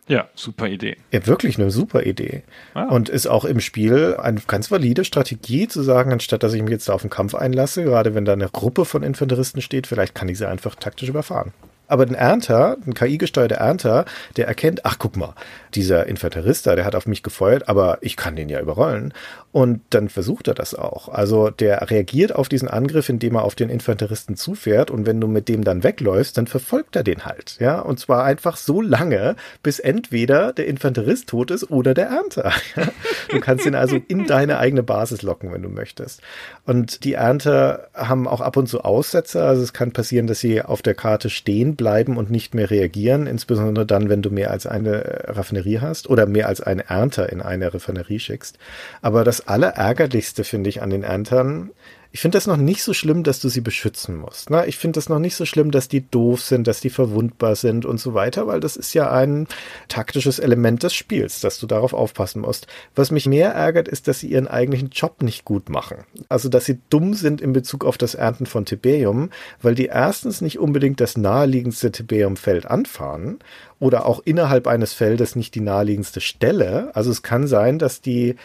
Ja, 0.07 0.27
super 0.35 0.67
Idee. 0.67 0.97
Ja, 1.11 1.25
wirklich 1.25 1.57
eine 1.57 1.71
super 1.71 2.03
Idee. 2.03 2.43
Ah. 2.75 2.83
Und 2.89 3.09
ist 3.09 3.25
auch 3.25 3.43
im 3.43 3.59
Spiel 3.59 4.15
eine 4.19 4.39
ganz 4.45 4.69
valide 4.69 5.03
Strategie 5.03 5.67
zu 5.67 5.81
sagen, 5.81 6.11
anstatt 6.11 6.43
dass 6.43 6.53
ich 6.53 6.61
mich 6.61 6.71
jetzt 6.71 6.89
da 6.89 6.93
auf 6.93 7.01
den 7.01 7.09
Kampf 7.09 7.33
einlasse, 7.33 7.83
gerade 7.83 8.13
wenn 8.13 8.25
da 8.25 8.33
eine 8.33 8.49
Gruppe 8.49 8.85
von 8.85 9.01
Infanteristen 9.01 9.61
steht, 9.61 9.87
vielleicht 9.87 10.13
kann 10.13 10.29
ich 10.29 10.37
sie 10.37 10.47
einfach 10.47 10.75
taktisch 10.75 11.09
überfahren. 11.09 11.53
Aber 11.87 12.03
ein 12.03 12.15
Ernter, 12.15 12.77
ein 12.85 12.93
KI-gesteuerter 12.93 13.55
Ernter, 13.55 14.05
der 14.37 14.47
erkennt, 14.47 14.85
ach 14.85 14.97
guck 14.99 15.15
mal, 15.17 15.35
dieser 15.73 16.07
Infanterist 16.07 16.65
da, 16.67 16.75
der 16.75 16.85
hat 16.85 16.95
auf 16.95 17.05
mich 17.05 17.23
gefeuert, 17.23 17.69
aber 17.69 17.99
ich 18.01 18.15
kann 18.15 18.35
den 18.35 18.49
ja 18.49 18.59
überrollen. 18.59 19.13
Und 19.55 19.79
dann 19.91 20.09
versucht 20.09 20.49
er 20.49 20.53
das 20.53 20.75
auch. 20.75 21.07
Also 21.07 21.49
der 21.49 21.89
reagiert 21.89 22.35
auf 22.35 22.49
diesen 22.49 22.67
Angriff, 22.67 23.07
indem 23.07 23.35
er 23.35 23.43
auf 23.43 23.55
den 23.55 23.69
Infanteristen 23.69 24.35
zufährt. 24.35 24.91
Und 24.91 25.05
wenn 25.05 25.21
du 25.21 25.29
mit 25.29 25.47
dem 25.47 25.63
dann 25.63 25.81
wegläufst, 25.81 26.37
dann 26.37 26.45
verfolgt 26.45 26.97
er 26.97 27.03
den 27.03 27.23
halt. 27.23 27.55
Ja, 27.61 27.79
und 27.79 27.97
zwar 27.97 28.25
einfach 28.25 28.57
so 28.57 28.81
lange, 28.81 29.37
bis 29.63 29.79
entweder 29.79 30.51
der 30.51 30.67
Infanterist 30.67 31.29
tot 31.29 31.51
ist 31.51 31.71
oder 31.71 31.93
der 31.93 32.07
Ernter. 32.07 32.51
Du 33.31 33.39
kannst 33.39 33.65
ihn 33.65 33.75
also 33.75 33.97
in 34.07 34.27
deine 34.27 34.59
eigene 34.59 34.83
Basis 34.83 35.23
locken, 35.23 35.51
wenn 35.51 35.63
du 35.63 35.67
möchtest. 35.67 36.21
Und 36.65 37.03
die 37.03 37.13
Ernter 37.13 37.87
haben 37.93 38.27
auch 38.27 38.39
ab 38.39 38.55
und 38.55 38.67
zu 38.67 38.81
Aussetzer. 38.81 39.45
Also 39.45 39.63
es 39.63 39.73
kann 39.73 39.91
passieren, 39.91 40.27
dass 40.27 40.39
sie 40.39 40.61
auf 40.61 40.83
der 40.83 40.93
Karte 40.93 41.29
stehen 41.31 41.75
bleiben 41.75 42.17
und 42.17 42.29
nicht 42.29 42.53
mehr 42.53 42.69
reagieren. 42.69 43.25
Insbesondere 43.25 43.85
dann, 43.85 44.09
wenn 44.09 44.21
du 44.21 44.29
mehr 44.29 44.51
als 44.51 44.67
eine 44.67 45.23
Raffinerie 45.25 45.79
hast 45.79 46.07
oder 46.07 46.27
mehr 46.27 46.47
als 46.47 46.61
einen 46.61 46.81
Ernter 46.81 47.31
in 47.31 47.41
eine 47.41 47.73
Raffinerie 47.73 48.19
schickst. 48.19 48.59
Aber 49.01 49.23
das 49.23 49.44
Allerärgerlichste 49.45 50.43
finde 50.43 50.69
ich 50.69 50.81
an 50.81 50.89
den 50.89 51.03
Erntern 51.03 51.71
Ich 52.11 52.21
finde 52.21 52.37
das 52.37 52.47
noch 52.47 52.55
nicht 52.55 52.81
so 52.81 52.93
schlimm, 52.93 53.23
dass 53.23 53.41
du 53.41 53.49
sie 53.49 53.59
beschützen 53.59 54.15
musst. 54.15 54.49
Ne? 54.49 54.65
Ich 54.67 54.77
finde 54.77 54.97
das 54.97 55.09
noch 55.09 55.19
nicht 55.19 55.35
so 55.35 55.45
schlimm, 55.45 55.71
dass 55.71 55.89
die 55.89 56.09
doof 56.09 56.41
sind, 56.41 56.65
dass 56.65 56.79
die 56.79 56.89
verwundbar 56.89 57.57
sind 57.57 57.85
und 57.85 57.99
so 57.99 58.13
weiter, 58.13 58.47
weil 58.47 58.61
das 58.61 58.77
ist 58.77 58.93
ja 58.93 59.11
ein 59.11 59.47
taktisches 59.89 60.39
Element 60.39 60.81
des 60.83 60.93
Spiels, 60.93 61.41
dass 61.41 61.59
du 61.59 61.67
darauf 61.67 61.93
aufpassen 61.93 62.41
musst. 62.41 62.67
Was 62.95 63.11
mich 63.11 63.27
mehr 63.27 63.51
ärgert, 63.51 63.89
ist, 63.89 64.07
dass 64.07 64.21
sie 64.21 64.27
ihren 64.27 64.47
eigentlichen 64.47 64.91
Job 64.91 65.21
nicht 65.23 65.43
gut 65.43 65.69
machen. 65.69 66.05
Also, 66.29 66.47
dass 66.47 66.63
sie 66.63 66.79
dumm 66.89 67.15
sind 67.15 67.41
in 67.41 67.51
Bezug 67.51 67.83
auf 67.83 67.97
das 67.97 68.15
Ernten 68.15 68.45
von 68.45 68.63
Tiberium, 68.63 69.29
weil 69.61 69.75
die 69.75 69.87
erstens 69.87 70.39
nicht 70.39 70.57
unbedingt 70.57 71.01
das 71.01 71.17
naheliegendste 71.17 71.91
Tiberiumfeld 71.91 72.65
anfahren 72.65 73.39
oder 73.77 74.05
auch 74.05 74.21
innerhalb 74.23 74.67
eines 74.67 74.93
Feldes 74.93 75.35
nicht 75.35 75.53
die 75.53 75.59
naheliegendste 75.59 76.21
Stelle. 76.21 76.91
Also 76.95 77.11
es 77.11 77.23
kann 77.23 77.45
sein, 77.45 77.77
dass 77.77 77.99
die 77.99 78.37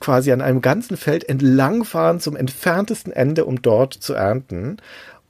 quasi 0.00 0.32
an 0.32 0.40
einem 0.40 0.60
ganzen 0.60 0.96
Feld 0.96 1.28
entlangfahren 1.28 2.20
zum 2.20 2.36
entferntesten 2.36 3.12
Ende, 3.12 3.44
um 3.44 3.62
dort 3.62 3.94
zu 3.94 4.14
ernten. 4.14 4.78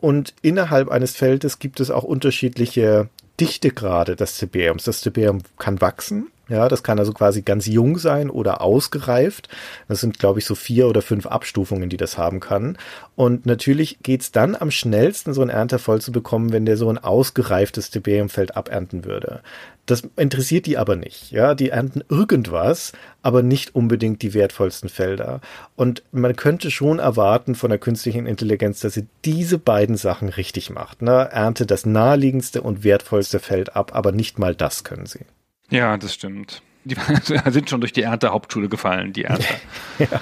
Und 0.01 0.35
innerhalb 0.43 0.91
eines 0.91 1.17
Feldes 1.17 1.59
gibt 1.59 1.81
es 1.81 1.91
auch 1.91 2.05
unterschiedliche 2.05 3.09
Dichtegrade 3.41 4.17
des 4.17 4.39
Tiberiums. 4.39 4.85
Das 4.85 5.01
Tiberium 5.01 5.43
kann 5.59 5.81
wachsen. 5.81 6.29
Ja, 6.49 6.69
das 6.69 6.85
kann 6.85 7.01
also 7.01 7.13
quasi 7.13 7.43
ganz 7.43 7.67
jung 7.67 7.99
sein 7.99 8.31
oder 8.31 8.61
ausgereift. 8.61 9.49
Das 9.89 10.01
sind, 10.01 10.21
glaube 10.21 10.39
ich, 10.39 10.47
so 10.47 10.55
vier 10.55 10.87
oder 10.87 11.03
fünf 11.03 11.27
Abstufungen, 11.27 11.89
die 11.89 11.97
das 11.97 12.19
haben 12.19 12.39
kann. 12.39 12.79
Und 13.17 13.47
natürlich 13.47 13.99
geht's 14.03 14.31
dann 14.31 14.55
am 14.55 14.71
schnellsten, 14.71 15.35
so 15.35 15.41
einen 15.41 15.51
Ernter 15.51 15.81
voll 15.81 16.01
zu 16.01 16.13
bekommen, 16.13 16.53
wenn 16.53 16.65
der 16.65 16.77
so 16.77 16.89
ein 16.89 16.99
ausgereiftes 16.99 17.91
Tiberiumfeld 17.91 18.57
abernten 18.57 19.05
würde. 19.05 19.41
Das 19.87 20.03
interessiert 20.17 20.67
die 20.67 20.79
aber 20.79 20.95
nicht. 20.95 21.33
Ja, 21.33 21.57
die 21.57 21.71
ernten 21.71 22.05
irgendwas, 22.09 22.93
aber 23.23 23.43
nicht 23.43 23.75
unbedingt 23.75 24.23
die 24.23 24.35
wertvollsten 24.35 24.89
Felder. 24.89 25.41
Und 25.75 26.05
man 26.13 26.37
könnte 26.37 26.71
schon 26.71 27.01
erwarten 27.01 27.57
von 27.57 27.71
der 27.71 27.79
künstlichen 27.81 28.27
Intelligenz, 28.27 28.81
dass 28.81 28.95
sie 28.95 29.07
diese 29.25 29.59
beiden 29.59 29.97
Sachen 29.97 30.29
richtig 30.29 30.71
macht. 30.71 31.03
Ne? 31.03 31.29
Ernte 31.33 31.67
das 31.67 31.87
naheliegendste 31.87 32.63
und 32.63 32.85
wertvollste 32.85 33.41
Feld 33.41 33.75
ab, 33.75 33.95
aber 33.95 34.13
nicht 34.13 34.39
mal 34.39 34.55
das 34.55 34.85
können 34.85 35.07
sie. 35.07 35.25
Ja, 35.71 35.97
das 35.97 36.15
stimmt. 36.15 36.63
Die 36.85 36.97
sind 37.51 37.69
schon 37.69 37.81
durch 37.81 37.93
die 37.93 38.03
Ernte-Hauptschule 38.03 38.69
gefallen, 38.69 39.13
die 39.13 39.25
Ernte. 39.25 39.47
ja. 39.99 40.21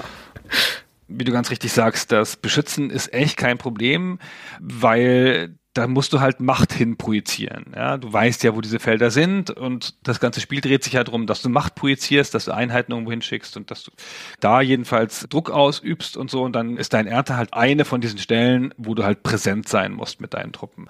Wie 1.07 1.23
du 1.23 1.31
ganz 1.31 1.51
richtig 1.51 1.71
sagst, 1.71 2.11
das 2.11 2.35
Beschützen 2.35 2.89
ist 2.89 3.13
echt 3.13 3.37
kein 3.37 3.57
Problem, 3.57 4.19
weil 4.59 5.55
da 5.75 5.87
musst 5.87 6.13
du 6.13 6.21
halt 6.21 6.39
Macht 6.39 6.73
hin 6.73 6.97
projizieren. 6.97 7.73
Ja, 7.75 7.97
du 7.97 8.11
weißt 8.11 8.43
ja, 8.43 8.55
wo 8.55 8.61
diese 8.61 8.79
Felder 8.79 9.11
sind 9.11 9.51
und 9.51 9.93
das 10.03 10.19
ganze 10.19 10.39
Spiel 10.39 10.61
dreht 10.61 10.83
sich 10.83 10.93
ja 10.93 11.03
darum, 11.03 11.27
dass 11.27 11.41
du 11.41 11.49
Macht 11.49 11.75
projizierst, 11.75 12.33
dass 12.33 12.45
du 12.45 12.53
Einheiten 12.53 12.93
irgendwo 12.93 13.11
hinschickst 13.11 13.57
und 13.57 13.69
dass 13.69 13.83
du 13.83 13.91
da 14.39 14.61
jedenfalls 14.61 15.27
Druck 15.29 15.51
ausübst 15.51 16.15
und 16.15 16.31
so 16.31 16.43
und 16.43 16.53
dann 16.53 16.77
ist 16.77 16.93
dein 16.93 17.07
Ernte 17.07 17.35
halt 17.35 17.53
eine 17.53 17.83
von 17.83 17.99
diesen 17.99 18.19
Stellen, 18.19 18.73
wo 18.77 18.95
du 18.95 19.03
halt 19.03 19.21
präsent 19.21 19.67
sein 19.67 19.91
musst 19.91 20.21
mit 20.21 20.33
deinen 20.33 20.53
Truppen. 20.53 20.87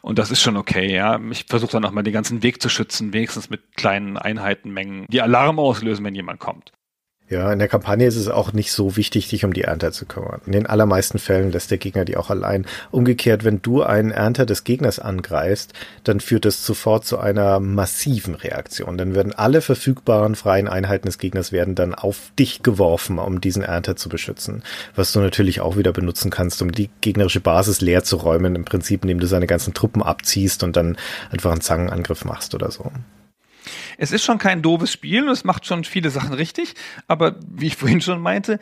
Und 0.00 0.18
das 0.18 0.30
ist 0.30 0.40
schon 0.40 0.56
okay, 0.56 0.94
ja. 0.94 1.20
Ich 1.30 1.44
versuche 1.48 1.72
dann 1.72 1.84
auch 1.84 1.92
mal 1.92 2.02
den 2.02 2.14
ganzen 2.14 2.42
Weg 2.42 2.62
zu 2.62 2.70
schützen, 2.70 3.12
wenigstens 3.12 3.50
mit 3.50 3.76
kleinen 3.76 4.16
Einheitenmengen, 4.16 5.06
die 5.08 5.20
Alarm 5.20 5.58
auslösen, 5.58 6.04
wenn 6.04 6.14
jemand 6.14 6.40
kommt. 6.40 6.72
Ja, 7.28 7.50
in 7.50 7.58
der 7.58 7.68
Kampagne 7.68 8.06
ist 8.06 8.16
es 8.16 8.28
auch 8.28 8.52
nicht 8.52 8.72
so 8.72 8.96
wichtig, 8.96 9.26
dich 9.28 9.46
um 9.46 9.54
die 9.54 9.62
Ernte 9.62 9.90
zu 9.90 10.04
kümmern. 10.04 10.42
In 10.44 10.52
den 10.52 10.66
allermeisten 10.66 11.18
Fällen 11.18 11.50
lässt 11.50 11.70
der 11.70 11.78
Gegner 11.78 12.04
die 12.04 12.18
auch 12.18 12.28
allein. 12.28 12.66
Umgekehrt, 12.90 13.42
wenn 13.42 13.62
du 13.62 13.82
einen 13.82 14.10
Ernter 14.10 14.44
des 14.44 14.64
Gegners 14.64 14.98
angreifst, 14.98 15.72
dann 16.04 16.20
führt 16.20 16.44
es 16.44 16.66
sofort 16.66 17.06
zu 17.06 17.18
einer 17.18 17.58
massiven 17.58 18.34
Reaktion. 18.34 18.98
Dann 18.98 19.14
werden 19.14 19.32
alle 19.32 19.62
verfügbaren 19.62 20.34
freien 20.34 20.68
Einheiten 20.68 21.06
des 21.06 21.16
Gegners 21.16 21.52
werden 21.52 21.74
dann 21.74 21.94
auf 21.94 22.32
dich 22.38 22.62
geworfen, 22.62 23.18
um 23.18 23.40
diesen 23.40 23.62
Ernter 23.62 23.96
zu 23.96 24.10
beschützen. 24.10 24.62
Was 24.94 25.12
du 25.12 25.20
natürlich 25.20 25.62
auch 25.62 25.78
wieder 25.78 25.94
benutzen 25.94 26.30
kannst, 26.30 26.60
um 26.60 26.70
die 26.70 26.90
gegnerische 27.00 27.40
Basis 27.40 27.80
leer 27.80 28.04
zu 28.04 28.16
räumen, 28.16 28.56
im 28.56 28.66
Prinzip, 28.66 29.04
indem 29.04 29.20
du 29.20 29.26
seine 29.26 29.46
ganzen 29.46 29.72
Truppen 29.72 30.02
abziehst 30.02 30.62
und 30.64 30.76
dann 30.76 30.98
einfach 31.30 31.52
einen 31.52 31.62
Zangenangriff 31.62 32.26
machst 32.26 32.54
oder 32.54 32.70
so. 32.70 32.92
Es 33.98 34.12
ist 34.12 34.24
schon 34.24 34.38
kein 34.38 34.62
doofes 34.62 34.92
Spiel 34.92 35.24
und 35.24 35.30
es 35.30 35.44
macht 35.44 35.66
schon 35.66 35.84
viele 35.84 36.10
Sachen 36.10 36.34
richtig, 36.34 36.74
aber 37.06 37.36
wie 37.46 37.66
ich 37.66 37.76
vorhin 37.76 38.00
schon 38.00 38.20
meinte, 38.20 38.58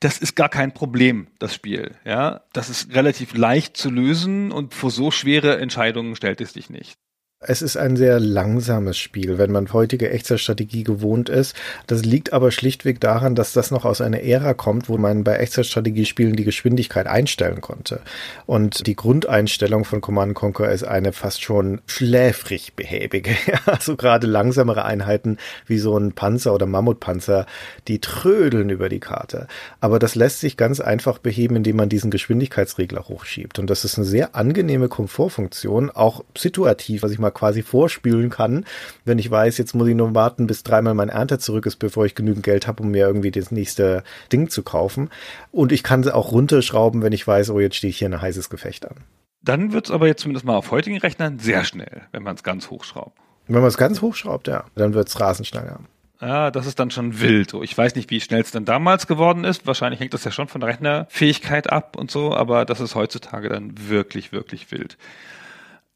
das 0.00 0.18
ist 0.18 0.34
gar 0.34 0.48
kein 0.48 0.72
Problem, 0.74 1.28
das 1.38 1.54
Spiel. 1.54 1.94
Ja, 2.04 2.42
das 2.52 2.70
ist 2.70 2.94
relativ 2.94 3.34
leicht 3.34 3.76
zu 3.76 3.90
lösen 3.90 4.52
und 4.52 4.74
vor 4.74 4.90
so 4.90 5.10
schwere 5.10 5.58
Entscheidungen 5.58 6.16
stellt 6.16 6.40
es 6.40 6.52
dich 6.52 6.70
nicht. 6.70 6.98
Es 7.44 7.60
ist 7.60 7.76
ein 7.76 7.96
sehr 7.96 8.20
langsames 8.20 8.96
Spiel, 8.96 9.36
wenn 9.36 9.50
man 9.50 9.72
heutige 9.72 10.10
Echtzeitstrategie 10.10 10.84
gewohnt 10.84 11.28
ist. 11.28 11.56
Das 11.88 12.04
liegt 12.04 12.32
aber 12.32 12.52
schlichtweg 12.52 13.00
daran, 13.00 13.34
dass 13.34 13.52
das 13.52 13.72
noch 13.72 13.84
aus 13.84 14.00
einer 14.00 14.22
Ära 14.22 14.54
kommt, 14.54 14.88
wo 14.88 14.96
man 14.96 15.24
bei 15.24 15.34
Echtzeitstrategiespielen 15.38 16.36
die 16.36 16.44
Geschwindigkeit 16.44 17.08
einstellen 17.08 17.60
konnte. 17.60 18.00
Und 18.46 18.86
die 18.86 18.94
Grundeinstellung 18.94 19.84
von 19.84 20.00
Command 20.00 20.34
Conquer 20.34 20.70
ist 20.70 20.84
eine 20.84 21.12
fast 21.12 21.42
schon 21.42 21.80
schläfrig 21.86 22.74
behäbige. 22.74 23.34
also 23.66 23.96
gerade 23.96 24.28
langsamere 24.28 24.84
Einheiten 24.84 25.38
wie 25.66 25.78
so 25.78 25.98
ein 25.98 26.12
Panzer 26.12 26.54
oder 26.54 26.66
Mammutpanzer, 26.66 27.46
die 27.88 27.98
trödeln 27.98 28.70
über 28.70 28.88
die 28.88 29.00
Karte. 29.00 29.48
Aber 29.80 29.98
das 29.98 30.14
lässt 30.14 30.38
sich 30.38 30.56
ganz 30.56 30.78
einfach 30.78 31.18
beheben, 31.18 31.56
indem 31.56 31.74
man 31.74 31.88
diesen 31.88 32.12
Geschwindigkeitsregler 32.12 33.08
hochschiebt. 33.08 33.58
Und 33.58 33.68
das 33.68 33.84
ist 33.84 33.98
eine 33.98 34.06
sehr 34.06 34.36
angenehme 34.36 34.88
Komfortfunktion, 34.88 35.90
auch 35.90 36.22
situativ, 36.38 37.02
was 37.02 37.10
ich 37.10 37.18
mal 37.18 37.31
quasi 37.32 37.62
vorspülen 37.62 38.30
kann, 38.30 38.64
wenn 39.04 39.18
ich 39.18 39.30
weiß, 39.30 39.58
jetzt 39.58 39.74
muss 39.74 39.88
ich 39.88 39.94
nur 39.94 40.14
warten, 40.14 40.46
bis 40.46 40.62
dreimal 40.62 40.94
mein 40.94 41.08
Ernte 41.08 41.38
zurück 41.38 41.66
ist, 41.66 41.76
bevor 41.76 42.06
ich 42.06 42.14
genügend 42.14 42.44
Geld 42.44 42.66
habe, 42.66 42.82
um 42.82 42.90
mir 42.90 43.06
irgendwie 43.06 43.30
das 43.30 43.50
nächste 43.50 44.04
Ding 44.32 44.48
zu 44.48 44.62
kaufen. 44.62 45.10
Und 45.50 45.72
ich 45.72 45.82
kann 45.82 46.02
sie 46.02 46.14
auch 46.14 46.32
runterschrauben, 46.32 47.02
wenn 47.02 47.12
ich 47.12 47.26
weiß, 47.26 47.50
oh, 47.50 47.60
jetzt 47.60 47.76
stehe 47.76 47.90
ich 47.90 47.98
hier 47.98 48.08
ein 48.08 48.20
heißes 48.20 48.50
Gefecht 48.50 48.88
an. 48.88 48.96
Dann 49.42 49.72
wird 49.72 49.86
es 49.86 49.90
aber 49.90 50.06
jetzt 50.06 50.22
zumindest 50.22 50.46
mal 50.46 50.56
auf 50.56 50.70
heutigen 50.70 50.98
Rechnern 50.98 51.38
sehr 51.38 51.64
schnell, 51.64 52.02
wenn 52.12 52.22
man 52.22 52.36
es 52.36 52.42
ganz 52.42 52.70
hochschraubt. 52.70 53.18
Wenn 53.48 53.60
man 53.60 53.68
es 53.68 53.76
ganz 53.76 54.00
hochschraubt, 54.00 54.46
ja, 54.46 54.64
dann 54.76 54.94
wird 54.94 55.08
es 55.08 55.18
rasend 55.18 55.48
schnell. 55.48 55.76
Ja, 56.20 56.52
das 56.52 56.66
ist 56.66 56.78
dann 56.78 56.92
schon 56.92 57.20
wild. 57.20 57.52
Ich 57.62 57.76
weiß 57.76 57.96
nicht, 57.96 58.08
wie 58.10 58.20
schnell 58.20 58.42
es 58.42 58.52
dann 58.52 58.64
damals 58.64 59.08
geworden 59.08 59.42
ist. 59.42 59.66
Wahrscheinlich 59.66 59.98
hängt 59.98 60.14
das 60.14 60.22
ja 60.22 60.30
schon 60.30 60.46
von 60.46 60.60
der 60.60 60.70
Rechnerfähigkeit 60.70 61.68
ab 61.68 61.96
und 61.96 62.12
so, 62.12 62.32
aber 62.32 62.64
das 62.64 62.80
ist 62.80 62.94
heutzutage 62.94 63.48
dann 63.48 63.72
wirklich, 63.88 64.30
wirklich 64.30 64.70
wild. 64.70 64.96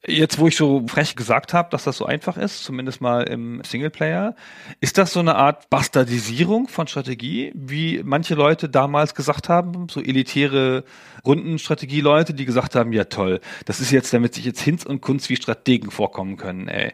Jetzt, 0.09 0.39
wo 0.39 0.47
ich 0.47 0.57
so 0.57 0.87
frech 0.87 1.17
gesagt 1.17 1.53
habe, 1.53 1.69
dass 1.71 1.85
das 1.85 1.97
so 1.97 2.07
einfach 2.07 2.37
ist, 2.37 2.63
zumindest 2.63 3.01
mal 3.01 3.25
im 3.25 3.61
Singleplayer, 3.65 4.37
ist 4.81 4.99
das 4.99 5.13
so 5.13 5.19
eine 5.21 5.35
Art 5.35 5.69
Bastardisierung 5.69 6.69
von 6.69 6.87
Strategie, 6.87 7.51
wie 7.55 8.03
manche 8.05 8.37
Leute 8.37 8.69
damals 8.69 9.17
gesagt 9.17 9.49
haben, 9.49 9.89
so 9.89 10.01
elitäre 10.01 10.85
Rundenstrategie-Leute, 11.25 12.35
die 12.35 12.45
gesagt 12.45 12.77
haben, 12.77 12.93
ja 12.93 13.05
toll, 13.05 13.41
das 13.65 13.81
ist 13.81 13.91
jetzt, 13.91 14.15
damit 14.15 14.35
sich 14.35 14.45
jetzt 14.45 14.61
Hinz 14.61 14.85
und 14.85 15.01
Kunst 15.01 15.29
wie 15.29 15.37
Strategen 15.37 15.91
vorkommen 15.91 16.37
können, 16.37 16.69
ey. 16.69 16.93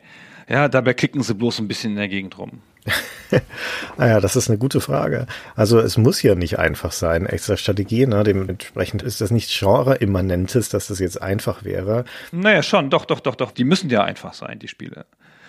Ja, 0.49 0.69
dabei 0.69 0.95
klicken 0.95 1.23
sie 1.23 1.35
bloß 1.35 1.59
ein 1.59 1.69
bisschen 1.69 1.91
in 1.93 1.99
der 1.99 2.09
Gegend 2.09 2.39
rum. 2.39 2.63
naja, 3.99 4.21
das 4.21 4.37
ist 4.37 4.49
eine 4.49 4.59
gute 4.59 4.81
Frage. 4.81 5.27
Also 5.57 5.79
es 5.79 5.97
muss 5.97 6.23
ja 6.23 6.35
nicht 6.35 6.59
einfach 6.59 6.93
sein, 6.93 7.27
extra 7.27 7.57
Strategie. 7.57 8.07
Ne? 8.07 8.23
Dementsprechend 8.25 9.03
ist 9.03 9.21
das 9.21 9.31
nicht 9.31 9.51
Genre-immanentes, 9.51 10.69
dass 10.69 10.89
das 10.89 10.99
jetzt 10.99 11.21
einfach 11.21 11.65
wäre. 11.65 12.05
Naja, 12.31 12.63
schon, 12.63 12.91
doch, 12.91 13.05
doch, 13.05 13.21
doch, 13.21 13.35
doch. 13.35 13.51
Die 13.53 13.65
müssen 13.65 13.91
ja 13.91 14.05
einfach 14.05 14.35
sein, 14.35 14.59
die 14.59 14.69
Spiele. 14.69 15.07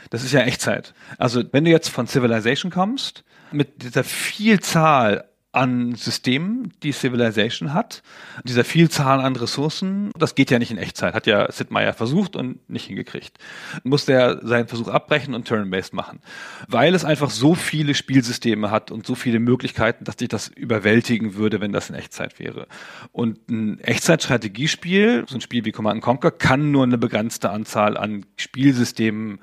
Das 0.09 0.23
ist 0.23 0.31
ja 0.31 0.41
Echtzeit. 0.41 0.93
Also 1.17 1.43
wenn 1.51 1.65
du 1.65 1.71
jetzt 1.71 1.89
von 1.89 2.07
Civilization 2.07 2.71
kommst, 2.71 3.23
mit 3.51 3.83
dieser 3.83 4.03
Vielzahl 4.03 5.25
an 5.53 5.93
Systemen, 5.93 6.73
die 6.81 6.91
Civilization 6.91 7.73
hat, 7.73 8.01
dieser 8.43 8.63
Vielzahl 8.63 9.21
an 9.21 9.35
Ressourcen, 9.35 10.11
das 10.17 10.33
geht 10.33 10.49
ja 10.49 10.57
nicht 10.57 10.71
in 10.71 10.79
Echtzeit, 10.79 11.13
hat 11.13 11.27
ja 11.27 11.49
Sid 11.51 11.69
Meier 11.69 11.93
versucht 11.93 12.35
und 12.35 12.67
nicht 12.67 12.87
hingekriegt. 12.87 13.37
Musste 13.83 14.13
er 14.13 14.45
seinen 14.45 14.67
Versuch 14.67 14.87
abbrechen 14.87 15.35
und 15.35 15.47
Turn-Based 15.47 15.93
machen. 15.93 16.21
Weil 16.67 16.95
es 16.95 17.05
einfach 17.05 17.29
so 17.29 17.53
viele 17.53 17.93
Spielsysteme 17.93 18.71
hat 18.71 18.89
und 18.89 19.05
so 19.05 19.13
viele 19.13 19.39
Möglichkeiten, 19.39 20.05
dass 20.05 20.15
dich 20.15 20.29
das 20.29 20.47
überwältigen 20.47 21.35
würde, 21.35 21.61
wenn 21.61 21.71
das 21.71 21.89
in 21.89 21.95
Echtzeit 21.95 22.39
wäre. 22.39 22.67
Und 23.11 23.47
ein 23.47 23.79
Echtzeit-Strategiespiel, 23.79 25.25
so 25.27 25.35
ein 25.35 25.41
Spiel 25.41 25.65
wie 25.65 25.71
Command 25.71 26.01
Conquer, 26.01 26.31
kann 26.31 26.71
nur 26.71 26.83
eine 26.83 26.97
begrenzte 26.97 27.51
Anzahl 27.51 27.95
an 27.95 28.25
Spielsystemen 28.37 29.39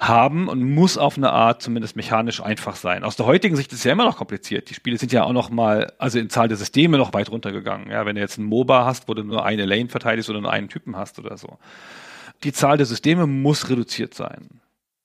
haben 0.00 0.48
und 0.48 0.62
muss 0.62 0.98
auf 0.98 1.16
eine 1.16 1.32
Art 1.32 1.62
zumindest 1.62 1.96
mechanisch 1.96 2.42
einfach 2.42 2.76
sein. 2.76 3.04
Aus 3.04 3.16
der 3.16 3.26
heutigen 3.26 3.56
Sicht 3.56 3.72
ist 3.72 3.78
es 3.78 3.84
ja 3.84 3.92
immer 3.92 4.04
noch 4.04 4.16
kompliziert. 4.16 4.70
Die 4.70 4.74
Spiele 4.74 4.98
sind 4.98 5.12
ja 5.12 5.24
auch 5.24 5.32
noch 5.32 5.50
mal, 5.50 5.92
also 5.98 6.18
in 6.18 6.30
Zahl 6.30 6.48
der 6.48 6.56
Systeme 6.56 6.98
noch 6.98 7.12
weit 7.12 7.30
runtergegangen. 7.30 7.90
Ja, 7.90 8.06
wenn 8.06 8.16
du 8.16 8.20
jetzt 8.20 8.38
ein 8.38 8.44
MOBA 8.44 8.84
hast, 8.84 9.08
wo 9.08 9.14
du 9.14 9.22
nur 9.22 9.44
eine 9.44 9.64
Lane 9.64 9.88
verteidigst 9.88 10.28
oder 10.30 10.40
nur 10.40 10.52
einen 10.52 10.68
Typen 10.68 10.96
hast 10.96 11.18
oder 11.18 11.36
so. 11.36 11.58
Die 12.42 12.52
Zahl 12.52 12.76
der 12.76 12.86
Systeme 12.86 13.26
muss 13.26 13.70
reduziert 13.70 14.14
sein. 14.14 14.60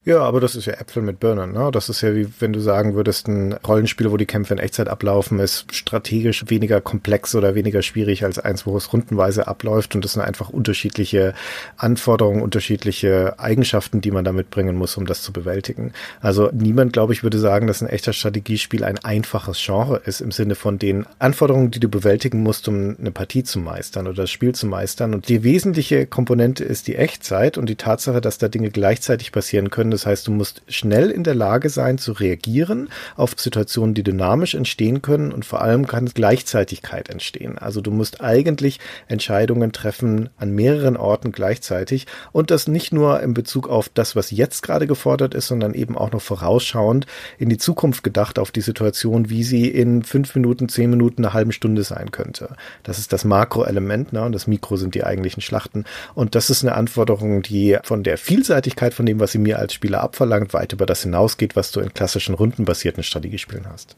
Ja, 0.05 0.21
aber 0.21 0.39
das 0.39 0.55
ist 0.55 0.65
ja 0.65 0.73
Äpfel 0.75 1.03
mit 1.03 1.19
Birnen, 1.19 1.51
ne? 1.51 1.71
Das 1.73 1.89
ist 1.89 1.99
ja 1.99 2.15
wie 2.15 2.25
wenn 2.39 2.53
du 2.53 2.61
sagen 2.61 2.95
würdest, 2.95 3.27
ein 3.27 3.51
Rollenspiel, 3.51 4.09
wo 4.09 4.15
die 4.15 4.25
Kämpfe 4.25 4.53
in 4.53 4.59
Echtzeit 4.59 4.87
ablaufen, 4.87 5.39
ist 5.39 5.75
strategisch 5.75 6.45
weniger 6.47 6.79
komplex 6.79 7.35
oder 7.35 7.53
weniger 7.53 7.81
schwierig 7.81 8.23
als 8.23 8.39
eins, 8.39 8.65
wo 8.65 8.77
es 8.77 8.93
rundenweise 8.93 9.49
abläuft 9.49 9.95
und 9.95 10.05
das 10.05 10.13
sind 10.13 10.21
einfach 10.21 10.47
unterschiedliche 10.49 11.33
Anforderungen, 11.75 12.41
unterschiedliche 12.41 13.37
Eigenschaften, 13.39 13.99
die 13.99 14.11
man 14.11 14.23
da 14.23 14.31
mitbringen 14.31 14.77
muss, 14.77 14.95
um 14.95 15.05
das 15.05 15.21
zu 15.21 15.33
bewältigen. 15.33 15.91
Also 16.21 16.49
niemand, 16.53 16.93
glaube 16.93 17.11
ich, 17.11 17.23
würde 17.23 17.37
sagen, 17.37 17.67
dass 17.67 17.81
ein 17.81 17.89
echter 17.89 18.13
Strategiespiel 18.13 18.85
ein 18.85 18.99
einfaches 18.99 19.61
Genre 19.61 19.97
ist 20.05 20.21
im 20.21 20.31
Sinne 20.31 20.55
von 20.55 20.79
den 20.79 21.07
Anforderungen, 21.19 21.71
die 21.71 21.81
du 21.81 21.89
bewältigen 21.89 22.41
musst, 22.41 22.69
um 22.69 22.95
eine 22.97 23.11
Partie 23.11 23.43
zu 23.43 23.59
meistern 23.59 24.07
oder 24.07 24.23
das 24.23 24.31
Spiel 24.31 24.55
zu 24.55 24.65
meistern. 24.65 25.13
Und 25.13 25.27
die 25.27 25.43
wesentliche 25.43 26.07
Komponente 26.07 26.63
ist 26.63 26.87
die 26.87 26.95
Echtzeit 26.95 27.57
und 27.57 27.67
die 27.67 27.75
Tatsache, 27.75 28.21
dass 28.21 28.37
da 28.37 28.47
Dinge 28.47 28.69
gleichzeitig 28.71 29.33
passieren 29.33 29.69
können, 29.69 29.88
können. 29.89 29.91
Das 29.91 30.05
heißt, 30.05 30.27
du 30.27 30.31
musst 30.31 30.61
schnell 30.67 31.09
in 31.09 31.23
der 31.23 31.35
Lage 31.35 31.69
sein 31.69 31.97
zu 31.97 32.13
reagieren 32.13 32.89
auf 33.15 33.33
Situationen, 33.37 33.93
die 33.93 34.03
dynamisch 34.03 34.55
entstehen 34.55 35.01
können 35.01 35.31
und 35.31 35.45
vor 35.45 35.61
allem 35.61 35.87
kann 35.87 36.05
Gleichzeitigkeit 36.05 37.09
entstehen. 37.09 37.57
Also 37.57 37.81
du 37.81 37.91
musst 37.91 38.21
eigentlich 38.21 38.79
Entscheidungen 39.07 39.71
treffen 39.71 40.29
an 40.37 40.51
mehreren 40.51 40.97
Orten 40.97 41.31
gleichzeitig 41.31 42.07
und 42.31 42.51
das 42.51 42.67
nicht 42.67 42.93
nur 42.93 43.21
in 43.21 43.33
Bezug 43.33 43.67
auf 43.69 43.89
das, 43.89 44.15
was 44.15 44.31
jetzt 44.31 44.63
gerade 44.63 44.87
gefordert 44.87 45.33
ist, 45.33 45.47
sondern 45.47 45.73
eben 45.73 45.97
auch 45.97 46.11
noch 46.11 46.21
vorausschauend 46.21 47.05
in 47.37 47.49
die 47.49 47.57
Zukunft 47.57 48.03
gedacht 48.03 48.39
auf 48.39 48.51
die 48.51 48.61
Situation, 48.61 49.29
wie 49.29 49.43
sie 49.43 49.67
in 49.67 50.03
fünf 50.03 50.35
Minuten, 50.35 50.69
zehn 50.69 50.89
Minuten, 50.89 51.23
eine 51.25 51.33
halben 51.33 51.51
Stunde 51.51 51.83
sein 51.83 52.11
könnte. 52.11 52.55
Das 52.83 52.99
ist 52.99 53.13
das 53.13 53.25
Makroelement, 53.25 54.13
ne? 54.13 54.23
Und 54.23 54.33
das 54.33 54.47
Mikro 54.47 54.75
sind 54.75 54.95
die 54.95 55.03
eigentlichen 55.03 55.41
Schlachten. 55.41 55.85
Und 56.13 56.35
das 56.35 56.49
ist 56.49 56.63
eine 56.63 56.75
Anforderung, 56.75 57.41
die 57.41 57.77
von 57.83 58.03
der 58.03 58.17
Vielseitigkeit 58.17 58.93
von 58.93 59.05
dem, 59.05 59.19
was 59.19 59.31
sie 59.31 59.39
mir 59.39 59.59
als 59.59 59.73
Spieler 59.79 60.01
abverlangt, 60.01 60.53
weit 60.53 60.73
über 60.73 60.85
das 60.85 61.03
hinausgeht, 61.03 61.55
was 61.55 61.71
du 61.71 61.79
in 61.79 61.93
klassischen 61.93 62.35
rundenbasierten 62.35 63.01
Strategiespielen 63.01 63.65
hast. 63.71 63.95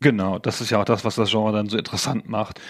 Genau, 0.00 0.38
das 0.38 0.62
ist 0.62 0.70
ja 0.70 0.80
auch 0.80 0.86
das, 0.86 1.04
was 1.04 1.16
das 1.16 1.30
Genre 1.30 1.52
dann 1.52 1.68
so 1.68 1.76
interessant 1.76 2.30
macht. 2.30 2.62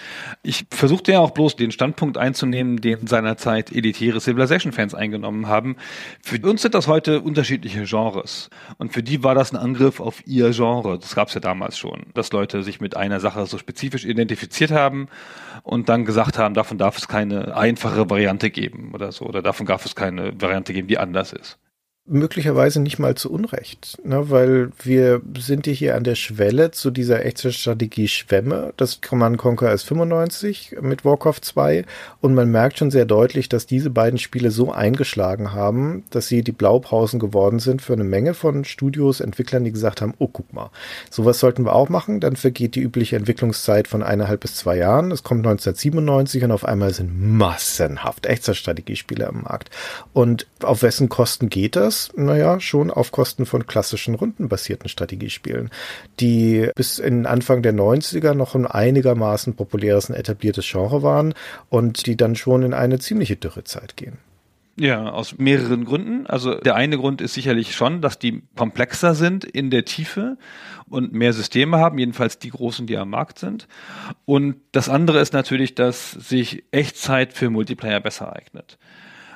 Ich 0.43 0.66
versuchte 0.72 1.12
ja 1.12 1.20
auch 1.20 1.30
bloß 1.30 1.55
den 1.55 1.70
Standpunkt 1.70 2.18
einzunehmen, 2.18 2.78
den 2.80 3.06
seinerzeit 3.06 3.70
elitäre 3.70 4.20
Civilization-Fans 4.20 4.93
eingenommen 4.97 5.47
haben. 5.47 5.76
Für 6.20 6.40
uns 6.40 6.62
sind 6.62 6.74
das 6.74 6.89
heute 6.89 7.20
unterschiedliche 7.20 7.85
Genres. 7.85 8.51
Und 8.78 8.93
für 8.93 9.05
die 9.05 9.22
war 9.22 9.36
das 9.36 9.52
ein 9.52 9.56
Angriff 9.56 10.01
auf 10.01 10.26
ihr 10.26 10.51
Genre. 10.51 10.98
Das 10.98 11.14
gab 11.14 11.28
es 11.28 11.35
ja 11.35 11.40
damals 11.40 11.78
schon, 11.78 12.06
dass 12.14 12.32
Leute 12.32 12.64
sich 12.64 12.80
mit 12.80 12.97
einer 12.97 13.20
Sache 13.20 13.47
so 13.47 13.56
spezifisch 13.56 14.05
identifiziert 14.05 14.72
haben 14.72 15.06
und 15.62 15.89
dann 15.89 16.05
gesagt 16.05 16.39
haben, 16.39 16.55
davon 16.55 16.76
darf 16.78 16.98
es 16.98 17.06
keine 17.06 17.56
einfache 17.56 18.10
Variante 18.10 18.51
geben 18.51 18.90
oder 18.94 19.12
so. 19.12 19.26
Oder 19.26 19.43
davon 19.43 19.66
darf 19.66 19.86
es 19.86 19.94
keine 19.94 20.32
Variante 20.40 20.72
geben, 20.72 20.89
die 20.89 20.98
anders 20.98 21.32
ist 21.32 21.56
möglicherweise 22.09 22.80
nicht 22.80 22.98
mal 22.98 23.14
zu 23.14 23.30
Unrecht, 23.30 23.98
ne, 24.05 24.30
weil 24.30 24.70
wir 24.82 25.20
sind 25.39 25.66
ja 25.66 25.72
hier 25.72 25.97
an 25.97 26.05
der 26.05 26.14
Schwelle 26.14 26.70
zu 26.70 26.90
dieser 26.90 27.24
Echtzeitstrategie 27.24 28.09
Schwemme. 28.09 28.72
Das 28.76 29.01
Command 29.01 29.39
Conquer 29.39 29.72
ist 29.72 29.85
95 29.85 30.76
mit 30.80 31.05
Warcraft 31.05 31.40
2 31.43 31.85
und 32.20 32.35
man 32.35 32.51
merkt 32.51 32.78
schon 32.78 32.90
sehr 32.90 33.05
deutlich, 33.05 33.48
dass 33.48 33.66
diese 33.66 33.90
beiden 33.90 34.18
Spiele 34.18 34.51
so 34.51 34.72
eingeschlagen 34.72 35.52
haben, 35.52 36.05
dass 36.10 36.28
sie 36.28 36.43
die 36.43 36.52
Blaupausen 36.52 37.20
geworden 37.20 37.59
sind 37.59 37.82
für 37.82 37.93
eine 37.93 38.05
Menge 38.05 38.35
von 38.35 38.64
Studios, 38.64 39.20
Entwicklern, 39.20 39.64
die 39.64 39.72
gesagt 39.72 40.01
haben, 40.01 40.14
oh 40.18 40.28
guck 40.28 40.52
mal, 40.52 40.70
sowas 41.10 41.39
sollten 41.39 41.64
wir 41.64 41.74
auch 41.74 41.89
machen, 41.89 42.20
dann 42.20 42.36
vergeht 42.36 42.74
die 42.74 42.80
übliche 42.80 43.16
Entwicklungszeit 43.16 43.89
von 43.89 44.02
eineinhalb 44.02 44.40
bis 44.40 44.56
zwei 44.56 44.76
Jahren. 44.76 45.10
Es 45.10 45.22
kommt 45.22 45.47
1997 45.47 46.44
und 46.44 46.52
auf 46.52 46.64
einmal 46.64 46.93
sind 46.94 47.20
massenhaft 47.20 48.26
Echtzeitstrategiespiele 48.26 49.26
am 49.26 49.43
Markt. 49.43 49.70
Und 50.12 50.47
auf 50.62 50.82
wessen 50.82 51.09
Kosten 51.09 51.48
geht 51.48 51.76
das? 51.76 51.98
Das, 51.99 52.16
naja, 52.16 52.61
schon 52.61 52.91
auf 52.91 53.12
Kosten 53.12 53.47
von 53.47 53.66
klassischen 53.66 54.15
rundenbasierten 54.15 54.89
Strategiespielen, 54.89 55.70
die 56.20 56.70
bis 56.75 56.99
in 56.99 57.27
Anfang 57.27 57.62
der 57.62 57.75
90er 57.75 58.35
noch 58.35 58.55
ein 58.55 58.66
einigermaßen 58.66 59.55
populäres 59.55 60.09
und 60.09 60.15
etabliertes 60.15 60.66
Genre 60.70 61.03
waren 61.03 61.35
und 61.69 62.07
die 62.07 62.16
dann 62.16 62.37
schon 62.37 62.62
in 62.62 62.75
eine 62.75 62.99
ziemliche 62.99 63.37
Dürrezeit 63.37 63.97
gehen. 63.97 64.19
Ja, 64.81 65.11
aus 65.11 65.39
mehreren 65.39 65.85
Gründen. 65.85 66.29
Also 66.29 66.55
der 66.55 66.77
eine 66.77 66.99
Grund 66.99 67.20
ist 67.20 67.35
sicherlich 67.35 67.75
schon, 67.75 68.01
dass 68.01 68.20
die 68.20 68.43
komplexer 68.55 69.16
sind 69.16 69.45
in 69.45 69.70
der 69.70 69.85
Tiefe 69.85 70.39
und 70.89 71.12
mehr 71.12 71.33
Systeme 71.33 71.79
haben, 71.79 71.99
jedenfalls 71.99 72.39
die 72.39 72.51
großen, 72.51 72.87
die 72.87 72.97
am 72.97 73.11
Markt 73.11 73.41
sind. 73.41 73.66
Und 74.25 74.55
das 74.70 74.89
andere 74.89 75.19
ist 75.19 75.33
natürlich, 75.33 75.75
dass 75.75 76.12
sich 76.12 76.62
Echtzeit 76.70 77.33
für 77.33 77.51
Multiplayer 77.51 77.99
besser 77.99 78.33
eignet 78.33 78.79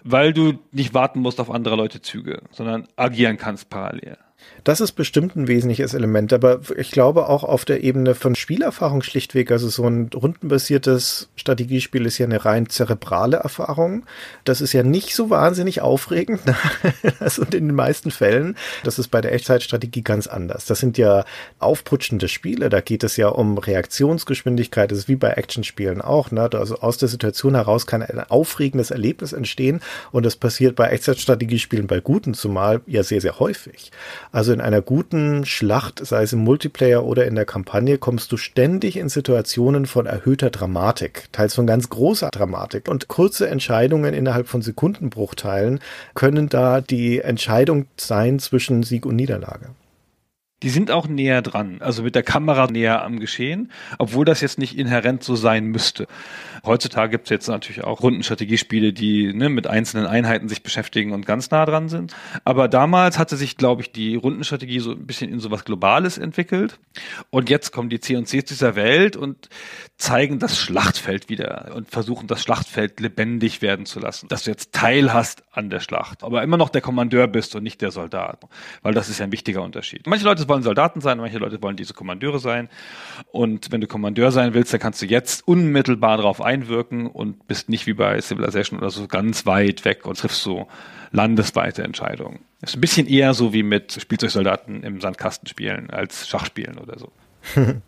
weil 0.05 0.33
du 0.33 0.59
nicht 0.73 0.95
warten 0.95 1.21
musst 1.21 1.41
auf 1.41 1.51
andere 1.51 1.77
Leute 1.77 2.03
Züge, 2.03 2.43
sondern 2.51 2.89
agieren 2.97 3.37
kannst 3.37 3.71
parallel. 3.71 4.19
Das 4.65 4.81
ist 4.81 4.93
bestimmt 4.93 5.35
ein 5.35 5.49
wesentliches 5.49 5.93
Element, 5.93 6.33
aber 6.33 6.61
ich 6.77 6.93
glaube 6.93 7.29
auch 7.29 7.43
auf 7.43 7.65
der 7.65 7.83
Ebene 7.83 8.15
von 8.15 8.37
Spielerfahrung 8.37 9.03
schlichtweg, 9.03 9.51
also 9.51 9.69
so 9.69 9.85
ein 9.85 10.09
rundenbasiertes 10.15 11.31
Strategiespiel 11.35 12.07
ist 12.07 12.19
ja 12.19 12.27
eine 12.27 12.45
rein 12.45 12.69
zerebrale 12.69 13.39
Erfahrung. 13.39 14.05
Das 14.45 14.61
ist 14.61 14.73
ja 14.73 14.85
nicht 14.85 15.17
so 15.17 15.31
wahnsinnig 15.31 15.81
aufregend, 15.81 16.43
also 17.19 17.43
in 17.43 17.51
den 17.51 17.75
meisten 17.75 18.13
Fällen. 18.13 18.57
Das 18.85 19.01
ist 19.01 19.09
bei 19.09 19.21
der 19.21 19.33
Echtzeitstrategie 19.33 20.03
ganz 20.03 20.29
anders. 20.29 20.67
Das 20.67 20.79
sind 20.79 20.97
ja 20.97 21.25
aufputschende 21.59 22.29
Spiele, 22.29 22.69
da 22.69 22.81
geht 22.81 23.03
es 23.03 23.17
ja 23.17 23.29
um 23.29 23.59
Reaktionsgeschwindigkeit, 23.59 24.93
das 24.93 24.99
ist 24.99 25.09
wie 25.09 25.17
bei 25.17 25.31
Actionspielen 25.31 26.01
auch, 26.01 26.31
ne? 26.31 26.49
Also 26.53 26.79
aus 26.79 26.99
der 26.99 27.09
Situation 27.09 27.57
heraus 27.57 27.87
kann 27.87 28.03
ein 28.03 28.21
aufregendes 28.21 28.93
Erlebnis 28.93 29.33
entstehen 29.33 29.81
und 30.13 30.25
das 30.25 30.37
passiert 30.37 30.77
bei 30.77 30.89
Echtzeitstrategiespielen 30.89 31.89
bei 31.89 31.99
guten 32.01 32.35
zumal 32.35 32.81
ja 32.87 33.03
sehr, 33.03 33.21
sehr 33.21 33.41
häufig. 33.41 33.91
Also 34.33 34.55
in 34.55 34.63
einer 34.63 34.81
guten 34.81 35.45
Schlacht, 35.45 36.05
sei 36.05 36.23
es 36.23 36.33
im 36.33 36.39
Multiplayer 36.39 37.05
oder 37.05 37.27
in 37.27 37.35
der 37.35 37.45
Kampagne, 37.45 37.99
kommst 37.99 38.33
du 38.33 38.39
ständig 38.39 38.97
in 38.97 39.11
Situationen 39.11 39.85
von 39.85 40.07
erhöhter 40.07 40.49
Dramatik, 40.49 41.29
teils 41.33 41.55
von 41.55 41.67
ganz 41.67 41.91
großer 41.91 42.31
Dramatik. 42.31 42.89
Und 42.89 43.09
kurze 43.09 43.51
Entscheidungen 43.51 44.15
innerhalb 44.15 44.49
von 44.49 44.63
Sekundenbruchteilen 44.63 45.81
können 46.15 46.49
da 46.49 46.81
die 46.81 47.21
Entscheidung 47.21 47.85
sein 47.99 48.39
zwischen 48.39 48.83
Sieg 48.83 49.05
und 49.05 49.17
Niederlage 49.17 49.69
die 50.63 50.71
sind 50.71 50.91
auch 50.91 51.09
näher 51.09 51.43
dran, 51.43 51.79
also 51.81 52.03
mit 52.03 52.15
der 52.15 52.23
Kamera 52.23 52.69
näher 52.69 53.05
am 53.05 53.19
Geschehen, 53.19 53.73
obwohl 53.99 54.25
das 54.25 54.41
jetzt 54.41 54.59
nicht 54.59 54.79
inhärent 54.79 55.25
so 55.25 55.35
sein 55.35 55.67
müsste. 55.67 56.07
Heutzutage 56.65 57.11
gibt 57.11 57.25
es 57.25 57.31
jetzt 57.31 57.49
natürlich 57.49 57.83
auch 57.83 58.03
Rundenstrategiespiele, 58.03 58.93
die 58.93 59.33
ne, 59.33 59.49
mit 59.49 59.67
einzelnen 59.67 60.07
Einheiten 60.07 60.49
sich 60.49 60.63
beschäftigen 60.63 61.13
und 61.13 61.27
ganz 61.27 61.51
nah 61.51 61.67
dran 61.67 61.89
sind. 61.89 62.15
Aber 62.45 62.69
damals 62.69 63.19
hatte 63.19 63.37
sich, 63.37 63.57
glaube 63.57 63.83
ich, 63.83 63.91
die 63.91 64.15
Rundenstrategie 64.15 64.79
so 64.79 64.93
ein 64.93 65.07
bisschen 65.07 65.33
in 65.33 65.41
so 65.41 65.51
was 65.51 65.65
Globales 65.65 66.19
entwickelt. 66.19 66.79
Und 67.31 67.51
jetzt 67.51 67.73
kommen 67.73 67.89
die 67.89 67.99
C&Cs 67.99 68.45
dieser 68.45 68.77
Welt 68.77 69.17
und 69.17 69.49
zeigen 69.97 70.39
das 70.39 70.59
Schlachtfeld 70.59 71.29
wieder 71.29 71.73
und 71.75 71.91
versuchen 71.91 72.27
das 72.27 72.43
Schlachtfeld 72.43 73.01
lebendig 73.01 73.63
werden 73.63 73.87
zu 73.87 73.99
lassen. 73.99 74.29
Dass 74.29 74.45
du 74.45 74.51
jetzt 74.51 74.73
Teil 74.73 75.13
hast 75.13 75.43
an 75.53 75.69
der 75.69 75.81
Schlacht, 75.81 76.23
aber 76.23 76.43
immer 76.43 76.57
noch 76.57 76.69
der 76.69 76.81
Kommandeur 76.81 77.27
bist 77.27 77.55
und 77.57 77.63
nicht 77.63 77.81
der 77.81 77.91
Soldat. 77.91 78.41
Weil 78.83 78.95
das 78.95 79.09
ist 79.09 79.19
ja 79.19 79.25
ein 79.25 79.33
wichtiger 79.33 79.63
Unterschied. 79.63 80.07
Manche 80.07 80.25
Leute 80.25 80.49
wollen 80.49 80.63
Soldaten 80.63 81.01
sein, 81.01 81.19
manche 81.19 81.39
Leute 81.39 81.63
wollen 81.63 81.77
diese 81.77 81.95
Kommandeure 81.95 82.39
sein. 82.39 82.69
Und 83.31 83.71
wenn 83.73 83.81
du 83.81 83.87
Kommandeur 83.87 84.33
sein 84.33 84.55
willst, 84.55 84.73
dann 84.73 84.81
kannst 84.81 85.03
du 85.03 85.07
jetzt 85.07 85.47
unmittelbar 85.47 86.17
darauf 86.17 86.41
einwirken 86.53 87.07
und 87.07 87.47
bist 87.49 87.69
nicht 87.69 87.87
wie 87.87 87.95
bei 87.95 88.21
Civilization 88.21 88.79
oder 88.79 88.91
so 88.91 89.07
ganz 89.07 89.47
weit 89.47 89.85
weg 89.85 90.07
und 90.07 90.19
triffst 90.19 90.43
so 90.43 90.69
landesweite 91.11 91.83
Entscheidungen. 91.83 92.41
Ist 92.61 92.77
ein 92.77 92.81
bisschen 92.81 93.07
eher 93.07 93.35
so 93.35 93.53
wie 93.53 93.63
mit 93.63 93.93
Spielzeugsoldaten 93.93 94.83
im 94.83 95.01
Sandkasten 95.01 95.49
spielen 95.49 95.91
als 95.91 96.29
Schachspielen 96.29 96.79
oder 96.79 96.99
so. 96.99 97.13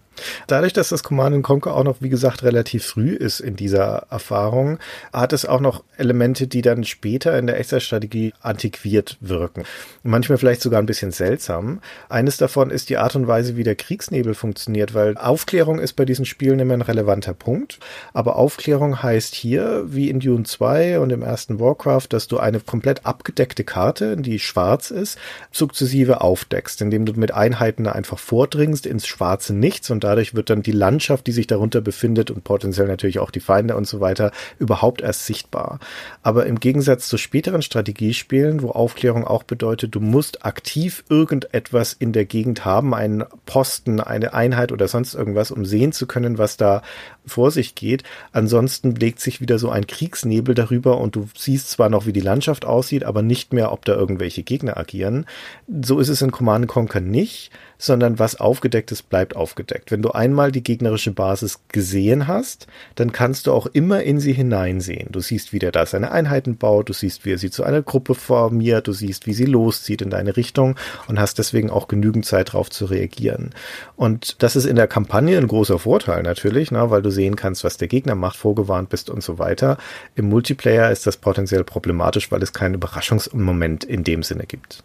Dadurch, 0.47 0.73
dass 0.73 0.91
das 0.91 1.03
Command 1.03 1.43
Conquer 1.43 1.75
auch 1.75 1.85
noch, 1.85 1.97
wie 2.01 2.09
gesagt, 2.09 2.43
relativ 2.43 2.85
früh 2.85 3.15
ist 3.15 3.41
in 3.41 3.57
dieser 3.57 4.07
Erfahrung, 4.11 4.79
hat 5.13 5.33
es 5.33 5.47
auch 5.47 5.61
noch 5.61 5.83
Elemente, 5.97 6.47
die 6.47 6.63
dann 6.63 6.85
später 6.85 7.39
in 7.39 7.47
der 7.47 7.59
Echtzeitstrategie 7.59 8.33
antiquiert 8.41 9.17
wirken. 9.21 9.65
Manchmal 10.03 10.39
vielleicht 10.39 10.61
sogar 10.61 10.81
ein 10.81 10.87
bisschen 10.87 11.13
seltsam. 11.13 11.81
Eines 12.09 12.37
davon 12.37 12.71
ist 12.71 12.91
die 12.91 12.99
Art 12.99 13.17
und 13.17 13.27
Weise, 13.27 13.57
wie 13.57 13.63
der 13.63 13.75
Kriegsnebel 13.75 14.35
funktioniert, 14.35 14.95
weil 14.95 15.17
Aufklärung 15.17 15.79
ist 15.79 15.95
bei 15.95 16.05
diesen 16.05 16.25
Spielen 16.25 16.61
immer 16.61 16.75
ein 16.75 16.83
relevanter 16.83 17.35
Punkt. 17.35 17.79
Aber 18.13 18.37
Aufklärung 18.37 19.03
heißt 19.03 19.35
hier, 19.35 19.85
wie 19.87 20.11
in 20.11 20.21
Dune 20.21 20.45
2 20.45 21.01
und 21.01 21.11
im 21.11 21.23
ersten 21.23 21.59
Warcraft, 21.61 22.09
dass 22.11 22.29
du 22.29 22.39
eine 22.39 22.61
komplett 22.61 23.07
abgedeckte 23.07 23.65
Karte, 23.65 24.17
die 24.17 24.39
schwarz 24.39 24.91
ist, 24.91 25.19
sukzessive 25.51 26.21
aufdeckst, 26.21 26.81
indem 26.83 27.07
du 27.07 27.15
mit 27.15 27.33
Einheiten 27.33 27.87
einfach 27.87 28.19
vordringst 28.19 28.87
ins 28.87 29.07
schwarze 29.07 29.55
Nichts 29.55 29.91
und 29.91 30.04
dadurch 30.05 30.35
wird 30.35 30.51
dann 30.51 30.63
die 30.63 30.73
Landschaft, 30.73 31.27
die 31.27 31.33
sich 31.33 31.47
darunter 31.47 31.81
befindet 31.81 32.31
und 32.31 32.45
potenziell 32.45 32.87
natürlich 32.87 33.19
auch 33.19 33.31
die 33.31 33.41
Feinde 33.41 33.77
und 33.77 33.87
so 33.87 34.01
weiter, 34.01 34.31
überhaupt 34.59 35.01
erst 35.01 35.27
sichtbar. 35.27 35.81
Aber 36.23 36.47
im 36.47 36.61
Gegensatz 36.61 37.09
zu 37.09 37.17
späteren 37.17 37.63
Strategiespielen, 37.63 38.63
wo 38.63 38.71
Aufklärung 38.71 39.25
auch 39.25 39.43
bedeutet, 39.43 39.95
du 39.95 40.01
musst 40.01 40.45
aktiv 40.45 41.05
irgendetwas 41.09 41.95
in 41.95 42.13
der 42.13 42.27
Gegend 42.27 42.65
haben, 42.65 42.95
einen 42.95 43.25
Posten, 43.47 44.01
eine 44.01 44.35
Einheit 44.35 44.73
oder 44.73 44.89
sonst 44.89 45.15
irgendwas, 45.15 45.51
um 45.51 45.65
sehen 45.65 45.93
zu 45.93 46.07
können, 46.07 46.39
was 46.39 46.57
da 46.57 46.83
vor 47.27 47.51
sich 47.51 47.75
geht. 47.75 48.03
Ansonsten 48.33 48.95
legt 48.95 49.21
sich 49.21 49.41
wieder 49.41 49.59
so 49.59 49.71
ein 49.71 49.87
Kriegsnebel 49.87 50.55
darüber 50.55 50.99
und 50.99 51.17
du 51.17 51.29
siehst 51.37 51.71
zwar 51.71 51.89
noch, 51.89 52.07
wie 52.07 52.13
die 52.13 52.21
Landschaft 52.21 52.65
aussieht, 52.65 53.05
aber 53.05 53.23
nicht 53.23 53.53
mehr, 53.53 53.73
ob 53.73 53.85
da 53.85 53.95
irgendwelche 53.95 54.43
Gegner 54.43 54.77
agieren. 54.77 55.25
So 55.67 55.99
ist 55.99 56.11
es 56.11 56.21
in 56.21 56.31
Command 56.31 56.69
Conquer 56.69 57.01
nicht 57.01 57.51
sondern 57.85 58.19
was 58.19 58.41
aufgedeckt 58.41 58.93
ist, 58.93 59.09
bleibt 59.09 59.37
aufgedeckt. 59.37 59.91
Wenn 59.95 60.03
du 60.03 60.11
einmal 60.11 60.51
die 60.51 60.65
gegnerische 60.65 61.13
Basis 61.13 61.61
gesehen 61.69 62.27
hast, 62.27 62.67
dann 62.97 63.13
kannst 63.13 63.47
du 63.47 63.53
auch 63.53 63.69
immer 63.69 64.03
in 64.03 64.19
sie 64.19 64.33
hineinsehen. 64.33 65.07
Du 65.13 65.21
siehst, 65.21 65.53
wie 65.53 65.61
der 65.61 65.71
da 65.71 65.87
seine 65.87 66.11
Einheiten 66.11 66.57
baut, 66.57 66.89
du 66.89 66.93
siehst, 66.93 67.25
wie 67.25 67.31
er 67.31 67.39
sie 67.39 67.49
zu 67.49 67.63
einer 67.63 67.81
Gruppe 67.81 68.17
formiert, 68.17 68.89
du 68.89 68.93
siehst, 68.93 69.29
wie 69.29 69.35
sie 69.35 69.45
loszieht 69.45 70.03
in 70.03 70.11
deine 70.11 70.37
Richtung 70.37 70.75
und 71.07 71.21
hast 71.21 71.39
deswegen 71.39 71.71
auch 71.71 71.87
genügend 71.87 72.27
Zeit 72.27 72.49
darauf 72.49 72.71
zu 72.71 72.87
reagieren. 72.87 73.51
Und 73.95 74.43
das 74.43 74.57
ist 74.57 74.65
in 74.65 74.75
der 74.75 74.89
Kampagne 74.89 75.39
ein 75.39 75.47
großer 75.47 75.79
Vorteil 75.79 76.25
natürlich, 76.25 76.73
ne, 76.73 76.91
weil 76.91 77.03
du 77.03 77.11
sehen 77.11 77.37
kannst, 77.37 77.63
was 77.63 77.77
der 77.77 77.87
Gegner 77.87 78.17
macht, 78.17 78.37
vorgewarnt 78.37 78.89
bist 78.89 79.11
und 79.11 79.23
so 79.23 79.39
weiter. 79.39 79.79
Im 80.17 80.29
Multiplayer 80.29 80.91
ist 80.91 81.07
das 81.07 81.19
potenziell 81.19 81.63
problematisch, 81.63 82.33
weil 82.33 82.43
es 82.43 82.53
keinen 82.53 82.75
Überraschungsmoment 82.75 83.85
in 83.85 84.03
dem 84.03 84.25
Sinne 84.25 84.47
gibt. 84.47 84.83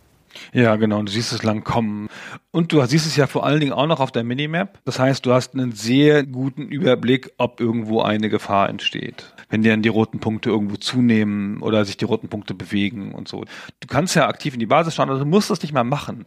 Ja, 0.53 0.76
genau. 0.76 1.01
Du 1.03 1.11
siehst 1.11 1.34
es 1.34 1.43
lang 1.43 1.64
kommen. 1.64 2.10
Und 2.51 2.72
du 2.72 2.84
siehst 2.85 3.06
es 3.06 3.15
ja 3.15 3.27
vor 3.27 3.45
allen 3.45 3.60
Dingen 3.60 3.73
auch 3.73 3.88
noch 3.88 3.99
auf 3.99 4.11
der 4.11 4.23
Minimap. 4.23 4.80
Das 4.85 4.99
heißt, 4.99 5.26
du 5.26 5.34
hast 5.34 5.53
einen 5.53 5.72
sehr 5.72 6.23
guten 6.26 6.64
Überblick, 6.64 7.31
ob 7.38 7.60
irgendwo 7.60 8.01
eine 8.01 8.30
Gefahr 8.30 8.69
entsteht. 8.69 9.34
Wenn 9.49 9.61
dir 9.61 9.72
dann 9.72 9.81
die 9.81 9.89
roten 9.89 10.19
Punkte 10.19 10.49
irgendwo 10.49 10.76
zunehmen 10.76 11.61
oder 11.61 11.85
sich 11.85 11.97
die 11.97 12.06
roten 12.06 12.30
Punkte 12.30 12.53
bewegen 12.53 13.14
und 13.14 13.27
so. 13.27 13.45
Du 13.80 13.88
kannst 13.88 14.15
ja 14.15 14.27
aktiv 14.27 14.53
in 14.53 14.60
die 14.60 14.65
Basis 14.65 14.95
schauen, 14.95 15.10
aber 15.10 15.19
du 15.19 15.26
musst 15.26 15.49
das 15.49 15.61
nicht 15.61 15.73
mal 15.73 15.84
machen 15.84 16.26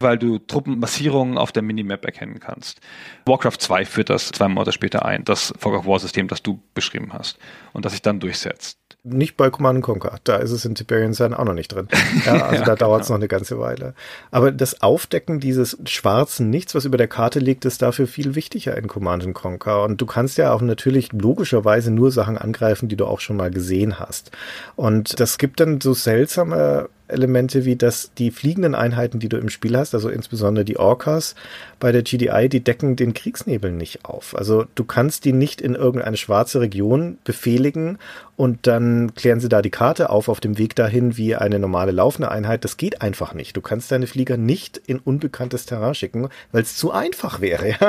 weil 0.00 0.18
du 0.18 0.38
Truppenmassierungen 0.38 1.38
auf 1.38 1.52
der 1.52 1.62
Minimap 1.62 2.04
erkennen 2.04 2.40
kannst. 2.40 2.80
Warcraft 3.26 3.58
2 3.58 3.84
führt 3.84 4.10
das 4.10 4.30
zwei 4.30 4.48
Monate 4.48 4.72
später 4.72 5.04
ein, 5.04 5.24
das 5.24 5.52
Fog 5.58 5.74
of 5.74 5.86
War 5.86 5.98
System, 6.00 6.26
das 6.26 6.42
du 6.42 6.60
beschrieben 6.74 7.12
hast 7.12 7.38
und 7.72 7.84
das 7.84 7.92
sich 7.92 8.02
dann 8.02 8.18
durchsetzt. 8.18 8.79
Nicht 9.02 9.38
bei 9.38 9.48
Command 9.48 9.82
Conquer. 9.82 10.18
Da 10.24 10.36
ist 10.36 10.50
es 10.50 10.66
in 10.66 10.74
Tiberian 10.74 11.14
Sun 11.14 11.32
auch 11.32 11.44
noch 11.44 11.54
nicht 11.54 11.68
drin. 11.68 11.88
Ja, 12.26 12.32
also 12.44 12.56
ja, 12.56 12.64
da 12.64 12.76
dauert 12.76 13.02
es 13.02 13.06
genau. 13.06 13.16
noch 13.16 13.20
eine 13.20 13.28
ganze 13.28 13.58
Weile. 13.58 13.94
Aber 14.30 14.52
das 14.52 14.82
Aufdecken 14.82 15.40
dieses 15.40 15.78
schwarzen 15.86 16.50
Nichts, 16.50 16.74
was 16.74 16.84
über 16.84 16.98
der 16.98 17.08
Karte 17.08 17.38
liegt, 17.38 17.64
ist 17.64 17.80
dafür 17.80 18.06
viel 18.06 18.34
wichtiger 18.34 18.76
in 18.76 18.88
Command 18.88 19.32
Conquer. 19.32 19.84
Und 19.84 20.00
du 20.02 20.06
kannst 20.06 20.36
ja 20.36 20.52
auch 20.52 20.60
natürlich 20.60 21.12
logischerweise 21.12 21.90
nur 21.90 22.10
Sachen 22.10 22.36
angreifen, 22.36 22.88
die 22.88 22.96
du 22.96 23.06
auch 23.06 23.20
schon 23.20 23.36
mal 23.36 23.50
gesehen 23.50 23.98
hast. 23.98 24.32
Und 24.76 25.18
das 25.18 25.38
gibt 25.38 25.60
dann 25.60 25.80
so 25.80 25.94
seltsame 25.94 26.88
Elemente 27.10 27.64
wie 27.64 27.76
dass 27.76 28.12
die 28.14 28.30
fliegenden 28.30 28.74
Einheiten, 28.74 29.18
die 29.18 29.28
du 29.28 29.36
im 29.36 29.48
Spiel 29.48 29.76
hast, 29.76 29.94
also 29.94 30.08
insbesondere 30.08 30.64
die 30.64 30.78
Orcas 30.78 31.34
bei 31.78 31.92
der 31.92 32.02
GDI, 32.02 32.48
die 32.48 32.62
decken 32.62 32.96
den 32.96 33.14
Kriegsnebel 33.14 33.72
nicht 33.72 34.04
auf. 34.04 34.36
Also 34.36 34.64
du 34.74 34.84
kannst 34.84 35.24
die 35.24 35.32
nicht 35.32 35.60
in 35.60 35.74
irgendeine 35.74 36.16
schwarze 36.16 36.60
Region 36.60 37.18
befehligen 37.24 37.98
und 38.40 38.66
dann 38.66 39.14
klären 39.14 39.38
sie 39.38 39.50
da 39.50 39.60
die 39.60 39.68
Karte 39.68 40.08
auf 40.08 40.30
auf 40.30 40.40
dem 40.40 40.56
Weg 40.56 40.74
dahin 40.74 41.18
wie 41.18 41.36
eine 41.36 41.58
normale 41.58 41.92
laufende 41.92 42.30
Einheit. 42.30 42.64
Das 42.64 42.78
geht 42.78 43.02
einfach 43.02 43.34
nicht. 43.34 43.54
Du 43.54 43.60
kannst 43.60 43.92
deine 43.92 44.06
Flieger 44.06 44.38
nicht 44.38 44.78
in 44.78 44.98
unbekanntes 44.98 45.66
Terrain 45.66 45.94
schicken, 45.94 46.30
weil 46.50 46.62
es 46.62 46.74
zu 46.74 46.90
einfach 46.90 47.42
wäre. 47.42 47.74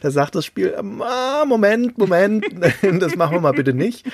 Da 0.00 0.10
sagt 0.10 0.34
das 0.34 0.44
Spiel, 0.44 0.74
ah, 0.76 1.44
Moment, 1.46 1.96
Moment, 1.96 2.44
das 2.82 3.14
machen 3.14 3.36
wir 3.36 3.40
mal 3.40 3.52
bitte 3.52 3.72
nicht. 3.72 4.04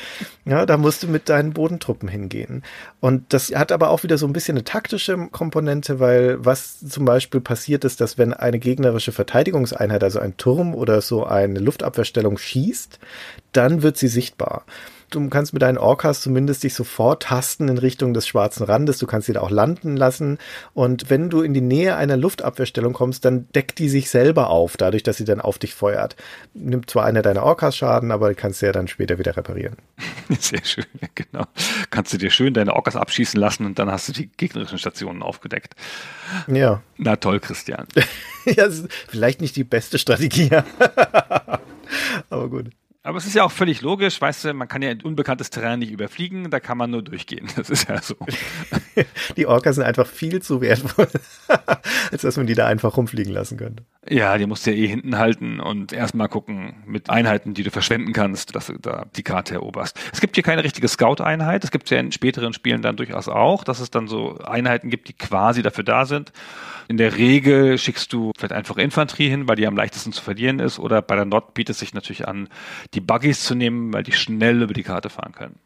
Ja, 0.45 0.67
da 0.67 0.77
musst 0.77 1.03
du 1.03 1.09
mit 1.09 1.29
deinen 1.29 1.53
Bodentruppen 1.53 2.09
hingehen. 2.09 2.63
Und 3.01 3.33
das 3.33 3.51
hat 3.55 3.73
aber 3.73 3.89
auch 3.89 4.03
wieder 4.03 4.19
so 4.19 4.27
ein 4.27 4.33
bisschen 4.33 4.57
eine 4.57 4.65
taktische 4.65 5.17
Komponente, 5.29 5.99
weil 5.99 6.45
was 6.45 6.81
zum 6.81 7.07
Beispiel 7.07 7.41
passiert 7.41 7.85
ist, 7.85 8.01
dass 8.01 8.19
wenn 8.19 8.35
eine 8.35 8.59
gegnerische 8.59 9.13
Verteidigungseinheit, 9.13 10.05
also 10.05 10.21
ein 10.21 10.37
Turm 10.37 10.75
oder 10.75 11.01
so 11.01 11.25
eine 11.25 11.59
Luftabwehrstellung 11.59 12.37
schießt, 12.37 12.99
dann 13.53 13.83
wird 13.83 13.97
sie 13.97 14.09
sichtbar 14.09 14.65
du 15.11 15.29
kannst 15.29 15.53
mit 15.53 15.63
deinen 15.63 15.79
Orcas 15.79 16.21
zumindest 16.21 16.63
dich 16.63 16.75
sofort 16.75 17.25
tasten 17.25 17.69
in 17.69 17.79
Richtung 17.79 18.15
des 18.15 18.27
schwarzen 18.27 18.65
Randes. 18.65 18.99
Du 18.99 19.07
kannst 19.07 19.27
sie 19.27 19.33
da 19.33 19.41
auch 19.41 19.51
landen 19.51 19.97
lassen. 19.97 20.39
Und 20.75 21.11
wenn 21.11 21.31
du 21.31 21.43
in 21.43 21.55
die 21.55 21.61
Nähe 21.61 21.97
einer 21.97 22.17
Luftabwehrstellung 22.17 22.93
kommst, 22.93 23.25
dann 23.25 23.49
deckt 23.55 23.79
die 23.79 23.89
sich 23.89 24.11
selber 24.11 24.51
auf, 24.51 24.77
dadurch, 24.77 25.03
dass 25.03 25.17
sie 25.17 25.25
dann 25.25 25.41
auf 25.41 25.59
dich 25.59 25.75
feuert. 25.75 26.17
Nimmt 26.55 26.91
zwar 26.91 27.05
einer 27.05 27.23
deiner 27.23 27.43
Orcas 27.43 27.77
Schaden, 27.77 28.11
aber 28.11 28.35
kannst 28.35 28.61
sie 28.61 28.67
ja 28.67 28.73
dann 28.73 28.89
später 28.89 29.19
wieder 29.19 29.37
reparieren. 29.37 29.77
Sehr 30.39 30.65
schön, 30.65 30.87
genau. 31.15 31.45
Kannst 31.91 32.13
du 32.13 32.19
dir 32.19 32.31
schön 32.31 32.55
deine 32.55 32.75
Orcas 32.75 32.97
abschießen 32.97 33.39
lassen 33.39 33.67
und 33.67 33.79
dann 33.79 33.91
hast 33.91 34.09
du 34.09 34.13
die 34.13 34.29
gegnerischen 34.29 34.79
Stationen 34.79 35.23
aufgedeckt. 35.23 35.75
Ja. 36.47 36.83
Na 36.97 37.17
toll, 37.17 37.41
Christian. 37.41 37.87
ja, 38.45 38.69
vielleicht 39.09 39.41
nicht 39.41 39.57
die 39.57 39.65
beste 39.65 39.99
Strategie. 39.99 40.51
aber 42.31 42.49
gut. 42.49 42.71
Aber 43.03 43.17
es 43.17 43.27
ist 43.27 43.35
ja 43.35 43.45
auch 43.45 43.53
völlig 43.53 43.81
logisch, 43.81 44.21
weißt 44.21 44.45
du, 44.45 44.55
man 44.55 44.69
kann 44.69 44.83
ja 44.83 44.93
unbekanntes 45.03 45.49
Terrain 45.49 45.79
nicht 45.79 45.91
überfliegen, 45.91 46.51
da 46.51 46.61
kann 46.61 46.77
man 46.77 46.91
nur 46.91 47.03
durchgehen. 47.03 47.49
Das 47.57 47.71
ist 47.71 47.89
ja 47.89 48.01
so. 48.03 48.15
die 49.37 49.47
Orcas 49.47 49.77
sind 49.77 49.85
einfach 49.85 50.07
viel 50.07 50.43
zu 50.43 50.61
wertvoll, 50.61 51.09
als 52.13 52.23
dass 52.23 52.37
man 52.37 52.47
die 52.47 52.55
da 52.55 52.67
einfach 52.67 52.97
rumfliegen 52.97 53.33
lassen 53.33 53.57
könnte. 53.57 53.85
Ja, 54.09 54.39
die 54.39 54.47
musst 54.47 54.67
du 54.67 54.71
ja 54.71 54.79
eh 54.79 54.87
hinten 54.87 55.19
halten 55.19 55.61
und 55.61 55.93
erstmal 55.93 56.31
gucken 56.31 56.83
mit 56.87 57.11
Einheiten, 57.11 57.53
die 57.53 57.63
du 57.63 57.71
verschwenden 57.71 58.15
kannst, 58.15 58.55
dass 58.55 58.69
du 58.69 58.79
da 58.79 59.05
die 59.15 59.23
Karte 59.23 59.55
eroberst. 59.55 60.01
Es 60.11 60.23
gibt 60.23 60.37
hier 60.37 60.43
keine 60.43 60.65
richtige 60.65 60.89
Scout-Einheit, 60.89 61.65
es 61.65 61.71
gibt 61.71 61.91
ja 61.91 61.99
in 61.99 62.11
späteren 62.11 62.55
Spielen 62.55 62.81
dann 62.81 62.97
durchaus 62.97 63.29
auch, 63.29 63.63
dass 63.63 63.79
es 63.79 63.91
dann 63.91 64.09
so 64.09 64.39
Einheiten 64.39 64.89
gibt, 64.89 65.09
die 65.09 65.13
quasi 65.13 65.61
dafür 65.63 65.85
da 65.85 66.07
sind. 66.07 66.33
In 66.89 66.97
der 66.97 67.19
Regel 67.19 67.77
schickst 67.77 68.11
du 68.15 68.33
vielleicht 68.39 68.55
einfach 68.55 68.79
Infanterie 68.79 69.29
hin, 69.29 69.47
weil 69.49 69.57
die 69.57 69.67
am 69.67 69.77
leichtesten 69.77 70.13
zu 70.13 70.23
verlieren 70.23 70.61
ist, 70.61 70.79
oder 70.79 71.03
bei 71.03 71.15
der 71.15 71.27
Nord 71.27 71.53
bietet 71.53 71.75
es 71.75 71.81
sich 71.81 71.93
natürlich 71.93 72.27
an, 72.27 72.49
die 72.95 73.01
Buggies 73.01 73.45
zu 73.45 73.55
nehmen, 73.55 73.93
weil 73.93 74.03
die 74.03 74.13
schnell 74.13 74.63
über 74.63 74.73
die 74.73 74.83
Karte 74.83 75.11
fahren 75.11 75.33
können. 75.33 75.59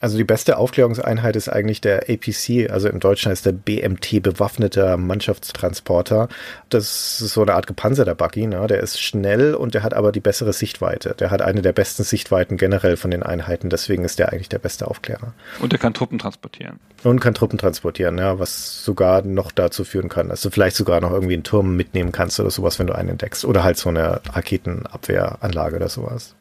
Also 0.00 0.16
die 0.16 0.24
beste 0.24 0.56
Aufklärungseinheit 0.56 1.36
ist 1.36 1.48
eigentlich 1.48 1.80
der 1.80 2.08
APC, 2.08 2.70
also 2.70 2.88
im 2.88 3.00
Deutschen 3.00 3.30
heißt 3.30 3.46
der 3.46 3.52
BMT, 3.52 4.22
bewaffneter 4.22 4.96
Mannschaftstransporter. 4.96 6.28
Das 6.68 7.20
ist 7.20 7.34
so 7.34 7.42
eine 7.42 7.54
Art 7.54 7.66
gepanzerter 7.66 8.14
Buggy, 8.14 8.46
ne? 8.46 8.66
der 8.66 8.80
ist 8.80 9.00
schnell 9.00 9.54
und 9.54 9.74
der 9.74 9.82
hat 9.82 9.94
aber 9.94 10.12
die 10.12 10.20
bessere 10.20 10.52
Sichtweite. 10.52 11.14
Der 11.18 11.30
hat 11.30 11.42
eine 11.42 11.62
der 11.62 11.72
besten 11.72 12.02
Sichtweiten 12.02 12.56
generell 12.56 12.96
von 12.96 13.10
den 13.10 13.22
Einheiten, 13.22 13.70
deswegen 13.70 14.04
ist 14.04 14.18
der 14.18 14.32
eigentlich 14.32 14.48
der 14.48 14.58
beste 14.58 14.88
Aufklärer. 14.88 15.34
Und 15.60 15.72
der 15.72 15.78
kann 15.78 15.94
Truppen 15.94 16.18
transportieren. 16.18 16.80
Und 17.04 17.20
kann 17.20 17.34
Truppen 17.34 17.58
transportieren, 17.58 18.18
ja, 18.18 18.38
was 18.38 18.84
sogar 18.84 19.22
noch 19.22 19.50
dazu 19.52 19.84
führen 19.84 20.08
kann, 20.08 20.28
dass 20.28 20.40
du 20.40 20.50
vielleicht 20.50 20.76
sogar 20.76 21.00
noch 21.00 21.12
irgendwie 21.12 21.34
einen 21.34 21.44
Turm 21.44 21.76
mitnehmen 21.76 22.12
kannst 22.12 22.38
oder 22.40 22.50
sowas, 22.50 22.78
wenn 22.78 22.86
du 22.86 22.94
einen 22.94 23.10
entdeckst. 23.10 23.44
Oder 23.44 23.64
halt 23.64 23.76
so 23.76 23.88
eine 23.88 24.20
Raketenabwehranlage 24.32 25.76
oder 25.76 25.88
sowas. 25.88 26.34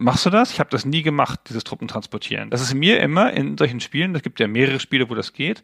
Machst 0.00 0.24
du 0.26 0.30
das? 0.30 0.52
Ich 0.52 0.60
habe 0.60 0.70
das 0.70 0.84
nie 0.84 1.02
gemacht, 1.02 1.40
dieses 1.48 1.64
Truppentransportieren. 1.64 2.50
Das 2.50 2.60
ist 2.60 2.74
mir 2.74 3.00
immer 3.00 3.32
in 3.32 3.58
solchen 3.58 3.80
Spielen, 3.80 4.14
es 4.14 4.22
gibt 4.22 4.38
ja 4.38 4.46
mehrere 4.46 4.78
Spiele, 4.78 5.10
wo 5.10 5.14
das 5.14 5.32
geht, 5.32 5.62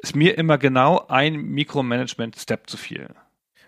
ist 0.00 0.14
mir 0.14 0.38
immer 0.38 0.58
genau 0.58 1.06
ein 1.08 1.36
Mikromanagement-Step 1.36 2.70
zu 2.70 2.76
viel. 2.76 3.08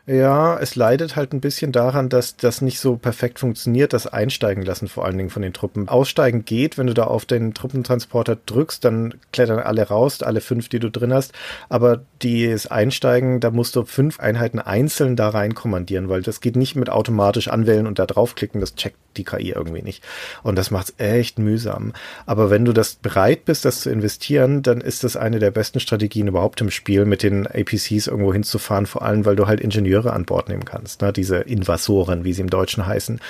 Ja, 0.08 0.56
es 0.60 0.76
leidet 0.76 1.16
halt 1.16 1.32
ein 1.32 1.40
bisschen 1.40 1.72
daran, 1.72 2.08
dass 2.08 2.36
das 2.36 2.60
nicht 2.60 2.78
so 2.78 2.94
perfekt 2.96 3.40
funktioniert, 3.40 3.92
das 3.92 4.06
Einsteigen 4.06 4.64
lassen 4.64 4.86
vor 4.86 5.04
allen 5.04 5.18
Dingen 5.18 5.30
von 5.30 5.42
den 5.42 5.52
Truppen. 5.52 5.88
Aussteigen 5.88 6.44
geht, 6.44 6.78
wenn 6.78 6.86
du 6.86 6.94
da 6.94 7.04
auf 7.04 7.24
den 7.24 7.54
Truppentransporter 7.54 8.36
drückst, 8.46 8.84
dann 8.84 9.14
klettern 9.32 9.58
alle 9.58 9.82
raus, 9.88 10.22
alle 10.22 10.40
fünf, 10.40 10.68
die 10.68 10.78
du 10.78 10.92
drin 10.92 11.12
hast. 11.12 11.32
Aber 11.68 12.02
das 12.22 12.68
Einsteigen, 12.68 13.40
da 13.40 13.50
musst 13.50 13.74
du 13.74 13.84
fünf 13.84 14.20
Einheiten 14.20 14.60
einzeln 14.60 15.16
da 15.16 15.28
rein 15.30 15.56
kommandieren, 15.56 16.08
weil 16.08 16.22
das 16.22 16.40
geht 16.40 16.54
nicht 16.54 16.76
mit 16.76 16.88
automatisch 16.88 17.48
anwählen 17.48 17.88
und 17.88 17.98
da 17.98 18.06
draufklicken, 18.06 18.60
das 18.60 18.76
checkt 18.76 18.98
die 19.16 19.24
KI 19.24 19.50
irgendwie 19.50 19.82
nicht. 19.82 20.04
Und 20.42 20.56
das 20.56 20.70
macht's 20.70 20.94
echt 20.98 21.38
mühsam. 21.38 21.92
Aber 22.26 22.50
wenn 22.50 22.64
du 22.64 22.72
das 22.72 22.94
bereit 22.94 23.44
bist, 23.44 23.64
das 23.64 23.80
zu 23.80 23.90
investieren, 23.90 24.62
dann 24.62 24.80
ist 24.80 25.04
das 25.04 25.16
eine 25.16 25.38
der 25.38 25.50
besten 25.50 25.80
Strategien 25.80 26.28
überhaupt 26.28 26.60
im 26.60 26.70
Spiel, 26.70 27.06
mit 27.06 27.22
den 27.22 27.46
APCs 27.46 28.06
irgendwo 28.06 28.32
hinzufahren, 28.32 28.86
vor 28.86 29.02
allem, 29.02 29.24
weil 29.24 29.36
du 29.36 29.46
halt 29.46 29.60
Ingenieur 29.60 29.95
Ingenieure 29.96 30.12
an 30.12 30.24
Bord 30.24 30.48
nehmen 30.48 30.64
kannst, 30.64 31.02
ne? 31.02 31.12
diese 31.12 31.38
Invasoren, 31.38 32.24
wie 32.24 32.32
sie 32.32 32.42
im 32.42 32.50
Deutschen 32.50 32.86
heißen. 32.86 33.20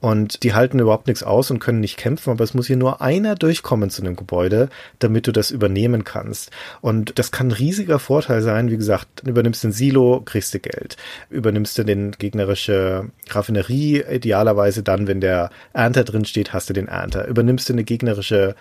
Und 0.00 0.42
die 0.42 0.54
halten 0.54 0.78
überhaupt 0.78 1.06
nichts 1.06 1.22
aus 1.22 1.50
und 1.50 1.58
können 1.58 1.80
nicht 1.80 1.96
kämpfen, 1.96 2.30
aber 2.30 2.44
es 2.44 2.54
muss 2.54 2.66
hier 2.66 2.76
nur 2.76 3.00
einer 3.00 3.34
durchkommen 3.34 3.90
zu 3.90 4.02
einem 4.02 4.16
Gebäude, 4.16 4.68
damit 4.98 5.26
du 5.26 5.32
das 5.32 5.50
übernehmen 5.50 6.04
kannst. 6.04 6.50
Und 6.80 7.18
das 7.18 7.30
kann 7.30 7.48
ein 7.48 7.52
riesiger 7.52 7.98
Vorteil 7.98 8.42
sein. 8.42 8.70
Wie 8.70 8.76
gesagt, 8.76 9.22
übernimmst 9.26 9.64
den 9.64 9.72
Silo, 9.72 10.22
kriegst 10.24 10.52
du 10.54 10.58
Geld. 10.58 10.96
Übernimmst 11.30 11.78
du 11.78 11.84
den 11.84 12.12
gegnerische 12.12 13.06
Raffinerie, 13.30 14.02
idealerweise 14.10 14.82
dann, 14.82 15.06
wenn 15.06 15.20
der 15.20 15.50
Ernter 15.72 16.04
drin 16.04 16.24
steht, 16.24 16.52
hast 16.52 16.68
du 16.68 16.74
den 16.74 16.88
Ernter. 16.88 17.26
Übernimmst 17.26 17.68
du 17.68 17.72
eine 17.72 17.84
gegnerische 17.84 18.54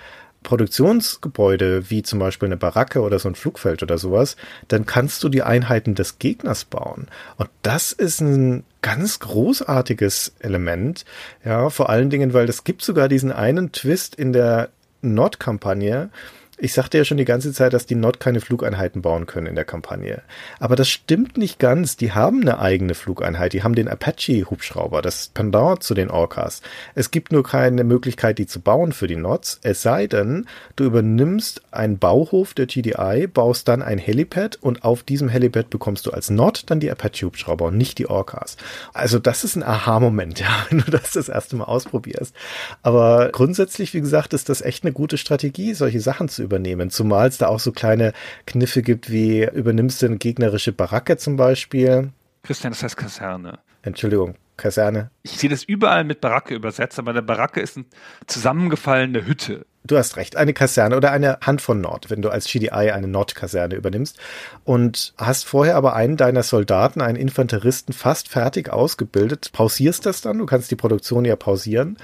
Produktionsgebäude, 0.46 1.90
wie 1.90 2.04
zum 2.04 2.20
Beispiel 2.20 2.48
eine 2.48 2.56
Baracke 2.56 3.02
oder 3.02 3.20
so 3.20 3.28
ein 3.28 3.36
Flugfeld 3.36 3.84
oder 3.84 3.98
sowas, 3.98 4.38
dann 4.70 4.86
kannst 4.86 5.22
du 5.24 5.30
die 5.30 5.44
Einheiten 5.44 5.96
des 5.96 6.20
Gegners 6.20 6.64
bauen. 6.64 7.08
Und 7.36 7.50
das 7.64 7.92
ist 7.92 8.22
ein 8.22 8.64
ganz 8.82 9.20
großartiges 9.20 10.36
Element. 10.40 11.04
Ja, 11.44 11.70
vor 11.70 11.90
allen 11.90 12.10
Dingen, 12.10 12.34
weil 12.34 12.48
es 12.48 12.64
gibt 12.64 12.84
sogar 12.84 13.10
diesen 13.10 13.34
einen 13.34 13.74
Twist 13.74 14.16
in 14.16 14.32
der 14.32 14.70
Nord-Kampagne, 15.02 16.10
ich 16.58 16.74
sagte 16.74 16.98
ja 16.98 17.04
schon 17.04 17.18
die 17.18 17.26
ganze 17.26 17.52
Zeit, 17.52 17.74
dass 17.74 17.86
die 17.86 17.96
Nord 17.96 18.22
keine 18.22 18.40
Flugeinheiten 18.40 19.02
bauen 19.02 19.26
können 19.26 19.48
in 19.48 19.56
der 19.56 19.66
Kampagne. 19.66 20.22
Aber 20.60 20.78
das 20.78 20.88
stimmt 20.90 21.38
nicht 21.38 21.60
ganz. 21.60 21.98
Die 21.98 22.14
haben 22.14 22.42
eine 22.42 22.60
eigene 22.60 22.94
Flugeinheit. 22.94 23.52
Die 23.52 23.64
haben 23.64 23.76
den 23.76 23.90
Apache-Hubschrauber, 23.90 25.02
das 25.02 25.28
Pendant 25.34 25.84
zu 25.84 25.94
den 25.94 26.10
Orcas. 26.10 26.62
Es 26.94 27.12
gibt 27.12 27.34
nur 27.34 27.44
keine 27.44 27.84
Möglichkeit, 27.84 28.38
die 28.38 28.48
zu 28.48 28.62
bauen 28.62 28.94
für 28.94 29.08
die 29.08 29.18
Nods. 29.18 29.60
Es 29.64 29.82
sei 29.82 30.08
denn, 30.08 30.46
du 30.78 30.86
übernimmst 30.86 31.62
einen 31.72 32.00
Bauhof 32.00 32.54
der 32.54 32.68
GDI, 32.68 33.28
baust 33.28 33.68
dann 33.68 33.82
ein 33.82 33.98
Helipad 33.98 34.58
und 34.62 34.86
auf 34.86 35.04
diesem 35.04 35.28
Helipad 35.28 35.70
bekommst 35.70 36.06
du 36.06 36.12
als 36.12 36.30
Nod 36.30 36.64
dann 36.68 36.80
die 36.80 36.90
Apache-Hubschrauber 36.90 37.66
und 37.66 37.78
nicht 37.78 37.98
die 37.98 38.08
Orcas. 38.08 38.56
Also 38.94 39.20
das 39.20 39.44
ist 39.44 39.58
ein 39.58 39.64
Aha-Moment, 39.64 40.40
ja, 40.40 40.66
wenn 40.70 40.80
du 40.80 40.92
das 40.92 41.12
das 41.12 41.28
erste 41.28 41.58
Mal 41.58 41.66
ausprobierst. 41.66 42.34
Aber 42.82 43.30
grundsätzlich, 43.34 43.94
wie 43.94 44.02
gesagt, 44.02 44.34
ist 44.34 44.48
das 44.48 44.62
echt 44.62 44.86
eine 44.86 44.94
gute 44.94 45.18
Strategie, 45.18 45.74
solche 45.74 46.00
Sachen 46.00 46.30
zu 46.30 46.45
übernehmen. 46.46 46.90
Zumal 46.90 47.28
es 47.28 47.38
da 47.38 47.48
auch 47.48 47.60
so 47.60 47.72
kleine 47.72 48.14
Kniffe 48.46 48.82
gibt, 48.82 49.12
wie 49.12 49.44
übernimmst 49.44 50.02
du 50.02 50.06
eine 50.06 50.18
gegnerische 50.18 50.72
Baracke 50.72 51.18
zum 51.18 51.36
Beispiel. 51.36 52.12
Christian, 52.44 52.72
das 52.72 52.84
heißt 52.84 52.96
Kaserne. 52.96 53.60
Entschuldigung, 53.82 54.36
Kaserne. 54.58 55.12
Ich 55.24 55.38
sehe 55.38 55.50
das 55.50 55.64
überall 55.64 56.04
mit 56.04 56.22
Baracke 56.22 56.56
übersetzt, 56.56 56.98
aber 56.98 57.12
eine 57.12 57.22
Baracke 57.22 57.60
ist 57.60 57.78
eine 57.78 57.86
zusammengefallene 58.28 59.26
Hütte. 59.26 59.66
Du 59.84 59.98
hast 59.98 60.18
recht, 60.18 60.36
eine 60.36 60.54
Kaserne 60.54 60.98
oder 60.98 61.12
eine 61.12 61.38
Hand 61.42 61.62
von 61.62 61.80
Nord, 61.80 62.10
wenn 62.10 62.24
du 62.24 62.30
als 62.30 62.46
GDI 62.48 62.92
eine 62.92 63.08
Nordkaserne 63.08 63.76
übernimmst 63.76 64.20
und 64.64 65.14
hast 65.18 65.46
vorher 65.46 65.76
aber 65.76 65.96
einen 65.96 66.18
deiner 66.18 66.42
Soldaten, 66.42 67.02
einen 67.02 67.18
Infanteristen 67.18 67.94
fast 67.94 68.28
fertig 68.28 68.72
ausgebildet, 68.72 69.52
pausierst 69.52 70.08
das 70.08 70.22
dann, 70.22 70.40
du 70.40 70.48
kannst 70.48 70.72
die 70.72 70.76
Produktion 70.76 71.26
ja 71.26 71.36
pausieren 71.36 71.98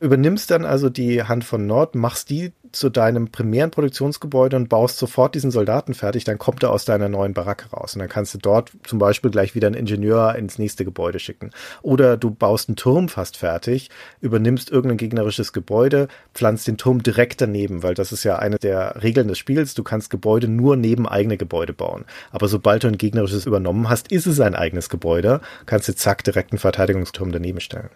übernimmst 0.00 0.50
dann 0.50 0.64
also 0.64 0.90
die 0.90 1.22
Hand 1.24 1.44
von 1.44 1.66
Nord, 1.66 1.94
machst 1.94 2.30
die 2.30 2.52
zu 2.72 2.90
deinem 2.90 3.30
primären 3.30 3.70
Produktionsgebäude 3.70 4.56
und 4.56 4.68
baust 4.68 4.98
sofort 4.98 5.34
diesen 5.34 5.50
Soldaten 5.50 5.94
fertig, 5.94 6.24
dann 6.24 6.38
kommt 6.38 6.62
er 6.62 6.70
aus 6.70 6.84
deiner 6.84 7.08
neuen 7.08 7.34
Baracke 7.34 7.70
raus. 7.70 7.94
Und 7.94 8.00
dann 8.00 8.08
kannst 8.08 8.34
du 8.34 8.38
dort 8.38 8.72
zum 8.84 8.98
Beispiel 8.98 9.30
gleich 9.30 9.54
wieder 9.54 9.66
einen 9.66 9.76
Ingenieur 9.76 10.34
ins 10.34 10.58
nächste 10.58 10.84
Gebäude 10.84 11.18
schicken. 11.18 11.50
Oder 11.82 12.16
du 12.16 12.30
baust 12.30 12.68
einen 12.68 12.76
Turm 12.76 13.08
fast 13.08 13.36
fertig, 13.36 13.90
übernimmst 14.20 14.70
irgendein 14.70 14.98
gegnerisches 14.98 15.52
Gebäude, 15.52 16.08
pflanzt 16.34 16.66
den 16.66 16.76
Turm 16.76 17.02
direkt 17.02 17.40
daneben, 17.40 17.82
weil 17.82 17.94
das 17.94 18.12
ist 18.12 18.24
ja 18.24 18.36
eine 18.36 18.58
der 18.58 19.02
Regeln 19.02 19.28
des 19.28 19.38
Spiels. 19.38 19.74
Du 19.74 19.82
kannst 19.82 20.10
Gebäude 20.10 20.48
nur 20.48 20.76
neben 20.76 21.08
eigene 21.08 21.36
Gebäude 21.36 21.72
bauen. 21.72 22.04
Aber 22.30 22.48
sobald 22.48 22.84
du 22.84 22.88
ein 22.88 22.98
gegnerisches 22.98 23.46
übernommen 23.46 23.88
hast, 23.88 24.12
ist 24.12 24.26
es 24.26 24.40
ein 24.40 24.54
eigenes 24.54 24.88
Gebäude, 24.88 25.40
kannst 25.66 25.88
du 25.88 25.94
zack 25.94 26.24
direkt 26.24 26.52
einen 26.52 26.58
Verteidigungsturm 26.58 27.32
daneben 27.32 27.60
stellen. 27.60 27.90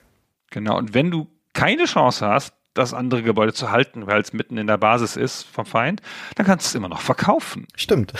Genau. 0.50 0.78
Und 0.78 0.94
wenn 0.94 1.10
du 1.10 1.28
keine 1.54 1.84
Chance 1.84 2.26
hast, 2.26 2.54
das 2.74 2.94
andere 2.94 3.22
Gebäude 3.22 3.52
zu 3.52 3.70
halten, 3.70 4.06
weil 4.06 4.20
es 4.20 4.32
mitten 4.32 4.56
in 4.56 4.66
der 4.66 4.78
Basis 4.78 5.16
ist 5.16 5.44
vom 5.44 5.66
Feind, 5.66 6.00
dann 6.36 6.46
kannst 6.46 6.66
du 6.66 6.68
es 6.68 6.74
immer 6.74 6.88
noch 6.88 7.00
verkaufen. 7.00 7.66
Stimmt. 7.76 8.12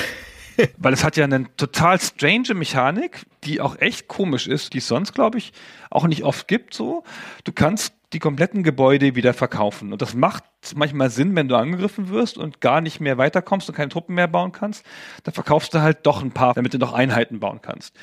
weil 0.79 0.93
es 0.93 1.05
hat 1.05 1.17
ja 1.17 1.25
eine 1.25 1.47
total 1.57 2.01
strange 2.01 2.55
Mechanik, 2.55 3.25
die 3.45 3.61
auch 3.61 3.79
echt 3.81 4.09
komisch 4.09 4.47
ist, 4.47 4.75
die 4.75 4.79
es 4.79 4.89
sonst, 4.89 5.15
glaube 5.15 5.39
ich, 5.39 5.53
auch 5.91 6.07
nicht 6.07 6.25
oft 6.25 6.49
gibt 6.49 6.75
so. 6.75 7.05
Du 7.45 7.53
kannst 7.53 7.95
die 8.13 8.19
kompletten 8.19 8.63
Gebäude 8.63 9.15
wieder 9.15 9.35
verkaufen. 9.35 9.93
Und 9.93 10.03
das 10.03 10.15
macht 10.15 10.45
manchmal 10.75 11.11
Sinn, 11.11 11.35
wenn 11.35 11.49
du 11.49 11.57
angegriffen 11.57 12.09
wirst 12.11 12.39
und 12.39 12.61
gar 12.61 12.81
nicht 12.81 13.01
mehr 13.01 13.19
weiterkommst 13.19 13.69
und 13.69 13.75
keine 13.75 13.89
Truppen 13.89 14.15
mehr 14.15 14.29
bauen 14.29 14.53
kannst. 14.53 14.85
Dann 15.25 15.35
verkaufst 15.35 15.75
du 15.75 15.81
halt 15.81 16.07
doch 16.07 16.23
ein 16.23 16.31
paar, 16.31 16.55
damit 16.55 16.75
du 16.75 16.79
noch 16.79 16.93
Einheiten 16.93 17.41
bauen 17.41 17.61
kannst. 17.63 17.97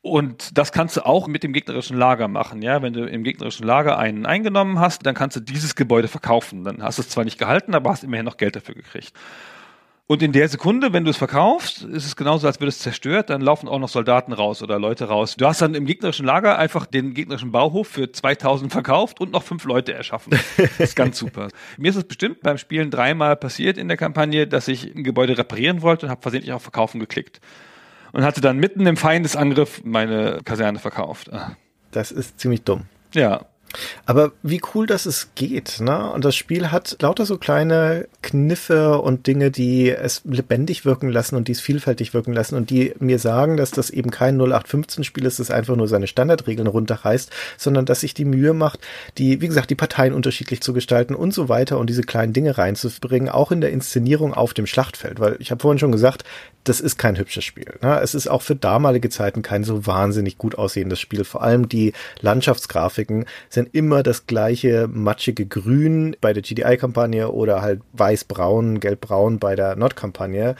Und 0.00 0.56
das 0.56 0.72
kannst 0.72 0.96
du 0.96 1.04
auch 1.06 1.28
mit 1.28 1.42
dem 1.42 1.52
gegnerischen 1.52 1.96
Lager 1.96 2.28
machen. 2.28 2.62
Ja, 2.62 2.82
wenn 2.82 2.92
du 2.92 3.04
im 3.04 3.22
gegnerischen 3.22 3.66
Lager 3.66 3.98
einen 3.98 4.26
eingenommen 4.26 4.78
hast, 4.80 5.04
dann 5.04 5.14
kannst 5.14 5.36
du 5.36 5.40
dieses 5.40 5.74
Gebäude 5.76 6.08
verkaufen. 6.08 6.64
Dann 6.64 6.82
hast 6.82 6.98
du 6.98 7.02
es 7.02 7.08
zwar 7.08 7.24
nicht 7.24 7.38
gehalten, 7.38 7.74
aber 7.74 7.90
hast 7.90 8.04
immerhin 8.04 8.26
noch 8.26 8.38
Geld 8.38 8.56
dafür 8.56 8.74
gekriegt. 8.74 9.12
Und 10.10 10.24
in 10.24 10.32
der 10.32 10.48
Sekunde, 10.48 10.92
wenn 10.92 11.04
du 11.04 11.10
es 11.10 11.16
verkaufst, 11.16 11.84
ist 11.84 12.04
es 12.04 12.16
genauso, 12.16 12.48
als 12.48 12.58
würde 12.58 12.70
es 12.70 12.80
zerstört, 12.80 13.30
dann 13.30 13.40
laufen 13.40 13.68
auch 13.68 13.78
noch 13.78 13.88
Soldaten 13.88 14.32
raus 14.32 14.60
oder 14.60 14.76
Leute 14.76 15.04
raus. 15.04 15.36
Du 15.36 15.46
hast 15.46 15.62
dann 15.62 15.76
im 15.76 15.86
gegnerischen 15.86 16.26
Lager 16.26 16.58
einfach 16.58 16.84
den 16.84 17.14
gegnerischen 17.14 17.52
Bauhof 17.52 17.86
für 17.86 18.10
2000 18.10 18.72
verkauft 18.72 19.20
und 19.20 19.30
noch 19.30 19.44
fünf 19.44 19.62
Leute 19.62 19.94
erschaffen. 19.94 20.36
Das 20.56 20.80
ist 20.80 20.96
ganz 20.96 21.16
super. 21.16 21.46
Mir 21.78 21.90
ist 21.90 21.96
es 21.96 22.02
bestimmt 22.02 22.40
beim 22.40 22.58
Spielen 22.58 22.90
dreimal 22.90 23.36
passiert 23.36 23.78
in 23.78 23.86
der 23.86 23.96
Kampagne, 23.96 24.48
dass 24.48 24.66
ich 24.66 24.96
ein 24.96 25.04
Gebäude 25.04 25.38
reparieren 25.38 25.80
wollte 25.80 26.06
und 26.06 26.10
habe 26.10 26.22
versehentlich 26.22 26.52
auf 26.52 26.62
Verkaufen 26.62 26.98
geklickt. 26.98 27.40
Und 28.10 28.24
hatte 28.24 28.40
dann 28.40 28.58
mitten 28.58 28.84
im 28.88 28.96
Feindesangriff 28.96 29.82
meine 29.84 30.40
Kaserne 30.44 30.80
verkauft. 30.80 31.30
Das 31.92 32.10
ist 32.10 32.40
ziemlich 32.40 32.64
dumm. 32.64 32.86
Ja, 33.14 33.46
aber 34.06 34.32
wie 34.42 34.60
cool, 34.74 34.86
dass 34.86 35.06
es 35.06 35.30
geht, 35.34 35.80
ne? 35.80 36.10
Und 36.12 36.24
das 36.24 36.34
Spiel 36.36 36.70
hat 36.70 36.96
lauter 37.00 37.26
so 37.26 37.38
kleine 37.38 38.08
Kniffe 38.22 38.98
und 38.98 39.26
Dinge, 39.26 39.50
die 39.50 39.90
es 39.90 40.22
lebendig 40.24 40.84
wirken 40.84 41.08
lassen 41.08 41.36
und 41.36 41.48
die 41.48 41.52
es 41.52 41.60
vielfältig 41.60 42.14
wirken 42.14 42.32
lassen 42.32 42.56
und 42.56 42.70
die 42.70 42.94
mir 42.98 43.18
sagen, 43.18 43.56
dass 43.56 43.70
das 43.70 43.90
eben 43.90 44.10
kein 44.10 44.40
0815-Spiel 44.40 45.24
ist, 45.24 45.38
das 45.38 45.50
einfach 45.50 45.76
nur 45.76 45.88
seine 45.88 46.06
Standardregeln 46.06 46.66
runterreißt, 46.66 47.30
sondern 47.56 47.86
dass 47.86 48.00
sich 48.00 48.14
die 48.14 48.24
Mühe 48.24 48.52
macht, 48.52 48.80
die, 49.18 49.40
wie 49.40 49.48
gesagt, 49.48 49.70
die 49.70 49.74
Parteien 49.74 50.14
unterschiedlich 50.14 50.60
zu 50.60 50.72
gestalten 50.72 51.14
und 51.14 51.32
so 51.32 51.48
weiter 51.48 51.78
und 51.78 51.88
diese 51.88 52.02
kleinen 52.02 52.32
Dinge 52.32 52.58
reinzubringen, 52.58 53.28
auch 53.28 53.52
in 53.52 53.60
der 53.60 53.70
Inszenierung 53.70 54.34
auf 54.34 54.54
dem 54.54 54.66
Schlachtfeld. 54.66 55.20
Weil 55.20 55.36
ich 55.38 55.50
habe 55.50 55.60
vorhin 55.60 55.78
schon 55.78 55.92
gesagt, 55.92 56.24
das 56.64 56.80
ist 56.80 56.98
kein 56.98 57.18
hübsches 57.18 57.44
Spiel. 57.44 57.78
Ne? 57.82 58.00
Es 58.00 58.14
ist 58.14 58.28
auch 58.28 58.42
für 58.42 58.54
damalige 58.54 59.08
Zeiten 59.08 59.42
kein 59.42 59.64
so 59.64 59.86
wahnsinnig 59.86 60.36
gut 60.36 60.56
aussehendes 60.56 61.00
Spiel. 61.00 61.24
Vor 61.24 61.42
allem 61.42 61.68
die 61.68 61.92
Landschaftsgrafiken 62.20 63.24
sind 63.48 63.59
immer 63.66 64.02
das 64.02 64.26
gleiche 64.26 64.88
matschige 64.92 65.46
Grün 65.46 66.16
bei 66.20 66.32
der 66.32 66.42
GDI-Kampagne 66.42 67.30
oder 67.30 67.62
halt 67.62 67.80
weiß-braun, 67.92 68.80
gelb-braun 68.80 69.38
bei 69.38 69.56
der 69.56 69.76
Nord-Kampagne. 69.76 70.56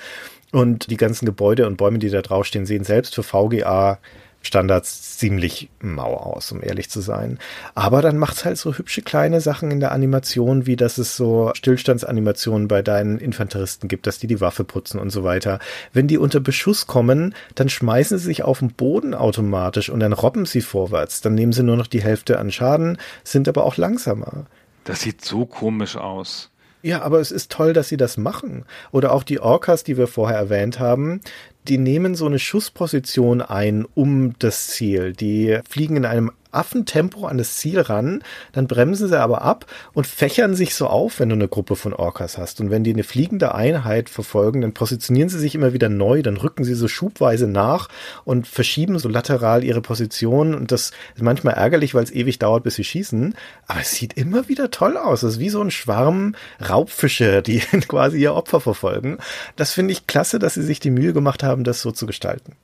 Und 0.53 0.91
die 0.91 0.97
ganzen 0.97 1.27
Gebäude 1.27 1.67
und 1.67 1.77
Bäume, 1.77 1.99
die 1.99 2.11
da 2.11 2.23
draufstehen, 2.23 2.67
sehen 2.67 2.85
selbst 2.85 3.15
für 3.15 3.23
VGA 3.23 3.99
Standards 4.43 5.19
ziemlich 5.19 5.69
mau 5.81 6.15
aus, 6.17 6.51
um 6.51 6.63
ehrlich 6.63 6.89
zu 6.89 7.01
sein. 7.01 7.39
Aber 7.75 8.01
dann 8.01 8.17
macht's 8.17 8.45
halt 8.45 8.57
so 8.57 8.75
hübsche 8.75 9.03
kleine 9.03 9.41
Sachen 9.41 9.71
in 9.71 9.81
der 9.81 9.93
Animation, 9.93 10.67
wie 10.67 10.77
dass 10.77 10.99
es 10.99 11.17
so 11.17 11.51
Stillstandsanimationen 11.55 12.67
bei 12.67 12.83
deinen 12.83 13.19
Infanteristen 13.19 13.89
gibt, 13.89 14.07
dass 14.07 14.19
die 14.19 14.27
die 14.27 14.41
Waffe 14.41 14.65
putzen 14.65 14.99
und 14.99 15.11
so 15.11 15.25
weiter. 15.25 15.59
Wenn 15.93 16.09
die 16.09 16.19
unter 16.19 16.41
Beschuss 16.41 16.87
kommen, 16.87 17.35
dann 17.55 17.69
schmeißen 17.69 18.19
sie 18.19 18.25
sich 18.25 18.43
auf 18.43 18.61
den 18.61 18.73
Boden 18.73 19.15
automatisch 19.15 19.91
und 19.91 20.01
dann 20.01 20.15
robben 20.15 20.47
sie 20.47 20.63
vorwärts. 20.63 21.21
Dann 21.21 21.35
nehmen 21.35 21.53
sie 21.53 21.63
nur 21.63 21.77
noch 21.77 21.87
die 21.87 22.03
Hälfte 22.03 22.39
an 22.39 22.51
Schaden, 22.51 22.99
sind 23.25 23.47
aber 23.47 23.65
auch 23.65 23.77
langsamer. 23.77 24.47
Das 24.85 25.03
sieht 25.03 25.23
so 25.23 25.45
komisch 25.45 25.97
aus. 25.97 26.51
Ja, 26.83 27.03
aber 27.03 27.21
es 27.21 27.31
ist 27.31 27.53
toll, 27.53 27.75
dass 27.75 27.89
sie 27.89 27.99
das 27.99 28.17
machen. 28.17 28.65
Oder 28.91 29.13
auch 29.13 29.23
die 29.23 29.41
Orcas, 29.41 29.85
die 29.85 29.99
wir 29.99 30.07
vorher 30.07 30.39
erwähnt 30.39 30.79
haben, 30.81 31.21
die 31.69 31.79
nehmen 31.79 32.15
so 32.15 32.27
eine 32.27 32.39
Schussposition 32.39 33.43
ein 33.43 33.87
um 33.95 34.35
das 34.39 34.69
Ziel. 34.69 35.13
Die 35.13 35.59
fliegen 35.69 35.97
in 35.97 36.05
einem 36.05 36.33
Affentempo 36.53 37.27
an 37.27 37.39
das 37.39 37.57
Ziel 37.57 37.81
ran, 37.81 38.23
dann 38.53 38.67
bremsen 38.67 39.09
sie 39.09 39.21
aber 39.21 39.43
ab 39.43 39.67
und 39.93 40.07
fächern 40.07 40.55
sich 40.55 40.75
so 40.75 40.87
auf, 40.87 41.21
wenn 41.21 41.29
du 41.29 41.35
eine 41.35 41.49
Gruppe 41.49 41.77
von 41.77 41.93
Orcas 41.93 42.39
hast. 42.39 42.61
Und 42.61 42.71
wenn 42.71 42.85
die 42.85 42.93
eine 42.93 43.05
fliegende 43.05 43.55
Einheit 43.55 44.09
verfolgen, 44.09 44.61
dann 44.61 44.73
positionieren 44.73 45.29
sie 45.29 45.39
sich 45.39 45.55
immer 45.55 45.73
wieder 45.73 45.89
neu, 45.89 46.23
dann 46.23 46.37
rücken 46.37 46.65
sie 46.65 46.75
so 46.75 46.89
schubweise 46.89 47.47
nach 47.47 47.89
und 48.25 48.47
verschieben 48.47 48.99
so 48.99 49.09
lateral 49.09 49.65
ihre 49.65 49.81
Position. 49.81 50.55
Und 50.55 50.73
das 50.73 50.93
ist 51.15 51.23
manchmal 51.23 51.55
ärgerlich, 51.55 51.95
weil 51.95 52.05
es 52.05 52.13
ewig 52.13 52.39
dauert, 52.39 52.65
bis 52.65 52.75
sie 52.75 52.85
schießen. 52.85 53.35
Aber 53.67 53.81
es 53.81 53.93
sieht 53.93 54.15
immer 54.15 54.49
wieder 54.49 54.71
toll 54.71 54.97
aus. 54.97 55.23
Es 55.23 55.35
ist 55.35 55.41
wie 55.41 55.51
so 55.51 55.63
ein 55.63 55.71
Schwarm 55.71 56.35
Raubfische, 56.67 57.43
die 57.43 57.59
quasi 57.89 58.19
ihr 58.19 58.35
Opfer 58.35 58.61
verfolgen. 58.61 59.19
Das 59.57 59.73
finde 59.73 59.93
ich 59.93 60.07
klasse, 60.07 60.39
dass 60.39 60.55
sie 60.55 60.63
sich 60.63 60.81
die 60.81 60.91
Mühe 60.91 61.13
gemacht 61.13 61.43
haben, 61.43 61.65
das 61.65 61.83
so 61.83 61.93
zu 61.93 62.07
gestalten. 62.07 62.55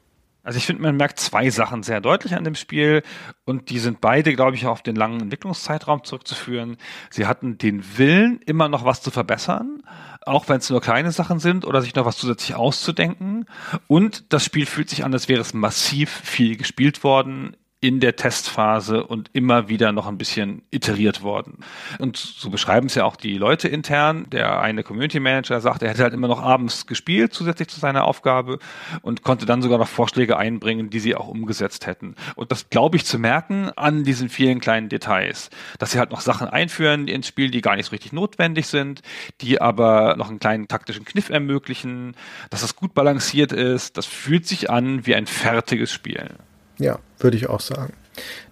Also 0.47 0.59
ich 0.59 0.67
finde, 0.67 0.83
man 0.83 0.97
merkt 0.97 1.19
zwei 1.19 1.51
Sachen 1.51 1.83
sehr 1.83 2.01
deutlich 2.01 2.37
an 2.37 2.45
dem 2.45 2.55
Spiel 2.55 3.03
und 3.47 3.69
die 3.69 3.81
sind 3.81 4.01
beide, 4.01 4.33
glaube 4.33 4.55
ich, 4.55 4.65
auf 4.67 4.81
den 4.81 4.95
langen 4.95 5.23
Entwicklungszeitraum 5.23 6.05
zurückzuführen. 6.05 6.77
Sie 7.11 7.27
hatten 7.27 7.59
den 7.59 7.99
Willen, 7.99 8.41
immer 8.47 8.69
noch 8.69 8.85
was 8.85 9.03
zu 9.03 9.11
verbessern, 9.11 9.83
auch 10.25 10.49
wenn 10.49 10.59
es 10.59 10.71
nur 10.71 10.81
kleine 10.81 11.11
Sachen 11.11 11.41
sind 11.41 11.65
oder 11.65 11.83
sich 11.83 11.97
noch 11.97 12.07
was 12.07 12.17
zusätzlich 12.17 12.55
auszudenken. 12.55 13.47
Und 13.89 14.33
das 14.33 14.45
Spiel 14.45 14.67
fühlt 14.67 14.89
sich 14.89 15.05
an, 15.05 15.13
als 15.13 15.29
wäre 15.29 15.41
es 15.41 15.53
massiv 15.53 16.11
viel 16.11 16.57
gespielt 16.57 17.03
worden 17.03 17.57
in 17.81 18.01
der 18.01 18.17
Testphase 18.17 19.05
und 19.05 19.29
immer 19.35 19.69
wieder 19.69 19.93
noch 19.93 20.07
ein 20.07 20.17
bisschen 20.17 20.63
iteriert 20.71 21.23
worden. 21.23 21.59
Und 21.99 22.17
so 22.17 22.49
beschreiben 22.49 22.87
es 22.87 22.95
ja 22.95 23.05
auch 23.05 23.17
die 23.17 23.37
Leute 23.37 23.69
intern. 23.69 24.27
Der 24.31 24.61
eine 24.61 24.83
Community 24.83 25.21
Manager 25.21 25.61
sagt, 25.61 25.83
er 25.83 25.91
hätte 25.91 26.03
halt 26.03 26.15
immer 26.15 26.27
noch 26.27 26.43
abends 26.43 26.87
gespielt, 26.87 27.35
zusätzlich 27.35 27.69
zu 27.69 27.79
seiner 27.79 28.05
Aufgabe 28.05 28.59
und 29.03 29.23
konnte 29.23 29.45
dann 29.45 29.61
sogar 29.61 29.79
noch 29.79 29.89
Vorschläge 29.89 30.39
einbringen, 30.39 30.89
die 30.89 31.01
sie 31.01 31.15
auch 31.15 31.29
umgesetzt 31.29 31.87
hätten. 31.87 32.15
Und 32.35 32.51
das 32.51 32.71
glaube 32.71 32.97
ich 32.97 33.05
zu 33.05 33.19
merken 33.19 33.71
an 33.77 34.05
diesen 34.05 34.31
vielen 34.31 34.59
kleinen 34.59 34.89
Details, 34.89 35.51
dass 35.79 35.93
sie 35.93 35.99
halt 35.99 36.11
noch 36.11 36.23
Sachen 36.23 36.49
einführen 36.49 37.09
ins 37.09 37.29
Spiel, 37.29 37.51
die 37.51 37.61
gar 37.61 37.77
nicht 37.77 37.87
so 37.87 37.91
richtig 37.91 38.13
notwendig 38.13 38.69
sind, 38.69 39.03
die 39.43 39.61
aber 39.61 40.17
noch 40.17 40.31
einen 40.31 40.41
kleinen 40.41 40.67
taktischen 40.67 41.05
Kniff 41.05 41.29
ermöglichen, 41.29 42.17
dass 42.49 42.63
es 42.63 42.75
gut 42.75 42.95
balanciert 42.95 43.53
ist. 43.53 43.99
Das 43.99 44.07
fühlt 44.07 44.47
sich 44.47 44.71
an 44.71 45.05
wie 45.05 45.15
ein 45.15 45.27
fertiges 45.27 45.93
Spiel. 45.93 46.31
Ja, 46.79 46.99
würde 47.19 47.37
ich 47.37 47.49
auch 47.49 47.61
sagen. 47.61 47.93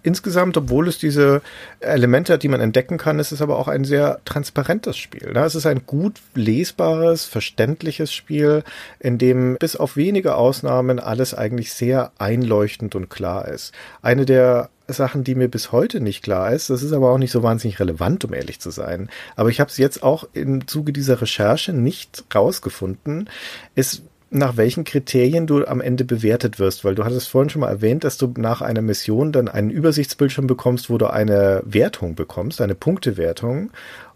Insgesamt, 0.03 0.57
obwohl 0.57 0.87
es 0.87 0.99
diese 0.99 1.41
Elemente 1.79 2.33
hat, 2.33 2.43
die 2.43 2.47
man 2.47 2.61
entdecken 2.61 2.97
kann, 2.97 3.19
ist 3.19 3.31
es 3.31 3.41
aber 3.41 3.57
auch 3.57 3.67
ein 3.67 3.83
sehr 3.83 4.19
transparentes 4.25 4.97
Spiel. 4.97 5.33
Ne? 5.33 5.43
Es 5.43 5.55
ist 5.55 5.65
ein 5.65 5.87
gut 5.87 6.21
lesbares, 6.35 7.25
verständliches 7.25 8.13
Spiel, 8.13 8.63
in 8.99 9.17
dem 9.17 9.57
bis 9.59 9.75
auf 9.75 9.95
wenige 9.95 10.35
Ausnahmen 10.35 10.99
alles 10.99 11.33
eigentlich 11.33 11.73
sehr 11.73 12.11
einleuchtend 12.19 12.95
und 12.95 13.09
klar 13.09 13.47
ist. 13.47 13.73
Eine 14.03 14.25
der 14.25 14.69
Sachen, 14.87 15.23
die 15.23 15.33
mir 15.33 15.47
bis 15.47 15.71
heute 15.71 15.99
nicht 15.99 16.23
klar 16.23 16.51
ist. 16.51 16.69
Das 16.69 16.83
ist 16.83 16.93
aber 16.93 17.11
auch 17.11 17.17
nicht 17.17 17.31
so 17.31 17.41
wahnsinnig 17.41 17.79
relevant, 17.79 18.23
um 18.25 18.33
ehrlich 18.33 18.59
zu 18.59 18.69
sein. 18.69 19.09
Aber 19.35 19.49
ich 19.49 19.59
habe 19.59 19.71
es 19.71 19.77
jetzt 19.77 20.03
auch 20.03 20.27
im 20.33 20.67
Zuge 20.67 20.93
dieser 20.93 21.21
Recherche 21.21 21.73
nicht 21.73 22.25
rausgefunden. 22.35 23.27
Ist 23.73 24.03
nach 24.29 24.57
welchen 24.57 24.83
Kriterien 24.83 25.47
du 25.47 25.65
am 25.65 25.81
Ende 25.81 26.03
bewertet 26.03 26.59
wirst, 26.59 26.83
weil 26.83 26.95
du 26.95 27.05
hattest 27.05 27.29
vorhin 27.29 27.49
schon 27.49 27.61
mal 27.61 27.69
erwähnt, 27.69 28.03
dass 28.03 28.17
du 28.17 28.33
nach 28.37 28.61
einer 28.61 28.81
Mission 28.81 29.31
dann 29.31 29.47
einen 29.47 29.69
Übersichtsbildschirm 29.69 30.47
bekommst, 30.47 30.89
wo 30.89 30.97
du 30.97 31.07
eine 31.07 31.61
Wertung 31.65 32.15
bekommst, 32.15 32.59
eine 32.61 32.75
Punktewertung. 32.75 33.71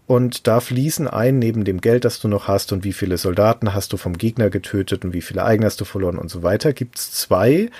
Und 0.06 0.48
da 0.48 0.58
fließen 0.58 1.06
ein, 1.06 1.38
neben 1.38 1.64
dem 1.64 1.80
Geld, 1.80 2.04
das 2.04 2.18
du 2.18 2.26
noch 2.26 2.48
hast 2.48 2.72
und 2.72 2.82
wie 2.82 2.92
viele 2.92 3.16
Soldaten 3.16 3.74
hast 3.74 3.92
du 3.92 3.96
vom 3.96 4.18
Gegner 4.18 4.50
getötet 4.50 5.04
und 5.04 5.12
wie 5.12 5.22
viele 5.22 5.44
Eigene 5.44 5.66
hast 5.66 5.80
du 5.80 5.84
verloren 5.84 6.18
und 6.18 6.30
so 6.30 6.42
weiter, 6.42 6.72
gibt 6.72 6.98
es 6.98 7.12
zwei 7.12 7.70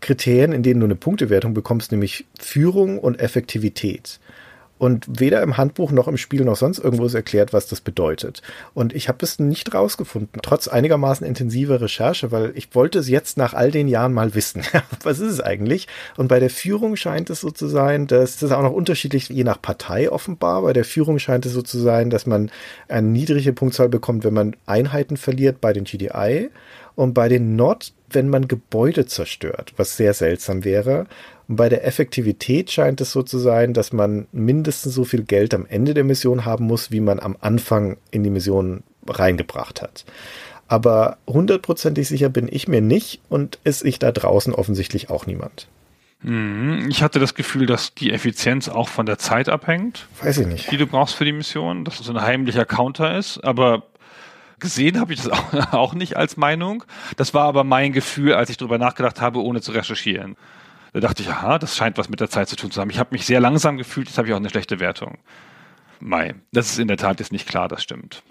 Kriterien, 0.00 0.52
in 0.52 0.62
denen 0.62 0.80
du 0.80 0.86
eine 0.86 0.94
Punktewertung 0.94 1.54
bekommst, 1.54 1.90
nämlich 1.90 2.26
Führung 2.38 2.98
und 2.98 3.20
Effektivität. 3.20 4.20
Und 4.82 5.06
weder 5.08 5.44
im 5.44 5.58
Handbuch 5.58 5.92
noch 5.92 6.08
im 6.08 6.16
Spiel 6.16 6.44
noch 6.44 6.56
sonst 6.56 6.80
irgendwo 6.80 7.06
ist 7.06 7.14
erklärt, 7.14 7.52
was 7.52 7.68
das 7.68 7.80
bedeutet. 7.80 8.42
Und 8.74 8.92
ich 8.92 9.08
habe 9.08 9.24
es 9.24 9.38
nicht 9.38 9.72
rausgefunden, 9.72 10.42
trotz 10.42 10.66
einigermaßen 10.66 11.24
intensiver 11.24 11.80
Recherche, 11.80 12.32
weil 12.32 12.50
ich 12.56 12.74
wollte 12.74 12.98
es 12.98 13.08
jetzt 13.08 13.36
nach 13.36 13.54
all 13.54 13.70
den 13.70 13.86
Jahren 13.86 14.12
mal 14.12 14.34
wissen. 14.34 14.64
was 15.04 15.20
ist 15.20 15.34
es 15.34 15.40
eigentlich? 15.40 15.86
Und 16.16 16.26
bei 16.26 16.40
der 16.40 16.50
Führung 16.50 16.96
scheint 16.96 17.30
es 17.30 17.42
so 17.42 17.52
zu 17.52 17.68
sein, 17.68 18.08
dass 18.08 18.38
das 18.38 18.50
auch 18.50 18.62
noch 18.62 18.72
unterschiedlich 18.72 19.28
je 19.28 19.44
nach 19.44 19.62
Partei 19.62 20.10
offenbar. 20.10 20.62
Bei 20.62 20.72
der 20.72 20.84
Führung 20.84 21.20
scheint 21.20 21.46
es 21.46 21.52
so 21.52 21.62
zu 21.62 21.78
sein, 21.78 22.10
dass 22.10 22.26
man 22.26 22.50
eine 22.88 23.06
niedrige 23.06 23.52
Punktzahl 23.52 23.88
bekommt, 23.88 24.24
wenn 24.24 24.34
man 24.34 24.56
Einheiten 24.66 25.16
verliert 25.16 25.60
bei 25.60 25.72
den 25.72 25.84
GDI. 25.84 26.50
Und 26.96 27.14
bei 27.14 27.28
den 27.28 27.54
Nord, 27.54 27.92
wenn 28.10 28.28
man 28.28 28.48
Gebäude 28.48 29.06
zerstört, 29.06 29.74
was 29.76 29.96
sehr 29.96 30.12
seltsam 30.12 30.64
wäre. 30.64 31.06
Und 31.52 31.56
bei 31.56 31.68
der 31.68 31.86
Effektivität 31.86 32.70
scheint 32.70 33.02
es 33.02 33.12
so 33.12 33.22
zu 33.22 33.36
sein, 33.38 33.74
dass 33.74 33.92
man 33.92 34.26
mindestens 34.32 34.94
so 34.94 35.04
viel 35.04 35.22
Geld 35.22 35.52
am 35.52 35.66
Ende 35.66 35.92
der 35.92 36.02
Mission 36.02 36.46
haben 36.46 36.64
muss, 36.64 36.90
wie 36.90 37.00
man 37.00 37.20
am 37.20 37.36
Anfang 37.42 37.98
in 38.10 38.24
die 38.24 38.30
Mission 38.30 38.82
reingebracht 39.06 39.82
hat. 39.82 40.06
Aber 40.66 41.18
hundertprozentig 41.26 42.08
sicher 42.08 42.30
bin 42.30 42.48
ich 42.50 42.68
mir 42.68 42.80
nicht 42.80 43.20
und 43.28 43.58
ist 43.64 43.84
ich 43.84 43.98
da 43.98 44.12
draußen 44.12 44.54
offensichtlich 44.54 45.10
auch 45.10 45.26
niemand. 45.26 45.68
Mhm. 46.22 46.88
Ich 46.88 47.02
hatte 47.02 47.18
das 47.18 47.34
Gefühl, 47.34 47.66
dass 47.66 47.92
die 47.92 48.14
Effizienz 48.14 48.70
auch 48.70 48.88
von 48.88 49.04
der 49.04 49.18
Zeit 49.18 49.50
abhängt. 49.50 50.06
Weiß 50.22 50.38
ich 50.38 50.46
nicht. 50.46 50.70
Die 50.70 50.78
du 50.78 50.86
brauchst 50.86 51.16
für 51.16 51.26
die 51.26 51.32
Mission, 51.32 51.84
dass 51.84 52.00
es 52.00 52.06
so 52.06 52.14
ein 52.14 52.22
heimlicher 52.22 52.64
Counter 52.64 53.18
ist, 53.18 53.44
aber 53.44 53.82
gesehen 54.58 54.98
habe 54.98 55.12
ich 55.12 55.20
das 55.20 55.28
auch, 55.72 55.92
nicht 55.92 56.16
als 56.16 56.38
Meinung. 56.38 56.82
Das 57.18 57.34
war 57.34 57.44
aber 57.44 57.62
mein 57.62 57.92
Gefühl, 57.92 58.32
als 58.32 58.48
ich 58.48 58.56
darüber 58.56 58.78
nachgedacht 58.78 59.20
habe, 59.20 59.42
ohne 59.42 59.60
zu 59.60 59.72
recherchieren. 59.72 60.34
Da 60.92 61.00
dachte 61.00 61.22
ich, 61.22 61.30
aha, 61.30 61.58
das 61.58 61.76
scheint 61.76 61.96
was 61.98 62.08
mit 62.08 62.20
der 62.20 62.28
Zeit 62.28 62.48
zu 62.48 62.56
tun 62.56 62.70
zu 62.70 62.80
haben. 62.80 62.90
Ich 62.90 62.98
habe 62.98 63.10
mich 63.12 63.24
sehr 63.24 63.40
langsam 63.40 63.78
gefühlt, 63.78 64.08
jetzt 64.08 64.18
habe 64.18 64.28
ich 64.28 64.34
auch 64.34 64.38
eine 64.38 64.50
schlechte 64.50 64.78
Wertung. 64.78 65.18
Mai, 66.00 66.34
das 66.52 66.70
ist 66.70 66.78
in 66.78 66.88
der 66.88 66.96
Tat 66.96 67.20
jetzt 67.20 67.32
nicht 67.32 67.48
klar, 67.48 67.68
das 67.68 67.82
stimmt. 67.82 68.22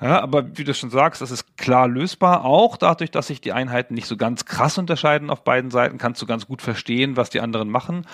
Ja, 0.00 0.20
aber 0.20 0.58
wie 0.58 0.64
du 0.64 0.74
schon 0.74 0.90
sagst, 0.90 1.20
das 1.22 1.30
ist 1.30 1.56
klar 1.56 1.86
lösbar. 1.86 2.44
Auch 2.44 2.76
dadurch, 2.76 3.12
dass 3.12 3.28
sich 3.28 3.40
die 3.40 3.52
Einheiten 3.52 3.94
nicht 3.94 4.06
so 4.06 4.16
ganz 4.16 4.44
krass 4.44 4.76
unterscheiden 4.76 5.30
auf 5.30 5.44
beiden 5.44 5.70
Seiten, 5.70 5.98
kannst 5.98 6.20
du 6.20 6.26
ganz 6.26 6.46
gut 6.46 6.60
verstehen, 6.60 7.16
was 7.16 7.30
die 7.30 7.40
anderen 7.40 7.70
machen. 7.70 8.06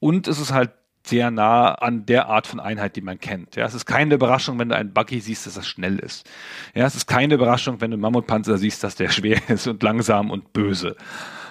Und 0.00 0.26
es 0.26 0.40
ist 0.40 0.52
halt 0.52 0.70
sehr 1.06 1.30
nah 1.30 1.74
an 1.74 2.06
der 2.06 2.28
Art 2.28 2.46
von 2.46 2.60
Einheit, 2.60 2.96
die 2.96 3.02
man 3.02 3.20
kennt. 3.20 3.56
Ja, 3.56 3.66
es 3.66 3.74
ist 3.74 3.84
keine 3.84 4.14
Überraschung, 4.14 4.58
wenn 4.58 4.70
du 4.70 4.76
einen 4.76 4.94
Buggy 4.94 5.20
siehst, 5.20 5.46
dass 5.46 5.54
das 5.54 5.66
schnell 5.66 5.98
ist. 5.98 6.28
Ja, 6.74 6.86
es 6.86 6.94
ist 6.94 7.06
keine 7.06 7.34
Überraschung, 7.34 7.80
wenn 7.82 7.90
du 7.90 7.96
einen 7.96 8.02
Mammutpanzer 8.02 8.56
siehst, 8.56 8.82
dass 8.82 8.94
der 8.96 9.08
schwer 9.10 9.38
ist 9.48 9.66
und 9.66 9.82
langsam 9.82 10.30
und 10.30 10.54
böse. 10.54 10.96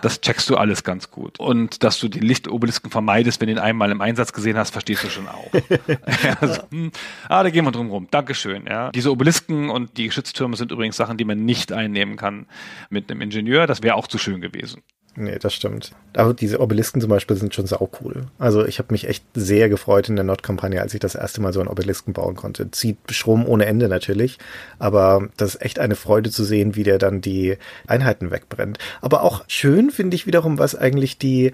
Das 0.04 0.20
checkst 0.20 0.50
du 0.50 0.58
alles 0.58 0.84
ganz 0.84 1.12
gut. 1.12 1.40
Und 1.40 1.82
dass 1.82 1.98
du 1.98 2.10
den 2.10 2.24
Lichtobelisken 2.24 2.92
vermeidest, 2.92 3.40
wenn 3.40 3.48
du 3.48 3.54
ihn 3.54 3.60
einmal 3.60 3.90
im 3.90 4.02
Einsatz 4.02 4.34
gesehen 4.34 4.58
hast, 4.58 4.72
verstehst 4.72 5.06
du 5.06 5.10
schon 5.10 5.30
auch. 5.30 5.50
also, 6.42 6.62
hm, 6.72 6.92
ah, 7.30 7.42
da 7.42 7.50
gehen 7.50 7.64
wir 7.64 7.72
drum 7.72 7.90
rum. 7.90 8.10
Dankeschön. 8.12 8.66
Ja. 8.66 8.92
Diese 8.92 9.14
Obelisken 9.14 9.70
und 9.70 9.98
die 9.98 10.08
Geschütztürme 10.08 10.58
sind 10.58 10.74
übrigens 10.74 10.98
Sachen, 10.98 11.18
die 11.18 11.24
man 11.24 11.46
nicht 11.46 11.72
einnehmen 11.72 12.18
kann 12.18 12.48
mit 12.90 13.10
einem 13.10 13.22
Ingenieur. 13.22 13.66
Das 13.66 13.82
wäre 13.82 13.96
auch 13.96 14.08
zu 14.08 14.18
schön 14.18 14.42
gewesen. 14.42 14.82
Nee, 15.16 15.38
das 15.40 15.54
stimmt. 15.54 15.92
Aber 16.16 16.34
diese 16.34 16.60
Obelisken 16.60 17.00
zum 17.00 17.10
Beispiel 17.10 17.38
sind 17.38 17.54
schon 17.54 17.68
sau 17.68 17.88
cool. 18.02 18.26
Also 18.40 18.66
ich 18.66 18.80
habe 18.80 18.92
mich 18.92 19.08
echt 19.08 19.24
sehr 19.36 19.70
gefreut 19.70 20.10
in 20.10 20.16
der 20.16 20.26
Nord-Kampagne, 20.26 20.82
als 20.82 20.94
ich 20.96 21.00
das 21.00 21.14
erste 21.14 21.40
Mal 21.40 21.54
so 21.54 21.60
einen 21.60 21.70
Obelisken 21.70 22.14
bauen 22.14 22.36
konnte. 22.36 22.72
Zieht 22.72 22.98
Strom 23.12 23.46
ohne 23.46 23.66
Ende 23.66 23.90
natürlich, 23.90 24.40
aber 24.80 25.30
das 25.38 25.56
ist 25.56 25.62
echt 25.62 25.78
eine 25.78 25.96
Freude 25.96 26.32
zu 26.32 26.44
sehen, 26.44 26.76
wie 26.76 26.84
der 26.84 26.98
dann 26.98 27.22
die 27.22 27.58
Einheiten 27.86 28.32
wegbrennt. 28.32 28.80
Aber 29.02 29.22
auch 29.22 29.44
schön 29.48 29.92
finde 29.92 30.16
ich 30.16 30.26
wiederum, 30.26 30.58
was 30.58 30.76
eigentlich 30.76 31.20
die 31.20 31.52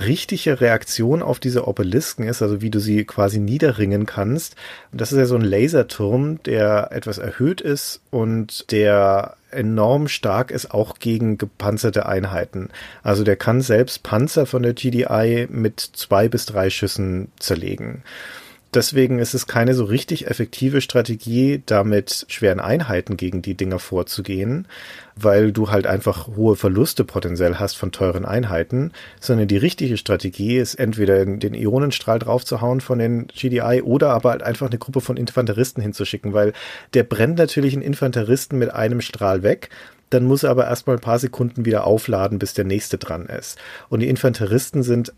richtige 0.00 0.60
Reaktion 0.60 1.22
auf 1.22 1.38
diese 1.38 1.68
Obelisken 1.68 2.26
ist, 2.26 2.42
also 2.42 2.60
wie 2.60 2.70
du 2.70 2.80
sie 2.80 3.04
quasi 3.04 3.38
niederringen 3.38 4.06
kannst. 4.06 4.56
Das 4.92 5.12
ist 5.12 5.18
ja 5.18 5.26
so 5.26 5.36
ein 5.36 5.42
Laserturm, 5.42 6.42
der 6.42 6.88
etwas 6.90 7.18
erhöht 7.18 7.60
ist 7.60 8.00
und 8.10 8.70
der 8.72 9.36
enorm 9.54 10.08
stark 10.08 10.50
ist, 10.50 10.72
auch 10.72 10.98
gegen 10.98 11.38
gepanzerte 11.38 12.06
Einheiten. 12.06 12.68
Also 13.02 13.24
der 13.24 13.36
kann 13.36 13.60
selbst 13.60 14.02
Panzer 14.02 14.46
von 14.46 14.62
der 14.62 14.74
GDI 14.74 15.46
mit 15.50 15.80
zwei 15.80 16.28
bis 16.28 16.46
drei 16.46 16.70
Schüssen 16.70 17.28
zerlegen 17.38 18.02
deswegen 18.74 19.18
ist 19.18 19.34
es 19.34 19.46
keine 19.46 19.74
so 19.74 19.84
richtig 19.84 20.26
effektive 20.26 20.80
Strategie, 20.80 21.62
damit 21.66 22.26
schweren 22.28 22.60
Einheiten 22.60 23.16
gegen 23.16 23.42
die 23.42 23.54
Dinger 23.54 23.78
vorzugehen, 23.78 24.66
weil 25.16 25.52
du 25.52 25.70
halt 25.70 25.86
einfach 25.86 26.28
hohe 26.28 26.56
Verluste 26.56 27.04
potenziell 27.04 27.56
hast 27.56 27.76
von 27.76 27.92
teuren 27.92 28.24
Einheiten, 28.24 28.92
sondern 29.20 29.48
die 29.48 29.56
richtige 29.56 29.96
Strategie 29.96 30.56
ist 30.56 30.74
entweder 30.74 31.24
den 31.24 31.54
Ionenstrahl 31.54 32.18
draufzuhauen 32.18 32.80
von 32.80 32.98
den 32.98 33.28
GDI 33.28 33.82
oder 33.82 34.10
aber 34.10 34.30
halt 34.30 34.42
einfach 34.42 34.68
eine 34.68 34.78
Gruppe 34.78 35.00
von 35.00 35.16
Infanteristen 35.16 35.82
hinzuschicken, 35.82 36.32
weil 36.32 36.52
der 36.94 37.04
brennt 37.04 37.38
natürlich 37.38 37.74
einen 37.74 37.82
Infanteristen 37.82 38.58
mit 38.58 38.72
einem 38.72 39.00
Strahl 39.00 39.42
weg 39.42 39.70
dann 40.10 40.24
muss 40.24 40.42
er 40.42 40.50
aber 40.50 40.66
erstmal 40.66 40.96
ein 40.96 41.02
paar 41.02 41.18
Sekunden 41.18 41.64
wieder 41.64 41.86
aufladen, 41.86 42.38
bis 42.38 42.54
der 42.54 42.64
nächste 42.64 42.98
dran 42.98 43.26
ist. 43.26 43.58
Und 43.88 44.00
die 44.00 44.08
Infanteristen 44.08 44.82
sind, 44.82 45.12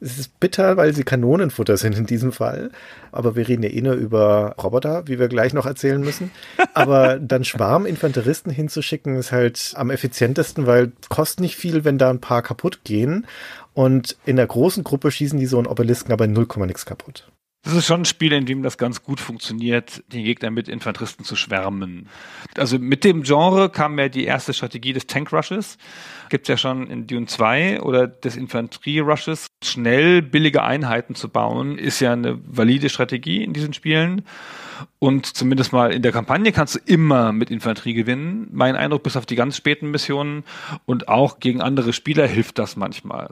es 0.00 0.18
ist 0.18 0.40
bitter, 0.40 0.76
weil 0.76 0.94
sie 0.94 1.04
Kanonenfutter 1.04 1.76
sind 1.76 1.96
in 1.96 2.06
diesem 2.06 2.32
Fall. 2.32 2.70
Aber 3.12 3.36
wir 3.36 3.46
reden 3.46 3.62
ja 3.62 3.70
eh 3.70 3.80
nur 3.80 3.94
über 3.94 4.54
Roboter, 4.62 5.06
wie 5.06 5.18
wir 5.18 5.28
gleich 5.28 5.52
noch 5.52 5.66
erzählen 5.66 6.00
müssen. 6.00 6.30
Aber 6.74 7.18
dann 7.18 7.44
Schwarminfanteristen 7.44 8.52
hinzuschicken, 8.52 9.16
ist 9.16 9.32
halt 9.32 9.72
am 9.76 9.90
effizientesten, 9.90 10.66
weil 10.66 10.92
kostet 11.08 11.40
nicht 11.40 11.56
viel, 11.56 11.84
wenn 11.84 11.98
da 11.98 12.10
ein 12.10 12.20
paar 12.20 12.42
kaputt 12.42 12.80
gehen. 12.84 13.26
Und 13.74 14.16
in 14.26 14.36
der 14.36 14.46
großen 14.46 14.84
Gruppe 14.84 15.10
schießen 15.10 15.38
die 15.38 15.46
so 15.46 15.58
einen 15.58 15.66
Obelisken 15.66 16.12
aber 16.12 16.26
0, 16.26 16.46
nix 16.66 16.86
kaputt. 16.86 17.29
Das 17.62 17.74
ist 17.74 17.86
schon 17.86 18.02
ein 18.02 18.06
Spiel, 18.06 18.32
in 18.32 18.46
dem 18.46 18.62
das 18.62 18.78
ganz 18.78 19.02
gut 19.02 19.20
funktioniert, 19.20 20.02
den 20.10 20.24
Gegner 20.24 20.50
mit 20.50 20.66
Infanteristen 20.66 21.24
zu 21.24 21.36
schwärmen. 21.36 22.08
Also 22.56 22.78
mit 22.78 23.04
dem 23.04 23.22
Genre 23.22 23.68
kam 23.68 23.98
ja 23.98 24.08
die 24.08 24.24
erste 24.24 24.54
Strategie 24.54 24.94
des 24.94 25.06
Tank 25.06 25.30
Rushes. 25.30 25.76
Gibt's 26.30 26.48
ja 26.48 26.56
schon 26.56 26.86
in 26.86 27.06
Dune 27.06 27.26
2 27.26 27.82
oder 27.82 28.06
des 28.06 28.36
Infanterie 28.36 29.00
Rushes. 29.00 29.46
Schnell 29.62 30.22
billige 30.22 30.62
Einheiten 30.62 31.14
zu 31.14 31.28
bauen, 31.28 31.76
ist 31.76 32.00
ja 32.00 32.14
eine 32.14 32.40
valide 32.46 32.88
Strategie 32.88 33.44
in 33.44 33.52
diesen 33.52 33.74
Spielen. 33.74 34.22
Und 34.98 35.26
zumindest 35.26 35.74
mal 35.74 35.92
in 35.92 36.00
der 36.00 36.12
Kampagne 36.12 36.52
kannst 36.52 36.76
du 36.76 36.78
immer 36.86 37.32
mit 37.32 37.50
Infanterie 37.50 37.92
gewinnen. 37.92 38.48
Mein 38.52 38.74
Eindruck, 38.74 39.02
bis 39.02 39.18
auf 39.18 39.26
die 39.26 39.36
ganz 39.36 39.58
späten 39.58 39.90
Missionen 39.90 40.44
und 40.86 41.08
auch 41.08 41.40
gegen 41.40 41.60
andere 41.60 41.92
Spieler 41.92 42.26
hilft 42.26 42.58
das 42.58 42.76
manchmal. 42.76 43.28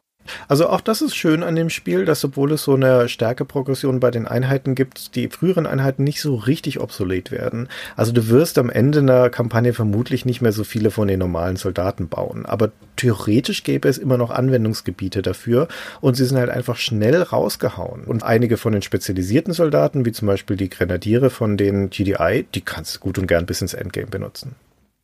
Also 0.48 0.68
auch 0.68 0.80
das 0.80 1.02
ist 1.02 1.14
schön 1.14 1.42
an 1.42 1.56
dem 1.56 1.70
Spiel, 1.70 2.04
dass 2.04 2.24
obwohl 2.24 2.52
es 2.52 2.62
so 2.62 2.74
eine 2.74 3.08
Stärkeprogression 3.08 4.00
bei 4.00 4.10
den 4.10 4.26
Einheiten 4.26 4.74
gibt, 4.74 5.14
die 5.14 5.28
früheren 5.28 5.66
Einheiten 5.66 6.04
nicht 6.04 6.20
so 6.20 6.34
richtig 6.34 6.80
obsolet 6.80 7.30
werden. 7.30 7.68
Also 7.96 8.12
du 8.12 8.28
wirst 8.28 8.58
am 8.58 8.70
Ende 8.70 9.00
einer 9.00 9.30
Kampagne 9.30 9.72
vermutlich 9.72 10.24
nicht 10.24 10.40
mehr 10.40 10.52
so 10.52 10.64
viele 10.64 10.90
von 10.90 11.08
den 11.08 11.18
normalen 11.18 11.56
Soldaten 11.56 12.08
bauen. 12.08 12.46
Aber 12.46 12.70
theoretisch 12.96 13.62
gäbe 13.62 13.88
es 13.88 13.98
immer 13.98 14.16
noch 14.16 14.30
Anwendungsgebiete 14.30 15.22
dafür 15.22 15.68
und 16.00 16.14
sie 16.14 16.24
sind 16.24 16.38
halt 16.38 16.50
einfach 16.50 16.76
schnell 16.76 17.22
rausgehauen. 17.22 18.04
Und 18.04 18.22
einige 18.22 18.56
von 18.56 18.72
den 18.72 18.82
spezialisierten 18.82 19.52
Soldaten, 19.52 20.04
wie 20.04 20.12
zum 20.12 20.26
Beispiel 20.26 20.56
die 20.56 20.70
Grenadiere 20.70 21.30
von 21.30 21.56
den 21.56 21.90
GDI, 21.90 22.46
die 22.54 22.60
kannst 22.60 22.96
du 22.96 23.00
gut 23.00 23.18
und 23.18 23.26
gern 23.26 23.46
bis 23.46 23.62
ins 23.62 23.74
Endgame 23.74 24.08
benutzen. 24.08 24.54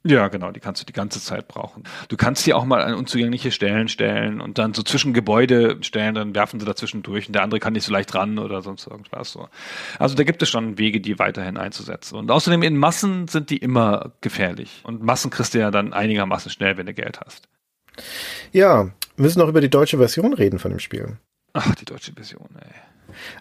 Ja, 0.06 0.28
genau, 0.28 0.52
die 0.52 0.60
kannst 0.60 0.82
du 0.82 0.86
die 0.86 0.93
ganze 0.93 1.18
Zeit 1.18 1.48
brauchen. 1.48 1.85
Du 2.09 2.18
kannst 2.18 2.47
die 2.47 2.52
auch 2.52 2.66
mal 2.66 2.82
an 2.82 2.94
unzugängliche 2.94 3.51
Stellen 3.51 3.89
stellen 3.89 4.43
und 4.43 4.59
dann 4.59 4.74
so 4.74 4.82
zwischen 4.82 5.14
Gebäude 5.14 5.78
stellen, 5.81 6.14
dann 6.14 6.35
werfen 6.35 6.60
sie 6.60 6.66
dazwischen 6.66 7.02
durch 7.02 7.26
und 7.26 7.32
der 7.32 7.43
andere 7.43 7.59
kann 7.59 7.72
nicht 7.72 7.85
so 7.85 7.93
leicht 7.93 8.14
ran 8.14 8.39
oder 8.39 8.60
sonst 8.60 8.86
irgendwas 8.86 9.32
so. 9.32 9.48
Also 9.98 10.14
da 10.14 10.24
gibt 10.24 10.43
es 10.43 10.51
schon 10.51 10.76
Wege, 10.76 11.01
die 11.01 11.18
weiterhin 11.18 11.56
einzusetzen. 11.56 12.16
Und 12.16 12.31
außerdem 12.31 12.62
in 12.62 12.76
Massen 12.76 13.28
sind 13.28 13.48
die 13.48 13.56
immer 13.56 14.12
gefährlich. 14.20 14.82
Und 14.85 15.02
Massen 15.02 15.31
kriegst 15.31 15.55
du 15.55 15.59
ja 15.59 15.70
dann 15.70 15.94
einigermaßen 15.94 16.51
schnell, 16.51 16.76
wenn 16.76 16.85
du 16.85 16.93
Geld 16.93 17.20
hast. 17.24 17.48
Ja, 18.52 18.85
wir 18.85 18.93
müssen 19.16 19.39
noch 19.39 19.48
über 19.48 19.62
die 19.62 19.70
deutsche 19.70 19.97
Version 19.97 20.35
reden 20.35 20.59
von 20.59 20.70
dem 20.70 20.81
Spiel. 20.81 21.16
Ach, 21.55 21.74
die 21.76 21.86
deutsche 21.86 22.12
Version, 22.12 22.48
ey. 22.60 22.74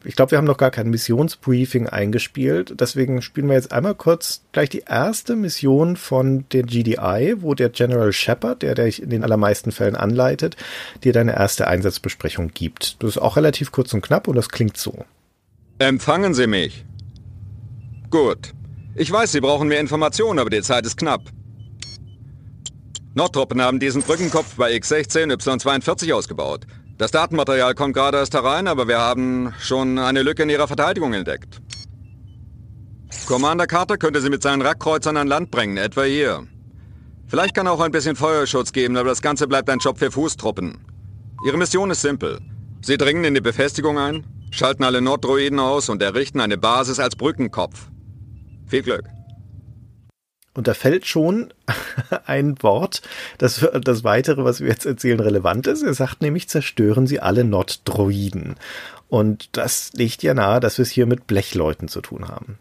Ich 0.03 0.15
glaube, 0.15 0.31
wir 0.31 0.37
haben 0.37 0.45
noch 0.45 0.57
gar 0.57 0.71
kein 0.71 0.89
Missionsbriefing 0.89 1.87
eingespielt. 1.87 2.75
Deswegen 2.79 3.21
spielen 3.21 3.47
wir 3.47 3.55
jetzt 3.55 3.71
einmal 3.71 3.95
kurz 3.95 4.41
gleich 4.51 4.69
die 4.69 4.83
erste 4.87 5.35
Mission 5.35 5.95
von 5.95 6.45
der 6.51 6.63
GDI, 6.63 7.35
wo 7.39 7.53
der 7.53 7.69
General 7.69 8.11
Shepard, 8.13 8.61
der 8.61 8.75
dich 8.75 9.01
in 9.01 9.09
den 9.09 9.23
allermeisten 9.23 9.71
Fällen 9.71 9.95
anleitet, 9.95 10.55
dir 11.03 11.13
deine 11.13 11.33
erste 11.33 11.67
Einsatzbesprechung 11.67 12.51
gibt. 12.53 13.01
Das 13.01 13.11
ist 13.11 13.17
auch 13.17 13.35
relativ 13.35 13.71
kurz 13.71 13.93
und 13.93 14.01
knapp 14.01 14.27
und 14.27 14.35
das 14.35 14.49
klingt 14.49 14.77
so. 14.77 15.05
Empfangen 15.79 16.33
Sie 16.33 16.47
mich. 16.47 16.85
Gut. 18.09 18.53
Ich 18.95 19.11
weiß, 19.11 19.31
Sie 19.31 19.41
brauchen 19.41 19.67
mehr 19.67 19.79
Informationen, 19.79 20.39
aber 20.39 20.51
die 20.51 20.61
Zeit 20.61 20.85
ist 20.85 20.97
knapp. 20.97 21.21
Nordtruppen 23.15 23.61
haben 23.61 23.79
diesen 23.79 24.01
Brückenkopf 24.01 24.55
bei 24.55 24.71
X16 24.73 25.31
Y42 25.33 26.13
ausgebaut. 26.13 26.65
Das 27.03 27.11
Datenmaterial 27.11 27.75
kommt 27.75 27.95
gerade 27.95 28.17
erst 28.17 28.33
herein, 28.33 28.65
aber 28.65 28.87
wir 28.87 28.97
haben 28.97 29.53
schon 29.59 29.99
eine 29.99 30.23
Lücke 30.23 30.43
in 30.43 30.49
ihrer 30.49 30.69
Verteidigung 30.69 31.11
entdeckt. 31.13 31.59
Commander 33.27 33.67
Carter 33.67 33.97
könnte 33.97 34.21
sie 34.21 34.29
mit 34.29 34.41
seinen 34.41 34.61
Rackkreuzern 34.61 35.17
an 35.17 35.27
Land 35.27 35.51
bringen, 35.51 35.75
etwa 35.75 36.03
hier. 36.03 36.47
Vielleicht 37.27 37.55
kann 37.55 37.65
er 37.65 37.73
auch 37.73 37.81
ein 37.81 37.91
bisschen 37.91 38.15
Feuerschutz 38.15 38.71
geben, 38.71 38.95
aber 38.95 39.09
das 39.09 39.21
Ganze 39.21 39.49
bleibt 39.49 39.69
ein 39.69 39.79
Job 39.79 39.99
für 39.99 40.11
Fußtruppen. 40.11 40.77
Ihre 41.45 41.57
Mission 41.57 41.91
ist 41.91 42.03
simpel. 42.03 42.39
Sie 42.81 42.95
dringen 42.95 43.25
in 43.25 43.33
die 43.33 43.41
Befestigung 43.41 43.99
ein, 43.99 44.25
schalten 44.51 44.85
alle 44.85 45.01
Norddroiden 45.01 45.59
aus 45.59 45.89
und 45.89 46.01
errichten 46.01 46.39
eine 46.39 46.57
Basis 46.57 47.01
als 47.01 47.17
Brückenkopf. 47.17 47.89
Viel 48.65 48.81
Glück. 48.81 49.03
Und 50.53 50.67
da 50.67 50.73
fällt 50.73 51.07
schon 51.07 51.53
ein 52.25 52.61
Wort, 52.61 53.01
das 53.37 53.67
das 53.81 54.03
weitere, 54.03 54.43
was 54.43 54.59
wir 54.59 54.67
jetzt 54.67 54.85
erzählen, 54.85 55.19
relevant 55.19 55.67
ist. 55.67 55.81
Er 55.81 55.93
sagt 55.93 56.21
nämlich, 56.21 56.47
zerstören 56.47 57.07
Sie 57.07 57.19
alle 57.19 57.43
Nord-Droiden. 57.43 58.55
Und 59.09 59.49
das 59.53 59.93
liegt 59.93 60.23
ja 60.23 60.33
nahe, 60.33 60.59
dass 60.59 60.77
wir 60.77 60.83
es 60.83 60.91
hier 60.91 61.05
mit 61.05 61.27
Blechleuten 61.27 61.87
zu 61.87 62.01
tun 62.01 62.27
haben. 62.27 62.57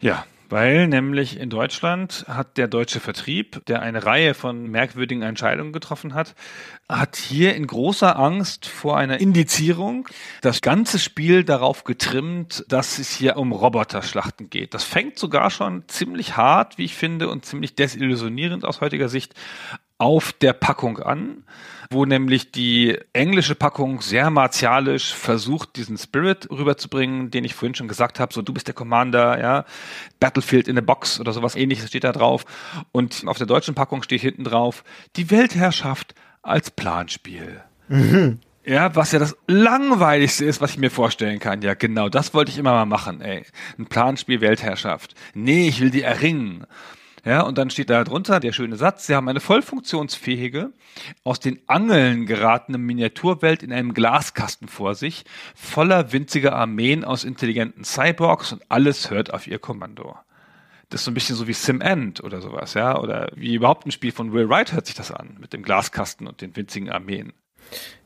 Ja, 0.00 0.26
weil 0.48 0.88
nämlich 0.88 1.38
in 1.38 1.50
Deutschland 1.50 2.24
hat 2.28 2.56
der 2.56 2.68
deutsche 2.68 3.00
Vertrieb, 3.00 3.64
der 3.66 3.82
eine 3.82 4.04
Reihe 4.04 4.34
von 4.34 4.70
merkwürdigen 4.70 5.22
Entscheidungen 5.22 5.72
getroffen 5.72 6.14
hat, 6.14 6.34
hat 6.88 7.16
hier 7.16 7.54
in 7.54 7.66
großer 7.66 8.18
Angst 8.18 8.66
vor 8.66 8.96
einer 8.96 9.20
Indizierung 9.20 10.08
das 10.42 10.60
ganze 10.60 10.98
Spiel 10.98 11.44
darauf 11.44 11.84
getrimmt, 11.84 12.64
dass 12.68 12.98
es 12.98 13.14
hier 13.14 13.36
um 13.36 13.52
Roboterschlachten 13.52 14.50
geht. 14.50 14.74
Das 14.74 14.84
fängt 14.84 15.18
sogar 15.18 15.50
schon 15.50 15.88
ziemlich 15.88 16.36
hart, 16.36 16.78
wie 16.78 16.84
ich 16.84 16.94
finde, 16.94 17.28
und 17.28 17.44
ziemlich 17.44 17.74
desillusionierend 17.74 18.64
aus 18.64 18.80
heutiger 18.80 19.08
Sicht 19.08 19.34
auf 19.98 20.32
der 20.32 20.52
Packung 20.52 20.98
an, 20.98 21.44
wo 21.90 22.04
nämlich 22.04 22.52
die 22.52 22.98
englische 23.12 23.54
Packung 23.54 24.00
sehr 24.00 24.30
martialisch 24.30 25.14
versucht, 25.14 25.76
diesen 25.76 25.98
Spirit 25.98 26.48
rüberzubringen, 26.50 27.30
den 27.30 27.44
ich 27.44 27.54
vorhin 27.54 27.74
schon 27.74 27.88
gesagt 27.88 28.20
habe, 28.20 28.32
so 28.32 28.42
du 28.42 28.52
bist 28.52 28.66
der 28.66 28.74
Commander, 28.74 29.40
ja, 29.40 29.64
Battlefield 30.20 30.68
in 30.68 30.78
a 30.78 30.80
Box 30.80 31.20
oder 31.20 31.32
sowas 31.32 31.56
ähnliches 31.56 31.88
steht 31.88 32.04
da 32.04 32.12
drauf. 32.12 32.44
Und 32.92 33.24
auf 33.26 33.38
der 33.38 33.46
deutschen 33.46 33.74
Packung 33.74 34.02
steht 34.02 34.20
hinten 34.20 34.44
drauf, 34.44 34.84
die 35.16 35.30
Weltherrschaft 35.30 36.14
als 36.42 36.70
Planspiel. 36.70 37.62
Mhm. 37.88 38.40
Ja, 38.66 38.96
was 38.96 39.12
ja 39.12 39.18
das 39.18 39.36
langweiligste 39.46 40.46
ist, 40.46 40.62
was 40.62 40.70
ich 40.70 40.78
mir 40.78 40.90
vorstellen 40.90 41.38
kann. 41.38 41.60
Ja, 41.60 41.74
genau, 41.74 42.08
das 42.08 42.32
wollte 42.32 42.50
ich 42.50 42.56
immer 42.56 42.72
mal 42.72 42.86
machen, 42.86 43.20
ey. 43.20 43.44
Ein 43.78 43.86
Planspiel 43.86 44.40
Weltherrschaft. 44.40 45.14
Nee, 45.34 45.68
ich 45.68 45.80
will 45.80 45.90
die 45.90 46.02
erringen. 46.02 46.66
Ja, 47.24 47.40
und 47.42 47.56
dann 47.56 47.70
steht 47.70 47.88
da 47.88 48.04
drunter 48.04 48.38
der 48.38 48.52
schöne 48.52 48.76
Satz, 48.76 49.06
sie 49.06 49.14
haben 49.14 49.28
eine 49.28 49.40
voll 49.40 49.62
funktionsfähige, 49.62 50.72
aus 51.22 51.40
den 51.40 51.60
Angeln 51.66 52.26
geratene 52.26 52.76
Miniaturwelt 52.76 53.62
in 53.62 53.72
einem 53.72 53.94
Glaskasten 53.94 54.68
vor 54.68 54.94
sich, 54.94 55.24
voller 55.54 56.12
winziger 56.12 56.54
Armeen 56.54 57.02
aus 57.02 57.24
intelligenten 57.24 57.84
Cyborgs 57.84 58.52
und 58.52 58.62
alles 58.68 59.10
hört 59.10 59.32
auf 59.32 59.46
ihr 59.46 59.58
Kommando. 59.58 60.16
Das 60.90 61.00
ist 61.00 61.06
so 61.06 61.10
ein 61.10 61.14
bisschen 61.14 61.36
so 61.36 61.48
wie 61.48 61.54
Sim 61.54 61.80
End 61.80 62.22
oder 62.22 62.42
sowas, 62.42 62.74
ja, 62.74 62.98
oder 62.98 63.30
wie 63.34 63.54
überhaupt 63.54 63.86
ein 63.86 63.90
Spiel 63.90 64.12
von 64.12 64.32
Will 64.34 64.50
Wright 64.50 64.74
hört 64.74 64.86
sich 64.86 64.94
das 64.94 65.10
an, 65.10 65.38
mit 65.40 65.54
dem 65.54 65.62
Glaskasten 65.62 66.26
und 66.26 66.42
den 66.42 66.54
winzigen 66.56 66.90
Armeen. 66.90 67.32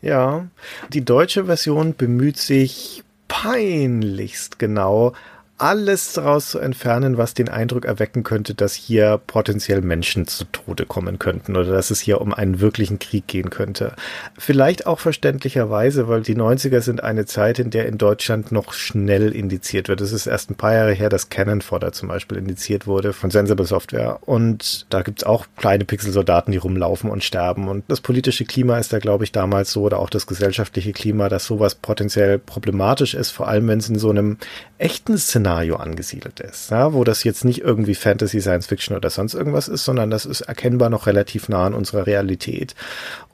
Ja, 0.00 0.46
die 0.90 1.04
deutsche 1.04 1.46
Version 1.46 1.96
bemüht 1.96 2.36
sich 2.36 3.02
peinlichst 3.26 4.58
genau 4.58 5.12
alles 5.58 6.12
daraus 6.12 6.50
zu 6.50 6.60
entfernen, 6.60 7.18
was 7.18 7.34
den 7.34 7.48
Eindruck 7.48 7.84
erwecken 7.84 8.22
könnte, 8.22 8.54
dass 8.54 8.74
hier 8.74 9.20
potenziell 9.26 9.82
Menschen 9.82 10.28
zu 10.28 10.44
Tode 10.44 10.86
kommen 10.86 11.18
könnten 11.18 11.56
oder 11.56 11.72
dass 11.72 11.90
es 11.90 12.00
hier 12.00 12.20
um 12.20 12.32
einen 12.32 12.60
wirklichen 12.60 13.00
Krieg 13.00 13.26
gehen 13.26 13.50
könnte. 13.50 13.94
Vielleicht 14.38 14.86
auch 14.86 15.00
verständlicherweise, 15.00 16.06
weil 16.06 16.22
die 16.22 16.36
90er 16.36 16.80
sind 16.80 17.02
eine 17.02 17.26
Zeit, 17.26 17.58
in 17.58 17.70
der 17.70 17.86
in 17.86 17.98
Deutschland 17.98 18.52
noch 18.52 18.72
schnell 18.72 19.32
indiziert 19.32 19.88
wird. 19.88 20.00
Es 20.00 20.12
ist 20.12 20.28
erst 20.28 20.50
ein 20.50 20.54
paar 20.54 20.74
Jahre 20.74 20.92
her, 20.92 21.08
dass 21.08 21.28
Cannon 21.28 21.60
Fodder 21.60 21.92
zum 21.92 22.08
Beispiel 22.08 22.38
indiziert 22.38 22.86
wurde 22.86 23.12
von 23.12 23.30
Sensible 23.30 23.66
Software. 23.66 24.20
Und 24.22 24.86
da 24.90 25.02
gibt's 25.02 25.24
auch 25.24 25.46
kleine 25.56 25.84
Pixelsoldaten, 25.84 26.52
die 26.52 26.58
rumlaufen 26.58 27.10
und 27.10 27.24
sterben. 27.24 27.68
Und 27.68 27.84
das 27.88 28.00
politische 28.00 28.44
Klima 28.44 28.78
ist 28.78 28.92
da, 28.92 29.00
glaube 29.00 29.24
ich, 29.24 29.32
damals 29.32 29.72
so 29.72 29.82
oder 29.82 29.98
auch 29.98 30.10
das 30.10 30.28
gesellschaftliche 30.28 30.92
Klima, 30.92 31.28
dass 31.28 31.46
sowas 31.46 31.74
potenziell 31.74 32.38
problematisch 32.38 33.14
ist, 33.14 33.32
vor 33.32 33.48
allem 33.48 33.66
wenn 33.66 33.80
es 33.80 33.88
in 33.88 33.98
so 33.98 34.10
einem 34.10 34.38
echten 34.78 35.18
Szenario 35.18 35.47
Szenario 35.48 35.76
angesiedelt 35.76 36.40
ist, 36.40 36.70
ja, 36.70 36.92
wo 36.92 37.04
das 37.04 37.24
jetzt 37.24 37.44
nicht 37.44 37.62
irgendwie 37.62 37.94
Fantasy, 37.94 38.40
Science 38.40 38.66
Fiction 38.66 38.94
oder 38.94 39.08
sonst 39.08 39.32
irgendwas 39.32 39.66
ist, 39.66 39.84
sondern 39.84 40.10
das 40.10 40.26
ist 40.26 40.42
erkennbar 40.42 40.90
noch 40.90 41.06
relativ 41.06 41.48
nah 41.48 41.64
an 41.64 41.72
unserer 41.72 42.06
Realität. 42.06 42.74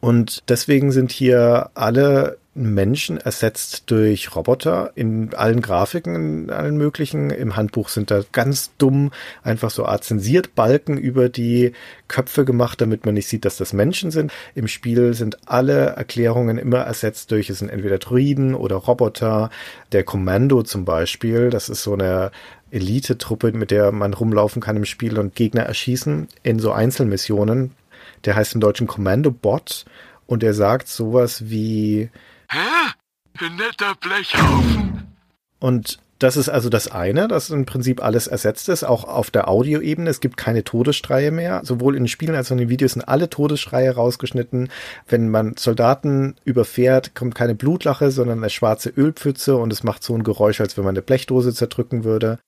Und 0.01 0.45
deswegen 0.49 0.93
sind 0.93 1.11
hier 1.11 1.71
alle 1.75 2.39
Menschen 2.55 3.19
ersetzt 3.19 3.91
durch 3.91 4.37
Roboter 4.37 4.93
in 4.95 5.35
allen 5.35 5.61
Grafiken, 5.61 6.15
in 6.15 6.51
allen 6.51 6.77
möglichen. 6.77 7.31
Im 7.31 7.57
Handbuch 7.57 7.89
sind 7.89 8.11
da 8.11 8.23
ganz 8.31 8.71
dumm 8.79 9.11
einfach 9.43 9.71
so 9.71 9.85
Art 9.87 10.05
zensiert 10.05 10.55
Balken 10.55 10.97
über 10.97 11.29
die 11.29 11.73
Köpfe 12.07 12.45
gemacht, 12.45 12.81
damit 12.81 13.05
man 13.05 13.15
nicht 13.15 13.27
sieht, 13.27 13.45
dass 13.45 13.57
das 13.57 13.73
Menschen 13.73 14.13
sind. 14.13 14.33
Im 14.55 14.69
Spiel 14.69 15.15
sind 15.15 15.49
alle 15.49 15.87
Erklärungen 15.97 16.59
immer 16.59 16.79
ersetzt 16.79 17.33
durch, 17.33 17.51
es 17.51 17.59
sind 17.59 17.71
entweder 17.71 17.99
Druiden 17.99 18.55
oder 18.55 18.77
Roboter. 18.77 19.51
Der 19.91 20.05
Kommando 20.05 20.63
zum 20.63 20.85
Beispiel, 20.85 21.51
das 21.51 21.69
ist 21.69 21.83
so 21.83 21.95
eine 21.95 22.31
Elite-Truppe, 22.71 23.53
mit 23.53 23.73
der 23.73 23.91
man 23.91 24.15
rumlaufen 24.15 24.63
kann 24.63 24.77
im 24.77 24.85
Spiel 24.85 25.19
und 25.19 25.35
Gegner 25.35 25.63
erschießen 25.63 26.29
in 26.45 26.61
so 26.61 26.71
Einzelmissionen. 26.71 27.73
Der 28.25 28.37
heißt 28.37 28.55
im 28.55 28.61
Deutschen 28.61 28.87
Kommando-Bot 28.87 29.85
und 30.27 30.43
der 30.43 30.55
sagt 30.55 30.89
sowas 30.89 31.51
wie, 31.51 32.11
Hä? 32.55 32.93
Ein 33.45 33.57
netter 33.57 33.97
Blechhaufen. 34.01 35.09
Und 35.59 35.99
das 36.21 36.37
ist 36.37 36.49
also 36.49 36.69
das 36.69 36.87
eine, 36.87 37.27
dass 37.27 37.51
im 37.51 37.67
Prinzip 37.67 38.01
alles 38.01 38.29
ersetzt 38.29 38.69
ist, 38.69 38.85
auch 38.85 39.03
auf 39.03 39.33
der 39.33 39.49
Audioebene. 39.49 40.09
Es 40.09 40.21
gibt 40.21 40.37
keine 40.37 40.63
Todesschreie 40.63 41.33
mehr. 41.33 41.63
Sowohl 41.65 41.97
in 41.97 42.05
den 42.05 42.09
Spielen 42.09 42.37
als 42.37 42.47
auch 42.47 42.53
in 42.53 42.59
den 42.59 42.69
Videos 42.69 42.93
sind 42.93 43.09
alle 43.09 43.29
Todesschreie 43.29 43.93
rausgeschnitten. 43.97 44.69
Wenn 45.09 45.31
man 45.31 45.57
Soldaten 45.57 46.37
überfährt, 46.45 47.17
kommt 47.17 47.35
keine 47.35 47.57
Blutlache, 47.57 48.13
sondern 48.13 48.39
eine 48.39 48.51
schwarze 48.51 48.91
Ölpfütze 48.91 49.57
und 49.57 49.73
es 49.73 49.83
macht 49.83 50.05
so 50.05 50.15
ein 50.15 50.23
Geräusch, 50.23 50.61
als 50.61 50.77
wenn 50.77 50.85
man 50.85 50.95
eine 50.95 51.03
Blechdose 51.03 51.53
zerdrücken 51.53 52.05
würde. 52.05 52.39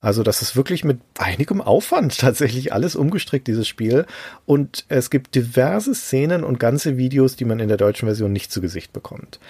Also 0.00 0.22
das 0.22 0.42
ist 0.42 0.54
wirklich 0.54 0.84
mit 0.84 1.00
einigem 1.18 1.60
Aufwand 1.60 2.18
tatsächlich 2.18 2.72
alles 2.72 2.94
umgestrickt, 2.94 3.48
dieses 3.48 3.66
Spiel. 3.66 4.06
Und 4.46 4.84
es 4.88 5.10
gibt 5.10 5.34
diverse 5.34 5.94
Szenen 5.94 6.44
und 6.44 6.60
ganze 6.60 6.96
Videos, 6.96 7.34
die 7.34 7.44
man 7.44 7.58
in 7.58 7.68
der 7.68 7.76
deutschen 7.76 8.06
Version 8.06 8.32
nicht 8.32 8.52
zu 8.52 8.60
Gesicht 8.60 8.92
bekommt 8.92 9.40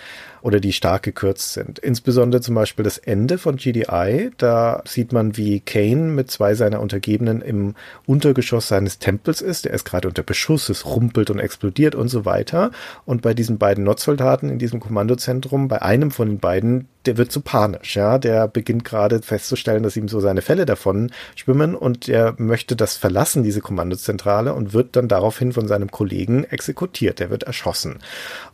oder 0.43 0.61
die 0.61 0.73
stark 0.73 1.03
gekürzt 1.03 1.53
sind. 1.53 1.79
Insbesondere 1.79 2.41
zum 2.41 2.55
Beispiel 2.55 2.85
das 2.85 2.99
Ende 2.99 3.39
von 3.39 3.57
GDI. 3.57 4.31
Da 4.37 4.83
sieht 4.87 5.13
man, 5.13 5.37
wie 5.37 5.61
Kane 5.61 6.13
mit 6.13 6.31
zwei 6.31 6.55
seiner 6.55 6.81
Untergebenen 6.81 7.41
im 7.41 7.75
Untergeschoss 8.07 8.69
seines 8.69 8.99
Tempels 8.99 9.41
ist. 9.41 9.67
Er 9.67 9.75
ist 9.75 9.85
gerade 9.85 10.09
unter 10.09 10.23
Beschuss, 10.23 10.69
es 10.69 10.87
rumpelt 10.87 11.31
und 11.31 11.39
explodiert 11.39 11.95
und 11.95 12.09
so 12.09 12.25
weiter. 12.25 12.71
Und 13.05 13.23
bei 13.23 13.35
diesen 13.35 13.59
beiden 13.59 13.85
Not-Soldaten 13.85 14.49
in 14.49 14.59
diesem 14.59 14.81
Kommandozentrum, 14.81 15.69
bei 15.69 15.83
einem 15.83 16.11
von 16.11 16.29
den 16.29 16.39
beiden, 16.39 16.89
der 17.07 17.17
wird 17.17 17.33
zu 17.33 17.41
so 17.41 17.45
panisch, 17.45 17.97
ja. 17.97 18.19
Der 18.19 18.49
beginnt 18.49 18.85
gerade 18.85 19.23
festzustellen, 19.23 19.83
dass 19.83 19.97
ihm 19.97 20.09
so 20.09 20.21
seine 20.21 20.43
Fälle 20.43 20.67
davon 20.67 21.11
schwimmen 21.37 21.75
und 21.75 22.07
der 22.09 22.35
möchte 22.39 22.77
das 22.77 22.97
verlassen, 22.97 23.43
diese 23.43 23.61
Kommandozentrale 23.61 24.53
und 24.53 24.73
wird 24.73 24.97
dann 24.97 25.09
daraufhin 25.09 25.53
von 25.53 25.69
seinem 25.69 25.91
Kollegen 25.91 26.45
exekutiert. 26.45 27.19
Der 27.21 27.31
wird 27.31 27.45
erschossen. 27.45 27.99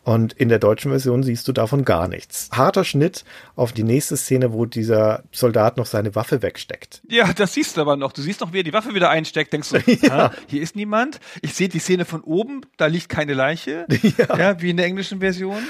Und 0.04 0.34
in 0.34 0.50
der 0.50 0.58
deutschen 0.58 0.90
Version 0.90 1.22
siehst 1.22 1.48
du 1.48 1.52
davon 1.52 1.84
gar 1.84 2.08
nichts. 2.08 2.50
Harter 2.52 2.84
Schnitt 2.84 3.24
auf 3.56 3.72
die 3.72 3.84
nächste 3.84 4.18
Szene, 4.18 4.52
wo 4.52 4.66
dieser 4.66 5.24
Soldat 5.32 5.78
noch 5.78 5.86
seine 5.86 6.14
Waffe 6.14 6.42
wegsteckt. 6.42 7.00
Ja, 7.08 7.32
das 7.32 7.54
siehst 7.54 7.76
du 7.78 7.80
aber 7.80 7.96
noch. 7.96 8.12
Du 8.12 8.20
siehst 8.20 8.42
noch, 8.42 8.52
wie 8.52 8.60
er 8.60 8.64
die 8.64 8.74
Waffe 8.74 8.94
wieder 8.94 9.08
einsteckt. 9.08 9.54
Denkst 9.54 9.70
du, 9.70 9.78
ja. 10.06 10.30
hier 10.46 10.60
ist 10.60 10.76
niemand. 10.76 11.20
Ich 11.40 11.54
sehe 11.54 11.70
die 11.70 11.78
Szene 11.78 12.04
von 12.04 12.20
oben, 12.20 12.60
da 12.76 12.86
liegt 12.86 13.08
keine 13.08 13.34
Leiche. 13.34 13.86
Ja. 14.18 14.36
ja, 14.36 14.60
wie 14.60 14.70
in 14.70 14.76
der 14.76 14.86
englischen 14.86 15.20
Version. 15.20 15.62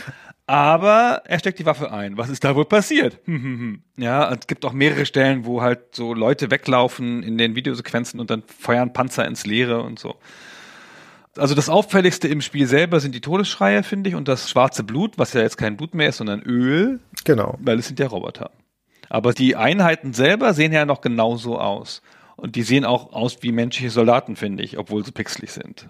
Aber 0.46 1.22
er 1.24 1.38
steckt 1.38 1.58
die 1.60 1.66
Waffe 1.66 1.92
ein. 1.92 2.18
Was 2.18 2.28
ist 2.28 2.42
da 2.44 2.56
wohl 2.56 2.64
passiert? 2.64 3.20
ja, 3.96 4.32
es 4.32 4.46
gibt 4.46 4.64
auch 4.64 4.72
mehrere 4.72 5.06
Stellen, 5.06 5.46
wo 5.46 5.62
halt 5.62 5.94
so 5.94 6.12
Leute 6.12 6.50
weglaufen 6.50 7.22
in 7.22 7.38
den 7.38 7.54
Videosequenzen 7.54 8.20
und 8.20 8.30
dann 8.30 8.42
feuern 8.42 8.92
Panzer 8.92 9.24
ins 9.26 9.46
Leere 9.46 9.82
und 9.82 9.98
so. 9.98 10.16
Also 11.36 11.54
das 11.54 11.68
Auffälligste 11.68 12.28
im 12.28 12.40
Spiel 12.40 12.66
selber 12.66 13.00
sind 13.00 13.14
die 13.14 13.20
Todesschreie, 13.20 13.82
finde 13.82 14.10
ich, 14.10 14.16
und 14.16 14.28
das 14.28 14.48
schwarze 14.48 14.84
Blut, 14.84 15.18
was 15.18 15.32
ja 15.32 15.40
jetzt 15.40 15.56
kein 15.56 15.76
Blut 15.76 15.94
mehr 15.94 16.08
ist, 16.08 16.18
sondern 16.18 16.42
Öl. 16.42 17.00
Genau. 17.24 17.58
Weil 17.60 17.78
es 17.78 17.88
sind 17.88 17.98
ja 17.98 18.06
Roboter. 18.06 18.50
Aber 19.08 19.32
die 19.32 19.56
Einheiten 19.56 20.12
selber 20.12 20.54
sehen 20.54 20.72
ja 20.72 20.86
noch 20.86 21.00
genauso 21.00 21.58
aus. 21.58 22.02
Und 22.36 22.56
die 22.56 22.62
sehen 22.62 22.84
auch 22.84 23.12
aus 23.12 23.38
wie 23.42 23.52
menschliche 23.52 23.90
Soldaten, 23.90 24.36
finde 24.36 24.62
ich, 24.62 24.78
obwohl 24.78 25.04
sie 25.04 25.12
pixelig 25.12 25.52
sind. 25.52 25.88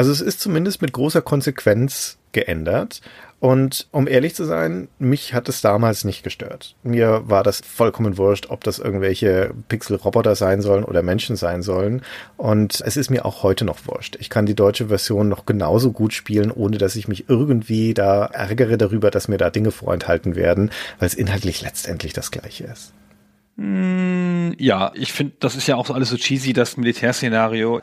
Also 0.00 0.12
es 0.12 0.22
ist 0.22 0.40
zumindest 0.40 0.80
mit 0.80 0.94
großer 0.94 1.20
Konsequenz 1.20 2.16
geändert. 2.32 3.02
Und 3.38 3.86
um 3.90 4.08
ehrlich 4.08 4.34
zu 4.34 4.44
sein, 4.44 4.88
mich 4.98 5.34
hat 5.34 5.46
es 5.50 5.60
damals 5.60 6.04
nicht 6.04 6.22
gestört. 6.22 6.74
Mir 6.82 7.24
war 7.26 7.42
das 7.42 7.60
vollkommen 7.60 8.16
wurscht, 8.16 8.46
ob 8.48 8.64
das 8.64 8.78
irgendwelche 8.78 9.52
Pixel-Roboter 9.68 10.36
sein 10.36 10.62
sollen 10.62 10.84
oder 10.84 11.02
Menschen 11.02 11.36
sein 11.36 11.60
sollen. 11.60 12.00
Und 12.38 12.80
es 12.80 12.96
ist 12.96 13.10
mir 13.10 13.26
auch 13.26 13.42
heute 13.42 13.66
noch 13.66 13.86
wurscht. 13.86 14.16
Ich 14.20 14.30
kann 14.30 14.46
die 14.46 14.54
deutsche 14.54 14.86
Version 14.86 15.28
noch 15.28 15.44
genauso 15.44 15.92
gut 15.92 16.14
spielen, 16.14 16.50
ohne 16.50 16.78
dass 16.78 16.96
ich 16.96 17.06
mich 17.06 17.28
irgendwie 17.28 17.92
da 17.92 18.24
ärgere 18.24 18.78
darüber, 18.78 19.10
dass 19.10 19.28
mir 19.28 19.36
da 19.36 19.50
Dinge 19.50 19.70
vorenthalten 19.70 20.34
werden, 20.34 20.70
weil 20.98 21.08
es 21.08 21.14
inhaltlich 21.14 21.60
letztendlich 21.60 22.14
das 22.14 22.30
gleiche 22.30 22.64
ist. 22.64 22.94
Hm, 23.60 24.54
ja, 24.58 24.90
ich 24.94 25.12
finde, 25.12 25.34
das 25.38 25.54
ist 25.54 25.66
ja 25.66 25.76
auch 25.76 25.90
alles 25.90 26.08
so 26.08 26.16
cheesy, 26.16 26.52
das 26.52 26.76
Militärszenario. 26.76 27.80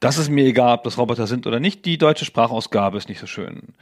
Das 0.00 0.16
ist 0.16 0.30
mir 0.30 0.46
egal, 0.46 0.78
ob 0.78 0.84
das 0.84 0.96
Roboter 0.96 1.26
sind 1.26 1.46
oder 1.46 1.60
nicht. 1.60 1.84
Die 1.84 1.98
deutsche 1.98 2.24
Sprachausgabe 2.24 2.96
ist 2.96 3.08
nicht 3.08 3.20
so 3.20 3.26
schön 3.26 3.74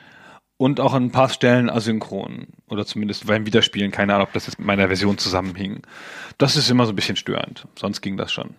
und 0.58 0.80
auch 0.80 0.92
an 0.92 1.04
ein 1.04 1.12
paar 1.12 1.30
Stellen 1.30 1.70
asynchron 1.70 2.48
oder 2.68 2.84
zumindest 2.84 3.26
beim 3.26 3.46
Wiederspielen. 3.46 3.90
Keine 3.90 4.14
Ahnung, 4.14 4.26
ob 4.26 4.32
das 4.34 4.46
jetzt 4.46 4.58
mit 4.58 4.66
meiner 4.66 4.88
Version 4.88 5.16
zusammenhing. 5.16 5.82
Das 6.36 6.56
ist 6.56 6.68
immer 6.68 6.84
so 6.84 6.92
ein 6.92 6.96
bisschen 6.96 7.16
störend. 7.16 7.66
Sonst 7.78 8.02
ging 8.02 8.16
das 8.16 8.32
schon. 8.32 8.54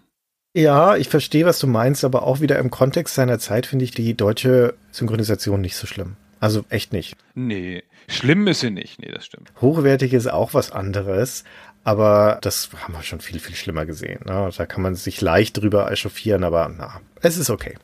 Ja, 0.55 0.95
ich 0.95 1.09
verstehe, 1.09 1.45
was 1.45 1.59
du 1.59 1.67
meinst, 1.67 2.03
aber 2.03 2.23
auch 2.23 2.39
wieder 2.39 2.57
im 2.57 2.71
Kontext 2.71 3.13
seiner 3.13 3.37
Zeit 3.37 3.67
finde 3.67 3.85
ich 3.85 3.91
die 3.91 4.15
deutsche 4.15 4.73
Synchronisation 4.91 5.61
nicht 5.61 5.75
so 5.75 5.85
schlimm. 5.85 6.15
Also 6.39 6.63
echt 6.69 6.93
nicht. 6.93 7.15
Nee, 7.35 7.83
schlimm 8.07 8.47
ist 8.47 8.61
sie 8.61 8.71
nicht. 8.71 8.99
Nee, 8.99 9.11
das 9.11 9.25
stimmt. 9.25 9.51
Hochwertig 9.59 10.13
ist 10.13 10.27
auch 10.27 10.53
was 10.53 10.71
anderes, 10.71 11.43
aber 11.83 12.39
das 12.41 12.69
haben 12.83 12.93
wir 12.93 13.03
schon 13.03 13.21
viel, 13.21 13.39
viel 13.39 13.55
schlimmer 13.55 13.85
gesehen. 13.85 14.21
Ne? 14.25 14.49
Da 14.55 14.65
kann 14.65 14.81
man 14.81 14.95
sich 14.95 15.21
leicht 15.21 15.57
drüber 15.57 15.91
echauffieren, 15.91 16.43
aber 16.43 16.69
na, 16.75 17.01
es 17.21 17.37
ist 17.37 17.49
okay. 17.49 17.75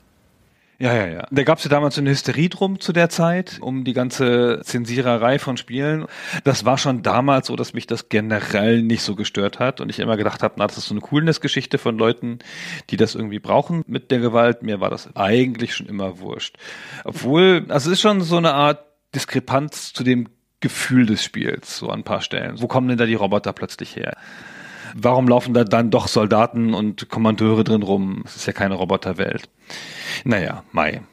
Ja, 0.78 0.94
ja, 0.94 1.08
ja. 1.08 1.28
Da 1.32 1.44
gab 1.44 1.58
es 1.58 1.64
ja 1.64 1.70
damals 1.70 1.96
so 1.96 2.02
eine 2.02 2.10
Hysterie 2.10 2.50
drum 2.50 2.82
zu 2.82 2.92
der 2.92 3.08
Zeit, 3.08 3.60
um 3.62 3.86
die 3.86 3.94
ganze 3.94 4.60
Zensiererei 4.64 5.40
von 5.40 5.56
Spielen. 5.56 6.06
Das 6.44 6.66
war 6.66 6.78
schon 6.78 7.02
damals 7.02 7.48
so, 7.48 7.56
dass 7.56 7.74
mich 7.74 7.88
das 7.88 8.10
generell 8.10 8.82
nicht 8.82 9.02
so 9.02 9.16
gestört 9.16 9.60
hat 9.60 9.80
und 9.80 9.90
ich 9.90 10.00
immer 10.00 10.18
gedacht 10.18 10.44
habe, 10.44 10.56
na, 10.58 10.68
das 10.68 10.78
ist 10.78 10.88
so 10.88 10.94
eine 10.94 11.02
Coolness-Geschichte 11.02 11.78
von 11.78 11.98
Leuten, 11.98 12.40
die 12.90 12.98
das 12.98 13.16
irgendwie 13.16 13.40
brauchen 13.40 13.84
mit 13.88 14.12
der 14.12 14.20
Gewalt. 14.20 14.64
Mir 14.64 14.82
war 14.82 14.90
das 14.90 15.16
eigentlich 15.16 15.74
schon 15.74 15.88
immer 15.88 16.20
wurscht. 16.20 16.58
Obwohl, 17.06 17.66
also 17.70 17.90
es 17.90 17.98
ist 17.98 18.02
schon 18.02 18.20
so 18.20 18.36
eine 18.36 18.54
Art 18.54 18.84
Diskrepanz 19.16 19.94
zu 19.94 20.04
dem 20.04 20.28
Gefühl 20.66 21.06
des 21.06 21.24
Spiels, 21.24 21.78
so 21.78 21.90
an 21.90 22.00
ein 22.00 22.04
paar 22.04 22.22
Stellen. 22.22 22.60
Wo 22.60 22.66
kommen 22.66 22.88
denn 22.88 22.98
da 22.98 23.06
die 23.06 23.14
Roboter 23.14 23.54
plötzlich 23.54 23.96
her? 23.96 24.18
Warum 24.96 25.28
laufen 25.28 25.54
da 25.54 25.64
dann 25.64 25.92
doch 25.92 26.08
Soldaten 26.08 26.74
und 26.74 27.08
Kommandeure 27.08 27.64
drin 27.64 27.84
rum? 27.84 28.24
Es 28.26 28.36
ist 28.36 28.48
ja 28.48 28.54
keine 28.54 28.74
Roboterwelt. 28.74 29.48
Naja, 30.24 30.64
Mai. 30.72 31.04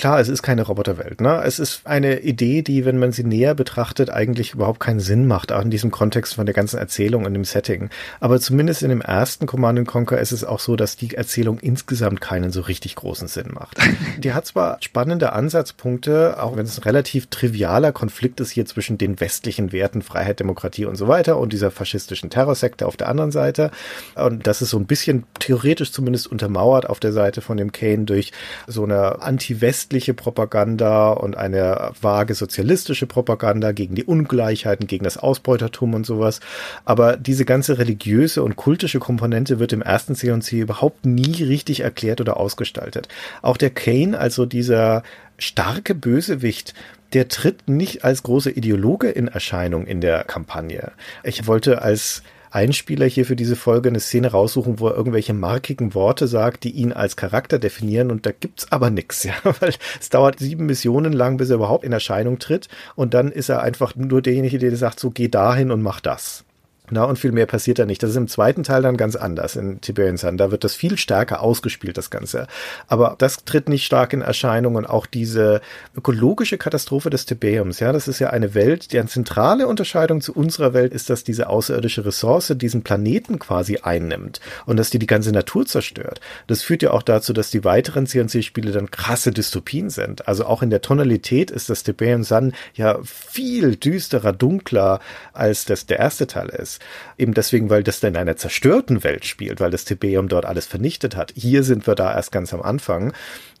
Klar, 0.00 0.18
es 0.18 0.30
ist 0.30 0.40
keine 0.40 0.62
Roboterwelt. 0.62 1.20
Ne? 1.20 1.42
Es 1.44 1.58
ist 1.58 1.86
eine 1.86 2.20
Idee, 2.20 2.62
die, 2.62 2.86
wenn 2.86 2.98
man 2.98 3.12
sie 3.12 3.22
näher 3.22 3.54
betrachtet, 3.54 4.08
eigentlich 4.08 4.54
überhaupt 4.54 4.80
keinen 4.80 4.98
Sinn 4.98 5.26
macht, 5.26 5.52
auch 5.52 5.60
in 5.60 5.68
diesem 5.68 5.90
Kontext 5.90 6.36
von 6.36 6.46
der 6.46 6.54
ganzen 6.54 6.78
Erzählung 6.78 7.26
und 7.26 7.34
dem 7.34 7.44
Setting. 7.44 7.90
Aber 8.18 8.40
zumindest 8.40 8.82
in 8.82 8.88
dem 8.88 9.02
ersten 9.02 9.44
Command 9.44 9.86
Conquer 9.86 10.18
ist 10.18 10.32
es 10.32 10.42
auch 10.42 10.58
so, 10.58 10.74
dass 10.74 10.96
die 10.96 11.16
Erzählung 11.16 11.58
insgesamt 11.58 12.22
keinen 12.22 12.50
so 12.50 12.62
richtig 12.62 12.96
großen 12.96 13.28
Sinn 13.28 13.48
macht. 13.52 13.76
die 14.16 14.32
hat 14.32 14.46
zwar 14.46 14.78
spannende 14.80 15.34
Ansatzpunkte, 15.34 16.42
auch 16.42 16.56
wenn 16.56 16.64
es 16.64 16.78
ein 16.78 16.84
relativ 16.84 17.26
trivialer 17.26 17.92
Konflikt 17.92 18.40
ist 18.40 18.52
hier 18.52 18.64
zwischen 18.64 18.96
den 18.96 19.20
westlichen 19.20 19.70
Werten 19.70 20.00
Freiheit, 20.00 20.40
Demokratie 20.40 20.86
und 20.86 20.96
so 20.96 21.08
weiter 21.08 21.36
und 21.36 21.52
dieser 21.52 21.70
faschistischen 21.70 22.30
Terrorsekte 22.30 22.86
auf 22.86 22.96
der 22.96 23.10
anderen 23.10 23.32
Seite. 23.32 23.70
Und 24.14 24.46
das 24.46 24.62
ist 24.62 24.70
so 24.70 24.78
ein 24.78 24.86
bisschen 24.86 25.24
theoretisch 25.40 25.92
zumindest 25.92 26.26
untermauert 26.26 26.88
auf 26.88 27.00
der 27.00 27.12
Seite 27.12 27.42
von 27.42 27.58
dem 27.58 27.70
Kane 27.70 28.04
durch 28.04 28.32
so 28.66 28.84
eine 28.84 29.20
anti-west 29.20 29.89
westliche 29.90 30.14
Propaganda 30.14 31.10
und 31.10 31.36
eine 31.36 31.90
vage 32.00 32.34
sozialistische 32.34 33.06
Propaganda 33.06 33.72
gegen 33.72 33.96
die 33.96 34.04
Ungleichheiten, 34.04 34.86
gegen 34.86 35.02
das 35.02 35.16
Ausbeutertum 35.16 35.94
und 35.94 36.06
sowas. 36.06 36.38
Aber 36.84 37.16
diese 37.16 37.44
ganze 37.44 37.78
religiöse 37.78 38.44
und 38.44 38.54
kultische 38.54 39.00
Komponente 39.00 39.58
wird 39.58 39.72
im 39.72 39.82
ersten 39.82 40.14
C&C 40.14 40.60
überhaupt 40.60 41.06
nie 41.06 41.42
richtig 41.42 41.80
erklärt 41.80 42.20
oder 42.20 42.36
ausgestaltet. 42.36 43.08
Auch 43.42 43.56
der 43.56 43.70
Kane, 43.70 44.16
also 44.16 44.46
dieser 44.46 45.02
starke 45.38 45.96
Bösewicht, 45.96 46.72
der 47.12 47.26
tritt 47.26 47.68
nicht 47.68 48.04
als 48.04 48.22
großer 48.22 48.56
Ideologe 48.56 49.08
in 49.08 49.26
Erscheinung 49.26 49.88
in 49.88 50.00
der 50.00 50.22
Kampagne. 50.22 50.92
Ich 51.24 51.48
wollte 51.48 51.82
als 51.82 52.22
Einspieler 52.50 53.06
hier 53.06 53.24
für 53.24 53.36
diese 53.36 53.56
Folge 53.56 53.88
eine 53.88 54.00
Szene 54.00 54.32
raussuchen, 54.32 54.80
wo 54.80 54.88
er 54.88 54.96
irgendwelche 54.96 55.34
markigen 55.34 55.94
Worte 55.94 56.26
sagt, 56.26 56.64
die 56.64 56.70
ihn 56.70 56.92
als 56.92 57.16
Charakter 57.16 57.58
definieren 57.58 58.10
und 58.10 58.26
da 58.26 58.32
gibt's 58.32 58.70
aber 58.72 58.90
nix, 58.90 59.22
ja, 59.24 59.34
weil 59.42 59.74
es 60.00 60.10
dauert 60.10 60.38
sieben 60.38 60.66
Missionen 60.66 61.12
lang, 61.12 61.36
bis 61.36 61.50
er 61.50 61.56
überhaupt 61.56 61.84
in 61.84 61.92
Erscheinung 61.92 62.38
tritt 62.38 62.68
und 62.96 63.14
dann 63.14 63.30
ist 63.30 63.48
er 63.48 63.62
einfach 63.62 63.94
nur 63.94 64.22
derjenige, 64.22 64.58
der 64.58 64.74
sagt, 64.76 65.00
so 65.00 65.10
geh 65.10 65.28
dahin 65.28 65.70
und 65.70 65.82
mach 65.82 66.00
das. 66.00 66.44
Na, 66.90 67.04
und 67.04 67.18
viel 67.18 67.32
mehr 67.32 67.46
passiert 67.46 67.78
da 67.78 67.86
nicht. 67.86 68.02
Das 68.02 68.10
ist 68.10 68.16
im 68.16 68.28
zweiten 68.28 68.62
Teil 68.62 68.82
dann 68.82 68.96
ganz 68.96 69.16
anders 69.16 69.56
in 69.56 69.80
Tiberian 69.80 70.16
Sun. 70.16 70.36
Da 70.36 70.50
wird 70.50 70.64
das 70.64 70.74
viel 70.74 70.98
stärker 70.98 71.40
ausgespielt, 71.40 71.96
das 71.96 72.10
Ganze. 72.10 72.46
Aber 72.88 73.14
das 73.18 73.44
tritt 73.44 73.68
nicht 73.68 73.84
stark 73.84 74.12
in 74.12 74.22
Erscheinung 74.22 74.74
und 74.74 74.86
auch 74.86 75.06
diese 75.06 75.60
ökologische 75.96 76.58
Katastrophe 76.58 77.10
des 77.10 77.26
Tiberiums. 77.26 77.78
Ja, 77.78 77.92
das 77.92 78.08
ist 78.08 78.18
ja 78.18 78.30
eine 78.30 78.54
Welt, 78.54 78.88
eine 78.92 79.06
zentrale 79.06 79.68
Unterscheidung 79.68 80.20
zu 80.20 80.34
unserer 80.34 80.74
Welt 80.74 80.92
ist, 80.92 81.10
dass 81.10 81.22
diese 81.22 81.48
außerirdische 81.48 82.04
Ressource 82.04 82.52
diesen 82.56 82.82
Planeten 82.82 83.38
quasi 83.38 83.78
einnimmt 83.82 84.40
und 84.66 84.76
dass 84.76 84.90
die 84.90 84.98
die 84.98 85.06
ganze 85.06 85.30
Natur 85.30 85.66
zerstört. 85.66 86.20
Das 86.48 86.62
führt 86.62 86.82
ja 86.82 86.90
auch 86.90 87.02
dazu, 87.02 87.32
dass 87.32 87.50
die 87.50 87.64
weiteren 87.64 88.06
CNC-Spiele 88.06 88.72
dann 88.72 88.90
krasse 88.90 89.30
Dystopien 89.30 89.90
sind. 89.90 90.26
Also 90.26 90.44
auch 90.44 90.62
in 90.62 90.70
der 90.70 90.82
Tonalität 90.82 91.50
ist 91.50 91.70
das 91.70 91.84
Tiberian 91.84 92.24
Sun 92.24 92.52
ja 92.74 92.98
viel 93.02 93.76
düsterer, 93.76 94.32
dunkler, 94.32 95.00
als 95.32 95.64
das 95.64 95.86
der 95.86 96.00
erste 96.00 96.26
Teil 96.26 96.48
ist. 96.48 96.79
Eben 97.18 97.34
deswegen, 97.34 97.70
weil 97.70 97.82
das 97.82 98.02
in 98.02 98.16
einer 98.16 98.36
zerstörten 98.36 99.04
Welt 99.04 99.24
spielt, 99.24 99.60
weil 99.60 99.70
das 99.70 99.84
Tiberium 99.84 100.28
dort 100.28 100.46
alles 100.46 100.66
vernichtet 100.66 101.16
hat. 101.16 101.32
Hier 101.36 101.62
sind 101.62 101.86
wir 101.86 101.94
da 101.94 102.14
erst 102.14 102.32
ganz 102.32 102.52
am 102.54 102.62
Anfang. 102.62 103.12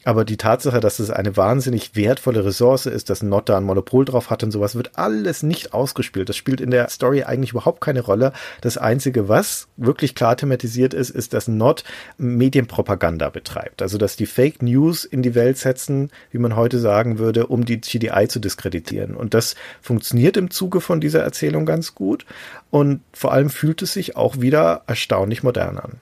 Aber 0.04 0.24
die 0.24 0.38
Tatsache, 0.38 0.80
dass 0.80 0.98
es 0.98 1.10
eine 1.10 1.36
wahnsinnig 1.36 1.94
wertvolle 1.94 2.44
Ressource 2.44 2.86
ist, 2.86 3.10
dass 3.10 3.22
Not 3.22 3.50
da 3.50 3.58
ein 3.58 3.64
Monopol 3.64 4.06
drauf 4.06 4.30
hat 4.30 4.42
und 4.42 4.50
sowas, 4.50 4.74
wird 4.74 4.92
alles 4.96 5.42
nicht 5.42 5.74
ausgespielt. 5.74 6.30
Das 6.30 6.36
spielt 6.36 6.62
in 6.62 6.70
der 6.70 6.88
Story 6.88 7.24
eigentlich 7.24 7.50
überhaupt 7.50 7.82
keine 7.82 8.00
Rolle. 8.00 8.32
Das 8.62 8.78
Einzige, 8.78 9.28
was 9.28 9.68
wirklich 9.76 10.14
klar 10.14 10.38
thematisiert 10.38 10.94
ist, 10.94 11.10
ist, 11.10 11.34
dass 11.34 11.48
Not 11.48 11.84
Medienpropaganda 12.16 13.28
betreibt. 13.28 13.82
Also, 13.82 13.98
dass 13.98 14.16
die 14.16 14.26
Fake 14.26 14.62
News 14.62 15.04
in 15.04 15.22
die 15.22 15.34
Welt 15.34 15.58
setzen, 15.58 16.10
wie 16.30 16.38
man 16.38 16.56
heute 16.56 16.78
sagen 16.78 17.18
würde, 17.18 17.48
um 17.48 17.66
die 17.66 17.80
GDI 17.80 18.26
zu 18.26 18.38
diskreditieren. 18.38 19.14
Und 19.14 19.34
das 19.34 19.54
funktioniert 19.82 20.38
im 20.38 20.50
Zuge 20.50 20.80
von 20.80 21.02
dieser 21.02 21.20
Erzählung 21.22 21.66
ganz 21.66 21.94
gut. 21.94 22.24
Und 22.70 23.00
vor 23.12 23.32
allem 23.32 23.50
fühlt 23.50 23.82
es 23.82 23.92
sich 23.92 24.16
auch 24.16 24.40
wieder 24.40 24.82
erstaunlich 24.86 25.42
modern 25.42 25.76
an. 25.76 26.00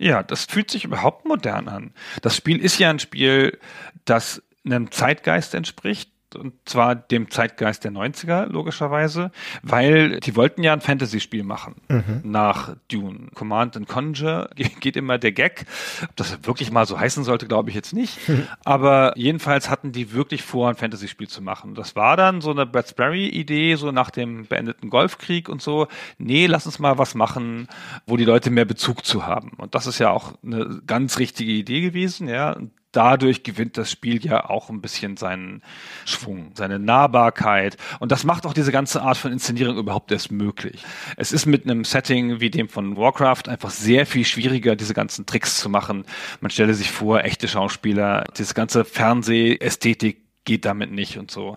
Ja, 0.00 0.22
das 0.22 0.46
fühlt 0.46 0.70
sich 0.70 0.84
überhaupt 0.84 1.26
modern 1.26 1.68
an. 1.68 1.92
Das 2.22 2.34
Spiel 2.34 2.58
ist 2.58 2.78
ja 2.78 2.88
ein 2.88 3.00
Spiel, 3.00 3.58
das 4.06 4.42
einem 4.64 4.90
Zeitgeist 4.90 5.54
entspricht 5.54 6.10
und 6.34 6.54
zwar 6.64 6.94
dem 6.94 7.30
Zeitgeist 7.30 7.84
der 7.84 7.92
90er, 7.92 8.46
logischerweise, 8.46 9.30
weil 9.62 10.20
die 10.20 10.36
wollten 10.36 10.62
ja 10.62 10.72
ein 10.72 10.80
Fantasy-Spiel 10.80 11.44
machen 11.44 11.76
mhm. 11.88 12.20
nach 12.24 12.76
Dune. 12.88 13.28
Command 13.34 13.76
and 13.76 13.88
Conjure 13.88 14.50
geht 14.80 14.96
immer 14.96 15.18
der 15.18 15.32
Gag. 15.32 15.66
Ob 16.02 16.16
das 16.16 16.38
wirklich 16.44 16.70
mal 16.70 16.86
so 16.86 16.98
heißen 16.98 17.24
sollte, 17.24 17.46
glaube 17.46 17.70
ich 17.70 17.76
jetzt 17.76 17.92
nicht. 17.92 18.18
Aber 18.64 19.12
jedenfalls 19.16 19.70
hatten 19.70 19.92
die 19.92 20.12
wirklich 20.12 20.42
vor, 20.42 20.68
ein 20.68 20.76
Fantasy-Spiel 20.76 21.28
zu 21.28 21.42
machen. 21.42 21.74
Das 21.74 21.96
war 21.96 22.16
dann 22.16 22.40
so 22.40 22.50
eine 22.50 22.66
Bradbury-Idee, 22.66 23.74
so 23.76 23.90
nach 23.90 24.10
dem 24.10 24.46
beendeten 24.46 24.90
Golfkrieg 24.90 25.48
und 25.48 25.62
so. 25.62 25.88
Nee, 26.18 26.46
lass 26.46 26.66
uns 26.66 26.78
mal 26.78 26.98
was 26.98 27.14
machen, 27.14 27.68
wo 28.06 28.16
die 28.16 28.24
Leute 28.24 28.50
mehr 28.50 28.64
Bezug 28.64 29.04
zu 29.04 29.26
haben. 29.26 29.52
Und 29.56 29.74
das 29.74 29.86
ist 29.86 29.98
ja 29.98 30.10
auch 30.10 30.34
eine 30.44 30.80
ganz 30.86 31.18
richtige 31.18 31.52
Idee 31.52 31.80
gewesen, 31.80 32.28
ja. 32.28 32.52
Und 32.52 32.72
dadurch 32.92 33.42
gewinnt 33.42 33.76
das 33.76 33.90
Spiel 33.90 34.24
ja 34.24 34.48
auch 34.48 34.70
ein 34.70 34.80
bisschen 34.80 35.16
seinen 35.16 35.62
Schwung, 36.04 36.52
seine 36.54 36.78
Nahbarkeit. 36.78 37.76
Und 37.98 38.12
das 38.12 38.24
macht 38.24 38.46
auch 38.46 38.52
diese 38.52 38.72
ganze 38.72 39.02
Art 39.02 39.16
von 39.16 39.32
Inszenierung 39.32 39.76
überhaupt 39.76 40.10
erst 40.12 40.32
möglich. 40.32 40.82
Es 41.16 41.32
ist 41.32 41.46
mit 41.46 41.64
einem 41.64 41.84
Setting 41.84 42.40
wie 42.40 42.50
dem 42.50 42.68
von 42.68 42.96
Warcraft 42.96 43.48
einfach 43.48 43.70
sehr 43.70 44.06
viel 44.06 44.24
schwieriger, 44.24 44.76
diese 44.76 44.94
ganzen 44.94 45.26
Tricks 45.26 45.58
zu 45.58 45.68
machen. 45.68 46.04
Man 46.40 46.50
stelle 46.50 46.74
sich 46.74 46.90
vor, 46.90 47.24
echte 47.24 47.48
Schauspieler, 47.48 48.24
diese 48.36 48.54
ganze 48.54 48.84
Fernsehästhetik 48.84 50.29
geht 50.44 50.64
damit 50.64 50.90
nicht 50.90 51.18
und 51.18 51.30
so. 51.30 51.56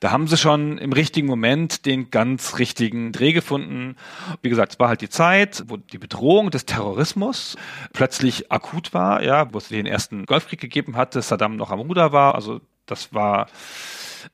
Da 0.00 0.10
haben 0.10 0.26
sie 0.26 0.36
schon 0.36 0.78
im 0.78 0.92
richtigen 0.92 1.26
Moment 1.26 1.86
den 1.86 2.10
ganz 2.10 2.58
richtigen 2.58 3.12
Dreh 3.12 3.32
gefunden. 3.32 3.96
Wie 4.42 4.48
gesagt, 4.48 4.72
es 4.72 4.78
war 4.78 4.88
halt 4.88 5.00
die 5.00 5.08
Zeit, 5.08 5.64
wo 5.68 5.76
die 5.76 5.98
Bedrohung 5.98 6.50
des 6.50 6.66
Terrorismus 6.66 7.56
plötzlich 7.92 8.50
akut 8.50 8.92
war, 8.92 9.22
ja, 9.22 9.52
wo 9.52 9.58
es 9.58 9.68
den 9.68 9.86
ersten 9.86 10.26
Golfkrieg 10.26 10.60
gegeben 10.60 10.96
hatte, 10.96 11.22
Saddam 11.22 11.56
noch 11.56 11.70
am 11.70 11.80
Ruder 11.80 12.12
war, 12.12 12.34
also 12.34 12.60
das 12.86 13.14
war 13.14 13.46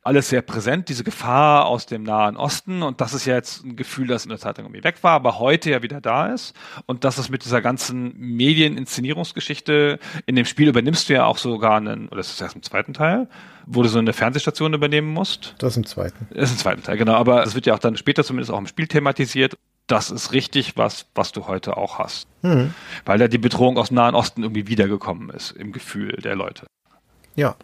alles 0.02 0.28
sehr 0.28 0.42
präsent, 0.42 0.88
diese 0.88 1.04
Gefahr 1.04 1.66
aus 1.66 1.86
dem 1.86 2.02
Nahen 2.02 2.36
Osten. 2.36 2.82
Und 2.82 3.00
das 3.00 3.14
ist 3.14 3.26
ja 3.26 3.34
jetzt 3.34 3.64
ein 3.64 3.76
Gefühl, 3.76 4.06
das 4.06 4.24
in 4.24 4.30
der 4.30 4.38
Zeit 4.38 4.58
irgendwie 4.58 4.84
weg 4.84 5.02
war, 5.02 5.12
aber 5.12 5.38
heute 5.38 5.70
ja 5.70 5.82
wieder 5.82 6.00
da 6.00 6.26
ist. 6.26 6.54
Und 6.86 7.04
das 7.04 7.18
ist 7.18 7.30
mit 7.30 7.44
dieser 7.44 7.60
ganzen 7.60 8.16
Medieninszenierungsgeschichte 8.16 9.98
in 10.26 10.36
dem 10.36 10.44
Spiel 10.44 10.68
übernimmst 10.68 11.08
du 11.08 11.14
ja 11.14 11.24
auch 11.24 11.38
sogar 11.38 11.76
einen, 11.76 12.08
oder 12.08 12.20
ist 12.20 12.30
das 12.30 12.40
erst 12.40 12.56
im 12.56 12.62
zweiten 12.62 12.94
Teil, 12.94 13.28
wo 13.66 13.82
du 13.82 13.88
so 13.88 13.98
eine 13.98 14.12
Fernsehstation 14.12 14.74
übernehmen 14.74 15.08
musst. 15.08 15.54
Das 15.58 15.72
ist 15.72 15.76
im 15.76 15.86
zweiten. 15.86 16.28
Das 16.34 16.44
ist 16.44 16.52
im 16.52 16.58
zweiten 16.58 16.82
Teil, 16.82 16.96
genau. 16.96 17.14
Aber 17.14 17.42
es 17.42 17.54
wird 17.54 17.66
ja 17.66 17.74
auch 17.74 17.78
dann 17.78 17.96
später 17.96 18.24
zumindest 18.24 18.50
auch 18.50 18.58
im 18.58 18.66
Spiel 18.66 18.86
thematisiert 18.86 19.56
das 19.90 20.10
ist 20.10 20.32
richtig 20.32 20.76
was, 20.76 21.06
was 21.14 21.32
du 21.32 21.46
heute 21.46 21.76
auch 21.76 21.98
hast. 21.98 22.28
Mhm. 22.42 22.74
Weil 23.04 23.18
da 23.18 23.28
die 23.28 23.38
Bedrohung 23.38 23.76
aus 23.76 23.88
dem 23.88 23.96
Nahen 23.96 24.14
Osten 24.14 24.42
irgendwie 24.42 24.68
wiedergekommen 24.68 25.30
ist 25.30 25.50
im 25.52 25.72
Gefühl 25.72 26.12
der 26.22 26.36
Leute. 26.36 26.66
Ja, 27.34 27.56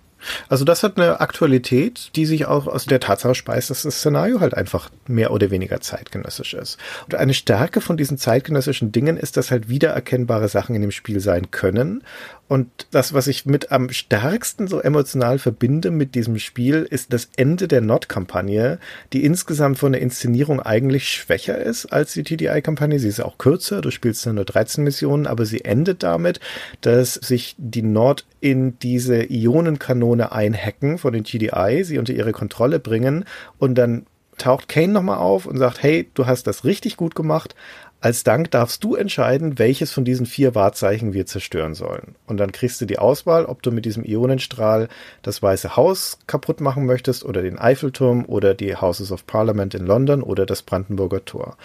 also 0.48 0.64
das 0.64 0.82
hat 0.82 0.96
eine 0.96 1.20
Aktualität, 1.20 2.10
die 2.16 2.26
sich 2.26 2.46
auch 2.46 2.66
aus 2.66 2.86
der 2.86 3.00
Tatsache 3.00 3.34
speist, 3.34 3.70
dass 3.70 3.82
das 3.82 3.96
Szenario 3.98 4.40
halt 4.40 4.54
einfach 4.54 4.90
mehr 5.06 5.30
oder 5.30 5.50
weniger 5.50 5.80
zeitgenössisch 5.80 6.54
ist. 6.54 6.78
Und 7.04 7.14
eine 7.14 7.34
Stärke 7.34 7.80
von 7.80 7.96
diesen 7.96 8.18
zeitgenössischen 8.18 8.92
Dingen 8.92 9.16
ist, 9.16 9.36
dass 9.36 9.50
halt 9.50 9.68
wiedererkennbare 9.68 10.48
Sachen 10.48 10.74
in 10.74 10.82
dem 10.82 10.90
Spiel 10.90 11.20
sein 11.20 11.50
können 11.50 12.02
und 12.48 12.86
das, 12.92 13.12
was 13.12 13.26
ich 13.26 13.44
mit 13.44 13.72
am 13.72 13.90
stärksten 13.90 14.68
so 14.68 14.80
emotional 14.80 15.38
verbinde 15.38 15.90
mit 15.90 16.14
diesem 16.14 16.38
Spiel, 16.38 16.86
ist 16.88 17.12
das 17.12 17.28
Ende 17.36 17.66
der 17.66 17.80
Not-Kampagne, 17.80 18.78
die 19.12 19.24
insgesamt 19.24 19.78
von 19.78 19.92
der 19.92 20.00
Inszenierung 20.00 20.60
eigentlich 20.60 21.08
schwächer 21.08 21.58
ist 21.58 21.86
als 21.86 22.12
die 22.12 22.22
TDI-Kampagne. 22.22 23.00
Sie 23.00 23.08
ist 23.08 23.20
auch 23.20 23.38
kürzer, 23.38 23.80
du 23.80 23.90
spielst 23.90 24.24
nur 24.26 24.44
13 24.44 24.84
Missionen, 24.84 25.26
aber 25.26 25.44
sie 25.44 25.64
endet 25.64 26.04
damit, 26.04 26.38
dass 26.82 27.14
sich 27.14 27.56
die 27.58 27.82
Nord 27.82 28.24
in 28.40 28.78
diese 28.78 29.24
Ionenkanone 29.28 30.05
einhacken 30.14 30.98
von 30.98 31.12
den 31.12 31.24
TDI, 31.24 31.84
sie 31.84 31.98
unter 31.98 32.12
ihre 32.12 32.32
Kontrolle 32.32 32.78
bringen 32.78 33.24
und 33.58 33.76
dann 33.76 34.06
taucht 34.38 34.68
Kane 34.68 34.92
nochmal 34.92 35.18
auf 35.18 35.46
und 35.46 35.56
sagt, 35.56 35.82
hey, 35.82 36.10
du 36.14 36.26
hast 36.26 36.46
das 36.46 36.64
richtig 36.64 36.96
gut 36.96 37.14
gemacht, 37.14 37.54
als 38.00 38.22
Dank 38.24 38.50
darfst 38.50 38.84
du 38.84 38.94
entscheiden, 38.94 39.58
welches 39.58 39.90
von 39.90 40.04
diesen 40.04 40.26
vier 40.26 40.54
Wahrzeichen 40.54 41.14
wir 41.14 41.24
zerstören 41.24 41.74
sollen. 41.74 42.14
Und 42.26 42.36
dann 42.36 42.52
kriegst 42.52 42.80
du 42.80 42.84
die 42.84 42.98
Auswahl, 42.98 43.46
ob 43.46 43.62
du 43.62 43.72
mit 43.72 43.86
diesem 43.86 44.04
Ionenstrahl 44.04 44.88
das 45.22 45.42
Weiße 45.42 45.76
Haus 45.76 46.18
kaputt 46.26 46.60
machen 46.60 46.84
möchtest 46.84 47.24
oder 47.24 47.42
den 47.42 47.58
Eiffelturm 47.58 48.26
oder 48.26 48.54
die 48.54 48.76
Houses 48.76 49.12
of 49.12 49.26
Parliament 49.26 49.74
in 49.74 49.86
London 49.86 50.22
oder 50.22 50.44
das 50.44 50.62
Brandenburger 50.62 51.24
Tor. 51.24 51.56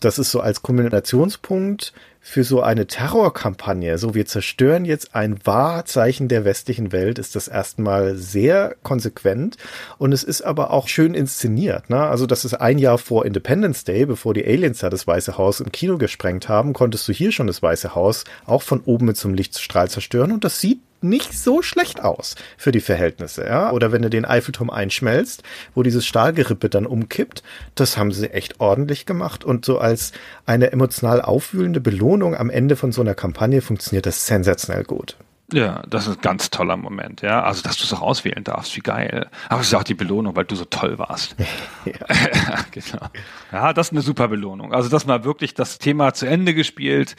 Das 0.00 0.18
ist 0.18 0.30
so 0.30 0.40
als 0.40 0.62
Kombinationspunkt 0.62 1.92
für 2.26 2.42
so 2.42 2.62
eine 2.62 2.86
Terrorkampagne, 2.86 3.98
so 3.98 4.14
wir 4.14 4.24
zerstören 4.24 4.86
jetzt 4.86 5.14
ein 5.14 5.36
Wahrzeichen 5.44 6.26
der 6.26 6.46
westlichen 6.46 6.90
Welt, 6.90 7.18
ist 7.18 7.36
das 7.36 7.48
erstmal 7.48 8.16
sehr 8.16 8.76
konsequent 8.82 9.58
und 9.98 10.10
es 10.12 10.24
ist 10.24 10.40
aber 10.40 10.70
auch 10.70 10.88
schön 10.88 11.12
inszeniert. 11.12 11.90
Ne? 11.90 12.00
Also 12.00 12.24
das 12.26 12.46
ist 12.46 12.54
ein 12.54 12.78
Jahr 12.78 12.96
vor 12.96 13.26
Independence 13.26 13.84
Day, 13.84 14.06
bevor 14.06 14.32
die 14.32 14.46
Aliens 14.46 14.78
da 14.78 14.88
das 14.88 15.06
Weiße 15.06 15.36
Haus 15.36 15.60
im 15.60 15.70
Kino 15.70 15.98
gesprengt 15.98 16.48
haben, 16.48 16.72
konntest 16.72 17.06
du 17.06 17.12
hier 17.12 17.30
schon 17.30 17.46
das 17.46 17.62
Weiße 17.62 17.94
Haus 17.94 18.24
auch 18.46 18.62
von 18.62 18.80
oben 18.80 19.04
mit 19.04 19.18
so 19.18 19.28
einem 19.28 19.36
Lichtstrahl 19.36 19.90
zerstören 19.90 20.32
und 20.32 20.44
das 20.44 20.58
sieht 20.58 20.80
nicht 21.04 21.38
so 21.38 21.62
schlecht 21.62 22.02
aus 22.02 22.34
für 22.56 22.72
die 22.72 22.80
Verhältnisse, 22.80 23.44
ja. 23.44 23.70
Oder 23.70 23.92
wenn 23.92 24.02
du 24.02 24.10
den 24.10 24.24
Eiffelturm 24.24 24.70
einschmelzt, 24.70 25.42
wo 25.74 25.82
dieses 25.82 26.04
Stahlgerippe 26.06 26.68
dann 26.68 26.86
umkippt, 26.86 27.42
das 27.74 27.96
haben 27.96 28.10
sie 28.10 28.30
echt 28.30 28.60
ordentlich 28.60 29.06
gemacht 29.06 29.44
und 29.44 29.64
so 29.64 29.78
als 29.78 30.12
eine 30.46 30.72
emotional 30.72 31.20
aufwühlende 31.20 31.80
Belohnung 31.80 32.34
am 32.34 32.50
Ende 32.50 32.76
von 32.76 32.90
so 32.90 33.02
einer 33.02 33.14
Kampagne 33.14 33.60
funktioniert 33.60 34.06
das 34.06 34.26
sensationell 34.26 34.84
gut. 34.84 35.16
Ja, 35.52 35.82
das 35.88 36.06
ist 36.06 36.16
ein 36.16 36.22
ganz 36.22 36.50
toller 36.50 36.76
Moment, 36.76 37.20
ja. 37.20 37.42
Also, 37.42 37.62
dass 37.62 37.76
du 37.76 37.84
es 37.84 37.92
auch 37.92 38.00
auswählen 38.00 38.42
darfst, 38.44 38.74
wie 38.76 38.80
geil. 38.80 39.28
Aber 39.48 39.60
es 39.60 39.68
ist 39.68 39.74
auch 39.74 39.82
die 39.82 39.94
Belohnung, 39.94 40.34
weil 40.36 40.46
du 40.46 40.56
so 40.56 40.64
toll 40.64 40.98
warst. 40.98 41.36
ja. 41.84 41.92
genau. 42.70 43.06
Ja, 43.52 43.72
das 43.72 43.88
ist 43.88 43.92
eine 43.92 44.00
super 44.00 44.28
Belohnung. 44.28 44.72
Also, 44.72 44.88
dass 44.88 45.06
mal 45.06 45.24
wirklich 45.24 45.54
das 45.54 45.78
Thema 45.78 46.14
zu 46.14 46.26
Ende 46.26 46.54
gespielt, 46.54 47.14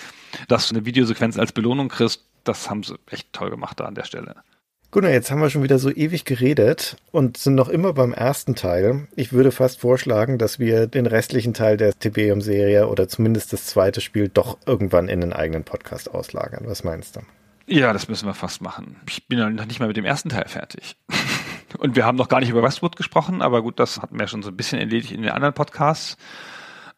dass 0.48 0.68
du 0.68 0.76
eine 0.76 0.86
Videosequenz 0.86 1.38
als 1.38 1.52
Belohnung 1.52 1.90
kriegst, 1.90 2.24
das 2.44 2.70
haben 2.70 2.84
sie 2.84 2.98
echt 3.10 3.32
toll 3.32 3.52
gemacht 3.52 3.80
da 3.80 3.86
an 3.86 3.96
der 3.96 4.04
Stelle. 4.04 4.36
Gunnar, 4.92 5.12
jetzt 5.12 5.30
haben 5.30 5.42
wir 5.42 5.50
schon 5.50 5.64
wieder 5.64 5.78
so 5.78 5.92
ewig 5.92 6.24
geredet 6.24 6.96
und 7.12 7.38
sind 7.38 7.56
noch 7.56 7.68
immer 7.70 7.92
beim 7.94 8.14
ersten 8.14 8.56
Teil. 8.56 9.08
Ich 9.16 9.34
würde 9.34 9.52
fast 9.52 9.80
vorschlagen, 9.82 10.38
dass 10.38 10.58
wir 10.58 10.88
den 10.88 11.06
restlichen 11.06 11.54
Teil 11.54 11.76
der 11.76 11.94
Tiberium-Serie 12.00 12.88
oder 12.88 13.10
zumindest 13.10 13.52
das 13.52 13.66
zweite 13.66 14.00
Spiel 14.00 14.30
doch 14.30 14.58
irgendwann 14.66 15.10
in 15.10 15.22
einen 15.22 15.34
eigenen 15.34 15.66
Podcast 15.66 16.10
auslagern. 16.14 16.64
Was 16.66 16.86
meinst 16.86 17.18
du? 17.18 17.22
Ja, 17.68 17.94
das 17.94 18.08
müssen 18.08 18.28
wir 18.28 18.34
fast 18.34 18.62
machen. 18.62 18.98
Ich 19.10 19.28
bin 19.28 19.40
noch 19.40 19.66
nicht 19.66 19.80
mal 19.80 19.88
mit 19.88 19.98
dem 19.98 20.06
ersten 20.06 20.30
Teil 20.30 20.48
fertig. 20.48 20.98
Und 21.78 21.96
wir 21.96 22.06
haben 22.06 22.18
noch 22.18 22.30
gar 22.30 22.40
nicht 22.40 22.50
über 22.50 22.64
Westwood 22.64 22.96
gesprochen, 22.96 23.42
aber 23.42 23.62
gut, 23.62 23.80
das 23.80 24.02
hatten 24.02 24.18
wir 24.18 24.28
schon 24.28 24.44
so 24.44 24.50
ein 24.50 24.56
bisschen 24.56 24.80
erledigt 24.80 25.12
in 25.12 25.24
den 25.24 25.32
anderen 25.32 25.54
Podcasts. 25.54 26.16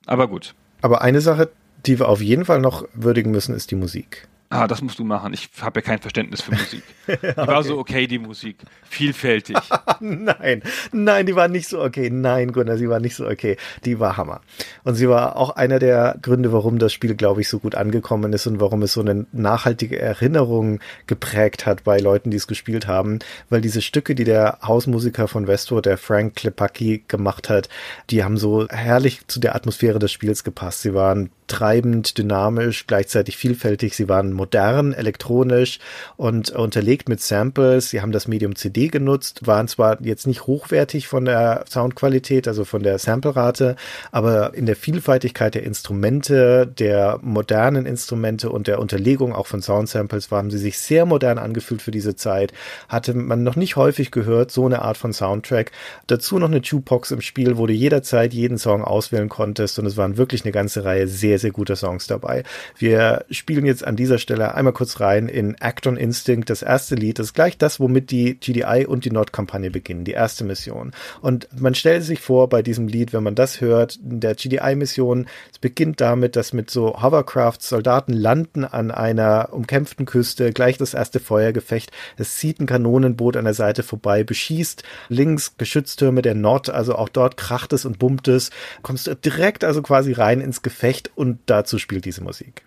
Aber 0.05 0.27
gut. 0.27 0.53
Aber 0.81 1.01
eine 1.01 1.21
Sache, 1.21 1.49
die 1.85 1.97
wir 1.97 2.07
auf 2.07 2.21
jeden 2.21 2.45
Fall 2.45 2.59
noch 2.59 2.87
würdigen 2.93 3.31
müssen, 3.31 3.55
ist 3.55 3.71
die 3.71 3.75
Musik. 3.75 4.27
Ah, 4.49 4.65
das 4.65 4.81
musst 4.81 4.97
du 4.97 5.03
machen. 5.03 5.33
Ich 5.33 5.49
habe 5.59 5.81
ja 5.81 5.85
kein 5.85 5.99
Verständnis 5.99 6.41
für 6.41 6.51
Musik. 6.51 6.81
Die 7.07 7.13
okay. 7.13 7.47
war 7.47 7.63
so 7.63 7.77
okay, 7.77 8.07
die 8.07 8.19
Musik. 8.19 8.57
Vielfältig. 8.83 9.57
nein, 9.99 10.61
nein, 10.91 11.25
die 11.25 11.35
war 11.35 11.47
nicht 11.47 11.67
so 11.67 11.81
okay. 11.81 12.09
Nein, 12.09 12.51
Gunnar, 12.51 12.77
sie 12.77 12.89
war 12.89 12.99
nicht 12.99 13.15
so 13.15 13.27
okay. 13.27 13.57
Die 13.85 13.99
war 13.99 14.17
Hammer. 14.17 14.41
Und 14.83 14.95
sie 14.95 15.07
war 15.09 15.35
auch 15.37 15.51
einer 15.51 15.79
der 15.79 16.17
Gründe, 16.21 16.51
warum 16.53 16.79
das 16.79 16.93
Spiel, 16.93 17.15
glaube 17.15 17.41
ich, 17.41 17.49
so 17.49 17.59
gut 17.59 17.75
angekommen 17.75 18.31
ist 18.33 18.47
und 18.47 18.59
warum 18.59 18.81
es 18.83 18.93
so 18.93 19.01
eine 19.01 19.25
nachhaltige 19.31 19.99
Erinnerung 19.99 20.79
geprägt 21.07 21.65
hat 21.65 21.83
bei 21.83 21.97
Leuten, 21.97 22.31
die 22.31 22.37
es 22.37 22.47
gespielt 22.47 22.87
haben. 22.87 23.19
Weil 23.49 23.61
diese 23.61 23.81
Stücke, 23.81 24.15
die 24.15 24.25
der 24.25 24.59
Hausmusiker 24.63 25.27
von 25.27 25.47
Westwood, 25.47 25.85
der 25.85 25.97
Frank 25.97 26.35
Klepacki, 26.35 27.03
gemacht 27.07 27.49
hat, 27.49 27.69
die 28.09 28.23
haben 28.23 28.37
so 28.37 28.67
herrlich 28.69 29.27
zu 29.27 29.39
der 29.39 29.55
Atmosphäre 29.55 29.99
des 29.99 30.11
Spiels 30.11 30.43
gepasst. 30.43 30.81
Sie 30.81 30.93
waren 30.93 31.29
treibend, 31.47 32.17
dynamisch, 32.17 32.87
gleichzeitig 32.87 33.37
vielfältig. 33.37 33.95
Sie 33.95 34.09
waren 34.09 34.33
modern, 34.33 34.93
elektronisch 34.93 35.79
und 36.15 36.49
unterlegt 36.51 37.09
mit 37.09 37.21
Samples. 37.21 37.89
Sie 37.89 38.01
haben 38.01 38.11
das 38.11 38.27
Medium 38.27 38.55
CD 38.55 38.87
genutzt, 38.87 39.47
waren 39.47 39.67
zwar 39.67 40.01
jetzt 40.01 40.27
nicht 40.27 40.47
hochwertig 40.47 41.07
von 41.07 41.25
der 41.25 41.65
Soundqualität, 41.69 42.47
also 42.47 42.65
von 42.65 42.83
der 42.83 42.99
Samplerate, 42.99 43.75
aber 44.11 44.53
in 44.53 44.65
der 44.65 44.75
Vielfaltigkeit 44.75 45.55
der 45.55 45.63
Instrumente, 45.63 46.67
der 46.67 47.19
modernen 47.21 47.85
Instrumente 47.85 48.49
und 48.49 48.67
der 48.67 48.79
Unterlegung 48.79 49.33
auch 49.33 49.47
von 49.47 49.61
Soundsamples 49.61 50.29
haben 50.31 50.51
sie 50.51 50.57
sich 50.57 50.77
sehr 50.79 51.05
modern 51.05 51.37
angefühlt 51.37 51.81
für 51.81 51.91
diese 51.91 52.15
Zeit. 52.15 52.53
Hatte 52.89 53.13
man 53.13 53.43
noch 53.43 53.55
nicht 53.55 53.75
häufig 53.75 54.11
gehört, 54.11 54.51
so 54.51 54.65
eine 54.65 54.81
Art 54.81 54.97
von 54.97 55.13
Soundtrack. 55.13 55.71
Dazu 56.07 56.37
noch 56.39 56.47
eine 56.47 56.59
Jukebox 56.59 57.11
im 57.11 57.21
Spiel, 57.21 57.57
wo 57.57 57.65
du 57.65 57.73
jederzeit 57.73 58.33
jeden 58.33 58.57
Song 58.57 58.83
auswählen 58.83 59.29
konntest 59.29 59.79
und 59.79 59.85
es 59.85 59.97
waren 59.97 60.17
wirklich 60.17 60.43
eine 60.43 60.51
ganze 60.51 60.83
Reihe 60.83 61.07
sehr, 61.07 61.36
sehr 61.37 61.51
guter 61.51 61.75
Songs 61.75 62.07
dabei. 62.07 62.43
Wir 62.77 63.25
spielen 63.29 63.65
jetzt 63.65 63.85
an 63.85 63.95
dieser 63.95 64.17
Stelle 64.17 64.55
einmal 64.55 64.73
kurz 64.73 64.99
rein 64.99 65.27
in 65.27 65.55
Act 65.55 65.87
on 65.87 65.97
Instinct, 65.97 66.49
das 66.49 66.61
erste 66.61 66.95
Lied. 66.95 67.19
Das 67.19 67.27
ist 67.27 67.33
gleich 67.33 67.57
das, 67.57 67.79
womit 67.79 68.11
die 68.11 68.39
GDI 68.39 68.85
und 68.87 69.05
die 69.05 69.11
Nord-Kampagne 69.11 69.71
beginnen, 69.71 70.03
die 70.03 70.11
erste 70.11 70.43
Mission. 70.43 70.91
Und 71.21 71.47
man 71.59 71.75
stellt 71.75 72.03
sich 72.03 72.19
vor 72.19 72.49
bei 72.49 72.61
diesem 72.61 72.87
Lied, 72.87 73.13
wenn 73.13 73.23
man 73.23 73.35
das 73.35 73.61
hört, 73.61 73.99
der 74.01 74.35
GDI-Mission, 74.35 75.27
es 75.51 75.59
beginnt 75.59 76.01
damit, 76.01 76.35
dass 76.35 76.53
mit 76.53 76.69
so 76.69 77.01
Hovercrafts 77.01 77.69
Soldaten 77.69 78.13
landen 78.13 78.65
an 78.65 78.91
einer 78.91 79.49
umkämpften 79.51 80.05
Küste, 80.05 80.51
gleich 80.51 80.77
das 80.77 80.93
erste 80.93 81.19
Feuergefecht. 81.19 81.91
Es 82.17 82.37
zieht 82.37 82.59
ein 82.59 82.65
Kanonenboot 82.65 83.37
an 83.37 83.45
der 83.45 83.53
Seite 83.53 83.83
vorbei, 83.83 84.23
beschießt 84.23 84.83
links 85.09 85.55
Geschütztürme 85.57 86.21
der 86.21 86.35
Nord, 86.35 86.69
also 86.69 86.95
auch 86.95 87.09
dort 87.09 87.37
kracht 87.37 87.73
es 87.73 87.85
und 87.85 87.99
bummt 87.99 88.27
es. 88.27 88.51
Kommst 88.81 89.09
direkt 89.23 89.63
also 89.63 89.81
quasi 89.81 90.13
rein 90.13 90.41
ins 90.41 90.61
Gefecht 90.61 91.11
und 91.15 91.26
dazu 91.45 91.79
spielt 91.79 92.05
diese 92.05 92.23
Musik. 92.23 92.65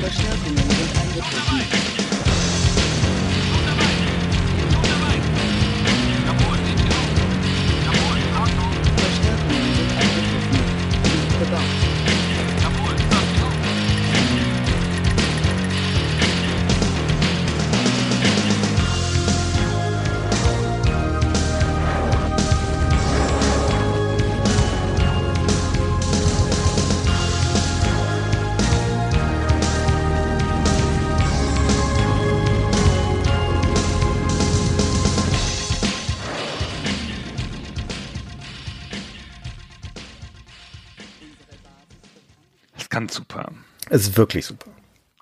Verstärkungen 0.00 0.69
Kann 43.00 43.08
super. 43.08 43.50
Es 43.88 44.02
ist 44.02 44.18
wirklich 44.18 44.44
super. 44.44 44.70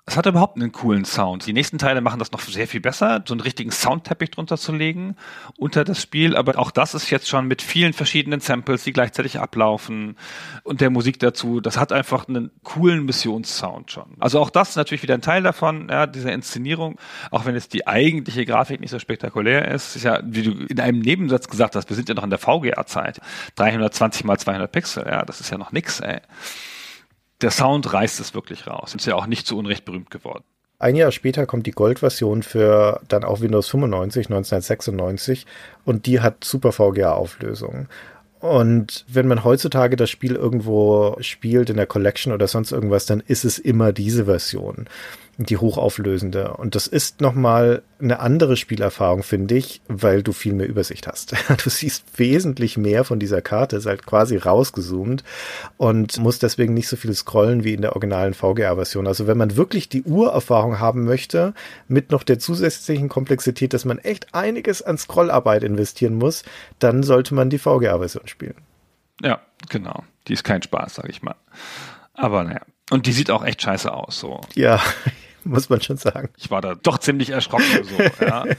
Es 0.05 0.17
hat 0.17 0.25
überhaupt 0.25 0.57
einen 0.57 0.73
coolen 0.73 1.05
Sound. 1.05 1.45
Die 1.45 1.53
nächsten 1.53 1.77
Teile 1.77 2.01
machen 2.01 2.19
das 2.19 2.33
noch 2.33 2.41
sehr 2.41 2.67
viel 2.67 2.81
besser, 2.81 3.23
so 3.25 3.33
einen 3.33 3.39
richtigen 3.39 3.71
Soundteppich 3.71 4.31
drunter 4.31 4.57
zu 4.57 4.73
legen 4.73 5.15
unter 5.55 5.85
das 5.85 6.01
Spiel. 6.01 6.35
Aber 6.35 6.59
auch 6.59 6.71
das 6.71 6.93
ist 6.93 7.09
jetzt 7.09 7.29
schon 7.29 7.47
mit 7.47 7.61
vielen 7.61 7.93
verschiedenen 7.93 8.41
Samples, 8.41 8.83
die 8.83 8.91
gleichzeitig 8.91 9.39
ablaufen 9.39 10.17
und 10.63 10.81
der 10.81 10.89
Musik 10.89 11.19
dazu. 11.19 11.61
Das 11.61 11.77
hat 11.77 11.93
einfach 11.93 12.27
einen 12.27 12.51
coolen 12.63 13.05
Missionssound 13.05 13.91
schon. 13.91 14.17
Also 14.19 14.41
auch 14.41 14.49
das 14.49 14.71
ist 14.71 14.75
natürlich 14.75 15.03
wieder 15.03 15.13
ein 15.13 15.21
Teil 15.21 15.41
davon, 15.41 15.87
ja, 15.89 16.05
dieser 16.05 16.33
Inszenierung. 16.33 16.99
Auch 17.31 17.45
wenn 17.45 17.55
jetzt 17.55 17.73
die 17.73 17.87
eigentliche 17.87 18.45
Grafik 18.45 18.81
nicht 18.81 18.91
so 18.91 18.99
spektakulär 18.99 19.69
ist, 19.69 19.95
ist 19.95 20.03
ja, 20.03 20.19
wie 20.25 20.43
du 20.43 20.51
in 20.65 20.81
einem 20.81 20.99
Nebensatz 20.99 21.47
gesagt 21.47 21.77
hast, 21.77 21.87
wir 21.87 21.95
sind 21.95 22.09
ja 22.09 22.15
noch 22.15 22.25
in 22.25 22.29
der 22.29 22.39
VGA-Zeit. 22.39 23.21
320 23.55 24.25
mal 24.25 24.37
200 24.37 24.69
Pixel, 24.69 25.05
ja, 25.07 25.23
das 25.23 25.39
ist 25.39 25.49
ja 25.49 25.57
noch 25.57 25.71
nix, 25.71 26.01
ey 26.01 26.19
der 27.41 27.51
Sound 27.51 27.93
reißt 27.93 28.19
es 28.19 28.33
wirklich 28.33 28.67
raus. 28.67 28.93
Ist 28.95 29.05
ja 29.05 29.15
auch 29.15 29.27
nicht 29.27 29.47
zu 29.47 29.57
Unrecht 29.57 29.85
berühmt 29.85 30.09
geworden. 30.09 30.43
Ein 30.77 30.95
Jahr 30.95 31.11
später 31.11 31.45
kommt 31.45 31.67
die 31.67 31.71
Gold-Version 31.71 32.41
für 32.41 33.01
dann 33.09 33.25
auch 33.25 33.41
Windows 33.41 33.67
95, 33.67 34.27
1996 34.27 35.45
und 35.83 36.05
die 36.05 36.21
hat 36.21 36.43
super 36.43 36.71
VGA-Auflösung. 36.71 37.89
Und 38.39 39.03
wenn 39.09 39.27
man 39.27 39.43
heutzutage 39.43 39.97
das 39.97 40.09
Spiel 40.09 40.35
irgendwo 40.35 41.17
spielt 41.19 41.69
in 41.69 41.75
der 41.75 41.87
Collection 41.87 42.31
oder 42.31 42.47
sonst 42.47 42.71
irgendwas, 42.71 43.05
dann 43.05 43.19
ist 43.19 43.43
es 43.43 43.59
immer 43.59 43.91
diese 43.91 44.25
Version, 44.25 44.87
die 45.45 45.57
hochauflösende. 45.57 46.53
Und 46.55 46.75
das 46.75 46.85
ist 46.85 47.21
nochmal 47.21 47.81
eine 48.01 48.19
andere 48.19 48.57
Spielerfahrung, 48.57 49.23
finde 49.23 49.55
ich, 49.55 49.81
weil 49.87 50.21
du 50.21 50.33
viel 50.33 50.53
mehr 50.53 50.67
Übersicht 50.67 51.07
hast. 51.07 51.33
Du 51.63 51.69
siehst 51.69 52.03
wesentlich 52.17 52.77
mehr 52.77 53.03
von 53.05 53.19
dieser 53.19 53.41
Karte, 53.41 53.77
ist 53.77 53.85
halt 53.85 54.05
quasi 54.05 54.37
rausgezoomt 54.37 55.23
und 55.77 56.17
musst 56.17 56.43
deswegen 56.43 56.73
nicht 56.73 56.89
so 56.89 56.97
viel 56.97 57.13
scrollen 57.13 57.63
wie 57.63 57.73
in 57.73 57.81
der 57.81 57.93
originalen 57.93 58.33
VGA-Version. 58.33 59.07
Also 59.07 59.27
wenn 59.27 59.37
man 59.37 59.55
wirklich 59.55 59.87
die 59.87 60.03
Urerfahrung 60.03 60.79
haben 60.79 61.05
möchte, 61.05 61.53
mit 61.87 62.11
noch 62.11 62.23
der 62.23 62.39
zusätzlichen 62.39 63.07
Komplexität, 63.07 63.73
dass 63.73 63.85
man 63.85 63.97
echt 63.97 64.33
einiges 64.33 64.81
an 64.81 64.97
Scrollarbeit 64.97 65.63
investieren 65.63 66.15
muss, 66.15 66.43
dann 66.79 67.01
sollte 67.01 67.33
man 67.33 67.49
die 67.49 67.59
VGA-Version 67.59 68.27
spielen. 68.27 68.55
Ja, 69.21 69.39
genau. 69.69 70.03
Die 70.27 70.33
ist 70.33 70.43
kein 70.43 70.61
Spaß, 70.61 70.95
sag 70.95 71.09
ich 71.09 71.21
mal. 71.21 71.35
Aber 72.13 72.43
naja. 72.43 72.61
Und 72.89 73.05
die 73.05 73.11
sieht 73.11 73.31
auch 73.31 73.43
echt 73.43 73.61
scheiße 73.61 73.93
aus, 73.93 74.19
so. 74.19 74.41
Ja, 74.55 74.81
muss 75.49 75.69
man 75.69 75.81
schon 75.81 75.97
sagen. 75.97 76.29
Ich 76.37 76.51
war 76.51 76.61
da 76.61 76.75
doch 76.75 76.99
ziemlich 76.99 77.29
erschrocken, 77.31 77.65
so, 77.83 78.25
ja. 78.25 78.45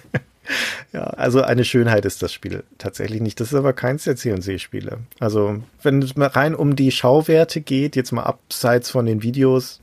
Ja, 0.92 1.04
also 1.04 1.42
eine 1.42 1.64
Schönheit 1.64 2.04
ist 2.04 2.22
das 2.22 2.32
Spiel 2.32 2.64
tatsächlich 2.78 3.20
nicht. 3.20 3.40
Das 3.40 3.52
ist 3.52 3.54
aber 3.54 3.72
keins 3.72 4.04
der 4.04 4.16
C&C-Spiele. 4.16 4.98
Also 5.20 5.62
wenn 5.82 6.02
es 6.02 6.16
mal 6.16 6.26
rein 6.26 6.54
um 6.54 6.76
die 6.76 6.90
Schauwerte 6.90 7.60
geht, 7.60 7.94
jetzt 7.96 8.12
mal 8.12 8.24
abseits 8.24 8.90
von 8.90 9.06
den 9.06 9.22
Videos, 9.22 9.80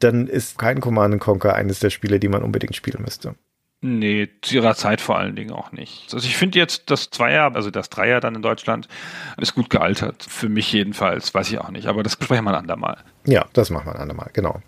dann 0.00 0.26
ist 0.26 0.58
kein 0.58 0.80
Command 0.80 1.20
Conquer 1.20 1.54
eines 1.54 1.80
der 1.80 1.90
Spiele, 1.90 2.18
die 2.18 2.28
man 2.28 2.42
unbedingt 2.42 2.74
spielen 2.76 3.02
müsste. 3.02 3.34
Nee, 3.80 4.28
zu 4.42 4.56
ihrer 4.56 4.74
Zeit 4.74 5.00
vor 5.00 5.18
allen 5.18 5.36
Dingen 5.36 5.52
auch 5.52 5.70
nicht. 5.70 6.12
Also 6.12 6.26
ich 6.26 6.36
finde 6.36 6.58
jetzt 6.58 6.90
das 6.90 7.10
Zweier, 7.10 7.54
also 7.54 7.70
das 7.70 7.90
Dreier 7.90 8.18
dann 8.20 8.34
in 8.34 8.42
Deutschland, 8.42 8.88
ist 9.36 9.54
gut 9.54 9.70
gealtert. 9.70 10.26
Für 10.28 10.48
mich 10.48 10.72
jedenfalls, 10.72 11.32
weiß 11.32 11.52
ich 11.52 11.58
auch 11.60 11.70
nicht. 11.70 11.86
Aber 11.86 12.02
das 12.02 12.16
besprechen 12.16 12.44
wir 12.44 12.50
ein 12.50 12.56
andermal. 12.56 12.96
Ja, 13.24 13.46
das 13.52 13.70
machen 13.70 13.86
wir 13.86 13.94
ein 13.94 14.00
andermal, 14.00 14.30
genau. 14.32 14.60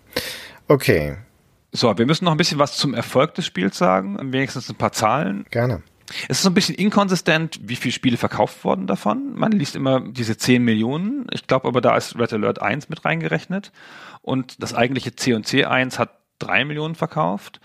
Okay, 0.69 1.17
So, 1.71 1.97
wir 1.97 2.05
müssen 2.05 2.25
noch 2.25 2.31
ein 2.31 2.37
bisschen 2.37 2.59
was 2.59 2.77
zum 2.77 2.93
Erfolg 2.93 3.33
des 3.35 3.45
Spiels 3.45 3.77
sagen. 3.77 4.17
Wenigstens 4.33 4.69
ein 4.69 4.75
paar 4.75 4.91
Zahlen. 4.91 5.45
gerne. 5.49 5.81
Es 6.27 6.37
ist 6.37 6.43
so 6.43 6.49
ein 6.49 6.53
bisschen 6.53 6.75
inkonsistent, 6.75 7.59
wie 7.63 7.77
viele 7.77 7.93
Spiele 7.93 8.17
verkauft 8.17 8.65
wurden 8.65 8.85
davon. 8.85 9.33
Man 9.33 9.53
liest 9.53 9.77
immer 9.77 10.01
diese 10.01 10.37
10 10.37 10.61
Millionen. 10.61 11.25
Ich 11.31 11.47
glaube 11.47 11.69
aber, 11.69 11.79
da 11.79 11.95
ist 11.95 12.19
Red 12.19 12.33
Alert 12.33 12.61
1 12.61 12.89
mit 12.89 13.05
reingerechnet. 13.05 13.71
Und 14.21 14.61
das 14.61 14.73
eigentliche 14.73 15.15
C&C 15.15 15.63
1 15.63 15.99
hat 15.99 16.19
3 16.39 16.65
Millionen 16.65 16.95
verkauft. 16.95 17.61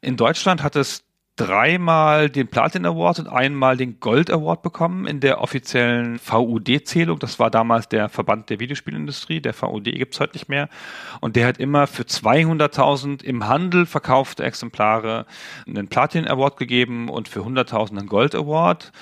In 0.00 0.16
Deutschland 0.16 0.62
hat 0.62 0.74
es 0.74 1.04
dreimal 1.36 2.28
den 2.28 2.48
Platin 2.48 2.84
Award 2.84 3.20
und 3.20 3.28
einmal 3.28 3.76
den 3.76 4.00
Gold 4.00 4.30
Award 4.30 4.62
bekommen 4.62 5.06
in 5.06 5.20
der 5.20 5.40
offiziellen 5.40 6.18
VUD-Zählung. 6.18 7.18
Das 7.18 7.38
war 7.38 7.50
damals 7.50 7.88
der 7.88 8.08
Verband 8.10 8.50
der 8.50 8.60
Videospielindustrie. 8.60 9.40
Der 9.40 9.54
VUD 9.54 9.84
gibt's 9.84 10.20
heute 10.20 10.34
nicht 10.34 10.48
mehr. 10.48 10.68
Und 11.20 11.36
der 11.36 11.46
hat 11.46 11.58
immer 11.58 11.86
für 11.86 12.02
200.000 12.02 13.24
im 13.24 13.48
Handel 13.48 13.86
verkaufte 13.86 14.44
Exemplare 14.44 15.26
einen 15.66 15.88
Platin 15.88 16.28
Award 16.28 16.58
gegeben 16.58 17.08
und 17.08 17.28
für 17.28 17.40
100.000 17.40 17.98
einen 17.98 18.08
Gold 18.08 18.34
Award. 18.34 18.92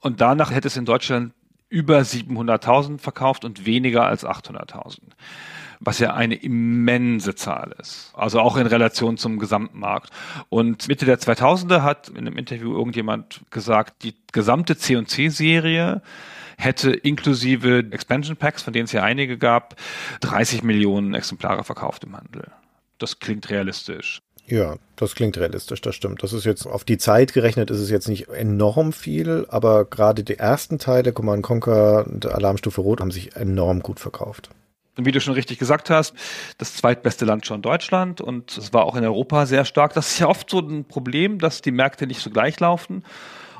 Und 0.00 0.20
danach 0.20 0.52
hätte 0.52 0.68
es 0.68 0.76
in 0.76 0.84
Deutschland 0.84 1.32
über 1.68 1.98
700.000 1.98 2.98
verkauft 2.98 3.44
und 3.44 3.66
weniger 3.66 4.06
als 4.06 4.24
800.000 4.24 4.98
was 5.84 5.98
ja 5.98 6.14
eine 6.14 6.36
immense 6.36 7.34
Zahl 7.34 7.74
ist. 7.80 8.12
Also 8.14 8.40
auch 8.40 8.56
in 8.56 8.66
Relation 8.66 9.16
zum 9.16 9.38
Gesamtmarkt. 9.38 10.10
Und 10.48 10.88
Mitte 10.88 11.06
der 11.06 11.18
2000er 11.18 11.82
hat 11.82 12.08
in 12.08 12.18
einem 12.18 12.38
Interview 12.38 12.72
irgendjemand 12.72 13.40
gesagt, 13.50 14.04
die 14.04 14.14
gesamte 14.32 14.76
C&C-Serie 14.76 16.00
hätte 16.56 16.92
inklusive 16.92 17.84
Expansion 17.90 18.36
Packs, 18.36 18.62
von 18.62 18.72
denen 18.72 18.84
es 18.84 18.92
ja 18.92 19.02
einige 19.02 19.38
gab, 19.38 19.74
30 20.20 20.62
Millionen 20.62 21.14
Exemplare 21.14 21.64
verkauft 21.64 22.04
im 22.04 22.16
Handel. 22.16 22.48
Das 22.98 23.18
klingt 23.18 23.50
realistisch. 23.50 24.22
Ja, 24.46 24.76
das 24.96 25.14
klingt 25.14 25.38
realistisch, 25.38 25.80
das 25.80 25.94
stimmt. 25.94 26.22
Das 26.22 26.32
ist 26.32 26.44
jetzt 26.44 26.66
auf 26.66 26.84
die 26.84 26.98
Zeit 26.98 27.32
gerechnet, 27.32 27.70
ist 27.70 27.80
es 27.80 27.90
jetzt 27.90 28.08
nicht 28.08 28.28
enorm 28.28 28.92
viel, 28.92 29.46
aber 29.48 29.84
gerade 29.84 30.22
die 30.22 30.38
ersten 30.38 30.78
Teile, 30.78 31.12
Command 31.12 31.42
Conquer 31.42 32.06
und 32.06 32.26
Alarmstufe 32.26 32.80
Rot, 32.80 33.00
haben 33.00 33.10
sich 33.10 33.34
enorm 33.34 33.80
gut 33.80 33.98
verkauft. 33.98 34.50
Und 34.96 35.06
wie 35.06 35.12
du 35.12 35.20
schon 35.20 35.34
richtig 35.34 35.58
gesagt 35.58 35.88
hast, 35.88 36.14
das 36.58 36.76
zweitbeste 36.76 37.24
Land 37.24 37.46
schon 37.46 37.62
Deutschland 37.62 38.20
und 38.20 38.56
es 38.58 38.74
war 38.74 38.84
auch 38.84 38.94
in 38.94 39.04
Europa 39.04 39.46
sehr 39.46 39.64
stark. 39.64 39.94
Das 39.94 40.08
ist 40.08 40.18
ja 40.18 40.28
oft 40.28 40.50
so 40.50 40.58
ein 40.58 40.84
Problem, 40.84 41.38
dass 41.38 41.62
die 41.62 41.70
Märkte 41.70 42.06
nicht 42.06 42.20
so 42.20 42.30
gleich 42.30 42.60
laufen 42.60 43.02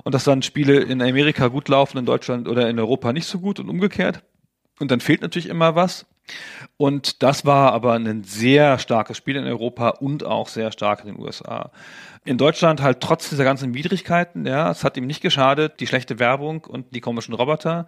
und 0.05 0.15
dass 0.15 0.25
dann 0.25 0.43
Spiele 0.43 0.81
in 0.81 1.01
Amerika 1.01 1.49
gut 1.49 1.69
laufen, 1.69 1.99
in 1.99 2.07
Deutschland 2.07 2.49
oder 2.49 2.69
in 2.69 2.79
Europa 2.79 3.13
nicht 3.13 3.27
so 3.27 3.39
gut 3.39 3.61
und 3.61 3.71
umgekehrt. 3.71 4.23
Und 4.79 4.91
dann 4.91 5.01
fehlt 5.01 5.23
natürlich 5.23 5.49
immer 5.49 5.75
was. 5.75 6.07
Und 6.77 7.23
das 7.23 7.45
war 7.45 7.73
aber 7.73 7.95
ein 7.95 8.25
sehr 8.25 8.79
starkes 8.79 9.17
Spiel 9.17 9.37
in 9.37 9.45
Europa 9.45 9.91
und 9.91 10.25
auch 10.25 10.49
sehr 10.49 10.73
stark 10.73 11.01
in 11.01 11.15
den 11.15 11.19
USA. 11.19 11.71
In 12.25 12.39
Deutschland 12.39 12.81
halt 12.81 13.01
trotz 13.01 13.31
dieser 13.31 13.43
ganzen 13.43 13.75
Widrigkeiten, 13.75 14.47
ja, 14.47 14.71
es 14.71 14.85
hat 14.85 14.97
ihm 14.97 15.09
nicht 15.09 15.23
geschadet, 15.23 15.81
die 15.81 15.89
schlechte 15.89 16.21
Werbung 16.21 16.65
und 16.65 16.95
die 16.95 17.01
komischen 17.01 17.35
Roboter. 17.35 17.87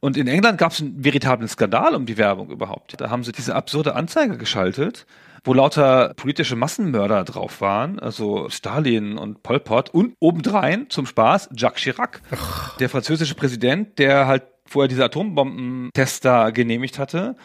Und 0.00 0.16
in 0.16 0.28
England 0.28 0.56
gab 0.56 0.72
es 0.72 0.80
einen 0.80 1.04
veritablen 1.04 1.46
Skandal 1.46 1.94
um 1.94 2.06
die 2.06 2.16
Werbung 2.16 2.50
überhaupt. 2.50 2.98
Da 2.98 3.10
haben 3.10 3.22
sie 3.22 3.32
diese 3.32 3.54
absurde 3.54 3.94
Anzeige 3.94 4.38
geschaltet, 4.38 5.06
wo 5.44 5.52
lauter 5.52 6.14
politische 6.16 6.56
Massenmörder 6.56 7.22
drauf 7.24 7.60
waren, 7.60 7.98
also 7.98 8.48
Stalin 8.48 9.18
und 9.18 9.42
Pol 9.42 9.60
Pot 9.60 9.90
und 9.90 10.14
obendrein 10.20 10.88
zum 10.88 11.04
Spaß 11.04 11.50
Jacques 11.54 11.82
Chirac, 11.82 12.22
Ach. 12.30 12.78
der 12.78 12.88
französische 12.88 13.34
Präsident, 13.34 13.98
der 13.98 14.26
halt 14.26 14.44
vorher 14.64 14.88
diese 14.88 15.04
Atombombentests 15.04 16.20
da 16.20 16.48
genehmigt 16.48 16.98
hatte 16.98 17.36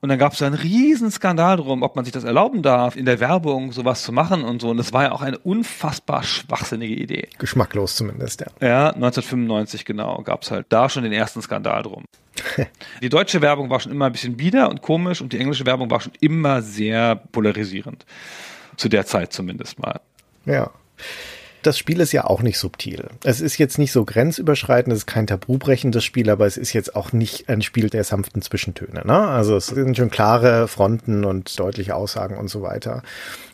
und 0.00 0.08
dann 0.08 0.18
gab 0.18 0.32
es 0.32 0.42
einen 0.42 0.54
riesen 0.54 1.10
Skandal 1.10 1.56
drum, 1.56 1.82
ob 1.82 1.96
man 1.96 2.04
sich 2.04 2.12
das 2.12 2.24
erlauben 2.24 2.62
darf, 2.62 2.96
in 2.96 3.04
der 3.04 3.20
Werbung 3.20 3.72
sowas 3.72 4.02
zu 4.02 4.12
machen 4.12 4.44
und 4.44 4.62
so. 4.62 4.70
Und 4.70 4.76
das 4.76 4.92
war 4.92 5.04
ja 5.04 5.12
auch 5.12 5.22
eine 5.22 5.38
unfassbar 5.38 6.22
schwachsinnige 6.22 6.94
Idee. 6.94 7.28
Geschmacklos 7.38 7.96
zumindest, 7.96 8.40
ja. 8.40 8.46
Ja, 8.60 8.86
1995 8.88 9.84
genau, 9.84 10.22
gab 10.22 10.42
es 10.42 10.50
halt 10.50 10.66
da 10.68 10.88
schon 10.88 11.02
den 11.02 11.12
ersten 11.12 11.42
Skandal 11.42 11.82
drum. 11.82 12.04
die 13.02 13.08
deutsche 13.08 13.40
Werbung 13.40 13.70
war 13.70 13.80
schon 13.80 13.92
immer 13.92 14.06
ein 14.06 14.12
bisschen 14.12 14.36
bieder 14.36 14.68
und 14.68 14.82
komisch 14.82 15.20
und 15.20 15.32
die 15.32 15.38
englische 15.38 15.66
Werbung 15.66 15.90
war 15.90 16.00
schon 16.00 16.12
immer 16.20 16.62
sehr 16.62 17.16
polarisierend. 17.16 18.04
Zu 18.76 18.88
der 18.88 19.06
Zeit 19.06 19.32
zumindest 19.32 19.78
mal. 19.78 20.00
Ja 20.44 20.70
das 21.62 21.78
Spiel 21.78 22.00
ist 22.00 22.12
ja 22.12 22.24
auch 22.24 22.42
nicht 22.42 22.58
subtil. 22.58 23.08
Es 23.24 23.40
ist 23.40 23.58
jetzt 23.58 23.78
nicht 23.78 23.92
so 23.92 24.04
grenzüberschreitend, 24.04 24.92
es 24.92 25.00
ist 25.00 25.06
kein 25.06 25.26
tabubrechendes 25.26 26.04
Spiel, 26.04 26.30
aber 26.30 26.46
es 26.46 26.56
ist 26.56 26.72
jetzt 26.72 26.94
auch 26.94 27.12
nicht 27.12 27.48
ein 27.48 27.62
Spiel 27.62 27.90
der 27.90 28.04
sanften 28.04 28.42
Zwischentöne. 28.42 29.02
Ne? 29.04 29.18
Also 29.18 29.56
es 29.56 29.66
sind 29.66 29.96
schon 29.96 30.10
klare 30.10 30.68
Fronten 30.68 31.24
und 31.24 31.58
deutliche 31.58 31.94
Aussagen 31.94 32.36
und 32.36 32.48
so 32.48 32.62
weiter. 32.62 33.02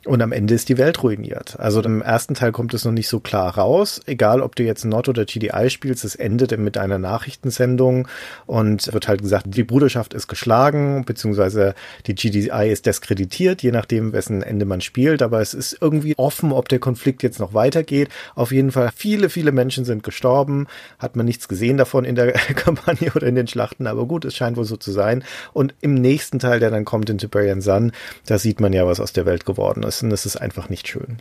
Und 0.05 0.21
am 0.21 0.33
Ende 0.33 0.55
ist 0.55 0.69
die 0.69 0.79
Welt 0.79 1.03
ruiniert. 1.05 1.61
Also 1.61 1.81
im 1.81 2.03
ersten 2.03 2.35
Teil 2.35 2.51
kommt 2.51 2.75
es 2.75 2.85
noch 2.85 2.91
nicht 2.91 3.07
so 3.07 3.21
klar 3.21 3.57
raus. 3.57 4.01
Egal, 4.07 4.41
ob 4.41 4.57
du 4.57 4.65
jetzt 4.65 4.85
Nord 4.85 5.09
oder 5.09 5.25
GDI 5.25 5.71
spielst, 5.71 6.05
es 6.05 6.17
endet 6.17 6.59
mit 6.59 6.77
einer 6.77 6.99
Nachrichtensendung 6.99 8.09
und 8.47 8.93
wird 8.93 9.07
halt 9.07 9.23
gesagt, 9.23 9.47
die 9.49 9.63
Bruderschaft 9.63 10.13
ist 10.13 10.27
geschlagen, 10.27 11.05
beziehungsweise 11.05 11.77
die 12.07 12.17
GDI 12.17 12.71
ist 12.73 12.87
diskreditiert, 12.87 13.63
je 13.63 13.71
nachdem, 13.71 14.13
wessen 14.13 14.43
Ende 14.43 14.65
man 14.65 14.81
spielt. 14.81 15.23
Aber 15.23 15.41
es 15.41 15.55
ist 15.55 15.79
irgendwie 15.81 16.15
offen, 16.17 16.51
ob 16.51 16.69
der 16.69 16.81
Konflikt 16.81 17.23
jetzt 17.23 17.39
noch 17.39 17.55
weitergeht. 17.55 18.02
Auf 18.35 18.53
jeden 18.53 18.73
Fall, 18.73 18.91
viele, 18.95 19.31
viele 19.31 19.53
Menschen 19.53 19.85
sind 19.85 20.03
gestorben. 20.03 20.67
Hat 20.99 21.17
man 21.17 21.27
nichts 21.27 21.49
gesehen 21.49 21.77
davon 21.77 22.05
in 22.05 22.17
der 22.17 22.33
Kampagne 22.55 23.13
oder 23.15 23.27
in 23.27 23.35
den 23.35 23.47
Schlachten. 23.47 23.87
Aber 23.87 24.07
gut, 24.07 24.25
es 24.25 24.37
scheint 24.37 24.57
wohl 24.57 24.65
so 24.65 24.77
zu 24.77 24.93
sein. 24.93 25.25
Und 25.53 25.75
im 25.81 25.95
nächsten 25.95 26.39
Teil, 26.39 26.61
der 26.61 26.71
dann 26.71 26.85
kommt 26.85 27.09
in 27.09 27.19
Tiberian 27.19 27.61
Sun, 27.61 27.93
da 28.27 28.39
sieht 28.39 28.61
man 28.61 28.73
ja, 28.73 28.87
was 28.87 29.01
aus 29.01 29.13
der 29.13 29.27
Welt 29.27 29.47
geworden 29.47 29.83
ist 29.83 30.03
müssen. 30.03 30.11
Das 30.11 30.27
ist 30.27 30.37
einfach 30.37 30.69
nicht 30.69 30.89
schön. 30.89 31.19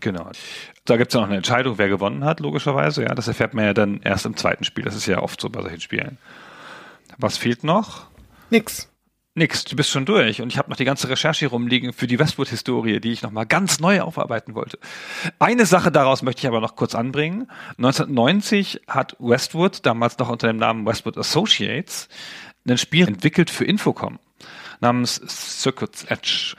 Genau. 0.00 0.30
Da 0.84 0.96
gibt 0.96 1.10
es 1.10 1.14
ja 1.14 1.20
noch 1.20 1.28
eine 1.28 1.36
Entscheidung, 1.36 1.78
wer 1.78 1.88
gewonnen 1.88 2.24
hat, 2.24 2.40
logischerweise. 2.40 3.04
Ja, 3.04 3.14
das 3.14 3.28
erfährt 3.28 3.54
man 3.54 3.64
ja 3.64 3.74
dann 3.74 4.00
erst 4.02 4.26
im 4.26 4.36
zweiten 4.36 4.64
Spiel. 4.64 4.84
Das 4.84 4.96
ist 4.96 5.06
ja 5.06 5.22
oft 5.22 5.40
so 5.40 5.48
bei 5.48 5.62
solchen 5.62 5.80
Spielen. 5.80 6.18
Was 7.18 7.36
fehlt 7.36 7.64
noch? 7.64 8.06
Nix. 8.50 8.88
Nix, 9.38 9.66
du 9.66 9.76
bist 9.76 9.90
schon 9.90 10.06
durch 10.06 10.40
und 10.40 10.50
ich 10.50 10.56
habe 10.56 10.70
noch 10.70 10.78
die 10.78 10.86
ganze 10.86 11.10
Recherche 11.10 11.40
hier 11.40 11.50
rumliegen 11.50 11.92
für 11.92 12.06
die 12.06 12.18
Westwood-Historie, 12.18 13.00
die 13.00 13.12
ich 13.12 13.20
nochmal 13.20 13.44
ganz 13.44 13.80
neu 13.80 14.00
aufarbeiten 14.00 14.54
wollte. 14.54 14.78
Eine 15.38 15.66
Sache 15.66 15.92
daraus 15.92 16.22
möchte 16.22 16.40
ich 16.40 16.48
aber 16.48 16.62
noch 16.62 16.74
kurz 16.74 16.94
anbringen. 16.94 17.46
1990 17.76 18.84
hat 18.88 19.14
Westwood, 19.18 19.84
damals 19.84 20.16
noch 20.16 20.30
unter 20.30 20.46
dem 20.46 20.56
Namen 20.56 20.86
Westwood 20.86 21.18
Associates, 21.18 22.08
ein 22.66 22.78
Spiel 22.78 23.06
entwickelt 23.06 23.50
für 23.50 23.66
Infocom 23.66 24.18
namens 24.80 25.20
Circuits 25.60 26.04
Edge. 26.04 26.54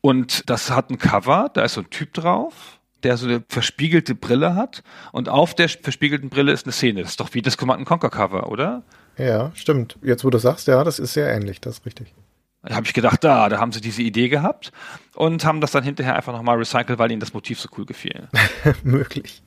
Und 0.00 0.50
das 0.50 0.72
hat 0.72 0.90
ein 0.90 0.98
Cover, 0.98 1.50
da 1.54 1.62
ist 1.62 1.74
so 1.74 1.82
ein 1.82 1.90
Typ 1.90 2.14
drauf, 2.14 2.80
der 3.04 3.16
so 3.16 3.26
eine 3.26 3.44
verspiegelte 3.48 4.16
Brille 4.16 4.56
hat 4.56 4.82
und 5.12 5.28
auf 5.28 5.54
der 5.54 5.68
verspiegelten 5.68 6.30
Brille 6.30 6.50
ist 6.50 6.66
eine 6.66 6.72
Szene. 6.72 7.02
Das 7.02 7.10
ist 7.10 7.20
doch 7.20 7.34
wie 7.34 7.42
das 7.42 7.56
Command 7.56 7.86
Conquer 7.86 8.10
Cover, 8.10 8.50
oder? 8.50 8.82
Ja, 9.18 9.50
stimmt. 9.54 9.98
Jetzt, 10.02 10.24
wo 10.24 10.30
du 10.30 10.38
sagst, 10.38 10.68
ja, 10.68 10.84
das 10.84 10.98
ist 10.98 11.12
sehr 11.12 11.28
ähnlich, 11.32 11.60
das 11.60 11.78
ist 11.78 11.86
richtig. 11.86 12.14
Da 12.62 12.74
habe 12.74 12.86
ich 12.86 12.94
gedacht, 12.94 13.22
da, 13.22 13.48
da 13.48 13.58
haben 13.58 13.72
sie 13.72 13.80
diese 13.80 14.02
Idee 14.02 14.28
gehabt 14.28 14.72
und 15.14 15.44
haben 15.44 15.60
das 15.60 15.70
dann 15.70 15.84
hinterher 15.84 16.16
einfach 16.16 16.32
nochmal 16.32 16.58
recycelt, 16.58 16.98
weil 16.98 17.10
ihnen 17.10 17.20
das 17.20 17.32
Motiv 17.32 17.60
so 17.60 17.68
cool 17.76 17.86
gefiel. 17.86 18.28
Möglich. 18.82 19.42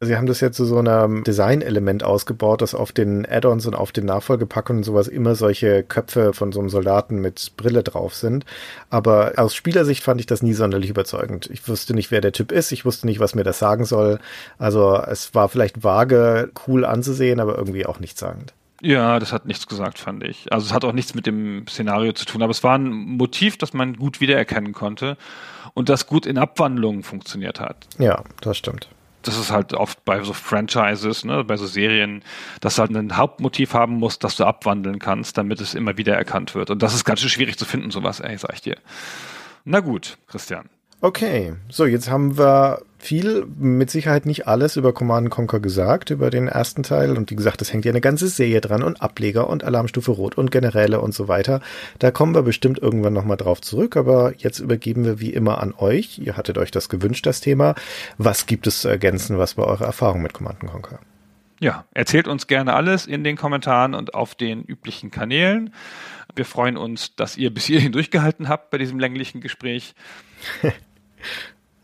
Sie 0.00 0.16
haben 0.16 0.26
das 0.26 0.40
jetzt 0.40 0.56
zu 0.56 0.64
so 0.64 0.78
einem 0.78 1.24
Design-Element 1.24 2.04
ausgebaut, 2.04 2.62
dass 2.62 2.74
auf 2.74 2.92
den 2.92 3.26
Add-ons 3.28 3.66
und 3.66 3.74
auf 3.74 3.90
den 3.90 4.06
Nachfolgepackungen 4.06 4.80
und 4.80 4.84
sowas 4.84 5.08
immer 5.08 5.34
solche 5.34 5.82
Köpfe 5.82 6.32
von 6.32 6.52
so 6.52 6.60
einem 6.60 6.68
Soldaten 6.68 7.20
mit 7.20 7.52
Brille 7.56 7.82
drauf 7.82 8.14
sind. 8.14 8.44
Aber 8.88 9.32
aus 9.36 9.54
Spielersicht 9.54 10.04
fand 10.04 10.20
ich 10.20 10.26
das 10.26 10.42
nie 10.42 10.54
sonderlich 10.54 10.90
überzeugend. 10.90 11.50
Ich 11.52 11.66
wusste 11.68 11.92
nicht, 11.92 12.12
wer 12.12 12.20
der 12.20 12.32
Typ 12.32 12.52
ist. 12.52 12.70
Ich 12.70 12.84
wusste 12.84 13.06
nicht, 13.06 13.18
was 13.18 13.34
mir 13.34 13.44
das 13.44 13.58
sagen 13.58 13.84
soll. 13.84 14.20
Also 14.58 14.96
es 14.96 15.34
war 15.34 15.48
vielleicht 15.48 15.82
vage, 15.82 16.50
cool 16.68 16.84
anzusehen, 16.84 17.40
aber 17.40 17.58
irgendwie 17.58 17.84
auch 17.84 17.98
nichtssagend. 17.98 18.54
Ja, 18.82 19.20
das 19.20 19.32
hat 19.32 19.46
nichts 19.46 19.68
gesagt, 19.68 19.98
fand 19.98 20.24
ich. 20.24 20.52
Also 20.52 20.66
es 20.66 20.72
hat 20.72 20.84
auch 20.84 20.92
nichts 20.92 21.14
mit 21.14 21.26
dem 21.26 21.66
Szenario 21.68 22.12
zu 22.12 22.24
tun, 22.24 22.42
aber 22.42 22.50
es 22.50 22.64
war 22.64 22.76
ein 22.76 22.90
Motiv, 22.90 23.56
das 23.56 23.72
man 23.72 23.96
gut 23.96 24.20
wiedererkennen 24.20 24.72
konnte 24.72 25.16
und 25.72 25.88
das 25.88 26.06
gut 26.06 26.26
in 26.26 26.36
Abwandlungen 26.36 27.04
funktioniert 27.04 27.60
hat. 27.60 27.86
Ja, 27.98 28.24
das 28.40 28.58
stimmt 28.58 28.88
das 29.22 29.38
ist 29.38 29.50
halt 29.50 29.72
oft 29.74 30.04
bei 30.04 30.22
so 30.22 30.32
Franchises, 30.32 31.24
ne, 31.24 31.44
bei 31.44 31.56
so 31.56 31.66
Serien, 31.66 32.22
dass 32.60 32.76
du 32.76 32.82
halt 32.82 32.90
ein 32.90 33.16
Hauptmotiv 33.16 33.74
haben 33.74 33.94
musst, 33.94 34.24
das 34.24 34.36
du 34.36 34.44
abwandeln 34.44 34.98
kannst, 34.98 35.38
damit 35.38 35.60
es 35.60 35.74
immer 35.74 35.96
wieder 35.96 36.16
erkannt 36.16 36.54
wird. 36.54 36.70
Und 36.70 36.82
das 36.82 36.94
ist 36.94 37.04
ganz 37.04 37.20
schön 37.20 37.30
schwierig 37.30 37.58
zu 37.58 37.64
finden, 37.64 37.90
sowas, 37.90 38.20
ey, 38.20 38.36
sag 38.36 38.54
ich 38.54 38.62
dir. 38.62 38.76
Na 39.64 39.80
gut, 39.80 40.18
Christian. 40.26 40.68
Okay, 41.00 41.54
so 41.68 41.84
jetzt 41.84 42.10
haben 42.10 42.38
wir 42.38 42.82
viel, 43.04 43.46
mit 43.58 43.90
Sicherheit 43.90 44.26
nicht 44.26 44.46
alles 44.46 44.76
über 44.76 44.92
Command 44.92 45.30
Conquer 45.30 45.60
gesagt, 45.60 46.10
über 46.10 46.30
den 46.30 46.48
ersten 46.48 46.82
Teil. 46.82 47.16
Und 47.16 47.30
wie 47.30 47.36
gesagt, 47.36 47.62
es 47.62 47.72
hängt 47.72 47.84
ja 47.84 47.90
eine 47.90 48.00
ganze 48.00 48.28
Serie 48.28 48.60
dran 48.60 48.82
und 48.82 49.02
Ableger 49.02 49.48
und 49.48 49.64
Alarmstufe 49.64 50.12
Rot 50.12 50.36
und 50.36 50.50
Generäle 50.50 51.00
und 51.00 51.14
so 51.14 51.28
weiter. 51.28 51.60
Da 51.98 52.10
kommen 52.10 52.34
wir 52.34 52.42
bestimmt 52.42 52.78
irgendwann 52.78 53.12
nochmal 53.12 53.36
drauf 53.36 53.60
zurück. 53.60 53.96
Aber 53.96 54.34
jetzt 54.36 54.58
übergeben 54.58 55.04
wir 55.04 55.20
wie 55.20 55.32
immer 55.32 55.60
an 55.60 55.74
euch. 55.76 56.18
Ihr 56.18 56.36
hattet 56.36 56.58
euch 56.58 56.70
das 56.70 56.88
gewünscht, 56.88 57.26
das 57.26 57.40
Thema. 57.40 57.74
Was 58.18 58.46
gibt 58.46 58.66
es 58.66 58.80
zu 58.80 58.88
ergänzen? 58.88 59.38
Was 59.38 59.56
war 59.56 59.66
eure 59.66 59.84
Erfahrung 59.84 60.22
mit 60.22 60.32
Command 60.32 60.60
Conquer? 60.60 61.00
Ja, 61.60 61.84
erzählt 61.94 62.26
uns 62.26 62.48
gerne 62.48 62.74
alles 62.74 63.06
in 63.06 63.22
den 63.22 63.36
Kommentaren 63.36 63.94
und 63.94 64.14
auf 64.14 64.34
den 64.34 64.64
üblichen 64.64 65.12
Kanälen. 65.12 65.72
Wir 66.34 66.44
freuen 66.44 66.76
uns, 66.76 67.14
dass 67.14 67.36
ihr 67.36 67.54
bis 67.54 67.66
hierhin 67.66 67.92
durchgehalten 67.92 68.48
habt 68.48 68.70
bei 68.70 68.78
diesem 68.78 68.98
länglichen 68.98 69.40
Gespräch. 69.40 69.94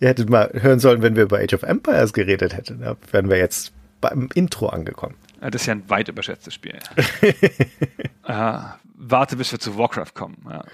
Ihr 0.00 0.08
hättet 0.08 0.30
mal 0.30 0.50
hören 0.52 0.78
sollen, 0.78 1.02
wenn 1.02 1.16
wir 1.16 1.24
über 1.24 1.38
Age 1.38 1.54
of 1.54 1.62
Empires 1.62 2.12
geredet 2.12 2.56
hätten. 2.56 2.80
Da 2.80 2.96
wären 3.10 3.28
wir 3.28 3.38
jetzt 3.38 3.72
beim 4.00 4.28
Intro 4.34 4.68
angekommen. 4.68 5.16
Das 5.40 5.62
ist 5.62 5.66
ja 5.66 5.74
ein 5.74 5.88
weit 5.88 6.08
überschätztes 6.08 6.54
Spiel. 6.54 6.78
äh, 7.22 7.32
warte, 8.94 9.36
bis 9.36 9.52
wir 9.52 9.58
zu 9.58 9.76
Warcraft 9.78 10.14
kommen. 10.14 10.36
Ja, 10.48 10.64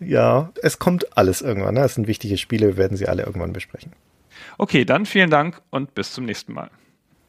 ja 0.00 0.52
es 0.62 0.78
kommt 0.78 1.16
alles 1.16 1.40
irgendwann. 1.40 1.74
Ne? 1.74 1.80
Das 1.80 1.94
sind 1.94 2.08
wichtige 2.08 2.36
Spiele, 2.36 2.66
wir 2.68 2.76
werden 2.76 2.96
sie 2.96 3.08
alle 3.08 3.24
irgendwann 3.24 3.52
besprechen. 3.52 3.92
Okay, 4.58 4.84
dann 4.84 5.06
vielen 5.06 5.30
Dank 5.30 5.60
und 5.70 5.94
bis 5.94 6.12
zum 6.12 6.24
nächsten 6.24 6.52
Mal. 6.52 6.70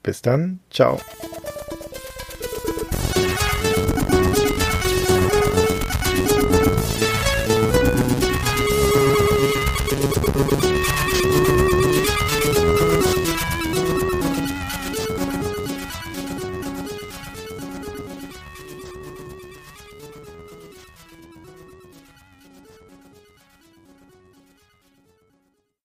Bis 0.03 0.21
dann. 0.21 0.59
Ciao. 0.69 0.99